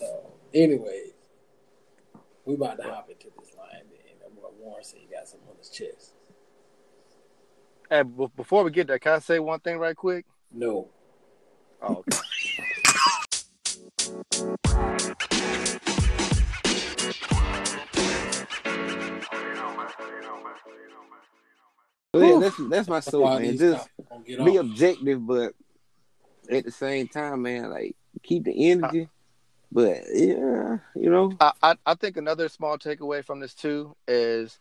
So 0.00 0.32
anyway, 0.54 1.10
we 2.46 2.54
about 2.54 2.78
to 2.78 2.84
hop 2.84 3.10
into 3.10 3.28
this 3.38 3.54
line 3.54 3.82
then. 3.90 4.16
That's 4.18 4.32
what 4.34 4.54
Warren 4.54 4.82
said 4.82 5.00
he 5.00 5.14
got 5.14 5.28
something 5.28 5.46
on 5.50 5.56
his 5.58 5.68
chest. 5.68 6.14
Hey, 7.90 8.02
b- 8.02 8.28
before 8.34 8.64
we 8.64 8.70
get 8.70 8.86
there, 8.86 8.98
can 8.98 9.12
I 9.12 9.18
say 9.18 9.38
one 9.38 9.60
thing 9.60 9.76
right 9.76 9.94
quick? 9.94 10.24
No. 10.50 10.88
Oh, 11.82 12.02
okay. 12.08 12.16
But 22.12 22.26
yeah, 22.26 22.38
that's 22.40 22.56
that's 22.68 22.88
my 22.88 22.98
soul, 22.98 23.38
man. 23.38 23.56
Just 23.56 23.88
topics 24.02 24.26
be 24.26 24.58
off. 24.58 24.64
objective, 24.64 25.24
but 25.24 25.52
at 26.50 26.64
the 26.64 26.72
same 26.72 27.06
time, 27.06 27.42
man, 27.42 27.70
like 27.70 27.94
keep 28.24 28.42
the 28.42 28.70
energy. 28.72 29.08
But 29.72 30.02
yeah, 30.12 30.78
you 30.96 31.10
know, 31.10 31.32
I, 31.40 31.52
I 31.62 31.74
I 31.86 31.94
think 31.94 32.16
another 32.16 32.48
small 32.48 32.76
takeaway 32.76 33.24
from 33.24 33.40
this 33.40 33.54
too 33.54 33.94
is 34.08 34.58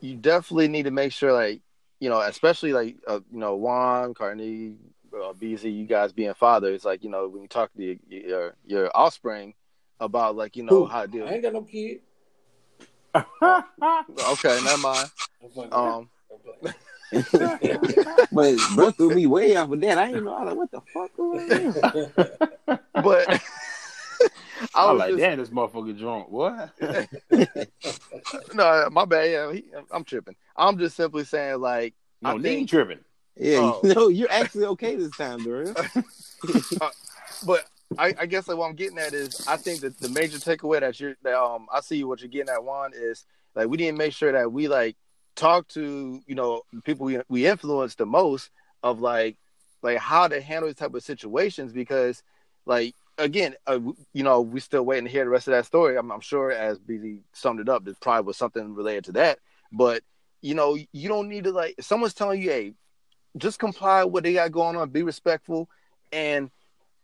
you 0.00 0.16
definitely 0.16 0.68
need 0.68 0.84
to 0.84 0.90
make 0.90 1.12
sure, 1.12 1.32
like 1.32 1.62
you 2.00 2.10
know, 2.10 2.20
especially 2.20 2.72
like 2.72 2.96
uh, 3.06 3.20
you 3.32 3.38
know 3.38 3.56
Juan, 3.56 4.14
Carney, 4.14 4.74
uh, 5.14 5.32
BZ, 5.32 5.74
you 5.74 5.86
guys 5.86 6.12
being 6.12 6.34
fathers, 6.34 6.84
like 6.84 7.02
you 7.02 7.10
know 7.10 7.28
when 7.28 7.42
you 7.42 7.48
talk 7.48 7.72
to 7.74 7.82
your 7.82 7.96
your, 8.08 8.54
your 8.66 8.90
offspring 8.94 9.54
about 9.98 10.36
like 10.36 10.56
you 10.56 10.62
know 10.62 10.84
Who? 10.84 10.86
how 10.86 11.02
to 11.02 11.08
deal. 11.08 11.26
I 11.26 11.32
ain't 11.32 11.42
got 11.42 11.52
no 11.52 11.62
kid. 11.62 12.00
Okay, 14.30 14.60
never 14.64 14.78
mind. 14.78 15.10
I'm 15.56 15.72
Um, 15.72 16.10
I'm 16.30 16.38
playing. 16.60 16.74
but 18.32 18.56
bro 18.74 18.90
threw 18.90 19.14
me 19.14 19.26
way 19.26 19.56
off 19.56 19.70
of 19.70 19.80
that. 19.80 19.96
I 19.98 20.08
didn't 20.08 20.24
know. 20.24 20.34
I 20.34 20.44
was 20.44 20.48
like, 20.48 20.56
what 20.56 20.70
the 20.70 20.80
fuck 20.92 21.16
going 21.16 21.72
on? 22.68 22.78
but 23.02 23.42
I 24.74 24.82
I 24.84 24.92
was 24.92 24.98
like 24.98 25.08
just, 25.10 25.20
damn 25.20 25.38
this 25.38 25.48
motherfucker 25.50 25.98
drunk. 25.98 26.30
What? 26.30 26.70
no, 28.54 28.88
my 28.90 29.04
bad. 29.04 29.30
Yeah, 29.30 29.52
he, 29.52 29.64
I'm 29.90 30.04
tripping. 30.04 30.36
I'm 30.56 30.78
just 30.78 30.96
simply 30.96 31.24
saying 31.24 31.60
like 31.60 31.94
No, 32.22 32.30
I 32.30 32.32
name 32.34 32.42
think- 32.42 32.70
tripping. 32.70 32.98
Yeah, 33.40 33.58
Oh. 33.60 33.80
no, 33.84 34.08
you're 34.08 34.30
actually 34.32 34.64
okay 34.64 34.96
this 34.96 35.16
time, 35.16 35.44
Darrell. 35.44 35.72
but 37.46 37.64
I, 37.96 38.14
I 38.18 38.26
guess 38.26 38.48
like 38.48 38.56
what 38.58 38.68
I'm 38.68 38.74
getting 38.74 38.98
at 38.98 39.14
is 39.14 39.46
I 39.46 39.56
think 39.56 39.80
that 39.80 39.98
the 40.00 40.08
major 40.08 40.38
takeaway 40.38 40.80
that 40.80 40.98
you're 40.98 41.14
that 41.22 41.40
um 41.40 41.66
I 41.72 41.80
see 41.80 42.02
what 42.04 42.20
you're 42.20 42.28
getting 42.28 42.48
at 42.52 42.64
Juan 42.64 42.90
is 42.94 43.24
like 43.54 43.68
we 43.68 43.76
didn't 43.76 43.98
make 43.98 44.12
sure 44.12 44.32
that 44.32 44.52
we 44.52 44.68
like 44.68 44.96
talk 45.36 45.68
to 45.68 46.20
you 46.26 46.34
know 46.34 46.62
people 46.84 47.06
we 47.06 47.20
we 47.28 47.46
influence 47.46 47.94
the 47.94 48.06
most 48.06 48.50
of 48.82 49.00
like 49.00 49.36
like 49.82 49.98
how 49.98 50.26
to 50.28 50.40
handle 50.40 50.68
these 50.68 50.76
type 50.76 50.92
of 50.94 51.02
situations 51.04 51.72
because 51.72 52.22
like 52.66 52.94
again 53.18 53.54
uh, 53.66 53.78
you 54.12 54.22
know 54.22 54.40
we 54.40 54.60
still 54.60 54.84
waiting 54.84 55.04
to 55.04 55.10
hear 55.10 55.24
the 55.24 55.30
rest 55.30 55.48
of 55.48 55.52
that 55.52 55.66
story 55.66 55.96
I'm, 55.96 56.10
I'm 56.10 56.20
sure 56.20 56.50
as 56.50 56.78
BZ 56.78 57.20
summed 57.32 57.60
it 57.60 57.68
up 57.68 57.84
there 57.84 57.94
probably 58.00 58.26
was 58.26 58.36
something 58.36 58.74
related 58.74 59.04
to 59.04 59.12
that 59.12 59.38
but 59.72 60.02
you 60.40 60.54
know 60.54 60.78
you 60.92 61.08
don't 61.08 61.28
need 61.28 61.44
to 61.44 61.52
like 61.52 61.74
if 61.78 61.84
someone's 61.84 62.14
telling 62.14 62.40
you 62.40 62.50
hey 62.50 62.72
just 63.36 63.58
comply 63.58 64.04
with 64.04 64.12
what 64.12 64.22
they 64.22 64.34
got 64.34 64.52
going 64.52 64.76
on 64.76 64.90
be 64.90 65.02
respectful 65.02 65.68
and 66.12 66.50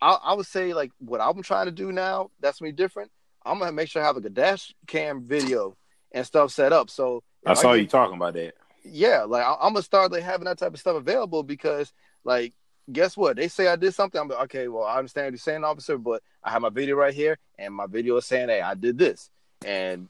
I, 0.05 0.19
I 0.23 0.35
would 0.35 0.47
say 0.47 0.75
like 0.75 0.93
what 0.99 1.21
I'm 1.21 1.43
trying 1.43 1.67
to 1.67 1.73
do 1.73 1.91
now. 1.91 2.31
That's 2.41 2.61
me 2.61 2.73
different. 2.73 3.11
I'm 3.45 3.59
gonna 3.59 3.73
make 3.73 3.89
sure 3.89 4.03
I 4.03 4.07
have 4.07 4.17
like 4.17 4.25
a 4.27 4.31
dash 4.31 4.75
cam 4.87 5.23
video 5.23 5.77
and 6.13 6.27
stuff 6.27 6.51
set 6.53 6.73
up. 6.73 6.91
So 6.91 7.23
I 7.47 7.55
saw 7.55 7.75
get- 7.75 7.83
you 7.83 7.87
talking 7.89 8.17
about 8.17 8.35
that. 8.35 8.55
Yeah, 8.85 9.23
like 9.23 9.45
I, 9.45 9.55
I'm 9.55 9.73
gonna 9.73 9.83
start 9.83 10.13
like 10.13 10.23
having 10.23 10.45
that 10.45 10.59
type 10.59 10.75
of 10.75 10.81
stuff 10.81 10.97
available 10.97 11.43
because 11.43 11.93
like 12.23 12.53
guess 12.91 13.17
what? 13.17 13.37
They 13.37 13.49
say 13.49 13.69
I 13.69 13.77
did 13.77 13.95
something. 13.95 14.21
I'm 14.21 14.29
like, 14.29 14.45
okay, 14.45 14.69
well 14.69 14.85
I 14.85 14.99
understand 14.99 15.27
what 15.27 15.33
you're 15.33 15.39
saying, 15.39 15.65
officer, 15.65 15.99
but 15.99 16.23
I 16.43 16.51
have 16.51 16.63
my 16.63 16.71
video 16.71 16.97
right 16.97 17.15
here, 17.15 17.39
and 17.59 17.75
my 17.75 17.87
video 17.87 18.17
is 18.17 18.27
saying, 18.27 18.49
hey, 18.49 18.61
I 18.61 18.75
did 18.75 18.99
this, 18.99 19.31
and 19.65 20.09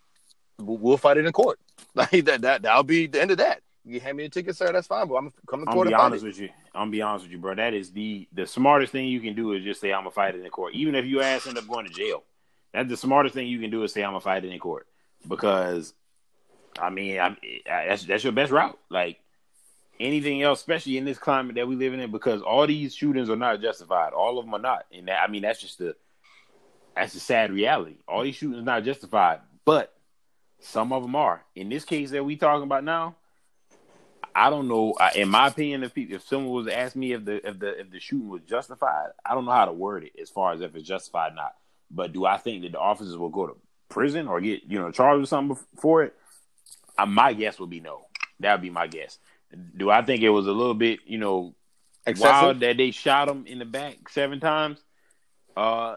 we'll 0.58 0.96
fight 0.96 1.16
it 1.16 1.26
in 1.26 1.32
court. 1.32 1.58
Like 1.96 2.24
that 2.24 2.42
that 2.42 2.62
that'll 2.62 2.82
be 2.82 3.06
the 3.06 3.20
end 3.20 3.30
of 3.30 3.38
that. 3.38 3.60
You 3.84 4.00
hand 4.00 4.16
me 4.16 4.24
a 4.24 4.28
ticket, 4.28 4.56
sir. 4.56 4.72
That's 4.72 4.86
fine, 4.86 5.06
but 5.06 5.14
I'm 5.14 5.32
coming 5.46 5.66
to 5.66 5.72
court. 5.72 5.86
I'm 5.86 5.90
be 5.90 5.94
honest 5.94 6.24
it. 6.24 6.26
with 6.26 6.38
you. 6.38 6.48
I'm 6.74 6.90
be 6.90 7.02
honest 7.02 7.24
with 7.24 7.32
you, 7.32 7.38
bro. 7.38 7.54
That 7.54 7.74
is 7.74 7.92
the 7.92 8.26
the 8.32 8.46
smartest 8.46 8.90
thing 8.90 9.06
you 9.06 9.20
can 9.20 9.34
do 9.34 9.52
is 9.52 9.62
just 9.62 9.80
say 9.80 9.92
I'm 9.92 10.00
gonna 10.00 10.10
fight 10.10 10.34
it 10.34 10.44
in 10.44 10.50
court, 10.50 10.74
even 10.74 10.94
if 10.94 11.04
you 11.04 11.20
ass 11.20 11.46
end 11.46 11.58
up 11.58 11.68
going 11.68 11.86
to 11.86 11.92
jail. 11.92 12.24
That's 12.72 12.88
the 12.88 12.96
smartest 12.96 13.34
thing 13.34 13.46
you 13.46 13.60
can 13.60 13.70
do 13.70 13.82
is 13.84 13.92
say 13.92 14.02
I'm 14.02 14.10
gonna 14.10 14.20
fight 14.20 14.44
it 14.44 14.52
in 14.52 14.58
court 14.58 14.88
because, 15.28 15.94
I 16.78 16.90
mean, 16.90 17.20
I, 17.20 17.28
eh, 17.28 17.70
I, 17.70 17.86
that's 17.88 18.04
that's 18.04 18.24
your 18.24 18.32
best 18.32 18.50
route. 18.50 18.78
Like 18.90 19.18
anything 20.00 20.42
else, 20.42 20.60
especially 20.60 20.98
in 20.98 21.04
this 21.04 21.18
climate 21.18 21.56
that 21.56 21.68
we 21.68 21.76
live 21.76 21.94
in, 21.94 22.10
because 22.10 22.42
all 22.42 22.66
these 22.66 22.94
shootings 22.94 23.30
are 23.30 23.36
not 23.36 23.60
justified. 23.60 24.12
All 24.12 24.38
of 24.38 24.44
them 24.44 24.54
are 24.54 24.60
not, 24.60 24.86
and 24.92 25.08
that, 25.08 25.22
I 25.22 25.28
mean 25.28 25.42
that's 25.42 25.60
just 25.60 25.78
the 25.78 25.96
that's 26.94 27.14
the 27.14 27.20
sad 27.20 27.52
reality. 27.52 27.96
All 28.06 28.22
these 28.22 28.36
shootings 28.36 28.60
are 28.60 28.64
not 28.64 28.84
justified, 28.84 29.40
but 29.64 29.94
some 30.60 30.92
of 30.92 31.02
them 31.02 31.16
are. 31.16 31.44
In 31.54 31.68
this 31.68 31.84
case 31.84 32.10
that 32.10 32.24
we 32.24 32.36
talking 32.36 32.64
about 32.64 32.84
now, 32.84 33.16
I 34.34 34.50
don't 34.50 34.68
know. 34.68 34.96
In 35.14 35.28
my 35.28 35.48
opinion, 35.48 35.84
if 35.84 35.94
people, 35.94 36.16
if 36.16 36.26
someone 36.26 36.52
was 36.52 36.66
to 36.66 36.76
ask 36.76 36.96
me 36.96 37.12
if 37.12 37.24
the 37.24 37.46
if 37.46 37.58
the 37.58 37.80
if 37.80 37.90
the 37.90 38.00
shooting 38.00 38.28
was 38.28 38.42
justified, 38.42 39.10
I 39.24 39.34
don't 39.34 39.44
know 39.44 39.52
how 39.52 39.66
to 39.66 39.72
word 39.72 40.04
it 40.04 40.20
as 40.20 40.30
far 40.30 40.52
as 40.52 40.60
if 40.60 40.74
it's 40.74 40.88
justified 40.88 41.32
or 41.32 41.36
not. 41.36 41.54
But 41.90 42.12
do 42.12 42.24
I 42.24 42.38
think 42.38 42.62
that 42.62 42.72
the 42.72 42.80
officers 42.80 43.16
will 43.16 43.28
go 43.28 43.46
to 43.46 43.56
prison 43.88 44.26
or 44.26 44.40
get 44.40 44.64
you 44.64 44.78
know 44.78 44.90
charged 44.90 45.20
with 45.20 45.28
something 45.28 45.56
for 45.76 46.04
it? 46.04 46.14
Uh, 46.98 47.06
my 47.06 47.32
guess 47.32 47.58
would 47.58 47.70
be 47.70 47.80
no. 47.80 48.06
That 48.40 48.54
would 48.54 48.62
be 48.62 48.70
my 48.70 48.86
guess. 48.86 49.18
Do 49.76 49.90
I 49.90 50.02
think 50.02 50.22
it 50.22 50.30
was 50.30 50.46
a 50.46 50.52
little 50.52 50.74
bit 50.74 51.00
you 51.06 51.18
know 51.18 51.54
Excessive? 52.06 52.30
wild 52.30 52.60
that 52.60 52.76
they 52.76 52.90
shot 52.90 53.28
him 53.28 53.46
in 53.46 53.58
the 53.58 53.64
back 53.64 54.08
seven 54.08 54.40
times? 54.40 54.78
Uh, 55.56 55.96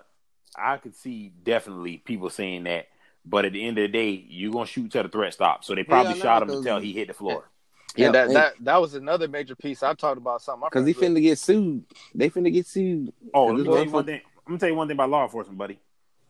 I 0.56 0.78
could 0.78 0.96
see 0.96 1.32
definitely 1.44 1.98
people 1.98 2.30
saying 2.30 2.64
that. 2.64 2.88
But 3.26 3.44
at 3.44 3.54
the 3.54 3.66
end 3.66 3.78
of 3.78 3.84
the 3.84 3.88
day, 3.90 4.26
you're 4.30 4.54
gonna 4.54 4.66
shoot 4.66 4.92
till 4.92 5.04
the 5.04 5.10
threat 5.10 5.34
stops. 5.34 5.68
So 5.68 5.76
they 5.76 5.84
probably 5.84 6.16
yeah, 6.16 6.22
shot 6.22 6.44
him 6.44 6.50
until 6.50 6.80
he 6.80 6.94
hit 6.94 7.10
the 7.10 7.14
floor. 7.14 7.50
Yeah, 7.98 8.12
that, 8.12 8.30
that 8.30 8.54
that 8.62 8.82
was 8.82 8.94
another 8.94 9.28
major 9.28 9.56
piece. 9.56 9.84
I 9.84 9.94
talked 9.96 10.18
about 10.18 10.42
something 10.42 10.70
because 10.72 10.86
he 10.86 10.94
finna 10.94 11.22
get 11.22 11.40
sued. 11.40 11.84
They 12.14 12.30
finna 12.30 12.54
get 12.54 12.68
sued. 12.68 13.12
Oh, 13.34 13.48
let 13.48 13.58
me 13.58 13.64
tell 13.64 13.84
you 13.84 13.92
one 13.92 14.06
thing. 14.06 14.22
I'm 14.46 14.52
gonna 14.52 14.60
tell 14.60 14.70
you 14.70 14.76
one 14.76 14.88
thing 14.88 14.96
about 14.96 15.10
law 15.10 15.24
enforcement, 15.24 15.58
buddy. 15.58 15.80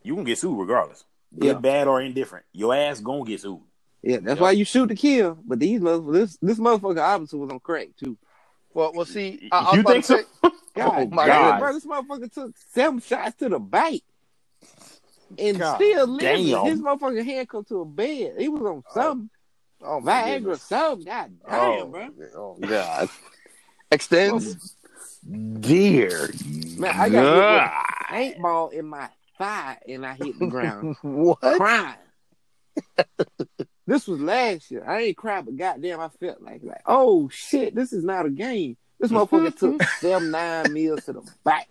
You 0.02 0.16
gonna 0.16 0.26
get 0.26 0.40
sued 0.40 0.58
regardless, 0.58 1.04
good, 1.38 1.48
yeah. 1.48 1.54
bad, 1.54 1.88
or 1.88 2.02
indifferent. 2.02 2.46
Your 2.54 2.74
ass 2.74 3.02
gonna 3.02 3.26
get 3.26 3.42
sued. 3.42 3.60
Yeah, 4.08 4.20
that's 4.22 4.38
yep. 4.38 4.40
why 4.40 4.52
you 4.52 4.64
shoot 4.64 4.88
to 4.88 4.96
kill. 4.96 5.38
But 5.46 5.60
these 5.60 5.82
this 5.82 6.38
this 6.42 6.60
motherfucker 6.60 7.02
obviously 7.02 7.40
was 7.40 7.50
on 7.50 7.60
crack 7.60 7.90
too. 8.00 8.18
Well, 8.74 8.94
well, 8.96 9.06
see, 9.06 9.50
I, 9.52 9.76
you 9.76 9.84
think 9.84 10.06
so? 10.06 10.22
Oh 10.80 10.84
God, 10.84 11.08
oh 11.12 11.16
my 11.16 11.26
God. 11.26 11.60
bro, 11.60 11.74
this 11.74 11.88
motherfucker 11.88 12.32
took 12.32 12.56
seven 12.70 13.02
shots 13.02 13.36
to 13.38 13.50
the 13.50 13.58
back 13.58 13.96
and 15.40 15.58
God, 15.58 15.76
still 15.78 16.06
living. 16.06 16.52
Damn. 16.52 16.66
His 16.66 16.80
motherfucker 16.80 17.26
handcuffed 17.26 17.70
to 17.70 17.82
a 17.82 17.86
bed. 17.86 18.36
He 18.38 18.48
was 18.48 18.62
on 18.62 18.84
something. 18.94 19.32
Oh, 19.82 19.98
oh 19.98 20.02
Viagra, 20.02 20.60
something. 20.60 21.06
God 21.06 21.34
oh, 21.48 21.50
damn, 21.50 21.82
oh, 21.82 21.88
bro. 21.88 22.10
Oh 22.36 22.58
God. 22.62 23.10
Extends. 23.92 24.76
Dear. 25.60 26.30
Man, 26.78 26.96
I 26.96 27.10
got 27.10 27.88
hit 28.12 28.38
paintball 28.38 28.74
in 28.74 28.86
my 28.86 29.10
thigh 29.40 29.80
and 29.88 30.06
I 30.06 30.14
hit 30.14 30.38
the 30.38 30.46
ground. 30.46 30.96
what? 31.02 31.40
Crying. 31.40 31.96
This 33.88 34.06
was 34.06 34.20
last 34.20 34.70
year. 34.70 34.84
I 34.86 35.02
ain't 35.04 35.18
crying, 35.18 35.46
but 35.46 35.56
goddamn, 35.56 36.02
I 36.02 36.10
felt 36.10 36.42
like 36.42 36.62
like, 36.62 36.82
oh 36.86 37.30
shit, 37.30 37.74
this 37.74 37.94
is 37.94 38.04
not 38.04 38.26
a 38.26 38.30
game. 38.30 38.76
This 39.00 39.12
motherfucker 39.12 39.56
took 39.58 39.82
seven 40.00 40.32
nine 40.32 40.74
mils 40.74 41.06
to 41.06 41.14
the 41.14 41.22
back. 41.46 41.70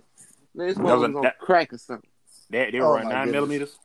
Man, 0.54 0.68
this 0.68 0.78
motherfucker 0.78 1.12
gonna 1.12 1.34
crack 1.38 1.74
or 1.74 1.78
something. 1.78 2.08
They, 2.48 2.70
they 2.70 2.80
were 2.80 2.98
oh, 2.98 3.02
nine 3.02 3.26
goodness. 3.26 3.32
millimeters. 3.32 3.78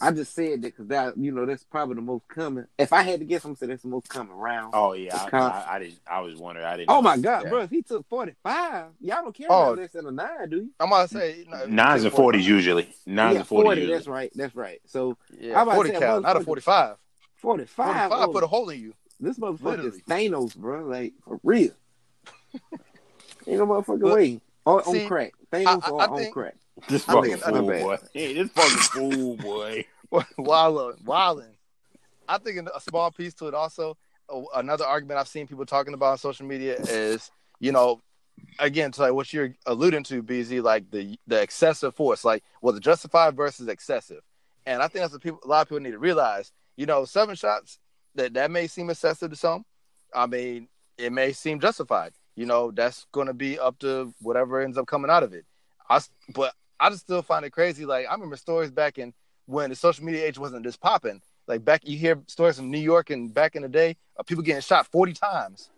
I 0.00 0.12
just 0.12 0.34
said 0.34 0.62
that 0.62 0.76
because 0.76 0.88
that 0.88 1.16
you 1.16 1.32
know 1.32 1.46
that's 1.46 1.64
probably 1.64 1.96
the 1.96 2.02
most 2.02 2.26
common. 2.28 2.66
If 2.78 2.92
I 2.92 3.02
had 3.02 3.20
to 3.20 3.26
guess, 3.26 3.44
I'm 3.44 3.54
saying 3.54 3.70
that's 3.70 3.82
the 3.82 3.88
most 3.88 4.08
common 4.08 4.34
round. 4.34 4.72
Oh 4.74 4.92
yeah, 4.92 5.16
I, 5.32 5.36
I, 5.36 5.74
I, 5.74 5.78
didn't. 5.78 6.00
I 6.08 6.20
was 6.20 6.36
wondering. 6.36 6.66
I 6.66 6.76
didn't. 6.76 6.90
Oh 6.90 7.02
my 7.02 7.16
god, 7.16 7.48
bro! 7.48 7.60
If 7.60 7.70
he 7.70 7.82
took 7.82 8.08
45, 8.08 8.86
y'all 9.00 9.22
don't 9.22 9.34
care 9.34 9.48
oh, 9.50 9.62
about 9.62 9.78
less 9.78 9.92
than 9.92 10.06
a 10.06 10.10
nine, 10.10 10.50
do 10.50 10.56
you? 10.56 10.70
I'm 10.78 10.88
about 10.88 11.10
to 11.10 11.14
say 11.16 11.44
no, 11.48 11.64
nines 11.66 12.04
and 12.04 12.12
forties 12.12 12.46
usually. 12.46 12.88
Nines 13.06 13.34
yeah, 13.34 13.38
and 13.40 13.48
40. 13.48 13.66
40 13.66 13.86
that's 13.86 14.06
right. 14.06 14.32
That's 14.34 14.54
right. 14.54 14.80
So 14.86 15.16
yeah, 15.38 15.64
forty 15.64 15.90
count, 15.90 16.22
not 16.22 16.36
a 16.36 16.40
45. 16.40 16.96
45. 17.38 18.10
45 18.10 18.32
put 18.32 18.42
a 18.42 18.46
oh, 18.46 18.48
hole 18.48 18.68
in 18.70 18.80
you. 18.80 18.94
This 19.20 19.38
motherfucker 19.38 19.84
is 19.84 20.00
Thanos, 20.02 20.56
bro. 20.56 20.84
Like 20.84 21.14
for 21.24 21.40
real. 21.42 21.72
Ain't 23.46 23.58
no 23.58 23.66
motherfucking 23.66 24.00
but, 24.00 24.14
way. 24.14 24.40
On, 24.66 24.84
see, 24.84 25.02
on 25.02 25.08
crack. 25.08 25.32
Thanos 25.52 25.82
I, 25.84 25.90
I, 25.90 26.06
on 26.06 26.18
think, 26.18 26.34
crack. 26.34 26.54
This 26.88 27.04
fucking 27.04 27.38
fool, 27.38 27.62
boy. 27.62 27.96
Hey, 28.12 28.34
this 28.34 28.50
fucking 28.52 28.78
fool, 28.78 29.36
boy. 29.36 29.84
Wildin', 30.12 31.02
wildin'. 31.02 31.54
I 32.28 32.38
think 32.38 32.68
a 32.68 32.80
small 32.80 33.10
piece 33.10 33.34
to 33.34 33.48
it 33.48 33.54
also. 33.54 33.96
Another 34.54 34.84
argument 34.84 35.18
I've 35.18 35.28
seen 35.28 35.46
people 35.46 35.66
talking 35.66 35.94
about 35.94 36.12
on 36.12 36.18
social 36.18 36.46
media 36.46 36.76
is, 36.76 37.30
you 37.58 37.72
know, 37.72 38.00
again, 38.58 38.92
to 38.92 39.02
like 39.02 39.12
what 39.12 39.32
you're 39.32 39.54
alluding 39.66 40.04
to, 40.04 40.22
BZ, 40.22 40.62
like 40.62 40.90
the 40.90 41.18
the 41.26 41.40
excessive 41.40 41.94
force, 41.94 42.24
like 42.24 42.42
well, 42.62 42.74
the 42.74 42.80
justified 42.80 43.36
versus 43.36 43.68
excessive, 43.68 44.22
and 44.66 44.82
I 44.82 44.88
think 44.88 45.02
that's 45.02 45.12
what 45.12 45.22
people, 45.22 45.40
a 45.44 45.48
lot 45.48 45.62
of 45.62 45.68
people 45.68 45.80
need 45.80 45.92
to 45.92 45.98
realize. 45.98 46.52
You 46.78 46.86
know, 46.86 47.04
seven 47.04 47.34
shots 47.34 47.80
that 48.14 48.34
that 48.34 48.52
may 48.52 48.68
seem 48.68 48.88
excessive 48.88 49.30
to 49.30 49.36
some. 49.36 49.64
I 50.14 50.26
mean, 50.26 50.68
it 50.96 51.12
may 51.12 51.32
seem 51.32 51.58
justified. 51.58 52.12
You 52.36 52.46
know, 52.46 52.70
that's 52.70 53.04
going 53.10 53.26
to 53.26 53.34
be 53.34 53.58
up 53.58 53.80
to 53.80 54.14
whatever 54.20 54.60
ends 54.60 54.78
up 54.78 54.86
coming 54.86 55.10
out 55.10 55.24
of 55.24 55.34
it. 55.34 55.44
I, 55.90 56.00
but 56.32 56.54
I 56.78 56.88
just 56.90 57.02
still 57.02 57.20
find 57.20 57.44
it 57.44 57.50
crazy. 57.50 57.84
Like 57.84 58.06
I 58.08 58.12
remember 58.12 58.36
stories 58.36 58.70
back 58.70 58.96
in 58.96 59.12
when 59.46 59.70
the 59.70 59.76
social 59.76 60.04
media 60.04 60.24
age 60.24 60.38
wasn't 60.38 60.64
just 60.64 60.80
popping. 60.80 61.20
Like 61.48 61.64
back, 61.64 61.82
you 61.84 61.98
hear 61.98 62.22
stories 62.28 62.58
from 62.58 62.70
New 62.70 62.78
York 62.78 63.10
and 63.10 63.34
back 63.34 63.56
in 63.56 63.62
the 63.62 63.68
day 63.68 63.96
of 64.16 64.26
people 64.26 64.44
getting 64.44 64.62
shot 64.62 64.86
forty 64.86 65.14
times. 65.14 65.70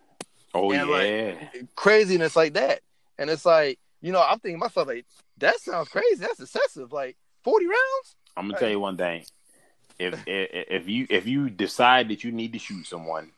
Oh 0.53 0.71
and 0.71 0.87
yeah, 0.87 1.35
like, 1.55 1.75
craziness 1.77 2.37
like 2.37 2.53
that. 2.55 2.81
And 3.19 3.31
it's 3.31 3.47
like, 3.47 3.79
you 4.03 4.13
know, 4.13 4.23
I'm 4.23 4.39
thinking 4.39 4.59
myself 4.59 4.87
like, 4.89 5.07
that 5.39 5.59
sounds 5.61 5.89
crazy. 5.89 6.17
That's 6.17 6.41
excessive. 6.41 6.93
Like 6.93 7.17
forty 7.43 7.65
rounds. 7.65 8.17
I'm 8.37 8.49
gonna 8.49 8.59
tell 8.59 8.69
you 8.69 8.81
one 8.81 8.99
thing. 8.99 9.25
If, 10.01 10.15
if 10.27 10.67
if 10.71 10.89
you 10.89 11.07
if 11.11 11.27
you 11.27 11.51
decide 11.51 12.09
that 12.09 12.25
you 12.25 12.33
need 12.33 12.55
to 12.55 12.59
shoot 12.59 12.87
someone, 12.87 13.33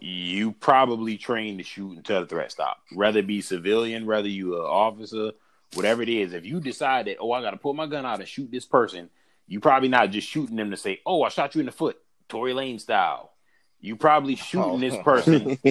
you 0.00 0.52
probably 0.52 1.18
train 1.18 1.58
to 1.58 1.64
shoot 1.64 1.98
until 1.98 2.20
the 2.20 2.26
threat 2.26 2.50
stop. 2.50 2.78
Whether 2.92 3.18
it 3.18 3.26
be 3.26 3.42
civilian, 3.42 4.06
whether 4.06 4.28
you 4.28 4.56
an 4.56 4.62
officer, 4.62 5.32
whatever 5.74 6.00
it 6.02 6.08
is. 6.08 6.32
If 6.32 6.46
you 6.46 6.60
decide 6.60 7.06
that, 7.06 7.18
oh, 7.20 7.32
I 7.32 7.42
got 7.42 7.50
to 7.50 7.58
pull 7.58 7.74
my 7.74 7.86
gun 7.86 8.06
out 8.06 8.20
and 8.20 8.28
shoot 8.28 8.50
this 8.50 8.64
person, 8.64 9.10
you 9.46 9.60
probably 9.60 9.88
not 9.88 10.10
just 10.10 10.26
shooting 10.26 10.56
them 10.56 10.70
to 10.70 10.78
say, 10.78 11.00
"Oh, 11.04 11.22
I 11.22 11.28
shot 11.28 11.54
you 11.54 11.60
in 11.60 11.66
the 11.66 11.72
foot," 11.72 11.98
Tory 12.28 12.54
Lane 12.54 12.78
style. 12.78 13.32
You 13.78 13.96
probably 13.96 14.36
shooting 14.36 14.70
oh. 14.70 14.78
this 14.78 14.96
person. 15.02 15.58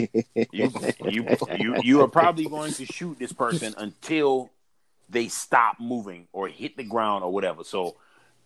you, 0.51 0.71
you 1.09 1.27
you 1.57 1.81
you 1.81 2.01
are 2.01 2.07
probably 2.07 2.45
going 2.45 2.73
to 2.73 2.85
shoot 2.85 3.17
this 3.17 3.33
person 3.33 3.73
until 3.77 4.51
they 5.09 5.29
stop 5.29 5.79
moving 5.79 6.27
or 6.31 6.47
hit 6.47 6.77
the 6.77 6.83
ground 6.83 7.23
or 7.23 7.31
whatever. 7.31 7.63
So 7.63 7.95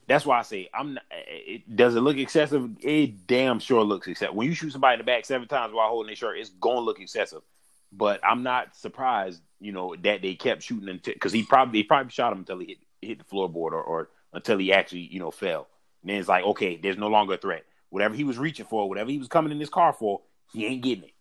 that's 0.10 0.26
why 0.26 0.40
I 0.40 0.42
say 0.42 0.70
I'm. 0.74 0.96
Not, 0.96 1.04
eh, 1.12 1.16
eh, 1.16 1.54
it, 1.54 1.76
does 1.76 1.96
it 1.96 2.02
look 2.02 2.18
excessive? 2.18 2.68
It 2.82 3.28
damn 3.28 3.60
sure 3.60 3.84
looks 3.84 4.08
excessive. 4.08 4.36
When 4.36 4.48
you 4.48 4.56
shoot 4.56 4.72
somebody 4.72 4.96
in 4.96 5.00
the 5.00 5.04
back 5.04 5.24
seven 5.24 5.48
times 5.48 5.72
while 5.72 5.88
holding 5.88 6.08
their 6.08 6.16
shirt, 6.16 6.40
it's 6.40 6.50
gonna 6.50 6.80
look 6.80 7.00
excessive. 7.00 7.44
But 7.92 8.20
I'm 8.24 8.42
not 8.42 8.76
surprised, 8.76 9.42
you 9.60 9.72
know, 9.72 9.96
that 10.04 10.24
they 10.24 10.34
kept 10.34 10.64
shooting 10.64 10.90
until 10.90 11.14
because 11.14 11.32
he 11.32 11.44
probably 11.44 11.80
he 11.80 11.84
probably 11.84 12.12
shot 12.12 12.34
him 12.34 12.40
until 12.40 12.58
he 12.58 12.66
hit 12.66 12.78
hit 13.02 13.20
the 13.20 13.24
floorboard 13.24 13.72
or, 13.72 13.84
or 13.84 14.10
until 14.34 14.58
he 14.58 14.74
actually, 14.74 15.08
you 15.12 15.20
know, 15.20 15.32
fell. 15.32 15.68
And 16.02 16.10
then 16.10 16.18
it's 16.18 16.28
like, 16.28 16.44
okay, 16.44 16.76
there's 16.76 16.98
no 16.98 17.08
longer 17.08 17.36
a 17.36 17.38
threat. 17.38 17.66
Whatever 17.92 18.16
he 18.16 18.24
was 18.24 18.38
reaching 18.38 18.66
for, 18.66 18.90
whatever 18.90 19.12
he 19.12 19.20
was 19.20 19.28
coming 19.28 19.52
in 19.52 19.60
this 19.60 19.70
car 19.70 19.94
for, 19.94 20.22
he 20.52 20.66
ain't 20.66 20.82
getting 20.82 21.04
it. 21.06 21.14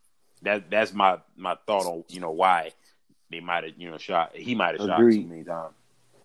That 0.42 0.70
that's 0.70 0.94
my 0.94 1.18
my 1.36 1.56
thought 1.66 1.84
on 1.84 2.04
you 2.08 2.20
know 2.20 2.30
why 2.30 2.72
they 3.30 3.40
might 3.40 3.64
have 3.64 3.74
you 3.76 3.90
know 3.90 3.98
shot. 3.98 4.34
He 4.34 4.54
might 4.54 4.78
have 4.78 4.88
shot 4.88 4.98
too 4.98 5.26
many 5.26 5.44
times. 5.44 5.74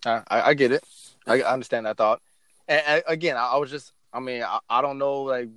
I, 0.06 0.22
I 0.30 0.54
get 0.54 0.72
it. 0.72 0.84
I, 1.26 1.42
understand 1.42 1.86
that 1.86 1.96
thought. 1.96 2.20
And, 2.66 3.02
again, 3.06 3.36
I, 3.36 3.52
I, 3.52 3.56
was 3.56 3.70
just, 3.70 3.92
I 4.12 4.20
mean, 4.20 4.42
I, 4.42 4.58
I 4.68 4.80
don't 4.80 4.98
know 4.98 5.22
like 5.22 5.48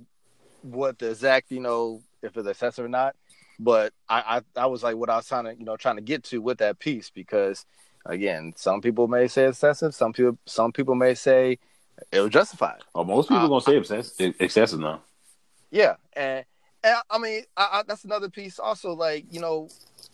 what 0.62 0.98
the 0.98 1.10
exact, 1.10 1.50
you 1.50 1.60
know, 1.60 2.02
if 2.22 2.36
it's 2.36 2.48
excessive 2.48 2.84
or 2.84 2.88
not, 2.88 3.16
but 3.58 3.92
I, 4.08 4.36
I 4.36 4.40
that 4.54 4.70
was 4.70 4.82
like 4.82 4.96
what 4.96 5.10
I 5.10 5.16
was 5.16 5.26
trying 5.26 5.44
to, 5.44 5.54
you 5.54 5.64
know, 5.64 5.76
trying 5.76 5.96
to 5.96 6.02
get 6.02 6.24
to 6.24 6.42
with 6.42 6.58
that 6.58 6.78
piece 6.78 7.10
because 7.10 7.64
Again, 8.08 8.54
some 8.56 8.80
people 8.80 9.06
may 9.06 9.28
say 9.28 9.48
excessive. 9.48 9.94
Some 9.94 10.14
people, 10.14 10.38
some 10.46 10.72
people 10.72 10.94
may 10.94 11.14
say 11.14 11.58
it 12.10 12.20
was 12.20 12.30
justified. 12.30 12.80
Oh, 12.94 13.04
most 13.04 13.28
people 13.28 13.44
uh, 13.44 13.48
gonna 13.48 13.60
say 13.60 13.76
excessive, 13.76 14.34
excessive 14.40 14.80
now. 14.80 15.02
Yeah, 15.70 15.96
and, 16.14 16.44
and 16.82 16.96
I 17.10 17.18
mean 17.18 17.42
I, 17.54 17.68
I, 17.72 17.82
that's 17.86 18.04
another 18.04 18.30
piece. 18.30 18.58
Also, 18.58 18.94
like 18.94 19.26
you 19.30 19.40
know, 19.40 19.68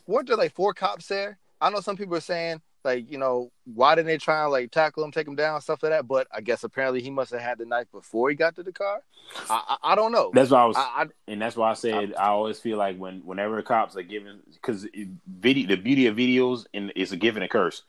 weren't 0.08 0.26
there 0.26 0.36
like 0.36 0.54
four 0.54 0.74
cops 0.74 1.06
there? 1.06 1.38
I 1.60 1.70
know 1.70 1.80
some 1.80 1.96
people 1.96 2.16
are 2.16 2.20
saying 2.20 2.60
like 2.84 3.10
you 3.10 3.18
know 3.18 3.50
why 3.64 3.94
didn't 3.94 4.08
they 4.08 4.18
try 4.18 4.42
and 4.42 4.52
like 4.52 4.70
tackle 4.70 5.04
him, 5.04 5.10
take 5.10 5.26
him 5.26 5.36
down, 5.36 5.60
stuff 5.60 5.82
like 5.82 5.92
that. 5.92 6.06
But 6.06 6.26
I 6.32 6.40
guess 6.40 6.64
apparently 6.64 7.02
he 7.02 7.10
must 7.10 7.32
have 7.32 7.40
had 7.40 7.58
the 7.58 7.64
knife 7.64 7.90
before 7.92 8.30
he 8.30 8.36
got 8.36 8.56
to 8.56 8.62
the 8.62 8.72
car. 8.72 9.02
I, 9.48 9.76
I, 9.82 9.92
I 9.92 9.94
don't 9.94 10.12
know. 10.12 10.30
That's 10.34 10.50
why 10.50 10.62
I 10.62 10.64
was, 10.66 10.76
I, 10.76 11.06
and 11.28 11.40
that's 11.40 11.56
why 11.56 11.70
I 11.70 11.74
said 11.74 12.14
I 12.14 12.28
always 12.28 12.60
feel 12.60 12.78
like 12.78 12.96
when 12.96 13.20
whenever 13.24 13.60
cops 13.62 13.96
are 13.96 14.02
given 14.02 14.40
because 14.52 14.86
video 15.26 15.68
the 15.68 15.76
beauty 15.76 16.06
of 16.06 16.16
videos 16.16 16.66
and 16.74 16.92
it's 16.96 17.12
a 17.12 17.16
gift 17.16 17.36
and 17.36 17.44
a 17.44 17.48
curse. 17.48 17.82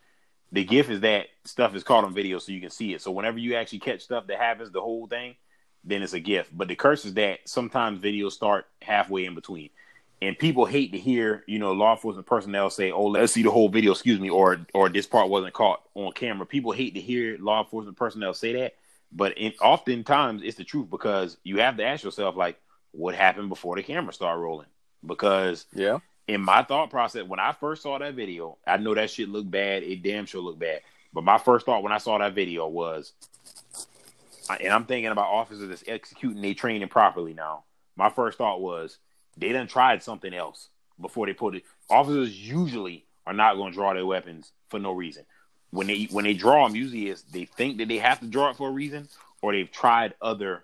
The 0.51 0.63
gift 0.63 0.89
is 0.89 1.01
that 1.01 1.27
stuff 1.43 1.75
is 1.75 1.83
caught 1.83 2.05
on 2.05 2.13
video 2.13 2.37
so 2.39 2.51
you 2.51 2.61
can 2.61 2.69
see 2.69 2.93
it. 2.93 3.01
So 3.01 3.11
whenever 3.11 3.37
you 3.37 3.55
actually 3.55 3.79
catch 3.79 4.01
stuff 4.01 4.27
that 4.27 4.37
happens, 4.37 4.71
the 4.71 4.79
whole 4.79 5.07
thing, 5.07 5.35
then 5.83 6.01
it's 6.01 6.13
a 6.13 6.19
gift. 6.19 6.55
But 6.55 6.67
the 6.67 6.75
curse 6.75 7.03
is 7.03 7.15
that 7.15 7.39
sometimes 7.45 7.99
videos 7.99 8.31
start 8.31 8.65
halfway 8.81 9.25
in 9.25 9.35
between 9.35 9.71
and 10.21 10.37
people 10.39 10.65
hate 10.65 10.91
to 10.93 10.97
hear 10.97 11.43
you 11.47 11.59
know 11.59 11.73
law 11.73 11.93
enforcement 11.93 12.25
personnel 12.27 12.69
say 12.69 12.91
oh 12.91 13.05
let's 13.07 13.33
see 13.33 13.43
the 13.43 13.51
whole 13.51 13.69
video 13.69 13.91
excuse 13.91 14.19
me 14.19 14.29
or 14.29 14.59
or 14.73 14.89
this 14.89 15.05
part 15.07 15.29
wasn't 15.29 15.53
caught 15.53 15.81
on 15.93 16.11
camera 16.13 16.45
people 16.45 16.71
hate 16.71 16.93
to 16.95 17.01
hear 17.01 17.37
law 17.39 17.61
enforcement 17.63 17.97
personnel 17.97 18.33
say 18.33 18.53
that 18.53 18.75
But 19.11 19.37
in, 19.37 19.53
oftentimes 19.61 20.41
it's 20.43 20.57
the 20.57 20.63
truth 20.63 20.89
because 20.89 21.37
you 21.43 21.59
have 21.59 21.77
to 21.77 21.85
ask 21.85 22.03
yourself 22.03 22.35
like, 22.35 22.59
what 22.91 23.15
happened 23.15 23.49
before 23.49 23.75
the 23.75 23.83
camera 23.83 24.11
started 24.13 24.39
rolling? 24.41 24.67
Because 25.05 25.65
Yeah. 25.73 25.99
in 26.27 26.41
my 26.41 26.63
thought 26.63 26.89
process, 26.89 27.23
when 27.23 27.39
I 27.39 27.51
first 27.53 27.83
saw 27.83 27.97
that 27.99 28.15
video, 28.15 28.57
I 28.65 28.77
know 28.77 28.93
that 28.95 29.09
shit 29.11 29.29
looked 29.29 29.51
bad. 29.51 29.83
It 29.83 30.01
damn 30.01 30.25
sure 30.25 30.41
looked 30.41 30.59
bad. 30.59 30.81
But 31.13 31.23
my 31.23 31.37
first 31.37 31.65
thought 31.65 31.83
when 31.83 31.93
I 31.93 31.99
saw 31.99 32.17
that 32.17 32.33
video 32.33 32.67
was, 32.67 33.13
and 34.59 34.73
I'm 34.73 34.85
thinking 34.85 35.11
about 35.11 35.27
officers 35.27 35.69
that's 35.69 35.83
executing 35.87 36.41
their 36.41 36.53
training 36.53 36.87
properly 36.89 37.33
now. 37.33 37.63
My 37.95 38.09
first 38.09 38.37
thought 38.37 38.59
was 38.61 38.97
they 39.37 39.51
done 39.51 39.67
tried 39.67 40.03
something 40.03 40.33
else 40.33 40.69
before 40.99 41.25
they 41.25 41.33
put 41.33 41.55
it. 41.55 41.63
Officers 41.89 42.37
usually 42.37 43.05
are 43.27 43.33
not 43.33 43.55
going 43.55 43.71
to 43.71 43.75
draw 43.75 43.93
their 43.93 44.05
weapons 44.05 44.51
for 44.69 44.79
no 44.79 44.91
reason. 44.91 45.25
When 45.71 45.87
they 45.87 46.07
when 46.11 46.23
they 46.25 46.33
draw 46.33 46.65
them, 46.67 46.75
usually 46.75 47.09
is 47.09 47.23
they 47.23 47.45
think 47.45 47.79
that 47.79 47.87
they 47.87 47.97
have 47.97 48.19
to 48.21 48.27
draw 48.27 48.49
it 48.51 48.55
for 48.57 48.69
a 48.69 48.71
reason, 48.71 49.09
or 49.41 49.51
they've 49.51 49.69
tried 49.71 50.13
other 50.21 50.63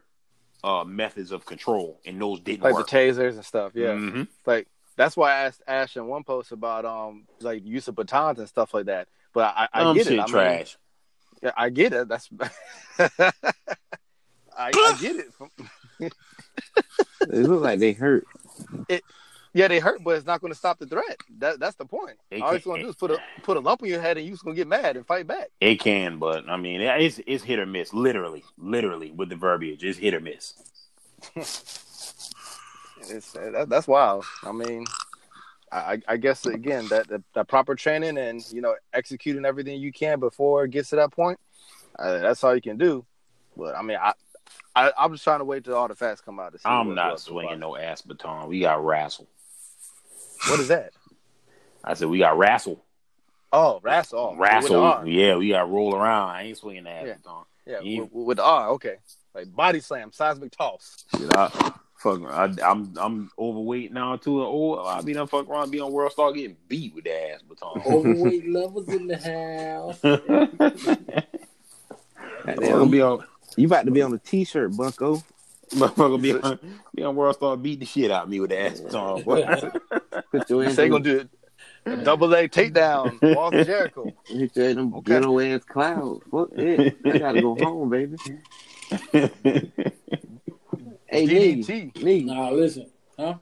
uh, 0.64 0.84
methods 0.86 1.32
of 1.32 1.46
control 1.46 2.00
and 2.06 2.22
those 2.22 2.40
didn't 2.40 2.64
Like 2.64 2.76
work. 2.76 2.88
the 2.88 2.96
tasers 2.96 3.34
and 3.34 3.44
stuff. 3.44 3.72
Yeah. 3.76 3.88
mm-hmm. 3.90 4.24
Like 4.46 4.68
that's 4.96 5.18
why 5.18 5.32
I 5.32 5.46
asked 5.46 5.64
Ash 5.68 5.98
in 5.98 6.08
one 6.08 6.24
post 6.24 6.52
about 6.52 6.86
um 6.86 7.26
like 7.42 7.66
use 7.66 7.88
of 7.88 7.96
batons 7.96 8.40
and 8.40 8.48
stuff 8.48 8.74
like 8.74 8.86
that. 8.86 9.08
But 9.34 9.54
I, 9.58 9.68
I 9.74 9.80
Dumb 9.84 9.98
get 9.98 10.06
shit 10.08 10.14
it. 10.14 10.20
I 10.20 10.24
mean, 10.26 10.32
trash. 10.32 10.78
yeah, 11.42 11.52
I 11.58 11.70
get 11.70 11.94
it. 11.94 12.08
That's 12.08 12.30
I, 13.00 13.32
I 14.58 14.98
get 15.02 15.16
it. 15.18 15.28
It 17.22 17.48
look 17.48 17.62
like 17.62 17.80
they 17.80 17.94
hurt. 17.94 18.26
It, 18.88 19.04
yeah, 19.54 19.68
they 19.68 19.80
hurt, 19.80 20.04
but 20.04 20.12
it's 20.12 20.26
not 20.26 20.40
going 20.40 20.54
to 20.54 20.58
stop 20.58 20.80
the 20.80 20.86
threat. 20.86 21.18
That 21.40 21.60
that's 21.60 21.76
the 21.76 21.86
point. 21.86 22.18
It 22.30 22.42
All 22.42 22.54
it's 22.54 22.66
going 22.66 22.80
to 22.80 22.84
do 22.86 22.90
is 22.90 22.96
put 22.96 23.12
a 23.12 23.18
put 23.44 23.58
a 23.58 23.60
lump 23.60 23.84
on 23.84 23.90
your 23.90 24.02
head, 24.02 24.18
and 24.18 24.26
you're 24.26 24.34
just 24.34 24.46
going 24.46 24.56
to 24.56 24.60
get 24.60 24.68
mad 24.68 24.96
and 24.96 25.06
fight 25.06 25.28
back. 25.28 25.50
It 25.60 25.76
can, 25.76 26.20
but 26.20 26.50
I 26.50 26.56
mean, 26.56 26.80
it's 26.82 27.20
it's 27.28 27.44
hit 27.44 27.60
or 27.60 27.66
miss. 27.66 27.94
Literally, 27.94 28.44
literally 28.58 29.12
with 29.12 29.30
the 29.30 29.36
verbiage, 29.36 29.84
it's 29.84 29.98
hit 29.98 30.14
or 30.14 30.22
miss. 30.22 30.54
It's 33.10 33.32
that, 33.32 33.68
that's 33.70 33.88
wild. 33.88 34.26
I 34.44 34.52
mean, 34.52 34.86
I, 35.72 36.02
I 36.08 36.18
guess 36.18 36.46
again 36.46 36.88
that, 36.90 37.08
that 37.08 37.24
that 37.34 37.48
proper 37.48 37.76
training 37.76 38.18
and 38.18 38.46
you 38.52 38.62
know 38.62 38.76
executing 38.94 39.46
everything 39.46 39.80
you 39.80 39.92
can 39.92 40.20
before 40.20 40.66
it 40.66 40.72
gets 40.72 40.90
to 40.90 40.98
that 40.98 41.12
point. 41.12 41.40
Uh, 41.98 42.20
that's 42.20 42.44
all 42.44 42.56
you 42.56 42.62
can 42.62 42.78
do. 42.78 43.06
But 43.56 43.76
I 43.76 43.82
mean, 43.82 43.98
I, 44.02 44.14
I 44.76 44.92
I'm 44.98 45.12
just 45.12 45.24
trying 45.24 45.40
to 45.40 45.46
wait 45.46 45.64
till 45.66 45.76
all 45.76 45.88
the 45.88 45.96
facts 45.96 46.22
come 46.22 46.40
out. 46.40 46.54
To 46.54 46.60
see 46.60 46.64
I'm 46.68 46.94
not 46.96 47.20
swinging 47.20 47.60
no 47.60 47.76
ass 47.76 48.02
baton. 48.02 48.48
We 48.48 48.60
got 48.62 48.84
wrestle. 48.84 49.28
What 50.50 50.60
is 50.60 50.70
that? 50.70 50.94
I 51.84 51.94
said 51.96 52.08
we 52.10 52.20
got 52.20 52.38
wrestle, 52.38 52.84
Oh, 53.52 53.80
wrestle. 53.84 54.20
Oh, 54.20 54.36
wrestle. 54.38 55.08
Yeah, 55.08 55.36
we 55.36 55.50
got 55.50 55.70
roll 55.70 55.96
around. 55.96 56.30
I 56.30 56.44
ain't 56.44 56.58
swinging 56.58 56.84
the 56.86 56.92
ass 56.92 57.08
Yeah. 57.08 57.14
baton. 57.16 57.44
Yeah, 57.66 57.80
You- 57.82 58.04
with, 58.14 58.28
with 58.28 58.38
the 58.38 58.44
R. 58.44 58.70
Okay, 58.70 58.96
like 59.36 59.54
body 59.56 59.80
slam, 59.80 60.12
seismic 60.12 60.52
toss. 60.52 61.06
Shit, 61.16 61.36
I, 61.36 61.72
fuck, 61.98 62.22
I, 62.24 62.54
I'm 62.64 62.94
I'm 62.98 63.32
overweight 63.38 63.92
now 63.94 64.16
too. 64.16 64.42
Oh, 64.44 64.84
I 64.86 65.02
be 65.02 65.14
done 65.14 65.28
fuck 65.28 65.48
around, 65.50 65.70
be 65.72 65.80
on 65.80 65.92
world 65.92 66.12
star 66.12 66.32
getting 66.32 66.58
beat 66.68 66.94
with 66.96 67.04
the 67.04 67.32
ass 67.34 67.42
baton. 67.42 67.82
Overweight 67.86 68.48
levels 68.50 68.92
in 68.92 69.08
the 69.08 69.18
house. 69.18 70.00
I'm 72.46 72.56
gonna 72.60 72.86
be 72.88 73.02
on. 73.02 73.24
You 73.58 73.68
about 73.68 73.86
to 73.86 73.92
be 73.92 74.02
on 74.02 74.14
a 74.14 74.18
t-shirt, 74.18 74.76
Bucko. 74.76 75.24
Motherfucker 75.74 76.22
be 76.22 76.34
on, 76.44 76.60
be 76.96 77.04
on 77.04 77.16
World 77.16 77.36
Star 77.36 77.56
beat 77.58 77.80
the 77.80 77.86
shit 77.86 78.12
out 78.12 78.24
of 78.24 78.30
me 78.30 78.40
with 78.40 78.50
the 78.50 78.60
ass 78.60 78.80
baton. 78.80 79.22
boy. 79.24 79.46
Put 80.32 80.50
your 80.50 80.64
ass 80.66 80.76
They 80.76 80.90
gonna 80.90 81.04
do 81.04 81.30
a 81.86 81.96
double 81.98 82.28
leg 82.28 82.52
takedown, 82.52 83.22
Walls 83.36 83.56
of 83.56 83.66
Jericho. 83.66 84.14
hit 84.28 84.56
your 84.56 84.74
them 84.74 84.94
Okay. 84.96 85.12
ghetto 85.14 85.40
ass 85.40 85.64
clouds. 85.64 86.24
Fuck 86.32 86.50
it. 86.54 86.96
I 87.06 87.18
gotta 87.18 87.40
go 87.42 87.56
home, 87.62 87.90
baby. 87.90 88.18
Hey, 91.08 91.28
nigga, 91.28 91.66
DDT. 91.66 91.94
nigga, 91.96 92.26
Nah, 92.26 92.50
listen, 92.52 92.90
huh? 93.18 93.36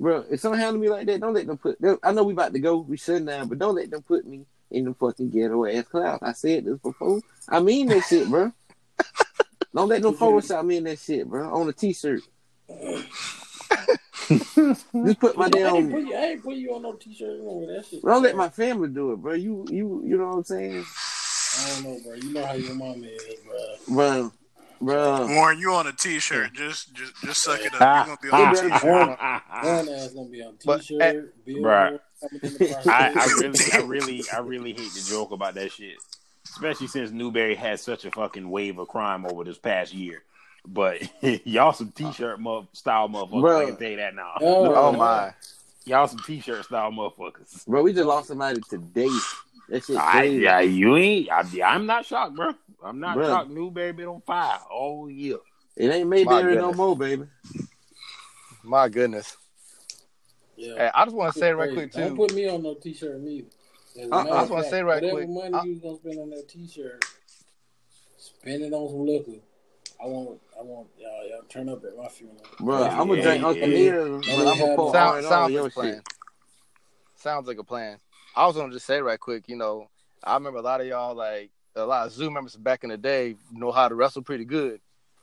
bro, 0.00 0.24
if 0.30 0.40
something 0.40 0.60
happened 0.60 0.78
to 0.82 0.88
me 0.88 0.90
like 0.90 1.06
that, 1.06 1.20
don't 1.20 1.34
let 1.34 1.46
them 1.46 1.56
put. 1.58 1.78
I 2.02 2.12
know 2.12 2.24
we 2.24 2.32
about 2.32 2.52
to 2.52 2.58
go, 2.58 2.78
we 2.78 2.96
shutting 2.96 3.26
down, 3.26 3.48
but 3.48 3.58
don't 3.58 3.74
let 3.76 3.90
them 3.90 4.02
put 4.02 4.26
me 4.26 4.44
in 4.70 4.84
the 4.84 4.94
fucking 4.94 5.30
ghetto 5.30 5.64
ass 5.66 5.86
clouds. 5.86 6.22
I 6.22 6.32
said 6.32 6.64
this 6.64 6.78
before. 6.78 7.20
I 7.48 7.60
mean 7.60 7.88
that 7.88 8.04
shit, 8.04 8.28
bro. 8.28 8.52
Don't 9.74 9.88
let 9.88 10.02
them 10.02 10.14
Photoshop 10.14 10.64
me 10.64 10.78
in 10.78 10.84
that 10.84 10.98
shit, 10.98 11.28
bro. 11.28 11.52
On 11.52 11.68
a 11.68 11.72
t-shirt. 11.72 12.22
Just 14.28 15.20
put 15.20 15.36
my 15.36 15.44
I 15.44 15.46
ain't, 15.46 15.52
damn. 15.52 15.90
put 15.90 16.02
you, 16.02 16.14
I 16.14 16.24
ain't 16.24 16.42
put 16.42 16.56
you 16.56 16.74
on 16.74 16.82
no 16.82 16.94
t-shirt 16.94 17.40
no 17.40 17.66
that 17.66 17.86
shit. 17.86 18.02
Don't 18.02 18.22
let 18.22 18.34
my 18.34 18.48
family 18.48 18.88
do 18.88 19.12
it, 19.12 19.16
bro. 19.16 19.34
You, 19.34 19.66
you, 19.70 20.02
you 20.04 20.16
know 20.16 20.28
what 20.28 20.36
I'm 20.38 20.44
saying, 20.44 20.84
I 21.58 21.74
don't 21.74 21.84
know, 21.84 21.98
bro. 22.04 22.14
You 22.14 22.32
know 22.32 22.44
how 22.44 22.54
your 22.54 22.74
mom 22.74 23.04
is, 23.04 23.22
bro. 23.86 23.94
bro, 23.94 24.32
bro. 24.80 25.26
Warren, 25.28 25.58
you 25.58 25.72
on 25.72 25.86
a 25.86 25.92
t-shirt. 25.92 26.54
Just, 26.54 26.92
just, 26.94 27.12
just 27.22 27.42
suck 27.42 27.60
it 27.60 27.74
up. 27.74 27.80
Ah. 27.80 28.06
You're 28.06 28.16
gonna 28.30 28.52
be 28.52 28.58
on 28.58 28.66
a 28.66 28.70
t-shirt. 28.70 28.84
One 28.84 29.88
ass 29.88 30.12
gonna 30.12 30.28
be 30.28 30.42
on 30.42 30.54
eh, 30.68 30.76
t-shirt, 30.78 31.44
billboard, 31.44 31.64
Bruh. 31.64 32.00
coming 32.20 32.40
in 32.42 32.52
the 32.54 32.92
I, 32.92 33.12
I 33.14 33.26
really, 33.40 33.60
I 33.72 33.78
really, 33.86 34.24
I 34.34 34.38
really 34.38 34.72
hate 34.72 34.92
to 34.92 35.08
joke 35.08 35.30
about 35.30 35.54
that 35.54 35.70
shit, 35.70 35.96
especially 36.50 36.86
since 36.86 37.10
Newberry 37.10 37.54
had 37.54 37.80
such 37.80 38.04
a 38.04 38.10
fucking 38.10 38.48
wave 38.48 38.78
of 38.78 38.88
crime 38.88 39.26
over 39.26 39.44
this 39.44 39.58
past 39.58 39.92
year. 39.94 40.22
But 40.66 41.02
y'all 41.46 41.72
some 41.72 41.92
t-shirt 41.92 42.40
mo- 42.40 42.68
style 42.72 43.08
motherfuckers. 43.08 43.42
Bruh. 43.42 43.62
I 43.62 43.66
can 43.66 43.76
tell 43.76 43.90
you 43.90 43.96
that 43.98 44.14
now. 44.14 44.32
Oh, 44.40 44.74
Oh 44.88 44.92
my. 44.92 45.32
Y'all 45.84 46.08
some 46.08 46.18
t-shirt 46.20 46.64
style 46.64 46.90
motherfuckers. 46.90 47.64
Bro, 47.66 47.82
we 47.82 47.92
just 47.92 48.06
lost 48.06 48.28
somebody 48.28 48.60
today. 48.68 49.08
That 49.68 49.84
shit 49.84 49.96
I, 49.96 50.12
crazy. 50.12 50.42
yeah, 50.42 50.60
you 50.60 50.96
ain't. 50.96 51.30
I, 51.30 51.44
I'm 51.64 51.86
not 51.86 52.04
shocked, 52.04 52.34
bro. 52.34 52.52
I'm 52.82 52.98
not 53.00 53.16
Bruh. 53.16 53.26
shocked. 53.26 53.50
Newberry 53.50 53.92
been 53.92 54.06
on 54.06 54.20
fire 54.22 54.58
all 54.70 55.08
year. 55.10 55.38
It 55.76 55.90
ain't 55.90 56.08
My 56.08 56.16
Mayberry 56.16 56.54
no 56.54 56.60
goodness. 56.72 56.76
more, 56.76 56.96
baby. 56.96 57.24
My 58.64 58.88
goodness. 58.88 59.36
Yeah. 60.56 60.74
Hey, 60.76 60.90
I 60.94 61.04
just 61.04 61.14
want 61.16 61.34
to 61.34 61.38
say 61.38 61.52
right 61.52 61.72
quick 61.72 61.92
too. 61.92 62.00
Don't 62.00 62.16
put 62.16 62.34
me 62.34 62.48
on 62.48 62.62
no 62.62 62.74
t-shirt 62.74 63.20
neither. 63.20 63.46
As 63.98 64.10
a 64.10 64.14
I- 64.14 64.18
I 64.20 64.24
matter 64.24 64.34
just 64.36 64.44
of 64.44 64.50
wanna 64.50 64.70
say 64.70 64.82
right 64.82 65.02
whatever 65.02 65.16
quick, 65.16 65.28
money 65.28 65.54
I- 65.54 65.62
you 65.64 65.70
was 65.72 65.80
gonna 65.80 65.96
spend 65.96 66.18
on 66.20 66.30
that 66.30 66.48
t-shirt, 66.48 67.04
spend 68.16 68.62
it 68.62 68.72
on 68.72 68.88
some 68.88 69.06
liquor. 69.06 69.40
I 70.02 70.06
want, 70.06 70.40
I 70.58 70.62
want 70.62 70.88
y'all, 70.98 71.26
y'all 71.28 71.42
turn 71.48 71.68
up 71.70 71.82
at 71.84 71.96
my 71.96 72.08
funeral. 72.08 72.38
Bro, 72.60 72.80
Yeah, 72.80 73.00
I'm 73.00 73.08
gonna 73.08 73.14
yeah, 73.16 73.22
drink 73.22 73.40
yeah. 73.42 73.48
Uncle 73.48 73.68
Neil's, 73.68 74.26
but 74.26 74.46
I'm 74.46 74.58
gonna 74.58 74.76
put 74.76 74.92
Sound, 74.92 75.24
sounds 75.24 75.54
like 75.54 75.66
a 75.66 75.70
plan. 75.70 75.94
shit. 75.94 76.08
Sounds 77.16 77.48
like 77.48 77.58
a 77.58 77.64
plan. 77.64 77.98
I 78.34 78.46
was 78.46 78.56
gonna 78.56 78.72
just 78.72 78.86
say 78.86 79.00
right 79.00 79.18
quick. 79.18 79.44
You 79.48 79.56
know, 79.56 79.88
I 80.22 80.34
remember 80.34 80.58
a 80.58 80.62
lot 80.62 80.80
of 80.82 80.86
y'all 80.86 81.14
like 81.14 81.50
a 81.74 81.84
lot 81.84 82.06
of 82.06 82.12
Zoom 82.12 82.34
members 82.34 82.56
back 82.56 82.84
in 82.84 82.90
the 82.90 82.96
day 82.98 83.36
know 83.50 83.72
how 83.72 83.88
to 83.88 83.94
wrestle 83.94 84.22
pretty 84.22 84.44
good. 84.44 84.80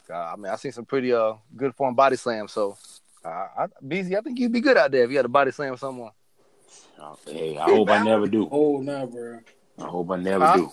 Uh, 0.09 0.13
I 0.15 0.35
mean, 0.35 0.47
I 0.51 0.55
seen 0.55 0.71
some 0.71 0.85
pretty 0.85 1.13
uh 1.13 1.33
good 1.55 1.75
form 1.75 1.93
body 1.95 2.15
slams. 2.15 2.51
So, 2.51 2.77
uh, 3.23 3.27
I, 3.57 3.67
BZ, 3.83 4.17
I 4.17 4.21
think 4.21 4.39
you'd 4.39 4.51
be 4.51 4.59
good 4.59 4.77
out 4.77 4.91
there 4.91 5.03
if 5.03 5.11
you 5.11 5.17
had 5.17 5.25
a 5.25 5.29
body 5.29 5.51
slam 5.51 5.77
someone. 5.77 6.11
Hey, 7.25 7.57
I 7.57 7.63
hope 7.69 7.89
I 7.89 8.03
never 8.03 8.27
do. 8.27 8.47
Oh, 8.51 8.79
nah, 8.79 9.05
bro. 9.05 9.39
I 9.79 9.85
hope 9.85 10.11
I 10.11 10.17
never 10.17 10.45
Huh? 10.45 10.53
do. 10.57 10.71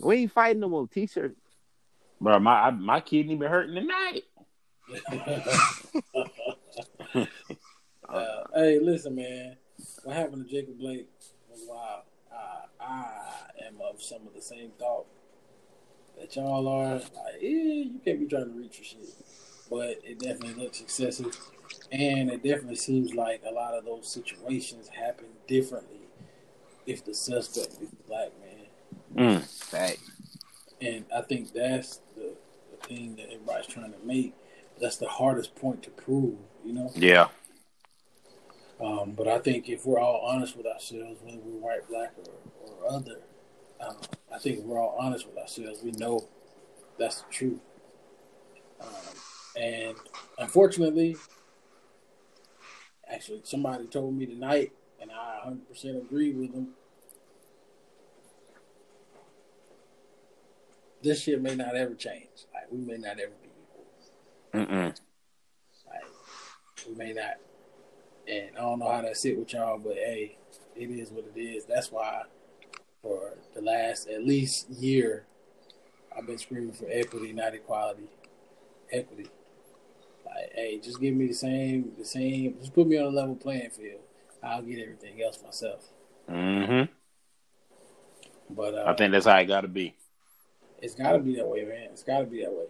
We 0.00 0.16
ain't 0.18 0.32
fighting 0.32 0.60
no 0.60 0.68
more 0.68 0.86
t-shirt. 0.88 1.36
Bro, 2.20 2.38
my 2.40 2.52
I, 2.52 2.70
my 2.70 3.00
kidney 3.00 3.36
been 3.36 3.50
hurting 3.50 3.74
tonight. 3.74 4.22
Uh, 8.08 8.42
hey, 8.54 8.80
listen, 8.80 9.14
man. 9.14 9.56
What 10.02 10.16
happened 10.16 10.44
to 10.44 10.50
Jacob 10.50 10.78
Blake 10.78 11.08
was 11.48 11.60
wild. 11.68 12.02
Uh, 12.32 12.66
I 12.80 13.66
am 13.68 13.74
of 13.80 14.02
some 14.02 14.26
of 14.26 14.34
the 14.34 14.42
same 14.42 14.72
thought 14.80 15.06
that 16.18 16.34
y'all 16.34 16.66
are. 16.66 16.94
Like, 16.94 17.04
yeah, 17.40 17.50
you 17.50 18.00
can't 18.04 18.18
be 18.18 18.26
trying 18.26 18.46
to 18.46 18.58
reach 18.58 18.78
for 18.78 18.84
shit. 18.84 19.14
But 19.70 20.00
it 20.02 20.18
definitely 20.18 20.60
looks 20.60 20.80
excessive. 20.80 21.36
And 21.92 22.30
it 22.30 22.42
definitely 22.42 22.76
seems 22.76 23.14
like 23.14 23.42
a 23.46 23.52
lot 23.52 23.74
of 23.74 23.84
those 23.84 24.08
situations 24.08 24.88
happen 24.88 25.26
differently 25.46 26.08
if 26.86 27.04
the 27.04 27.14
suspect 27.14 27.82
is 27.82 27.92
a 27.92 28.08
black 28.08 28.30
man. 28.40 29.40
Mm. 29.40 29.44
Fact. 29.44 29.98
And 30.80 31.04
I 31.14 31.22
think 31.22 31.52
that's 31.52 32.00
the, 32.16 32.34
the 32.70 32.86
thing 32.86 33.16
that 33.16 33.26
everybody's 33.26 33.66
trying 33.66 33.92
to 33.92 33.98
make. 34.04 34.34
That's 34.80 34.96
the 34.96 35.08
hardest 35.08 35.54
point 35.56 35.82
to 35.82 35.90
prove, 35.90 36.38
you 36.64 36.72
know? 36.72 36.90
Yeah. 36.94 37.28
Um, 38.80 39.12
but 39.12 39.28
I 39.28 39.38
think 39.38 39.68
if 39.68 39.84
we're 39.84 40.00
all 40.00 40.22
honest 40.24 40.56
with 40.56 40.66
ourselves, 40.66 41.20
whether 41.22 41.38
we're 41.38 41.60
white, 41.60 41.88
black, 41.88 42.14
or, 42.16 42.72
or 42.72 42.90
other, 42.90 43.20
um, 43.86 43.96
I 44.32 44.38
think 44.38 44.60
if 44.60 44.64
we're 44.64 44.80
all 44.80 44.96
honest 44.98 45.26
with 45.26 45.36
ourselves, 45.36 45.80
we 45.82 45.90
know 45.92 46.26
that's 46.98 47.22
the 47.22 47.30
truth. 47.30 47.60
Um, 48.80 48.88
and 49.60 49.96
unfortunately, 50.38 51.16
actually, 53.12 53.40
somebody 53.44 53.86
told 53.86 54.14
me 54.14 54.26
tonight, 54.26 54.72
and 55.00 55.10
I 55.10 55.40
100% 55.46 55.96
agree 55.96 56.32
with 56.32 56.52
them. 56.52 56.68
This 61.02 61.22
shit 61.22 61.40
may 61.40 61.54
not 61.54 61.74
ever 61.74 61.94
change. 61.94 62.46
Like 62.52 62.70
we 62.70 62.78
may 62.78 62.98
not 62.98 63.18
ever 63.18 63.32
be 63.42 63.48
equal. 63.48 64.66
Mm-mm. 64.66 65.00
Like 65.86 66.04
we 66.86 66.94
may 66.94 67.12
not. 67.12 67.36
And 68.28 68.50
I 68.56 68.60
don't 68.60 68.78
know 68.78 68.90
how 68.90 69.00
that 69.00 69.16
sit 69.16 69.38
with 69.38 69.52
y'all, 69.52 69.78
but 69.78 69.94
hey, 69.94 70.36
it 70.76 70.90
is 70.90 71.10
what 71.10 71.24
it 71.34 71.40
is. 71.40 71.64
That's 71.64 71.90
why 71.90 72.22
for 73.02 73.34
the 73.54 73.62
last 73.62 74.08
at 74.08 74.24
least 74.24 74.68
year, 74.70 75.24
I've 76.16 76.26
been 76.26 76.38
screaming 76.38 76.72
for 76.72 76.86
equity, 76.90 77.32
not 77.32 77.54
equality. 77.54 78.08
Equity. 78.92 79.30
Like, 80.34 80.52
hey, 80.54 80.78
just 80.78 81.00
give 81.00 81.14
me 81.14 81.26
the 81.26 81.34
same, 81.34 81.92
the 81.98 82.04
same. 82.04 82.56
Just 82.60 82.74
put 82.74 82.86
me 82.86 82.98
on 82.98 83.06
a 83.06 83.08
level 83.10 83.34
playing 83.34 83.70
field. 83.70 84.00
I'll 84.42 84.62
get 84.62 84.78
everything 84.80 85.22
else 85.22 85.42
myself. 85.42 85.88
Mm-hmm. 86.30 86.92
But 88.54 88.74
uh, 88.74 88.84
I 88.86 88.94
think 88.94 89.12
that's 89.12 89.26
how 89.26 89.36
it 89.38 89.46
got 89.46 89.62
to 89.62 89.68
be. 89.68 89.94
It's 90.80 90.94
got 90.94 91.12
to 91.12 91.18
be 91.18 91.36
that 91.36 91.46
way, 91.46 91.64
man. 91.64 91.88
It's 91.92 92.02
got 92.02 92.20
to 92.20 92.26
be 92.26 92.42
that 92.42 92.52
way. 92.52 92.66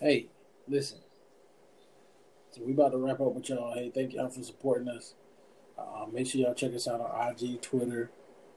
Hey, 0.00 0.26
listen. 0.68 0.98
So 2.50 2.62
we 2.64 2.72
about 2.72 2.92
to 2.92 2.98
wrap 2.98 3.20
up 3.20 3.32
with 3.32 3.48
y'all. 3.48 3.74
Hey, 3.74 3.90
thank 3.92 4.12
y'all 4.12 4.28
for 4.28 4.42
supporting 4.42 4.88
us. 4.88 5.14
Uh, 5.78 6.06
make 6.12 6.26
sure 6.26 6.40
y'all 6.40 6.54
check 6.54 6.74
us 6.74 6.86
out 6.86 7.00
on 7.00 7.30
IG, 7.30 7.60
Twitter, 7.62 8.10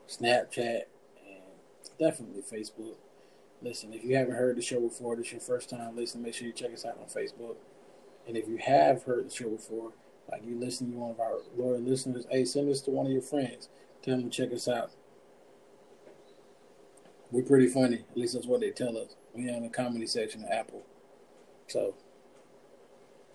Snapchat, 0.08 0.84
and 1.26 1.44
definitely 1.98 2.42
Facebook. 2.42 2.96
Listen, 3.62 3.94
if 3.94 4.04
you 4.04 4.16
haven't 4.16 4.36
heard 4.36 4.56
the 4.56 4.62
show 4.62 4.80
before, 4.82 5.16
this 5.16 5.28
is 5.28 5.32
your 5.32 5.42
first 5.42 5.70
time 5.70 5.96
listening, 5.96 6.24
make 6.24 6.36
sure 6.36 6.46
you 6.46 6.54
check 6.54 6.74
us 6.74 6.86
out 6.86 7.00
on 7.00 7.08
Facebook. 7.08 7.56
And 8.28 8.36
if 8.36 8.48
you 8.48 8.58
have 8.58 9.04
heard 9.04 9.30
the 9.30 9.34
show 9.34 9.50
before, 9.50 9.94
like 10.30 10.44
you 10.46 10.60
listen, 10.60 10.92
to 10.92 10.98
one 10.98 11.12
of 11.12 11.20
our 11.20 11.38
loyal 11.56 11.80
listeners, 11.80 12.26
hey, 12.30 12.44
send 12.44 12.70
this 12.70 12.82
to 12.82 12.92
one 12.92 13.06
of 13.06 13.12
your 13.12 13.22
friends. 13.22 13.70
Tell 14.02 14.18
them 14.18 14.30
to 14.30 14.30
check 14.30 14.54
us 14.54 14.68
out. 14.68 14.92
We're 17.32 17.44
pretty 17.44 17.68
funny. 17.68 18.04
At 18.12 18.18
least 18.18 18.34
that's 18.34 18.46
what 18.46 18.62
they 18.62 18.72
tell 18.72 18.98
us. 18.98 19.16
We're 19.34 19.54
in 19.54 19.64
the 19.64 19.70
comedy 19.70 20.08
section 20.08 20.44
of 20.44 20.50
Apple. 20.52 20.84
So, 21.68 21.96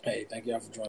hey, 0.04 0.26
thank 0.30 0.46
y'all 0.46 0.60
for 0.60 0.72
joining. 0.72 0.80